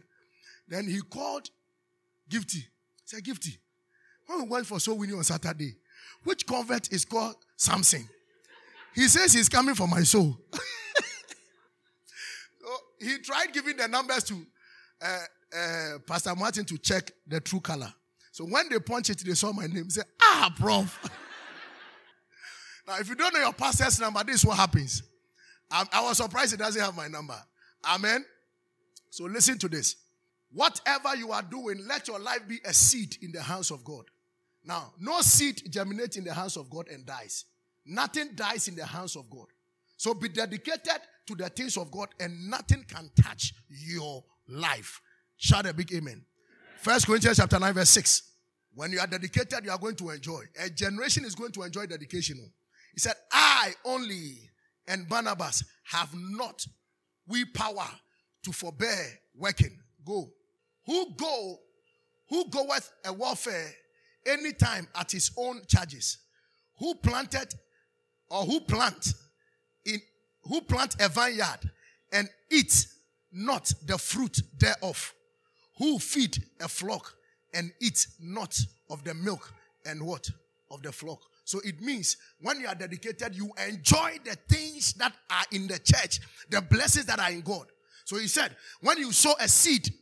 Then 0.67 0.87
he 0.87 1.01
called 1.01 1.49
Gifty. 2.29 2.63
Said, 3.05 3.23
Gifty, 3.23 3.57
when 4.27 4.43
we 4.43 4.47
went 4.47 4.65
for 4.65 4.79
soul 4.79 4.97
winning 4.97 5.17
on 5.17 5.23
Saturday, 5.23 5.75
which 6.23 6.47
convert 6.47 6.91
is 6.91 7.05
called 7.05 7.35
Samson? 7.57 8.07
He 8.95 9.07
says 9.07 9.33
he's 9.33 9.49
coming 9.49 9.75
for 9.75 9.87
my 9.87 10.03
soul. 10.03 10.37
so 10.53 10.59
he 12.99 13.17
tried 13.19 13.53
giving 13.53 13.77
the 13.77 13.87
numbers 13.87 14.23
to 14.25 14.45
uh, 15.01 15.17
uh, 15.57 15.97
Pastor 16.05 16.35
Martin 16.35 16.65
to 16.65 16.77
check 16.77 17.11
the 17.27 17.41
Truecaller. 17.41 17.93
So 18.31 18.45
when 18.45 18.69
they 18.69 18.79
punched 18.79 19.09
it, 19.09 19.23
they 19.25 19.33
saw 19.33 19.51
my 19.51 19.67
name. 19.67 19.89
Said, 19.89 20.05
Ah, 20.21 20.53
prof. 20.57 20.99
Now, 22.91 22.97
if 22.99 23.07
you 23.07 23.15
don't 23.15 23.33
know 23.33 23.39
your 23.39 23.53
pastor's 23.53 24.01
number, 24.01 24.21
this 24.21 24.35
is 24.41 24.45
what 24.45 24.57
happens. 24.57 25.01
I, 25.71 25.85
I 25.93 26.01
was 26.01 26.17
surprised 26.17 26.51
he 26.51 26.57
doesn't 26.57 26.81
have 26.81 26.93
my 26.93 27.07
number. 27.07 27.41
Amen. 27.85 28.25
So 29.09 29.23
listen 29.23 29.57
to 29.59 29.69
this. 29.69 29.95
Whatever 30.51 31.15
you 31.15 31.31
are 31.31 31.41
doing, 31.41 31.87
let 31.87 32.09
your 32.09 32.19
life 32.19 32.45
be 32.49 32.59
a 32.65 32.73
seed 32.73 33.15
in 33.21 33.31
the 33.31 33.41
hands 33.41 33.71
of 33.71 33.85
God. 33.85 34.03
Now, 34.65 34.91
no 34.99 35.21
seed 35.21 35.61
germinates 35.69 36.17
in 36.17 36.25
the 36.25 36.33
hands 36.33 36.57
of 36.57 36.69
God 36.69 36.89
and 36.89 37.05
dies. 37.05 37.45
Nothing 37.85 38.31
dies 38.35 38.67
in 38.67 38.75
the 38.75 38.85
hands 38.85 39.15
of 39.15 39.29
God. 39.29 39.47
So 39.95 40.13
be 40.13 40.27
dedicated 40.27 40.99
to 41.27 41.35
the 41.35 41.47
things 41.47 41.77
of 41.77 41.91
God 41.91 42.09
and 42.19 42.49
nothing 42.49 42.83
can 42.89 43.09
touch 43.23 43.53
your 43.69 44.21
life. 44.49 44.99
Shout 45.37 45.65
a 45.65 45.73
big 45.73 45.93
amen. 45.93 46.25
First 46.81 47.07
Corinthians 47.07 47.37
chapter 47.37 47.57
9, 47.57 47.73
verse 47.73 47.89
6. 47.91 48.23
When 48.75 48.91
you 48.91 48.99
are 48.99 49.07
dedicated, 49.07 49.63
you 49.63 49.71
are 49.71 49.77
going 49.77 49.95
to 49.95 50.09
enjoy. 50.09 50.41
A 50.61 50.69
generation 50.69 51.23
is 51.23 51.35
going 51.35 51.53
to 51.53 51.63
enjoy 51.63 51.85
dedication. 51.85 52.51
He 52.93 52.99
said, 52.99 53.15
I 53.31 53.73
only 53.85 54.51
and 54.87 55.07
Barnabas 55.07 55.63
have 55.85 56.13
not 56.13 56.65
we 57.27 57.45
power 57.45 57.87
to 58.43 58.51
forbear 58.51 59.19
working. 59.35 59.77
Go. 60.05 60.29
Who 60.85 61.13
go, 61.15 61.59
who 62.29 62.49
goeth 62.49 62.91
a 63.05 63.13
warfare 63.13 63.71
anytime 64.25 64.87
at 64.95 65.11
his 65.11 65.31
own 65.37 65.61
charges? 65.67 66.17
Who 66.79 66.95
planted 66.95 67.53
or 68.29 68.43
who 68.43 68.61
plant 68.61 69.13
in 69.85 70.01
who 70.43 70.61
plant 70.61 70.95
a 70.99 71.07
vineyard 71.07 71.69
and 72.11 72.27
eat 72.49 72.87
not 73.31 73.71
the 73.85 73.97
fruit 73.97 74.41
thereof? 74.57 75.13
Who 75.77 75.99
feed 75.99 76.43
a 76.59 76.67
flock 76.67 77.13
and 77.53 77.71
eat 77.79 78.07
not 78.19 78.59
of 78.89 79.03
the 79.03 79.13
milk 79.13 79.53
and 79.85 80.03
what? 80.03 80.29
Of 80.69 80.81
the 80.81 80.91
flock. 80.91 81.21
So 81.51 81.59
it 81.65 81.81
means 81.81 82.15
when 82.39 82.61
you 82.61 82.67
are 82.67 82.75
dedicated, 82.75 83.35
you 83.35 83.51
enjoy 83.67 84.19
the 84.23 84.37
things 84.47 84.93
that 84.93 85.11
are 85.29 85.43
in 85.51 85.67
the 85.67 85.79
church, 85.79 86.21
the 86.49 86.61
blessings 86.61 87.07
that 87.07 87.19
are 87.19 87.29
in 87.29 87.41
God. 87.41 87.65
So 88.05 88.15
he 88.15 88.29
said, 88.29 88.55
when 88.79 88.97
you 88.99 89.11
sow 89.11 89.33
a 89.37 89.49
seed 89.49 89.93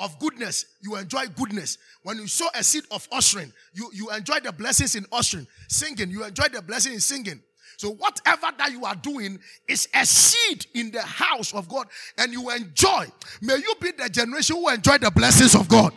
of 0.00 0.18
goodness, 0.18 0.64
you 0.80 0.96
enjoy 0.96 1.26
goodness. 1.36 1.78
When 2.02 2.16
you 2.16 2.26
sow 2.26 2.48
a 2.52 2.64
seed 2.64 2.82
of 2.90 3.06
ushering, 3.12 3.52
you, 3.74 3.88
you 3.94 4.10
enjoy 4.10 4.40
the 4.40 4.50
blessings 4.50 4.96
in 4.96 5.06
ushering. 5.12 5.46
Singing, 5.68 6.10
you 6.10 6.24
enjoy 6.24 6.48
the 6.52 6.62
blessing 6.62 6.94
in 6.94 7.00
singing. 7.00 7.40
So 7.76 7.92
whatever 7.92 8.48
that 8.58 8.72
you 8.72 8.84
are 8.84 8.96
doing 8.96 9.38
is 9.68 9.88
a 9.94 10.04
seed 10.04 10.66
in 10.74 10.90
the 10.90 11.02
house 11.02 11.54
of 11.54 11.68
God 11.68 11.86
and 12.16 12.32
you 12.32 12.50
enjoy. 12.50 13.06
May 13.40 13.54
you 13.54 13.72
be 13.80 13.92
the 13.92 14.08
generation 14.08 14.56
who 14.56 14.68
enjoy 14.68 14.98
the 14.98 15.12
blessings 15.12 15.54
of 15.54 15.68
God. 15.68 15.94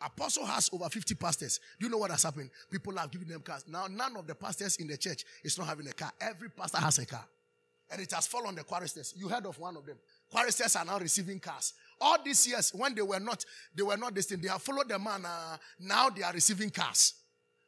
Apostle 0.00 0.44
has 0.46 0.70
over 0.72 0.88
50 0.88 1.14
pastors. 1.14 1.60
Do 1.78 1.86
you 1.86 1.90
know 1.90 1.98
what 1.98 2.10
has 2.10 2.22
happened? 2.22 2.50
People 2.70 2.96
have 2.96 3.10
given 3.10 3.28
them 3.28 3.40
cars. 3.40 3.64
Now, 3.66 3.86
none 3.86 4.16
of 4.16 4.26
the 4.26 4.34
pastors 4.34 4.76
in 4.76 4.86
the 4.86 4.96
church 4.96 5.24
is 5.42 5.56
not 5.58 5.66
having 5.66 5.86
a 5.86 5.92
car. 5.92 6.12
Every 6.20 6.50
pastor 6.50 6.78
has 6.78 6.98
a 6.98 7.06
car. 7.06 7.24
And 7.90 8.00
it 8.00 8.10
has 8.12 8.26
fallen 8.26 8.48
on 8.48 8.54
the 8.54 8.64
choristers. 8.64 9.14
You 9.16 9.28
heard 9.28 9.46
of 9.46 9.58
one 9.58 9.76
of 9.76 9.86
them. 9.86 9.96
Choristers 10.32 10.74
are 10.76 10.84
now 10.84 10.98
receiving 10.98 11.38
cars. 11.38 11.74
All 12.00 12.18
these 12.24 12.46
years, 12.46 12.72
when 12.74 12.94
they 12.94 13.02
were 13.02 13.20
not, 13.20 13.44
they 13.74 13.82
were 13.82 13.96
not 13.96 14.14
destined. 14.14 14.42
They 14.42 14.48
have 14.48 14.62
followed 14.62 14.88
the 14.88 14.98
man. 14.98 15.24
Uh, 15.24 15.56
now 15.78 16.10
they 16.10 16.22
are 16.22 16.32
receiving 16.32 16.70
cars. 16.70 17.14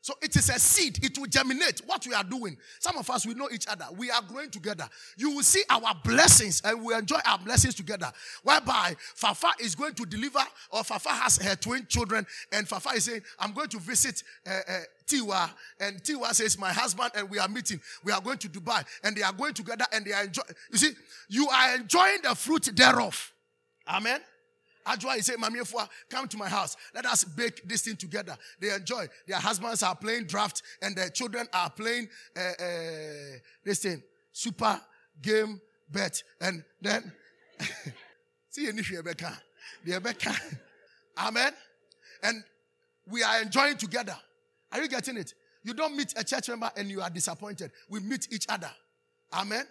So 0.06 0.14
it 0.22 0.36
is 0.36 0.48
a 0.50 0.58
seed. 0.60 1.04
It 1.04 1.18
will 1.18 1.26
germinate 1.26 1.82
what 1.84 2.06
we 2.06 2.14
are 2.14 2.22
doing. 2.22 2.56
Some 2.78 2.96
of 2.96 3.10
us, 3.10 3.26
we 3.26 3.34
know 3.34 3.48
each 3.52 3.66
other. 3.66 3.86
We 3.96 4.08
are 4.08 4.22
growing 4.22 4.50
together. 4.50 4.88
You 5.16 5.32
will 5.32 5.42
see 5.42 5.64
our 5.68 5.96
blessings 6.04 6.62
and 6.64 6.84
we 6.84 6.94
enjoy 6.94 7.18
our 7.26 7.40
blessings 7.40 7.74
together. 7.74 8.12
Whereby 8.44 8.94
Fafa 9.16 9.48
is 9.58 9.74
going 9.74 9.94
to 9.94 10.06
deliver, 10.06 10.38
or 10.70 10.84
Fafa 10.84 11.08
has 11.08 11.38
her 11.38 11.56
twin 11.56 11.86
children, 11.88 12.24
and 12.52 12.68
Fafa 12.68 12.90
is 12.90 13.02
saying, 13.06 13.22
I'm 13.40 13.50
going 13.52 13.68
to 13.70 13.80
visit 13.80 14.22
uh, 14.46 14.50
uh, 14.68 14.72
Tiwa. 15.08 15.50
And 15.80 16.00
Tiwa 16.00 16.32
says, 16.34 16.56
My 16.56 16.72
husband 16.72 17.10
and 17.16 17.28
we 17.28 17.40
are 17.40 17.48
meeting. 17.48 17.80
We 18.04 18.12
are 18.12 18.20
going 18.20 18.38
to 18.38 18.48
Dubai. 18.48 18.84
And 19.02 19.16
they 19.16 19.22
are 19.22 19.32
going 19.32 19.54
together 19.54 19.86
and 19.92 20.04
they 20.04 20.12
are 20.12 20.22
enjoying. 20.22 20.54
You 20.70 20.78
see, 20.78 20.92
you 21.28 21.48
are 21.48 21.74
enjoying 21.74 22.18
the 22.22 22.36
fruit 22.36 22.70
thereof. 22.76 23.32
Amen. 23.88 24.20
Ajwa 24.86 25.18
is 25.18 25.26
saying, 25.26 25.40
Mami 25.40 25.60
Efua, 25.60 25.88
come 26.08 26.28
to 26.28 26.36
my 26.36 26.48
house. 26.48 26.76
Let 26.94 27.06
us 27.06 27.24
bake 27.24 27.66
this 27.68 27.82
thing 27.82 27.96
together. 27.96 28.36
They 28.60 28.72
enjoy. 28.72 29.06
Their 29.26 29.38
husbands 29.38 29.82
are 29.82 29.96
playing 29.96 30.26
draft 30.26 30.62
and 30.80 30.96
their 30.96 31.08
children 31.08 31.46
are 31.52 31.70
playing 31.70 32.08
uh, 32.36 32.40
uh, 32.40 33.38
this 33.64 33.80
thing, 33.80 34.02
super 34.32 34.80
game 35.20 35.60
bet. 35.90 36.22
And 36.40 36.62
then, 36.80 37.12
see, 38.50 38.66
if 38.66 38.90
you're 38.90 39.02
the 39.02 39.14
Amen. 41.18 41.52
And 42.22 42.44
we 43.10 43.22
are 43.22 43.42
enjoying 43.42 43.76
together. 43.76 44.16
Are 44.72 44.80
you 44.80 44.88
getting 44.88 45.16
it? 45.16 45.34
You 45.62 45.74
don't 45.74 45.96
meet 45.96 46.14
a 46.16 46.22
church 46.22 46.48
member 46.48 46.70
and 46.76 46.88
you 46.88 47.00
are 47.00 47.10
disappointed. 47.10 47.72
We 47.88 48.00
meet 48.00 48.28
each 48.30 48.46
other. 48.48 48.70
Amen. 49.32 49.64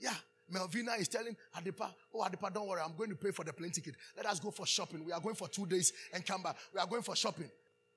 Yeah. 0.00 0.14
Melvina 0.48 0.92
is 0.92 1.08
telling 1.08 1.36
Adipa, 1.56 1.90
Oh, 2.14 2.20
Adipa, 2.20 2.52
don't 2.52 2.68
worry, 2.68 2.80
I'm 2.84 2.94
going 2.96 3.10
to 3.10 3.16
pay 3.16 3.30
for 3.30 3.44
the 3.44 3.52
plane 3.52 3.70
ticket. 3.70 3.94
Let 4.16 4.26
us 4.26 4.40
go 4.40 4.50
for 4.50 4.66
shopping. 4.66 5.04
We 5.04 5.12
are 5.12 5.20
going 5.20 5.34
for 5.34 5.48
two 5.48 5.66
days 5.66 5.92
and 6.12 6.24
come 6.24 6.42
back. 6.42 6.56
We 6.72 6.80
are 6.80 6.86
going 6.86 7.02
for 7.02 7.16
shopping. 7.16 7.50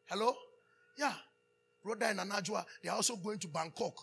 Hello? 0.06 0.34
Yeah. 0.98 1.14
Rhoda 1.84 2.08
and 2.08 2.20
Anajua, 2.20 2.66
they 2.84 2.90
are 2.90 2.96
also 2.96 3.16
going 3.16 3.40
to 3.40 3.48
Bangkok. 3.48 3.94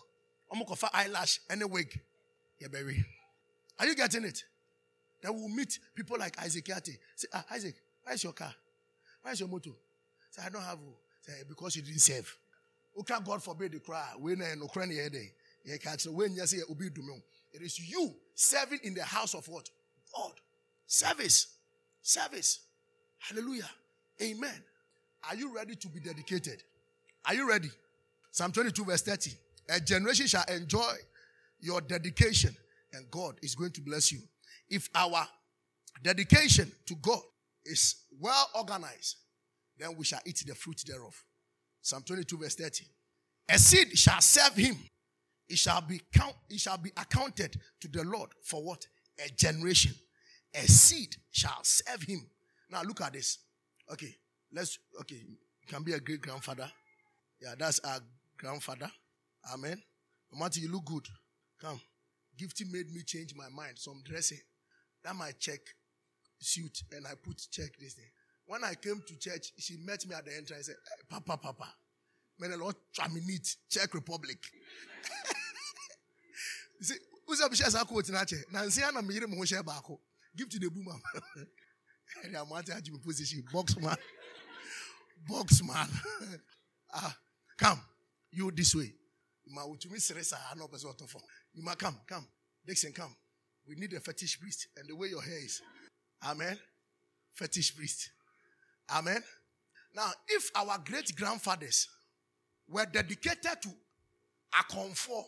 Omokofa 0.51 0.89
eyelash 0.93 1.39
and 1.49 1.61
a 1.61 1.67
wig. 1.67 1.99
Yeah, 2.59 2.69
baby. 2.69 3.03
Are 3.79 3.85
you 3.85 3.95
getting 3.95 4.23
it? 4.23 4.43
Then 5.21 5.33
we'll 5.33 5.49
meet 5.49 5.79
people 5.93 6.17
like 6.17 6.39
Isaac 6.41 6.67
Yate. 6.67 6.97
Say, 7.15 7.27
ah, 7.33 7.45
Isaac, 7.51 7.75
where's 8.03 8.23
your 8.23 8.33
car? 8.33 8.53
Where's 9.21 9.39
your 9.39 9.49
motor? 9.49 9.71
Say, 10.31 10.41
I 10.45 10.49
don't 10.49 10.63
have. 10.63 10.79
Say, 11.21 11.33
because 11.47 11.75
you 11.75 11.81
didn't 11.81 11.99
save. 11.99 12.33
Okay, 12.99 13.15
God 13.23 13.43
forbid 13.43 13.73
the 13.73 13.79
cry. 13.79 14.13
When 14.17 14.39
no 14.39 14.67
crying 14.67 14.91
here. 14.91 15.09
It 17.53 17.61
is 17.61 17.79
you 17.79 18.15
serving 18.37 18.79
in 18.83 18.93
the 18.93 19.03
house 19.03 19.33
of 19.33 19.47
what? 19.49 19.69
God. 20.15 20.31
Service. 20.85 21.47
Service. 22.01 22.59
Hallelujah. 23.17 23.69
Amen. 24.21 24.63
Are 25.27 25.35
you 25.35 25.53
ready 25.53 25.75
to 25.75 25.87
be 25.87 25.99
dedicated? 25.99 26.63
Are 27.25 27.33
you 27.33 27.49
ready? 27.49 27.69
Psalm 28.31 28.51
22, 28.51 28.85
verse 28.85 29.01
30. 29.01 29.31
A 29.69 29.79
generation 29.81 30.27
shall 30.27 30.45
enjoy 30.45 30.93
your 31.59 31.81
dedication, 31.81 32.55
and 32.93 33.09
God 33.11 33.35
is 33.41 33.55
going 33.55 33.71
to 33.71 33.81
bless 33.81 34.11
you. 34.11 34.19
If 34.69 34.89
our 34.95 35.27
dedication 36.03 36.71
to 36.85 36.95
God 36.95 37.19
is 37.65 37.95
well 38.19 38.49
organized, 38.55 39.17
then 39.77 39.95
we 39.97 40.05
shall 40.05 40.21
eat 40.25 40.43
the 40.47 40.55
fruit 40.55 40.83
thereof. 40.87 41.21
Psalm 41.81 42.03
22, 42.05 42.37
verse 42.37 42.55
30. 42.55 42.85
A 43.49 43.57
seed 43.57 43.97
shall 43.97 44.21
serve 44.21 44.55
him 44.55 44.77
it 45.49 45.57
shall 45.57 45.81
be 45.81 46.01
count, 46.13 46.35
it 46.49 46.59
shall 46.59 46.77
be 46.77 46.91
accounted 46.97 47.59
to 47.81 47.87
the 47.87 48.03
Lord 48.03 48.29
for 48.43 48.63
what? 48.63 48.85
A 49.25 49.29
generation. 49.29 49.93
A 50.53 50.67
seed 50.67 51.15
shall 51.31 51.59
serve 51.63 52.03
him. 52.03 52.27
Now 52.69 52.81
look 52.83 53.01
at 53.01 53.13
this. 53.13 53.39
Okay, 53.91 54.15
let's 54.53 54.77
okay. 55.01 55.15
You 55.15 55.37
Can 55.67 55.83
be 55.83 55.93
a 55.93 55.99
great 55.99 56.21
grandfather. 56.21 56.69
Yeah, 57.41 57.55
that's 57.57 57.79
our 57.79 57.99
grandfather. 58.37 58.91
Amen. 59.53 59.81
Marty, 60.33 60.61
you 60.61 60.71
look 60.71 60.85
good. 60.85 61.05
Come. 61.61 61.79
Gifty 62.37 62.71
made 62.71 62.91
me 62.93 63.01
change 63.05 63.33
my 63.35 63.49
mind. 63.49 63.77
Some 63.77 64.01
dressing. 64.03 64.39
That 65.03 65.15
my 65.15 65.31
check 65.39 65.59
suit 66.39 66.83
and 66.91 67.07
I 67.07 67.11
put 67.21 67.41
check 67.51 67.71
this 67.79 67.93
thing. 67.93 68.05
When 68.45 68.63
I 68.63 68.75
came 68.75 69.01
to 69.05 69.19
church, 69.19 69.53
she 69.57 69.77
met 69.77 70.05
me 70.07 70.15
at 70.15 70.25
the 70.25 70.31
entrance 70.31 70.51
and 70.51 70.65
said, 70.65 70.75
hey, 70.75 71.03
Papa, 71.09 71.37
Papa. 71.37 71.67
May 72.39 72.47
the 72.49 72.57
Lord 72.57 72.75
try 72.93 73.07
me 76.79 76.87
neat. 76.87 76.89
Czech 76.89 76.97
Republic. 76.97 76.97
you 76.97 76.97
see, 76.97 76.99
who's 77.25 77.41
up 77.41 77.53
share 77.55 77.85
quote 77.85 78.11
nache? 78.11 78.43
Nancy 78.51 78.83
Anna 78.83 79.01
Miri 79.01 79.27
Moshe 79.27 79.61
Bako. 79.63 79.99
Give 80.35 80.49
to 80.49 80.59
the 80.59 80.69
boomer. 80.69 80.93
And 82.23 82.37
I'm 82.37 82.49
wanting 82.49 82.81
to 82.81 82.97
position. 83.05 83.43
Boxman. 83.53 83.97
Boxman. 85.29 85.89
ah, 86.93 87.15
come. 87.57 87.81
You 88.31 88.51
this 88.51 88.75
way. 88.75 88.93
You 89.45 89.53
ma 89.53 89.63
utumi 89.63 89.99
seresa 89.99 90.37
ano 90.51 90.67
person 90.67 90.91
for. 91.07 91.21
You 91.53 91.63
ma 91.63 91.75
come, 91.75 91.97
come. 92.07 92.25
Dixon, 92.65 92.93
come. 92.93 93.15
We 93.67 93.75
need 93.75 93.93
a 93.93 93.99
fetish 93.99 94.39
priest. 94.39 94.67
And 94.77 94.87
the 94.89 94.95
way 94.95 95.07
your 95.09 95.21
hair 95.21 95.37
is. 95.43 95.61
Amen. 96.23 96.57
Fetish 97.35 97.75
priest. 97.75 98.09
Amen. 98.89 99.21
Now, 99.93 100.09
if 100.29 100.49
our 100.55 100.77
great 100.85 101.15
grandfathers 101.15 101.87
were 102.69 102.85
dedicated 102.85 103.61
to 103.63 103.69
akonfo 104.53 105.23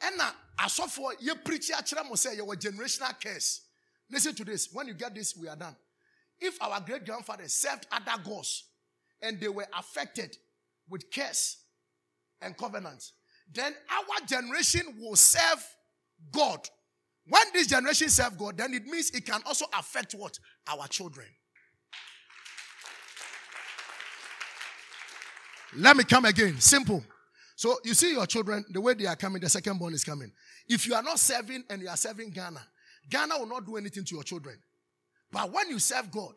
ɛna 0.00 0.34
asɔfo 0.58 1.12
yɛ 1.20 1.44
preach 1.44 1.70
akyerɛ 1.70 2.04
mo 2.08 2.14
sɛ 2.14 2.36
yɛwɔ 2.38 2.56
generational 2.56 3.20
curse. 3.20 3.62
Listen 4.10 4.34
to 4.34 4.44
this. 4.44 4.68
When 4.72 4.88
you 4.88 4.94
get 4.94 5.14
this 5.14 5.36
we 5.36 5.48
are 5.48 5.56
done. 5.56 5.76
If 6.40 6.60
our 6.62 6.80
great 6.80 7.04
grandfathers 7.04 7.52
served 7.52 7.86
other 7.92 8.20
gods 8.22 8.64
and 9.22 9.38
they 9.38 9.48
were 9.48 9.66
affected 9.78 10.36
with 10.88 11.10
curse 11.10 11.58
and 12.40 12.56
covenant 12.56 13.12
then 13.52 13.74
our 13.90 14.26
generation 14.26 14.96
will 14.98 15.16
serve 15.16 15.64
god. 16.32 16.68
When 17.26 17.42
this 17.52 17.66
generation 17.66 18.08
serve 18.08 18.38
god 18.38 18.56
then 18.56 18.74
it 18.74 18.86
means 18.86 19.10
it 19.10 19.26
can 19.26 19.42
also 19.44 19.66
affect 19.78 20.14
what? 20.14 20.38
Our 20.66 20.88
children. 20.88 21.26
Let 25.76 25.96
me 25.96 26.02
come 26.02 26.24
again. 26.24 26.58
Simple 26.58 27.04
So 27.60 27.78
you 27.84 27.92
see 27.92 28.12
your 28.12 28.24
children, 28.24 28.64
the 28.70 28.80
way 28.80 28.94
they 28.94 29.04
are 29.04 29.16
coming, 29.16 29.42
the 29.42 29.50
second 29.50 29.78
born 29.78 29.92
is 29.92 30.02
coming. 30.02 30.32
If 30.66 30.86
you 30.86 30.94
are 30.94 31.02
not 31.02 31.18
serving 31.18 31.62
and 31.68 31.82
you 31.82 31.90
are 31.90 31.96
serving 31.98 32.30
Ghana, 32.30 32.62
Ghana 33.10 33.38
will 33.38 33.48
not 33.48 33.66
do 33.66 33.76
anything 33.76 34.02
to 34.02 34.14
your 34.14 34.24
children. 34.24 34.58
But 35.30 35.52
when 35.52 35.68
you 35.68 35.78
serve 35.78 36.10
God, 36.10 36.32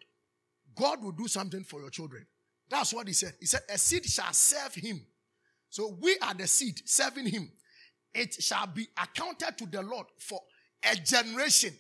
God 0.76 1.02
will 1.02 1.14
do 1.14 1.30
something 1.30 1.64
for 1.64 1.80
your 1.80 1.92
children. 1.92 2.28
That's 2.70 2.94
what 2.94 3.08
he 3.08 3.14
said. 3.14 3.36
He 3.40 3.46
said, 3.46 3.62
A 3.70 3.78
seed 3.78 4.06
shall 4.06 4.34
serve 4.34 4.76
him. 4.76 5.00
So 5.70 5.98
we 6.02 6.18
are 6.22 6.34
the 6.34 6.46
seed 6.46 6.82
serving 6.84 7.28
him. 7.28 7.50
It 8.14 8.34
shall 8.44 8.68
be 8.68 8.90
accounted 9.02 9.58
to 9.60 9.66
the 9.66 9.82
Lord 9.82 10.08
for 10.20 10.42
a 10.92 10.94
generation. 10.98 11.74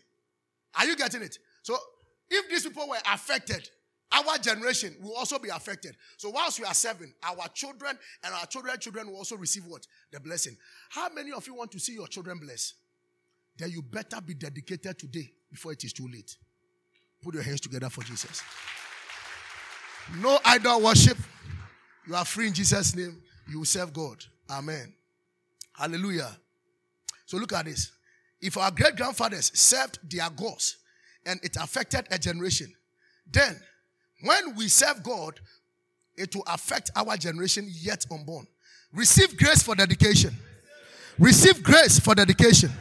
Are 0.79 0.85
you 0.85 0.95
getting 0.95 1.21
it? 1.21 1.37
So 1.63 1.75
if 2.29 2.49
these 2.49 2.63
people 2.63 2.87
were 2.87 2.95
affected, 3.13 3.67
our 4.13 4.37
generation 4.37 4.95
will 5.01 5.15
also 5.15 5.39
be 5.39 5.49
affected. 5.49 5.95
So 6.17 6.29
whilst 6.29 6.59
we 6.59 6.65
are 6.65 6.73
serving, 6.73 7.13
our 7.23 7.47
children 7.53 7.97
and 8.23 8.33
our 8.33 8.45
children 8.45 8.79
children 8.79 9.07
will 9.07 9.17
also 9.17 9.35
receive 9.35 9.65
what? 9.65 9.87
The 10.11 10.19
blessing. 10.19 10.55
How 10.89 11.09
many 11.09 11.31
of 11.31 11.45
you 11.47 11.55
want 11.55 11.71
to 11.71 11.79
see 11.79 11.93
your 11.93 12.07
children 12.07 12.37
blessed? 12.37 12.75
Then 13.57 13.71
you 13.71 13.81
better 13.81 14.21
be 14.21 14.33
dedicated 14.33 14.97
today 14.99 15.31
before 15.51 15.73
it 15.73 15.83
is 15.83 15.93
too 15.93 16.07
late. 16.11 16.35
Put 17.23 17.35
your 17.35 17.43
hands 17.43 17.61
together 17.61 17.89
for 17.89 18.03
Jesus. 18.03 18.41
No 20.19 20.37
idol 20.45 20.81
worship. 20.81 21.17
You 22.07 22.15
are 22.15 22.25
free 22.25 22.47
in 22.47 22.53
Jesus' 22.53 22.95
name. 22.95 23.21
You 23.49 23.59
will 23.59 23.65
serve 23.65 23.93
God. 23.93 24.23
Amen. 24.49 24.93
Hallelujah. 25.73 26.37
So 27.25 27.37
look 27.37 27.53
at 27.53 27.65
this. 27.65 27.91
If 28.41 28.57
our 28.57 28.71
great 28.71 28.95
grandfathers 28.97 29.51
served 29.57 29.99
their 30.11 30.29
gods 30.29 30.77
and 31.25 31.39
it 31.43 31.55
affected 31.55 32.05
a 32.11 32.19
generation, 32.19 32.73
then 33.31 33.59
when 34.23 34.55
we 34.55 34.67
serve 34.67 35.03
God, 35.03 35.39
it 36.15 36.35
will 36.35 36.45
affect 36.47 36.91
our 36.95 37.17
generation 37.17 37.67
yet 37.69 38.05
unborn. 38.11 38.47
Receive 38.93 39.35
grace 39.37 39.63
for 39.63 39.75
dedication. 39.75 40.33
Receive 41.19 41.61
grace 41.61 41.99
for 41.99 42.15
dedication. 42.15 42.71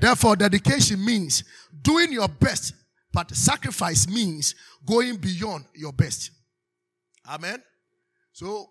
Therefore, 0.00 0.36
dedication 0.36 1.04
means 1.04 1.44
doing 1.82 2.12
your 2.12 2.28
best, 2.28 2.74
but 3.12 3.34
sacrifice 3.34 4.08
means 4.08 4.54
going 4.86 5.16
beyond 5.16 5.64
your 5.74 5.92
best. 5.92 6.30
Amen. 7.28 7.62
So, 8.32 8.70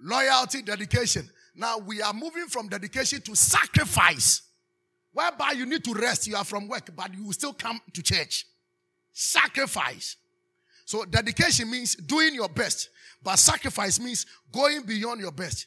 loyalty, 0.00 0.62
dedication. 0.62 1.28
Now 1.54 1.78
we 1.78 2.02
are 2.02 2.12
moving 2.12 2.46
from 2.46 2.68
dedication 2.68 3.20
to 3.22 3.36
sacrifice, 3.36 4.42
whereby 5.12 5.52
you 5.52 5.66
need 5.66 5.84
to 5.84 5.94
rest. 5.94 6.26
You 6.26 6.36
are 6.36 6.44
from 6.44 6.66
work, 6.66 6.90
but 6.96 7.14
you 7.14 7.26
will 7.26 7.32
still 7.32 7.52
come 7.52 7.80
to 7.92 8.02
church. 8.02 8.46
Sacrifice. 9.12 10.16
So, 10.84 11.04
dedication 11.04 11.70
means 11.70 11.94
doing 11.94 12.34
your 12.34 12.48
best, 12.48 12.90
but 13.22 13.38
sacrifice 13.38 13.98
means 13.98 14.26
going 14.52 14.82
beyond 14.82 15.20
your 15.20 15.32
best. 15.32 15.66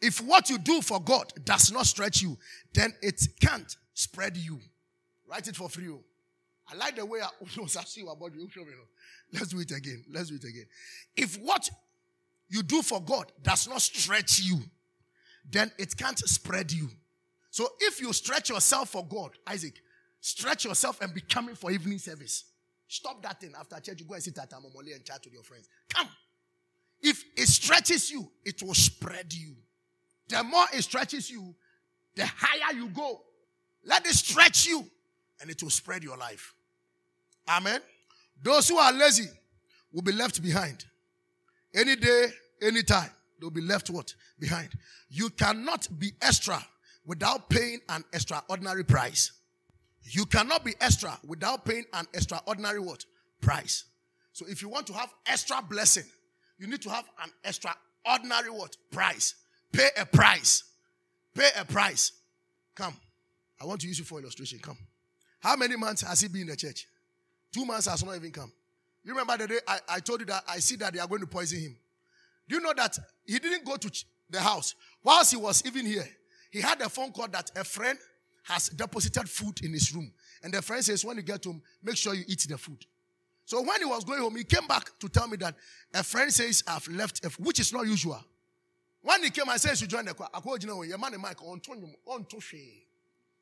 If 0.00 0.20
what 0.20 0.48
you 0.48 0.58
do 0.58 0.80
for 0.80 1.00
God 1.00 1.32
does 1.44 1.70
not 1.70 1.86
stretch 1.86 2.22
you, 2.22 2.38
then 2.72 2.94
it 3.02 3.20
can't 3.40 3.76
spread 3.92 4.36
you. 4.36 4.58
Write 5.28 5.48
it 5.48 5.56
for 5.56 5.68
free. 5.68 5.88
Oh. 5.90 6.00
I 6.72 6.76
like 6.76 6.96
the 6.96 7.04
way 7.04 7.20
I 7.20 7.24
about 8.10 8.34
you. 8.34 8.48
Oh. 8.58 8.64
Let's 9.32 9.48
do 9.48 9.60
it 9.60 9.70
again. 9.70 10.04
Let's 10.10 10.30
do 10.30 10.36
it 10.36 10.44
again. 10.44 10.66
If 11.16 11.36
what 11.36 11.68
you 12.48 12.62
do 12.62 12.82
for 12.82 13.00
God 13.00 13.30
does 13.42 13.68
not 13.68 13.82
stretch 13.82 14.40
you, 14.40 14.58
then 15.48 15.70
it 15.78 15.96
can't 15.96 16.18
spread 16.18 16.72
you. 16.72 16.88
So 17.50 17.68
if 17.80 18.00
you 18.00 18.12
stretch 18.12 18.48
yourself 18.48 18.90
for 18.90 19.04
God, 19.06 19.32
Isaac, 19.46 19.74
stretch 20.20 20.64
yourself 20.64 21.00
and 21.00 21.12
be 21.12 21.20
coming 21.20 21.54
for 21.54 21.70
evening 21.70 21.98
service. 21.98 22.44
Stop 22.90 23.22
that 23.22 23.40
thing 23.40 23.52
after 23.56 23.78
church. 23.78 24.00
You 24.00 24.06
go 24.06 24.14
and 24.14 24.22
sit 24.22 24.36
at 24.36 24.50
Amomole 24.50 24.92
and 24.92 25.04
chat 25.04 25.20
with 25.24 25.32
your 25.32 25.44
friends. 25.44 25.68
Come. 25.94 26.08
If 27.00 27.22
it 27.36 27.46
stretches 27.46 28.10
you, 28.10 28.28
it 28.44 28.60
will 28.64 28.74
spread 28.74 29.32
you. 29.32 29.54
The 30.28 30.42
more 30.42 30.64
it 30.74 30.82
stretches 30.82 31.30
you, 31.30 31.54
the 32.16 32.26
higher 32.26 32.76
you 32.76 32.88
go. 32.88 33.20
Let 33.84 34.04
it 34.06 34.14
stretch 34.14 34.66
you 34.66 34.84
and 35.40 35.48
it 35.48 35.62
will 35.62 35.70
spread 35.70 36.02
your 36.02 36.16
life. 36.16 36.52
Amen. 37.48 37.80
Those 38.42 38.68
who 38.68 38.78
are 38.78 38.92
lazy 38.92 39.28
will 39.92 40.02
be 40.02 40.12
left 40.12 40.42
behind. 40.42 40.84
Any 41.72 41.94
day, 41.94 42.26
any 42.60 42.82
time, 42.82 43.10
they'll 43.40 43.50
be 43.50 43.60
left 43.60 43.88
what? 43.90 44.12
Behind. 44.40 44.70
You 45.08 45.30
cannot 45.30 45.86
be 45.96 46.10
extra 46.20 46.60
without 47.06 47.48
paying 47.48 47.78
an 47.88 48.02
extraordinary 48.12 48.82
price. 48.82 49.30
You 50.02 50.26
cannot 50.26 50.64
be 50.64 50.74
extra 50.80 51.18
without 51.26 51.64
paying 51.64 51.84
an 51.92 52.06
extraordinary 52.14 52.80
what? 52.80 53.04
Price. 53.40 53.84
So 54.32 54.46
if 54.48 54.62
you 54.62 54.68
want 54.68 54.86
to 54.88 54.92
have 54.92 55.12
extra 55.26 55.62
blessing, 55.62 56.04
you 56.58 56.66
need 56.66 56.82
to 56.82 56.90
have 56.90 57.04
an 57.22 57.30
extraordinary 57.44 58.50
what? 58.50 58.76
Price. 58.90 59.34
Pay 59.72 59.88
a 59.98 60.06
price. 60.06 60.64
Pay 61.34 61.48
a 61.58 61.64
price. 61.64 62.12
Come. 62.74 62.96
I 63.60 63.66
want 63.66 63.80
to 63.82 63.88
use 63.88 63.98
you 63.98 64.04
for 64.04 64.18
illustration. 64.20 64.58
Come. 64.58 64.78
How 65.40 65.56
many 65.56 65.76
months 65.76 66.02
has 66.02 66.20
he 66.20 66.28
been 66.28 66.42
in 66.42 66.48
the 66.48 66.56
church? 66.56 66.86
Two 67.52 67.64
months 67.64 67.86
has 67.86 68.04
not 68.04 68.16
even 68.16 68.30
come. 68.30 68.52
You 69.04 69.12
remember 69.12 69.36
the 69.38 69.48
day 69.48 69.58
I, 69.66 69.78
I 69.88 70.00
told 70.00 70.20
you 70.20 70.26
that 70.26 70.44
I 70.48 70.58
see 70.58 70.76
that 70.76 70.92
they 70.92 70.98
are 70.98 71.08
going 71.08 71.20
to 71.20 71.26
poison 71.26 71.60
him. 71.60 71.76
Do 72.48 72.56
you 72.56 72.60
know 72.60 72.72
that 72.76 72.98
he 73.26 73.38
didn't 73.38 73.64
go 73.64 73.76
to 73.76 74.04
the 74.28 74.40
house? 74.40 74.74
Whilst 75.02 75.30
he 75.30 75.36
was 75.36 75.62
even 75.66 75.86
here, 75.86 76.08
he 76.50 76.60
had 76.60 76.80
a 76.80 76.88
phone 76.88 77.12
call 77.12 77.28
that 77.28 77.50
a 77.56 77.64
friend 77.64 77.98
has 78.44 78.68
deposited 78.70 79.28
food 79.28 79.60
in 79.62 79.72
his 79.72 79.94
room. 79.94 80.12
And 80.42 80.52
the 80.52 80.62
friend 80.62 80.84
says, 80.84 81.04
when 81.04 81.16
you 81.16 81.22
get 81.22 81.44
home, 81.44 81.62
make 81.82 81.96
sure 81.96 82.14
you 82.14 82.24
eat 82.26 82.46
the 82.48 82.56
food. 82.58 82.84
So 83.44 83.60
when 83.62 83.78
he 83.80 83.84
was 83.84 84.04
going 84.04 84.20
home, 84.20 84.36
he 84.36 84.44
came 84.44 84.66
back 84.66 84.98
to 85.00 85.08
tell 85.08 85.26
me 85.28 85.36
that 85.38 85.54
a 85.94 86.02
friend 86.02 86.32
says, 86.32 86.62
I've 86.66 86.86
left, 86.88 87.24
which 87.40 87.60
is 87.60 87.72
not 87.72 87.86
usual. 87.86 88.22
When 89.02 89.22
he 89.22 89.30
came, 89.30 89.48
I 89.48 89.56
said, 89.56 89.80
you 89.80 89.86
join 89.86 90.04
the 90.04 90.14
choir. 90.14 90.28
I 90.32 90.40
called 90.40 90.62
you 90.62 90.68
know, 90.68 90.82
your 90.82 90.98
man, 90.98 91.14
Mike, 91.20 91.42
on 91.42 91.60
Tony, 91.60 91.94
on 92.06 92.24
Toshe. 92.24 92.82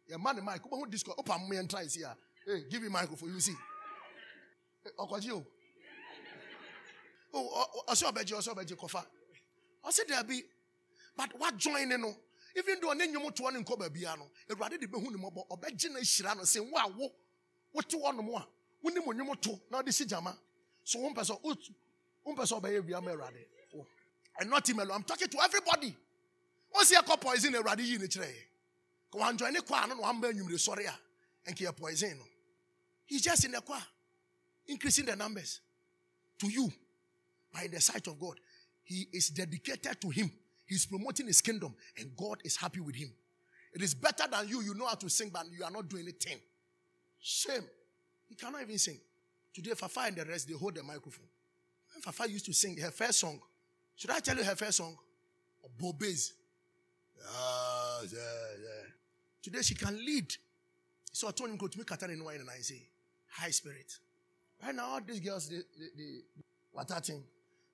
Your 0.09 0.19
man, 0.19 0.39
Mike, 0.43 0.63
open 0.73 0.91
this, 0.91 1.05
open 1.07 1.49
me 1.49 1.57
and 1.59 1.69
try 1.69 1.85
here. 1.85 2.15
Hey, 2.47 2.63
give 2.71 2.83
me 2.83 2.89
microphone, 2.89 3.35
you 3.35 3.41
see. 3.41 3.55
Okwaji 4.99 5.45
Oh, 7.35 7.85
ọsẹ 7.89 8.07
ọbẹji 8.07 8.35
ọsẹ 8.35 8.51
ọbẹji 8.55 8.75
kọfa. 8.77 9.05
Ọsẹ 9.85 10.27
be, 10.27 10.43
but 11.17 11.39
what 11.39 11.57
join 11.59 11.89
no? 12.01 12.09
Oh? 12.09 12.17
Even 12.57 12.81
though 12.81 12.91
ọne 12.91 13.07
nyom 13.13 13.35
to 13.35 13.51
ne 13.51 13.61
nkọ 13.61 13.79
baabi 13.79 14.07
ano, 14.07 14.31
Ewurade 14.49 14.79
de 14.81 14.87
behu 14.87 15.11
ne 15.11 15.17
mọbọ, 15.19 15.49
ọbẹji 15.49 15.91
na 15.93 16.01
ehyira 16.01 16.35
no 16.37 16.43
sẹ 16.45 16.61
nwa 16.61 16.83
awo, 16.83 17.11
wote 17.73 17.91
hɔ 17.97 18.17
nom 18.17 18.35
a, 18.35 19.37
to 19.37 19.61
na 19.71 19.83
ɔde 19.83 19.93
si 19.93 20.05
gyama. 20.05 20.37
So 20.85 20.99
wɔn 20.99 21.15
mpɛ 21.15 21.25
sɛ 21.25 21.41
wɔn 21.43 22.35
mpɛ 22.37 22.43
sɛ 22.47 22.61
ɔbɛyɛ 22.61 22.87
wia 22.87 23.01
ma. 23.01 23.13
And 24.41 24.51
not 24.51 24.69
him 24.69 24.79
alone. 24.79 24.93
I'm 24.99 25.03
talking 25.03 25.27
to 25.29 25.39
everybody. 25.43 25.97
Once 26.73 26.91
you 26.93 27.03
call 27.03 27.17
poison 27.17 27.53
Ewurade 27.53 27.81
yi 27.81 27.99
ne 27.99 28.07
kyerɛ 28.07 28.27
yɛ. 28.27 28.45
Kò 29.13 29.19
wan 29.21 29.37
join 29.37 29.53
ne 29.53 29.61
kɔ 29.61 29.83
ano 29.83 29.95
na 29.95 30.01
wan 30.03 30.21
bɛ 30.21 30.33
enyimire 30.33 30.59
sɔre 30.59 30.87
a, 30.89 31.73
poison 31.73 32.17
no. 32.17 32.25
He's 33.07 33.23
just 33.23 33.45
in 33.45 33.53
the 33.53 33.61
choir 33.61 33.83
increasing 34.69 35.07
the 35.07 35.17
numbers 35.17 35.61
to 36.39 36.49
you 36.49 36.71
by 37.53 37.67
the 37.67 37.81
sight 37.81 38.07
of 38.07 38.21
God. 38.21 38.39
He 38.85 39.09
is 39.13 39.29
dedicated 39.31 40.01
to 40.01 40.11
Him. 40.11 40.31
He's 40.69 40.87
promoting 40.87 41.27
His 41.27 41.41
kingdom, 41.41 41.75
and 41.97 42.15
God 42.17 42.39
is 42.45 42.57
happy 42.57 42.81
with 42.81 42.95
Him. 42.95 43.11
It 43.73 43.83
is 43.83 43.95
better 43.95 44.25
than 44.31 44.49
you. 44.49 44.63
You 44.63 44.75
know 44.75 44.87
how 44.87 44.95
to 44.95 45.09
sing, 45.09 45.31
but 45.33 45.47
you 45.51 45.65
are 45.65 45.71
not 45.71 45.89
doing 45.89 46.05
anything. 46.05 46.39
Shame. 47.21 47.65
He 48.29 48.35
cannot 48.35 48.63
even 48.63 48.79
sing. 48.79 48.99
Today, 49.55 49.73
Fafa 49.75 50.01
and 50.01 50.17
the 50.17 50.25
rest, 50.25 50.47
they 50.47 50.55
hold 50.55 50.75
the 50.75 50.83
microphone. 50.83 51.27
When 51.93 52.03
Fafa 52.03 52.31
used 52.31 52.45
to 52.47 52.53
sing 52.53 52.77
her 52.79 52.91
first 52.91 53.21
song, 53.21 53.41
should 53.97 54.11
I 54.11 54.21
tell 54.21 54.37
you 54.37 54.45
her 54.45 54.55
first 54.55 54.77
song? 54.77 54.97
Bobez. 55.81 56.33
Yeah, 57.17 58.09
yeah, 58.13 58.19
yeah. 58.63 58.91
Today, 59.43 59.63
she 59.63 59.75
can 59.75 59.97
lead. 59.97 60.33
So 61.13 61.29
I 61.29 61.31
told 61.33 61.51
him, 61.51 61.57
go 61.57 61.67
to 61.67 61.79
me, 61.79 61.85
Katana, 61.85 62.13
and 62.13 62.23
I 62.51 62.59
say, 62.61 62.83
High 63.31 63.51
spirit. 63.51 63.99
Right 64.63 64.75
now, 64.75 64.87
all 64.87 65.01
these 65.01 65.21
girls, 65.21 65.49
they, 65.49 65.57
they, 65.57 65.87
they 65.97 66.19
what 66.73 66.89
that 66.89 67.07
thing? 67.07 67.23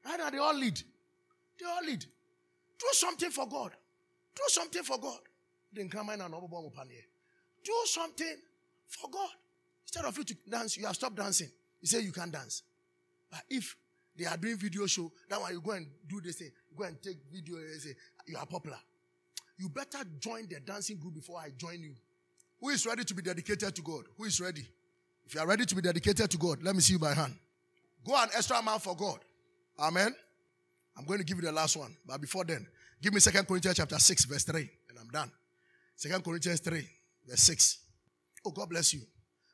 Right 0.05 0.19
now, 0.19 0.31
they 0.31 0.39
all 0.39 0.55
lead. 0.55 0.81
They 1.59 1.67
all 1.67 1.85
lead. 1.85 2.05
Do 2.85 2.91
something 2.93 3.31
for 3.31 3.49
God. 3.49 3.71
Do 4.37 4.43
something 4.49 4.83
for 4.83 4.99
God. 4.99 5.19
Then 5.73 5.89
come 5.89 6.11
in 6.11 6.21
and 6.21 6.35
Do 7.65 7.73
something 7.87 8.37
for 8.87 9.09
God. 9.11 9.31
Instead 9.85 10.05
of 10.05 10.19
you 10.19 10.25
to 10.25 10.37
dance, 10.51 10.77
you 10.77 10.85
have 10.85 10.95
stopped 10.95 11.17
dancing. 11.17 11.51
You 11.81 11.89
say 11.89 12.01
you 12.01 12.13
can't 12.13 12.31
dance. 12.31 12.63
But 13.31 13.41
if 13.49 13.75
they 14.17 14.27
are 14.27 14.37
doing 14.37 14.59
video 14.59 14.87
show, 14.87 15.11
that 15.31 15.41
one 15.41 15.53
you 15.53 15.63
go 15.63 15.73
and 15.73 15.87
do 16.07 16.21
this 16.21 16.37
thing, 16.37 16.51
go 16.77 16.85
and 16.85 17.01
take 17.03 17.17
video 17.33 17.57
and 17.57 17.81
say 17.81 17.95
you 18.27 18.37
are 18.37 18.47
popular. 18.47 18.79
You 19.57 19.71
better 19.71 20.05
join 20.21 20.47
the 20.49 20.61
dancing 20.61 20.99
group 20.99 21.15
before 21.15 21.39
I 21.41 21.49
join 21.57 21.81
you. 21.81 21.95
Who 22.61 22.69
is 22.69 22.85
ready 22.87 23.05
to 23.05 23.15
be 23.15 23.23
dedicated 23.23 23.75
to 23.75 23.83
God? 23.83 24.05
Who 24.19 24.25
is 24.25 24.41
ready? 24.41 24.67
If 25.27 25.35
you 25.35 25.41
are 25.41 25.47
ready 25.47 25.65
to 25.65 25.75
be 25.75 25.81
dedicated 25.81 26.31
to 26.31 26.37
God, 26.37 26.63
let 26.63 26.75
me 26.75 26.83
see 26.83 26.95
you 26.95 26.99
by 26.99 27.15
hand. 27.15 27.35
Go 28.05 28.15
an 28.15 28.29
extra 28.37 28.61
mile 28.61 28.79
for 28.79 28.95
God. 28.95 29.21
Amen. 29.79 30.15
I'm 30.97 31.05
going 31.05 31.19
to 31.19 31.25
give 31.25 31.39
you 31.39 31.43
the 31.43 31.53
last 31.53 31.77
one. 31.77 31.97
But 32.07 32.21
before 32.21 32.45
then, 32.45 32.67
give 33.05 33.13
me 33.13 33.21
Second 33.21 33.47
Corinthians 33.47 33.77
chapter 33.77 33.99
6, 33.99 34.25
verse 34.25 34.45
3, 34.45 34.61
and 34.89 34.99
I'm 34.99 35.09
done. 35.09 35.31
Second 35.95 36.25
Corinthians 36.25 36.61
3, 36.61 36.89
verse 37.29 37.41
6. 37.41 37.79
Oh, 38.47 38.51
God 38.51 38.71
bless 38.71 38.95
you. 38.95 39.03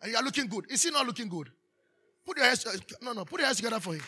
And 0.01 0.13
you 0.13 0.17
are 0.17 0.23
looking 0.23 0.47
good. 0.47 0.71
Is 0.71 0.85
he 0.85 0.91
not 0.93 1.05
looking 1.05 1.29
good? 1.29 1.51
Put 2.25 2.37
your 2.37 2.47
hands, 2.47 2.65
uh, 2.65 2.77
no, 3.03 3.13
no, 3.13 3.25
put 3.25 3.41
your 3.41 3.47
hands 3.47 3.57
together 3.57 3.81
for 3.81 3.95
him. 3.95 4.03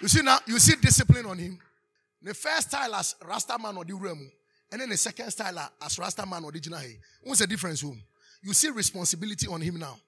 You 0.00 0.08
see 0.08 0.22
now, 0.22 0.38
you 0.46 0.58
see 0.58 0.76
discipline 0.80 1.26
on 1.26 1.36
him. 1.36 1.58
The 2.22 2.32
first 2.32 2.70
style 2.70 2.94
as 2.94 3.14
Rasta 3.26 3.58
man 3.58 3.76
or 3.76 3.84
the 3.84 3.94
room, 3.94 4.30
and 4.72 4.80
then 4.80 4.88
the 4.88 4.96
second 4.96 5.30
style 5.32 5.70
as 5.82 5.98
Rasta 5.98 6.24
man 6.24 6.44
or 6.44 6.52
the 6.52 6.60
jinahe. 6.60 6.96
What's 7.22 7.40
the 7.40 7.46
difference? 7.46 7.82
Home? 7.82 8.02
You 8.42 8.54
see 8.54 8.70
responsibility 8.70 9.48
on 9.48 9.60
him 9.60 9.78
now. 9.78 9.98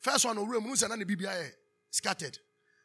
First 0.00 0.26
one, 0.26 0.36
room, 0.46 0.64
who's 0.64 0.82
another 0.82 1.04
BBI 1.04 1.50
scattered. 1.90 2.38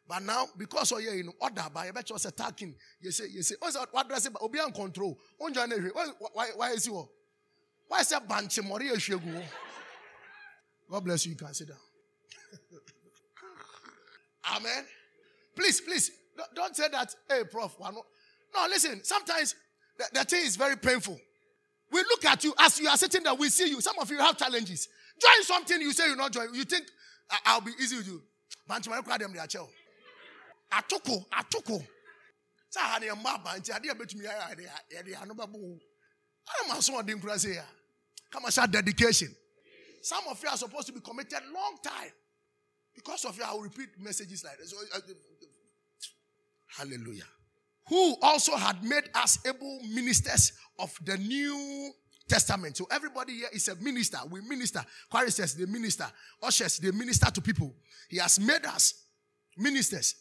But 0.07 0.21
now, 0.21 0.45
because 0.57 0.91
of 0.91 1.01
you 1.01 1.23
know, 1.23 1.33
order 1.39 1.63
by 1.73 1.89
bet 1.91 2.11
was 2.11 2.25
attacking, 2.25 2.75
you 3.01 3.11
say, 3.11 3.25
you 3.29 3.41
say, 3.41 3.55
what's 3.59 3.75
that? 3.75 3.87
What 3.91 4.07
does 4.07 4.25
it 4.25 4.33
be 4.51 4.59
on 4.59 4.71
control? 4.71 5.17
Why, 5.37 5.49
why, 6.33 6.47
why 6.55 6.71
is 6.71 6.85
you? 6.85 7.07
Why 7.87 7.99
is 8.01 8.09
that 8.09 8.27
bunch 8.27 8.59
of 8.59 8.65
Maria 8.65 8.93
God 10.89 11.03
bless 11.03 11.25
you. 11.25 11.31
You 11.31 11.37
can 11.37 11.53
sit 11.53 11.67
down. 11.69 11.77
Amen. 14.55 14.85
Please, 15.55 15.81
please, 15.81 16.11
don't 16.53 16.75
say 16.75 16.87
that, 16.91 17.15
hey, 17.29 17.43
Prof. 17.49 17.75
No, 17.79 18.67
listen, 18.69 19.03
sometimes 19.03 19.55
the, 19.97 20.05
the 20.13 20.23
thing 20.25 20.45
is 20.45 20.55
very 20.55 20.75
painful. 20.77 21.19
We 21.91 21.99
look 22.01 22.25
at 22.25 22.43
you 22.43 22.53
as 22.59 22.79
you 22.79 22.89
are 22.89 22.97
sitting 22.97 23.23
there, 23.23 23.33
we 23.33 23.49
see 23.49 23.69
you. 23.69 23.81
Some 23.81 23.97
of 23.99 24.09
you 24.11 24.17
have 24.19 24.37
challenges. 24.37 24.87
Join 25.19 25.43
something, 25.43 25.81
you 25.81 25.93
say 25.93 26.07
you're 26.07 26.15
not 26.15 26.31
joining. 26.31 26.53
You 26.53 26.63
think 26.65 26.85
I'll 27.45 27.61
be 27.61 27.71
easy 27.81 27.97
with 27.97 28.07
you. 28.07 28.21
Bantu 28.67 28.89
my 28.89 29.01
cry 29.01 29.17
them 29.17 29.33
their 29.33 29.47
child. 29.47 29.69
Atoko, 30.73 31.25
atoko. 31.29 31.85
Sa 32.69 32.79
ha 32.81 32.99
ne 32.99 33.07
mma 33.07 33.43
ba 33.43 33.57
nti 33.57 33.71
ade 33.71 33.93
betumi 33.93 34.23
ya 34.23 34.31
ya 34.57 34.71
ya 34.91 35.01
de 35.01 35.15
ano 35.15 35.33
ba 35.33 35.47
bo. 35.47 35.57
Ana 35.57 36.73
ma 36.73 36.79
so 36.79 37.01
say 37.37 37.55
ya. 37.55 37.61
Come 38.31 38.45
on, 38.45 38.71
dedication. 38.71 39.33
Some 40.01 40.23
of 40.29 40.41
you 40.43 40.49
are 40.49 40.57
supposed 40.57 40.87
to 40.87 40.93
be 40.93 40.99
committed 40.99 41.39
long 41.53 41.77
time. 41.81 42.11
Because 42.93 43.25
of 43.25 43.37
you, 43.37 43.43
I 43.43 43.53
will 43.53 43.61
repeat 43.61 43.89
messages 43.99 44.43
like 44.43 44.57
this. 44.57 44.73
Hallelujah. 46.77 47.27
Who 47.87 48.15
also 48.21 48.55
had 48.55 48.83
made 48.83 49.09
us 49.13 49.39
able 49.45 49.79
ministers 49.93 50.53
of 50.79 50.97
the 51.03 51.17
New 51.17 51.91
Testament. 52.27 52.77
So 52.77 52.87
everybody 52.91 53.33
here 53.33 53.49
is 53.53 53.67
a 53.67 53.75
minister. 53.75 54.17
We 54.29 54.41
minister. 54.41 54.83
Choristers, 55.11 55.53
they 55.53 55.65
minister. 55.65 56.07
Ushers, 56.41 56.79
they 56.79 56.91
minister 56.91 57.29
to 57.31 57.41
people. 57.41 57.73
He 58.09 58.17
has 58.17 58.39
made 58.39 58.65
us 58.65 58.93
ministers, 59.57 60.15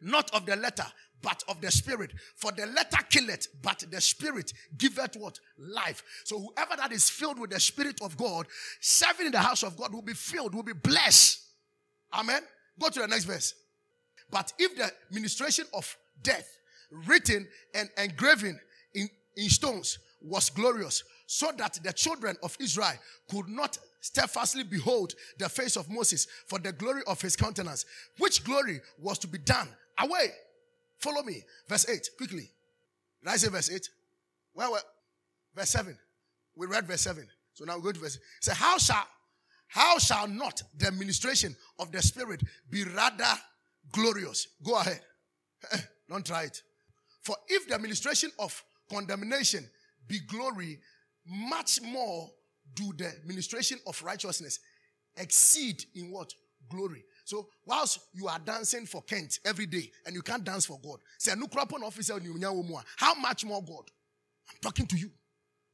not 0.00 0.30
of 0.34 0.46
the 0.46 0.56
letter, 0.56 0.86
but 1.22 1.42
of 1.48 1.60
the 1.60 1.70
spirit. 1.70 2.12
For 2.36 2.52
the 2.52 2.66
letter 2.66 2.98
killeth, 3.08 3.48
but 3.62 3.84
the 3.90 4.00
spirit 4.00 4.52
giveth 4.76 5.16
what? 5.16 5.38
Life. 5.58 6.02
So 6.24 6.38
whoever 6.38 6.76
that 6.76 6.92
is 6.92 7.10
filled 7.10 7.38
with 7.38 7.50
the 7.50 7.60
spirit 7.60 8.00
of 8.02 8.16
God, 8.16 8.46
serving 8.80 9.26
in 9.26 9.32
the 9.32 9.40
house 9.40 9.62
of 9.62 9.76
God 9.76 9.92
will 9.92 10.02
be 10.02 10.14
filled, 10.14 10.54
will 10.54 10.62
be 10.62 10.72
blessed. 10.72 11.40
Amen. 12.12 12.42
Go 12.78 12.88
to 12.88 13.00
the 13.00 13.08
next 13.08 13.24
verse. 13.24 13.54
But 14.30 14.52
if 14.58 14.76
the 14.76 14.90
ministration 15.10 15.64
of 15.74 15.96
death, 16.22 16.48
written 16.90 17.46
and 17.74 17.88
engraven 17.98 18.58
in, 18.94 19.08
in 19.36 19.48
stones, 19.48 19.98
was 20.20 20.50
glorious, 20.50 21.04
so 21.26 21.52
that 21.56 21.78
the 21.82 21.92
children 21.92 22.36
of 22.42 22.56
Israel 22.60 22.94
could 23.30 23.48
not 23.48 23.78
steadfastly 24.00 24.64
behold 24.64 25.14
the 25.38 25.48
face 25.48 25.76
of 25.76 25.90
Moses 25.90 26.26
for 26.46 26.58
the 26.58 26.72
glory 26.72 27.02
of 27.06 27.20
his 27.20 27.36
countenance, 27.36 27.84
which 28.18 28.44
glory 28.44 28.80
was 28.98 29.18
to 29.18 29.28
be 29.28 29.38
done 29.38 29.68
away. 30.00 30.28
Follow 30.98 31.22
me. 31.22 31.42
Verse 31.68 31.88
8, 31.88 32.08
quickly. 32.16 32.50
Did 33.22 33.30
I 33.30 33.36
say 33.36 33.48
verse 33.48 33.70
8? 33.70 33.88
Well, 34.54 34.72
well, 34.72 34.82
verse 35.54 35.70
7. 35.70 35.96
We 36.56 36.66
read 36.66 36.86
verse 36.86 37.02
7. 37.02 37.26
So 37.54 37.64
now 37.64 37.76
we 37.76 37.82
go 37.82 37.92
to 37.92 38.00
verse. 38.00 38.18
Say, 38.40 38.52
how 38.54 38.78
shall 38.78 39.06
how 39.68 39.98
shall 39.98 40.26
not 40.26 40.62
the 40.76 40.86
administration 40.86 41.54
of 41.78 41.92
the 41.92 42.00
Spirit 42.02 42.42
be 42.70 42.84
rather 42.84 43.24
glorious? 43.92 44.48
Go 44.64 44.78
ahead. 44.80 45.00
Eh, 45.72 45.78
don't 46.08 46.24
try 46.24 46.44
it. 46.44 46.62
For 47.22 47.36
if 47.48 47.68
the 47.68 47.74
administration 47.74 48.30
of 48.38 48.62
condemnation 48.90 49.68
be 50.06 50.20
glory, 50.20 50.80
much 51.26 51.82
more 51.82 52.30
do 52.74 52.92
the 52.96 53.12
ministration 53.26 53.78
of 53.86 54.02
righteousness 54.02 54.60
exceed 55.16 55.84
in 55.94 56.10
what? 56.10 56.32
Glory. 56.70 57.04
So 57.28 57.46
whilst 57.66 58.00
you 58.14 58.26
are 58.26 58.38
dancing 58.38 58.86
for 58.86 59.02
Kent 59.02 59.40
every 59.44 59.66
day 59.66 59.90
and 60.06 60.14
you 60.14 60.22
can't 60.22 60.42
dance 60.42 60.64
for 60.64 60.80
God, 60.82 60.98
say 61.18 61.34
no 61.36 61.46
officer 61.84 62.18
how 62.96 63.14
much 63.16 63.44
more 63.44 63.62
God? 63.62 63.82
I'm 64.48 64.56
talking 64.62 64.86
to 64.86 64.96
you. 64.96 65.10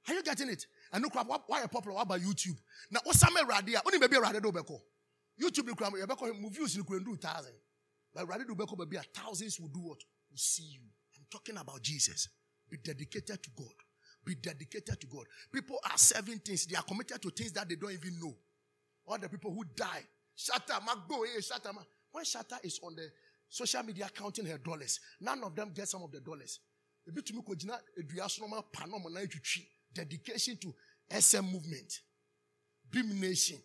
Are 0.09 0.15
you 0.15 0.25
getting 0.25 0.49
it? 0.49 0.67
And 0.93 1.05
no 1.05 1.11
crap, 1.11 1.29
why 1.47 1.63
are 1.63 1.69
popular? 1.69 1.95
What 1.95 2.07
about 2.07 2.23
YouTube? 2.23 2.57
Now, 2.91 2.99
what's 3.05 3.21
some 3.21 3.37
radia? 3.37 3.81
Only 3.87 4.01
maybe 4.01 4.17
a 4.17 4.21
radio 4.21 4.51
beko. 4.51 4.81
YouTube, 5.41 5.69
you 5.69 5.77
can 5.77 5.93
beko 5.93 6.51
views 6.51 6.77
you 6.77 6.83
can 6.83 7.05
do 7.05 7.15
thousand. 7.15 7.55
But 8.13 8.29
radio 8.29 8.53
beko 8.57 8.77
maybe 8.77 8.97
a 8.97 9.03
thousands 9.15 9.61
will 9.61 9.69
do 9.69 9.79
what? 9.79 9.99
Will 10.33 10.37
see 10.37 10.65
you. 10.73 10.81
I'm 11.17 11.25
talking 11.31 11.57
about 11.57 11.81
Jesus. 11.83 12.31
Be 12.69 12.79
dedicated 12.79 13.41
to 13.41 13.51
God. 13.57 13.75
Be 14.25 14.35
dedicated 14.35 15.01
to 15.01 15.07
God. 15.07 15.27
People 15.53 15.79
are 15.89 15.99
serving 15.99 16.41
things. 16.41 16.67
They 16.67 16.75
are 16.75 16.83
committed 16.83 17.23
to 17.23 17.31
things 17.31 17.53
that 17.53 17.69
they 17.69 17.77
don't 17.77 17.93
even 17.93 18.19
know. 18.21 18.35
All 19.07 19.19
the 19.19 19.29
people 19.29 19.55
who 19.55 19.63
die. 19.77 20.03
Shatta, 20.37 20.81
Magbo, 20.81 21.25
eh, 21.25 21.41
Shatta. 21.41 21.73
When 22.11 22.25
Shatta 22.25 22.65
is 22.65 22.81
on 22.83 22.95
the 22.97 23.09
social 23.49 23.83
media 23.83 24.09
counting 24.15 24.47
her 24.47 24.59
dollars, 24.59 25.01
none 25.21 25.43
of 25.45 25.55
them 25.55 25.73
get 25.75 25.89
some 25.89 26.03
of 26.03 26.11
the 26.13 26.21
dollars. 26.21 26.61
Ebi 27.09 27.23
tumi 27.23 27.45
ko 27.45 27.55
gyina 27.55 27.79
edua 27.99 28.31
so 28.31 28.47
na 28.47 28.63
pa 28.63 28.87
na 28.87 28.97
etwitwi 28.99 29.67
dedication 29.93 30.57
to 30.57 30.75
SM 31.11 31.45
movement, 31.45 32.01
Bhim 32.91 33.21
Nation, 33.21 33.59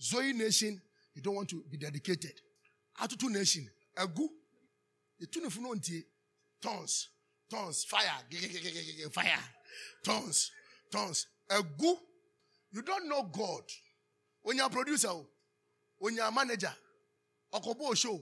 Zoe 0.00 0.32
Nation, 0.32 0.80
you 1.14 1.22
don't 1.22 1.34
want 1.36 1.48
to 1.50 1.62
be 1.70 1.76
dedicated. 1.76 2.32
Atutu 3.00 3.30
Nation, 3.30 3.68
Agu, 3.96 4.28
the 5.20 5.26
two 5.26 5.40
tons, 6.60 7.08
tons, 7.50 7.84
fire, 7.84 8.02
fire, 9.12 9.38
tons, 10.04 10.50
tons, 10.90 11.26
Agu. 11.50 11.96
You 12.72 12.82
don't 12.82 13.08
know 13.08 13.24
God. 13.24 13.64
When 14.42 14.56
you're 14.56 14.66
a 14.66 14.70
producer, 14.70 15.08
when 15.08 15.26
you're 16.10 16.26
a 16.26 16.32
manager, 16.32 16.72
Okobo 17.54 17.96
show, 17.96 18.20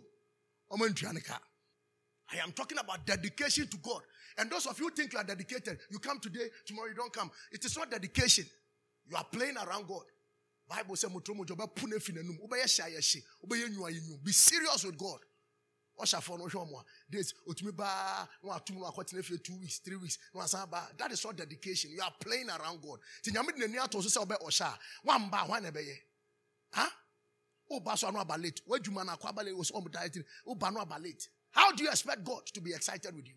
I 0.73 2.36
am 2.36 2.52
talking 2.52 2.78
about 2.78 3.07
dedication 3.07 3.66
to 3.69 3.77
God. 3.78 4.02
And 4.39 4.51
those 4.51 4.66
of 4.66 4.78
you 4.78 4.90
think 4.90 5.12
you 5.12 5.19
are 5.19 5.24
dedicated, 5.24 5.78
you 5.90 5.98
come 5.98 6.20
today, 6.20 6.48
tomorrow 6.66 6.89
you 6.89 6.94
don't 6.94 7.12
come. 7.12 7.31
It 7.51 7.65
is 7.65 7.77
not 7.77 7.90
dedication. 7.90 8.44
You 9.09 9.16
are 9.16 9.24
playing 9.24 9.57
around 9.57 9.89
God. 9.89 10.02
Bible 10.69 10.94
says, 10.94 11.11
Be 14.24 14.32
serious 14.32 14.85
with 14.85 14.98
God. 14.98 15.19
ɔhyɛfoɔ 16.01 16.39
no 16.39 16.44
wohwɛ 16.47 16.66
ɔmo 16.66 16.81
a 16.81 16.85
days 17.11 17.35
otumi 17.47 17.77
baa 17.77 18.27
na 18.43 18.55
watum 18.55 18.78
no 18.78 18.90
akɔtena 18.90 19.23
fie 19.24 19.36
two 19.39 19.55
weeks 19.57 19.78
three 19.78 19.97
weeks. 19.97 20.19
That 20.35 21.12
is 21.12 21.23
not 21.24 21.36
dedication. 21.36 21.90
You 21.90 22.01
are 22.01 22.12
playing 22.20 22.48
around 22.48 22.81
God. 22.81 23.01
Ti 23.23 23.32
how 31.52 31.72
do 31.72 31.82
you 31.84 31.90
expect 31.90 32.24
God 32.24 32.47
to 32.55 32.60
be 32.60 32.72
excited 32.72 33.14
with 33.14 33.26
you 33.26 33.34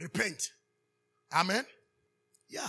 Repent. 0.00 0.52
Amen. 1.34 1.64
Yeah. 2.48 2.68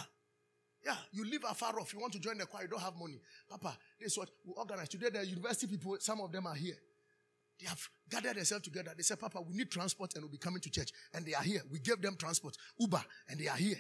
Yeah, 0.86 0.96
you 1.14 1.24
live 1.30 1.44
afar 1.50 1.80
off. 1.80 1.94
You 1.94 2.00
want 2.00 2.12
to 2.14 2.20
join 2.20 2.38
the 2.38 2.46
choir, 2.46 2.64
you 2.64 2.68
don't 2.68 2.82
have 2.82 2.98
money. 2.98 3.22
Papa, 3.50 3.78
this 4.00 4.12
is 4.14 4.18
what 4.18 4.30
we 4.46 4.54
organize. 4.54 4.90
Today, 4.90 5.10
the 5.10 5.26
university 5.26 5.68
people, 5.68 5.96
some 6.00 6.20
of 6.20 6.32
them 6.32 6.46
are 6.46 6.56
here. 6.56 6.76
They 7.60 7.68
have 7.68 7.80
gathered 8.10 8.36
themselves 8.36 8.66
together. 8.66 8.92
They 8.96 9.04
say, 9.04 9.16
Papa, 9.16 9.40
we 9.48 9.56
need 9.56 9.72
transport 9.72 10.14
and 10.16 10.24
we'll 10.26 10.32
be 10.32 10.38
coming 10.38 10.60
to 10.60 10.70
church. 10.70 10.92
And 11.14 11.26
they 11.26 11.34
are 11.36 11.44
here. 11.44 11.62
We 11.72 11.80
gave 11.80 12.02
them 12.02 12.18
transport, 12.18 12.58
Uber, 12.78 13.02
and 13.30 13.40
they 13.40 13.48
are 13.48 13.56
here. 13.56 13.78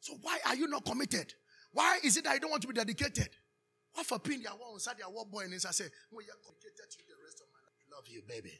So 0.00 0.14
why 0.22 0.38
are 0.46 0.56
you 0.56 0.66
not 0.66 0.86
committed? 0.86 1.34
Why 1.72 1.98
is 2.02 2.16
it 2.16 2.24
that 2.24 2.34
you 2.34 2.40
don't 2.40 2.50
want 2.50 2.62
to 2.62 2.68
be 2.68 2.74
dedicated? 2.74 3.28
What 3.94 4.06
for 4.06 4.18
pin 4.18 4.42
your 4.42 4.52
one 4.52 4.78
side 4.80 4.96
your 4.98 5.10
war 5.10 5.24
boy 5.24 5.44
and 5.44 5.54
I 5.54 5.58
say, 5.58 5.84
well, 6.10 6.24
you're 6.24 6.34
committed 6.42 6.90
to 6.90 6.98
the 6.98 7.14
rest 7.24 7.40
of 7.40 7.46
my 7.52 7.60
life. 7.62 7.94
Love 7.94 8.08
you, 8.08 8.22
baby. 8.26 8.52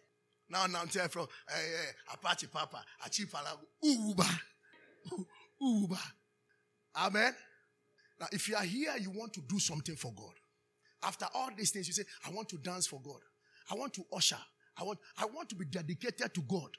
Now, 0.49 0.67
now, 0.67 0.85
tell 0.85 1.09
from 1.09 1.27
hey, 1.49 1.55
hey, 1.57 1.91
Apache 2.13 2.47
Papa, 2.49 2.85
Achi 3.05 3.25
Palago, 3.25 3.65
Uba. 3.83 4.27
Uba. 5.61 5.99
Amen. 6.97 7.35
Now, 8.21 8.27
if 8.31 8.49
you 8.49 8.57
are 8.57 8.63
here, 8.63 8.93
you 9.01 9.11
want 9.11 9.33
to 9.35 9.41
do 9.41 9.59
something 9.59 9.97
for 9.97 10.13
God. 10.15 10.35
After 11.03 11.27
all 11.35 11.51
these 11.57 11.71
things, 11.71 11.89
you 11.89 11.95
say, 11.95 12.05
I 12.27 12.31
want 12.31 12.49
to 12.51 12.59
dance 12.59 12.87
for 12.87 13.01
God. 13.03 13.21
I 13.71 13.75
want 13.75 13.93
to 13.95 14.05
usher. 14.13 14.39
I 14.79 14.85
want, 14.85 14.99
I 15.19 15.25
want 15.27 15.49
to 15.49 15.55
be 15.57 15.65
dedicated 15.65 16.33
to 16.35 16.41
God. 16.43 16.71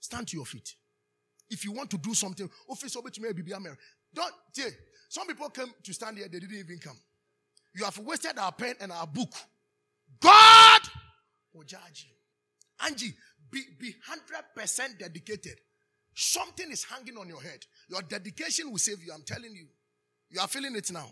Stand 0.00 0.28
to 0.28 0.36
your 0.36 0.46
feet. 0.46 0.74
If 1.50 1.64
you 1.64 1.72
want 1.72 1.90
to 1.90 1.98
do 1.98 2.14
something, 2.14 2.50
office 2.68 2.96
over 2.96 3.10
to 3.10 3.20
me, 3.20 3.28
Don't. 4.12 4.34
Some 5.08 5.26
people 5.26 5.48
came 5.50 5.72
to 5.82 5.92
stand 5.92 6.18
here, 6.18 6.28
they 6.28 6.40
didn't 6.40 6.58
even 6.58 6.78
come. 6.78 6.96
You 7.74 7.84
have 7.84 7.98
wasted 7.98 8.38
our 8.38 8.52
pen 8.52 8.74
and 8.80 8.92
our 8.92 9.06
book. 9.06 9.32
God 10.20 10.80
will 11.52 11.64
judge 11.64 12.08
you. 12.08 12.86
Angie, 12.86 13.14
be, 13.50 13.62
be 13.78 13.94
100% 14.56 14.98
dedicated. 14.98 15.58
Something 16.14 16.70
is 16.70 16.84
hanging 16.84 17.16
on 17.16 17.28
your 17.28 17.42
head. 17.42 17.64
Your 17.88 18.02
dedication 18.02 18.70
will 18.70 18.78
save 18.78 19.02
you. 19.02 19.12
I'm 19.12 19.24
telling 19.24 19.54
you. 19.54 19.66
You 20.30 20.40
are 20.40 20.48
feeling 20.48 20.76
it 20.76 20.90
now. 20.92 21.08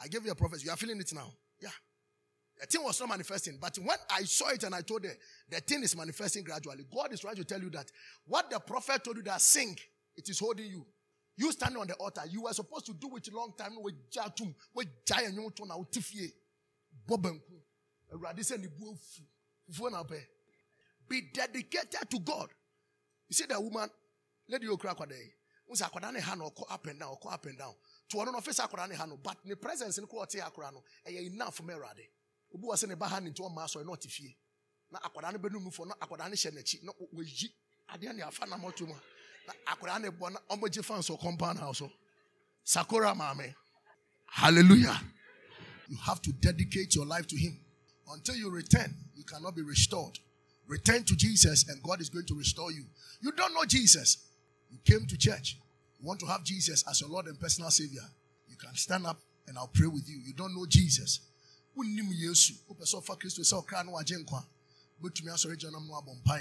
I 0.00 0.08
gave 0.08 0.24
you 0.24 0.30
a 0.30 0.34
prophecy. 0.34 0.64
You 0.66 0.72
are 0.72 0.76
feeling 0.76 1.00
it 1.00 1.12
now. 1.12 1.32
Yeah. 1.60 1.68
The 2.60 2.66
thing 2.66 2.84
was 2.84 3.00
not 3.00 3.08
manifesting. 3.08 3.58
But 3.60 3.76
when 3.78 3.96
I 4.10 4.22
saw 4.22 4.50
it 4.50 4.62
and 4.62 4.74
I 4.74 4.82
told 4.82 5.04
her, 5.04 5.12
the 5.50 5.60
thing 5.60 5.82
is 5.82 5.96
manifesting 5.96 6.44
gradually. 6.44 6.84
God 6.92 7.12
is 7.12 7.20
trying 7.20 7.36
to 7.36 7.44
tell 7.44 7.60
you 7.60 7.70
that 7.70 7.90
what 8.26 8.50
the 8.50 8.60
prophet 8.60 9.02
told 9.04 9.16
you 9.16 9.22
that 9.24 9.40
sing, 9.40 9.76
it 10.16 10.28
is 10.28 10.38
holding 10.38 10.66
you. 10.66 10.86
You 11.36 11.50
standing 11.52 11.80
on 11.80 11.86
the 11.86 11.94
altar, 11.94 12.22
you 12.30 12.42
were 12.42 12.52
supposed 12.52 12.86
to 12.86 12.94
do 12.94 13.16
it 13.16 13.28
a 13.28 13.36
long 13.36 13.52
time. 13.56 13.72
With 13.82 14.10
jatum, 14.10 14.54
with 14.74 14.88
giant 15.04 15.34
you. 15.34 15.50
To 15.56 15.66
now 15.66 15.84
tifie. 15.90 16.32
Bobenku. 17.08 17.40
Be. 21.08 21.22
Dedicated 21.32 22.10
to 22.10 22.18
God. 22.20 22.48
You 23.28 23.34
see 23.34 23.46
that 23.46 23.62
woman, 23.62 23.88
lady 24.48 24.66
you 24.66 24.76
crack 24.76 24.98
day. 25.08 25.32
Unsa 25.70 25.90
akwada 25.90 26.12
ne 26.12 26.20
ha 26.20 26.36
up 26.70 26.86
and 26.86 27.00
down, 27.00 27.16
up 27.30 27.46
and 27.46 27.58
down. 27.58 27.74
To 28.10 28.16
one 28.18 28.34
of 28.34 28.44
face 28.44 28.60
akwada 28.60 28.88
ne 28.88 28.94
ha 28.94 29.06
but 29.22 29.38
the 29.44 29.56
presence 29.56 29.98
in 29.98 30.06
te 30.06 30.38
akwada 30.38 30.72
no, 30.72 30.82
e 31.08 31.26
enough 31.26 31.56
for 31.56 31.62
me 31.64 31.74
rade. 31.74 32.06
Obi 32.54 32.66
wɔ 32.66 32.74
sɛ 32.74 32.88
ne 32.88 32.94
ba 32.94 33.08
ha 33.08 33.18
ne 33.20 33.30
nti 33.30 33.40
ɔma 33.42 33.64
asɔre 33.64 33.84
na 33.84 33.92
ɔte 33.92 34.08
fie. 34.08 34.36
Na 34.90 34.98
akwadaa 35.00 35.32
no 35.32 35.38
bɛnum 35.38 35.72
fo. 35.72 35.84
Na 35.84 35.94
akwadaa 35.94 36.28
no 36.28 36.34
hyɛ 36.34 36.50
n'akyi 36.52 36.84
na 36.84 36.92
wɔyi 36.92 37.52
adeɛ 37.88 38.14
ne 38.14 38.22
afa 38.22 38.46
na 38.46 38.56
mɔto 38.56 38.86
mu 38.86 38.94
na 38.94 39.00
akwadaa 39.66 40.00
no 40.00 40.10
bɔ 40.10 40.32
na 40.32 40.40
ɔmɔgye 40.50 40.84
fan 40.84 41.02
so 41.02 41.16
compound 41.16 41.58
house 41.58 41.78
so. 41.78 41.90
Sakora 42.64 43.14
maame. 43.14 43.54
Hallelujah. 44.26 45.00
You 45.88 45.96
have 45.98 46.22
to 46.22 46.32
dedicate 46.32 46.94
your 46.94 47.06
life 47.06 47.26
to 47.28 47.36
him. 47.36 47.60
Until 48.10 48.36
you 48.36 48.50
return 48.50 48.94
you 49.14 49.24
cannot 49.24 49.54
be 49.54 49.62
restored. 49.62 50.18
Return 50.66 51.04
to 51.04 51.14
jesus 51.16 51.68
and 51.68 51.82
god 51.82 52.00
is 52.00 52.08
going 52.08 52.26
to 52.26 52.34
restore 52.34 52.72
you. 52.72 52.84
You 53.20 53.32
don't 53.32 53.54
know 53.54 53.64
jesus. 53.64 54.18
You 54.70 54.78
came 54.84 55.06
to 55.06 55.16
church. 55.16 55.58
You 56.00 56.06
want 56.06 56.20
to 56.20 56.26
have 56.26 56.44
jesus 56.44 56.84
as 56.88 57.00
your 57.00 57.10
lord 57.10 57.26
and 57.26 57.38
personal 57.38 57.70
savior. 57.70 58.02
You 58.48 58.56
can 58.56 58.74
stand 58.74 59.06
up 59.06 59.20
and 59.46 59.58
i'll 59.58 59.70
pray 59.72 59.86
with 59.88 60.08
you. 60.08 60.18
You 60.24 60.32
don't 60.32 60.54
know 60.54 60.66
jesus. 60.66 61.20
Wonnim 61.76 62.08
yesu. 62.12 62.52
Wopɛ 62.70 62.84
sɛ 62.84 63.02
ɔfa 63.04 63.18
kristo 63.20 63.40
sɛ 63.40 63.64
ɔkra 63.64 63.84
no 63.84 63.92
wagye 63.92 64.16
nkwa. 64.24 64.44
Wobɛtumi 65.02 65.32
asɔre 65.32 65.58
gya 65.58 65.70
nam 65.70 65.86
no 65.86 65.94
abɔ 65.94 66.40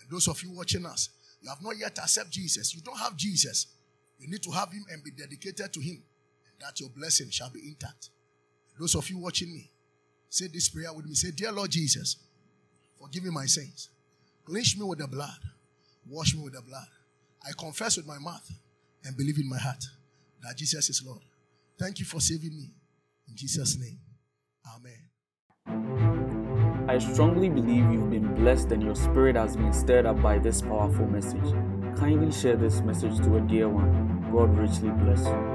and 0.00 0.10
those 0.10 0.28
of 0.28 0.42
you 0.42 0.50
watching 0.50 0.86
us 0.86 1.10
you 1.40 1.48
have 1.48 1.62
not 1.62 1.76
yet 1.78 1.98
accepted 1.98 2.32
jesus. 2.32 2.74
You 2.74 2.82
don't 2.82 2.98
have 2.98 3.16
jesus. 3.16 3.66
You 4.18 4.28
need 4.28 4.42
to 4.42 4.50
have 4.50 4.70
him 4.72 4.84
and 4.90 5.02
be 5.02 5.10
dedicated 5.10 5.72
to 5.72 5.80
him 5.80 6.02
and 6.44 6.54
that 6.60 6.78
your 6.80 6.90
blessing 6.90 7.30
shall 7.30 7.50
be 7.50 7.60
intact. 7.66 8.10
And 8.74 8.82
those 8.82 8.94
of 8.94 9.08
you 9.08 9.18
watching 9.18 9.52
me 9.52 9.70
say 10.28 10.48
this 10.48 10.68
prayer 10.68 10.92
with 10.92 11.06
me. 11.06 11.14
Say 11.14 11.30
dear 11.30 11.52
lord 11.52 11.70
jesus 11.70 12.16
forgive 13.00 13.24
me 13.24 13.30
my 13.30 13.46
sins. 13.46 13.88
Cleanse 14.44 14.76
me 14.76 14.84
with 14.84 14.98
the 14.98 15.08
blood. 15.08 15.38
Wash 16.06 16.34
me 16.34 16.42
with 16.42 16.54
the 16.54 16.62
blood. 16.62 16.86
I 17.46 17.52
confess 17.58 17.96
with 17.96 18.06
my 18.06 18.18
mouth 18.18 18.50
and 19.04 19.16
believe 19.16 19.38
in 19.38 19.48
my 19.48 19.58
heart 19.58 19.84
that 20.42 20.56
jesus 20.56 20.90
is 20.90 21.02
lord. 21.06 21.22
Thank 21.78 21.98
you 21.98 22.04
for 22.04 22.20
saving 22.20 22.56
me. 22.56 22.70
In 23.28 23.36
jesus 23.36 23.78
name 23.78 23.98
Amen. 24.66 26.29
I 26.88 26.98
strongly 26.98 27.48
believe 27.48 27.90
you've 27.90 28.10
been 28.10 28.34
blessed 28.34 28.72
and 28.72 28.82
your 28.82 28.94
spirit 28.94 29.36
has 29.36 29.56
been 29.56 29.72
stirred 29.72 30.06
up 30.06 30.20
by 30.22 30.38
this 30.38 30.62
powerful 30.62 31.06
message. 31.06 31.54
Kindly 31.96 32.32
share 32.32 32.56
this 32.56 32.80
message 32.80 33.18
to 33.18 33.36
a 33.36 33.40
dear 33.40 33.68
one. 33.68 34.28
God 34.32 34.56
richly 34.56 34.90
bless 34.90 35.24
you. 35.24 35.49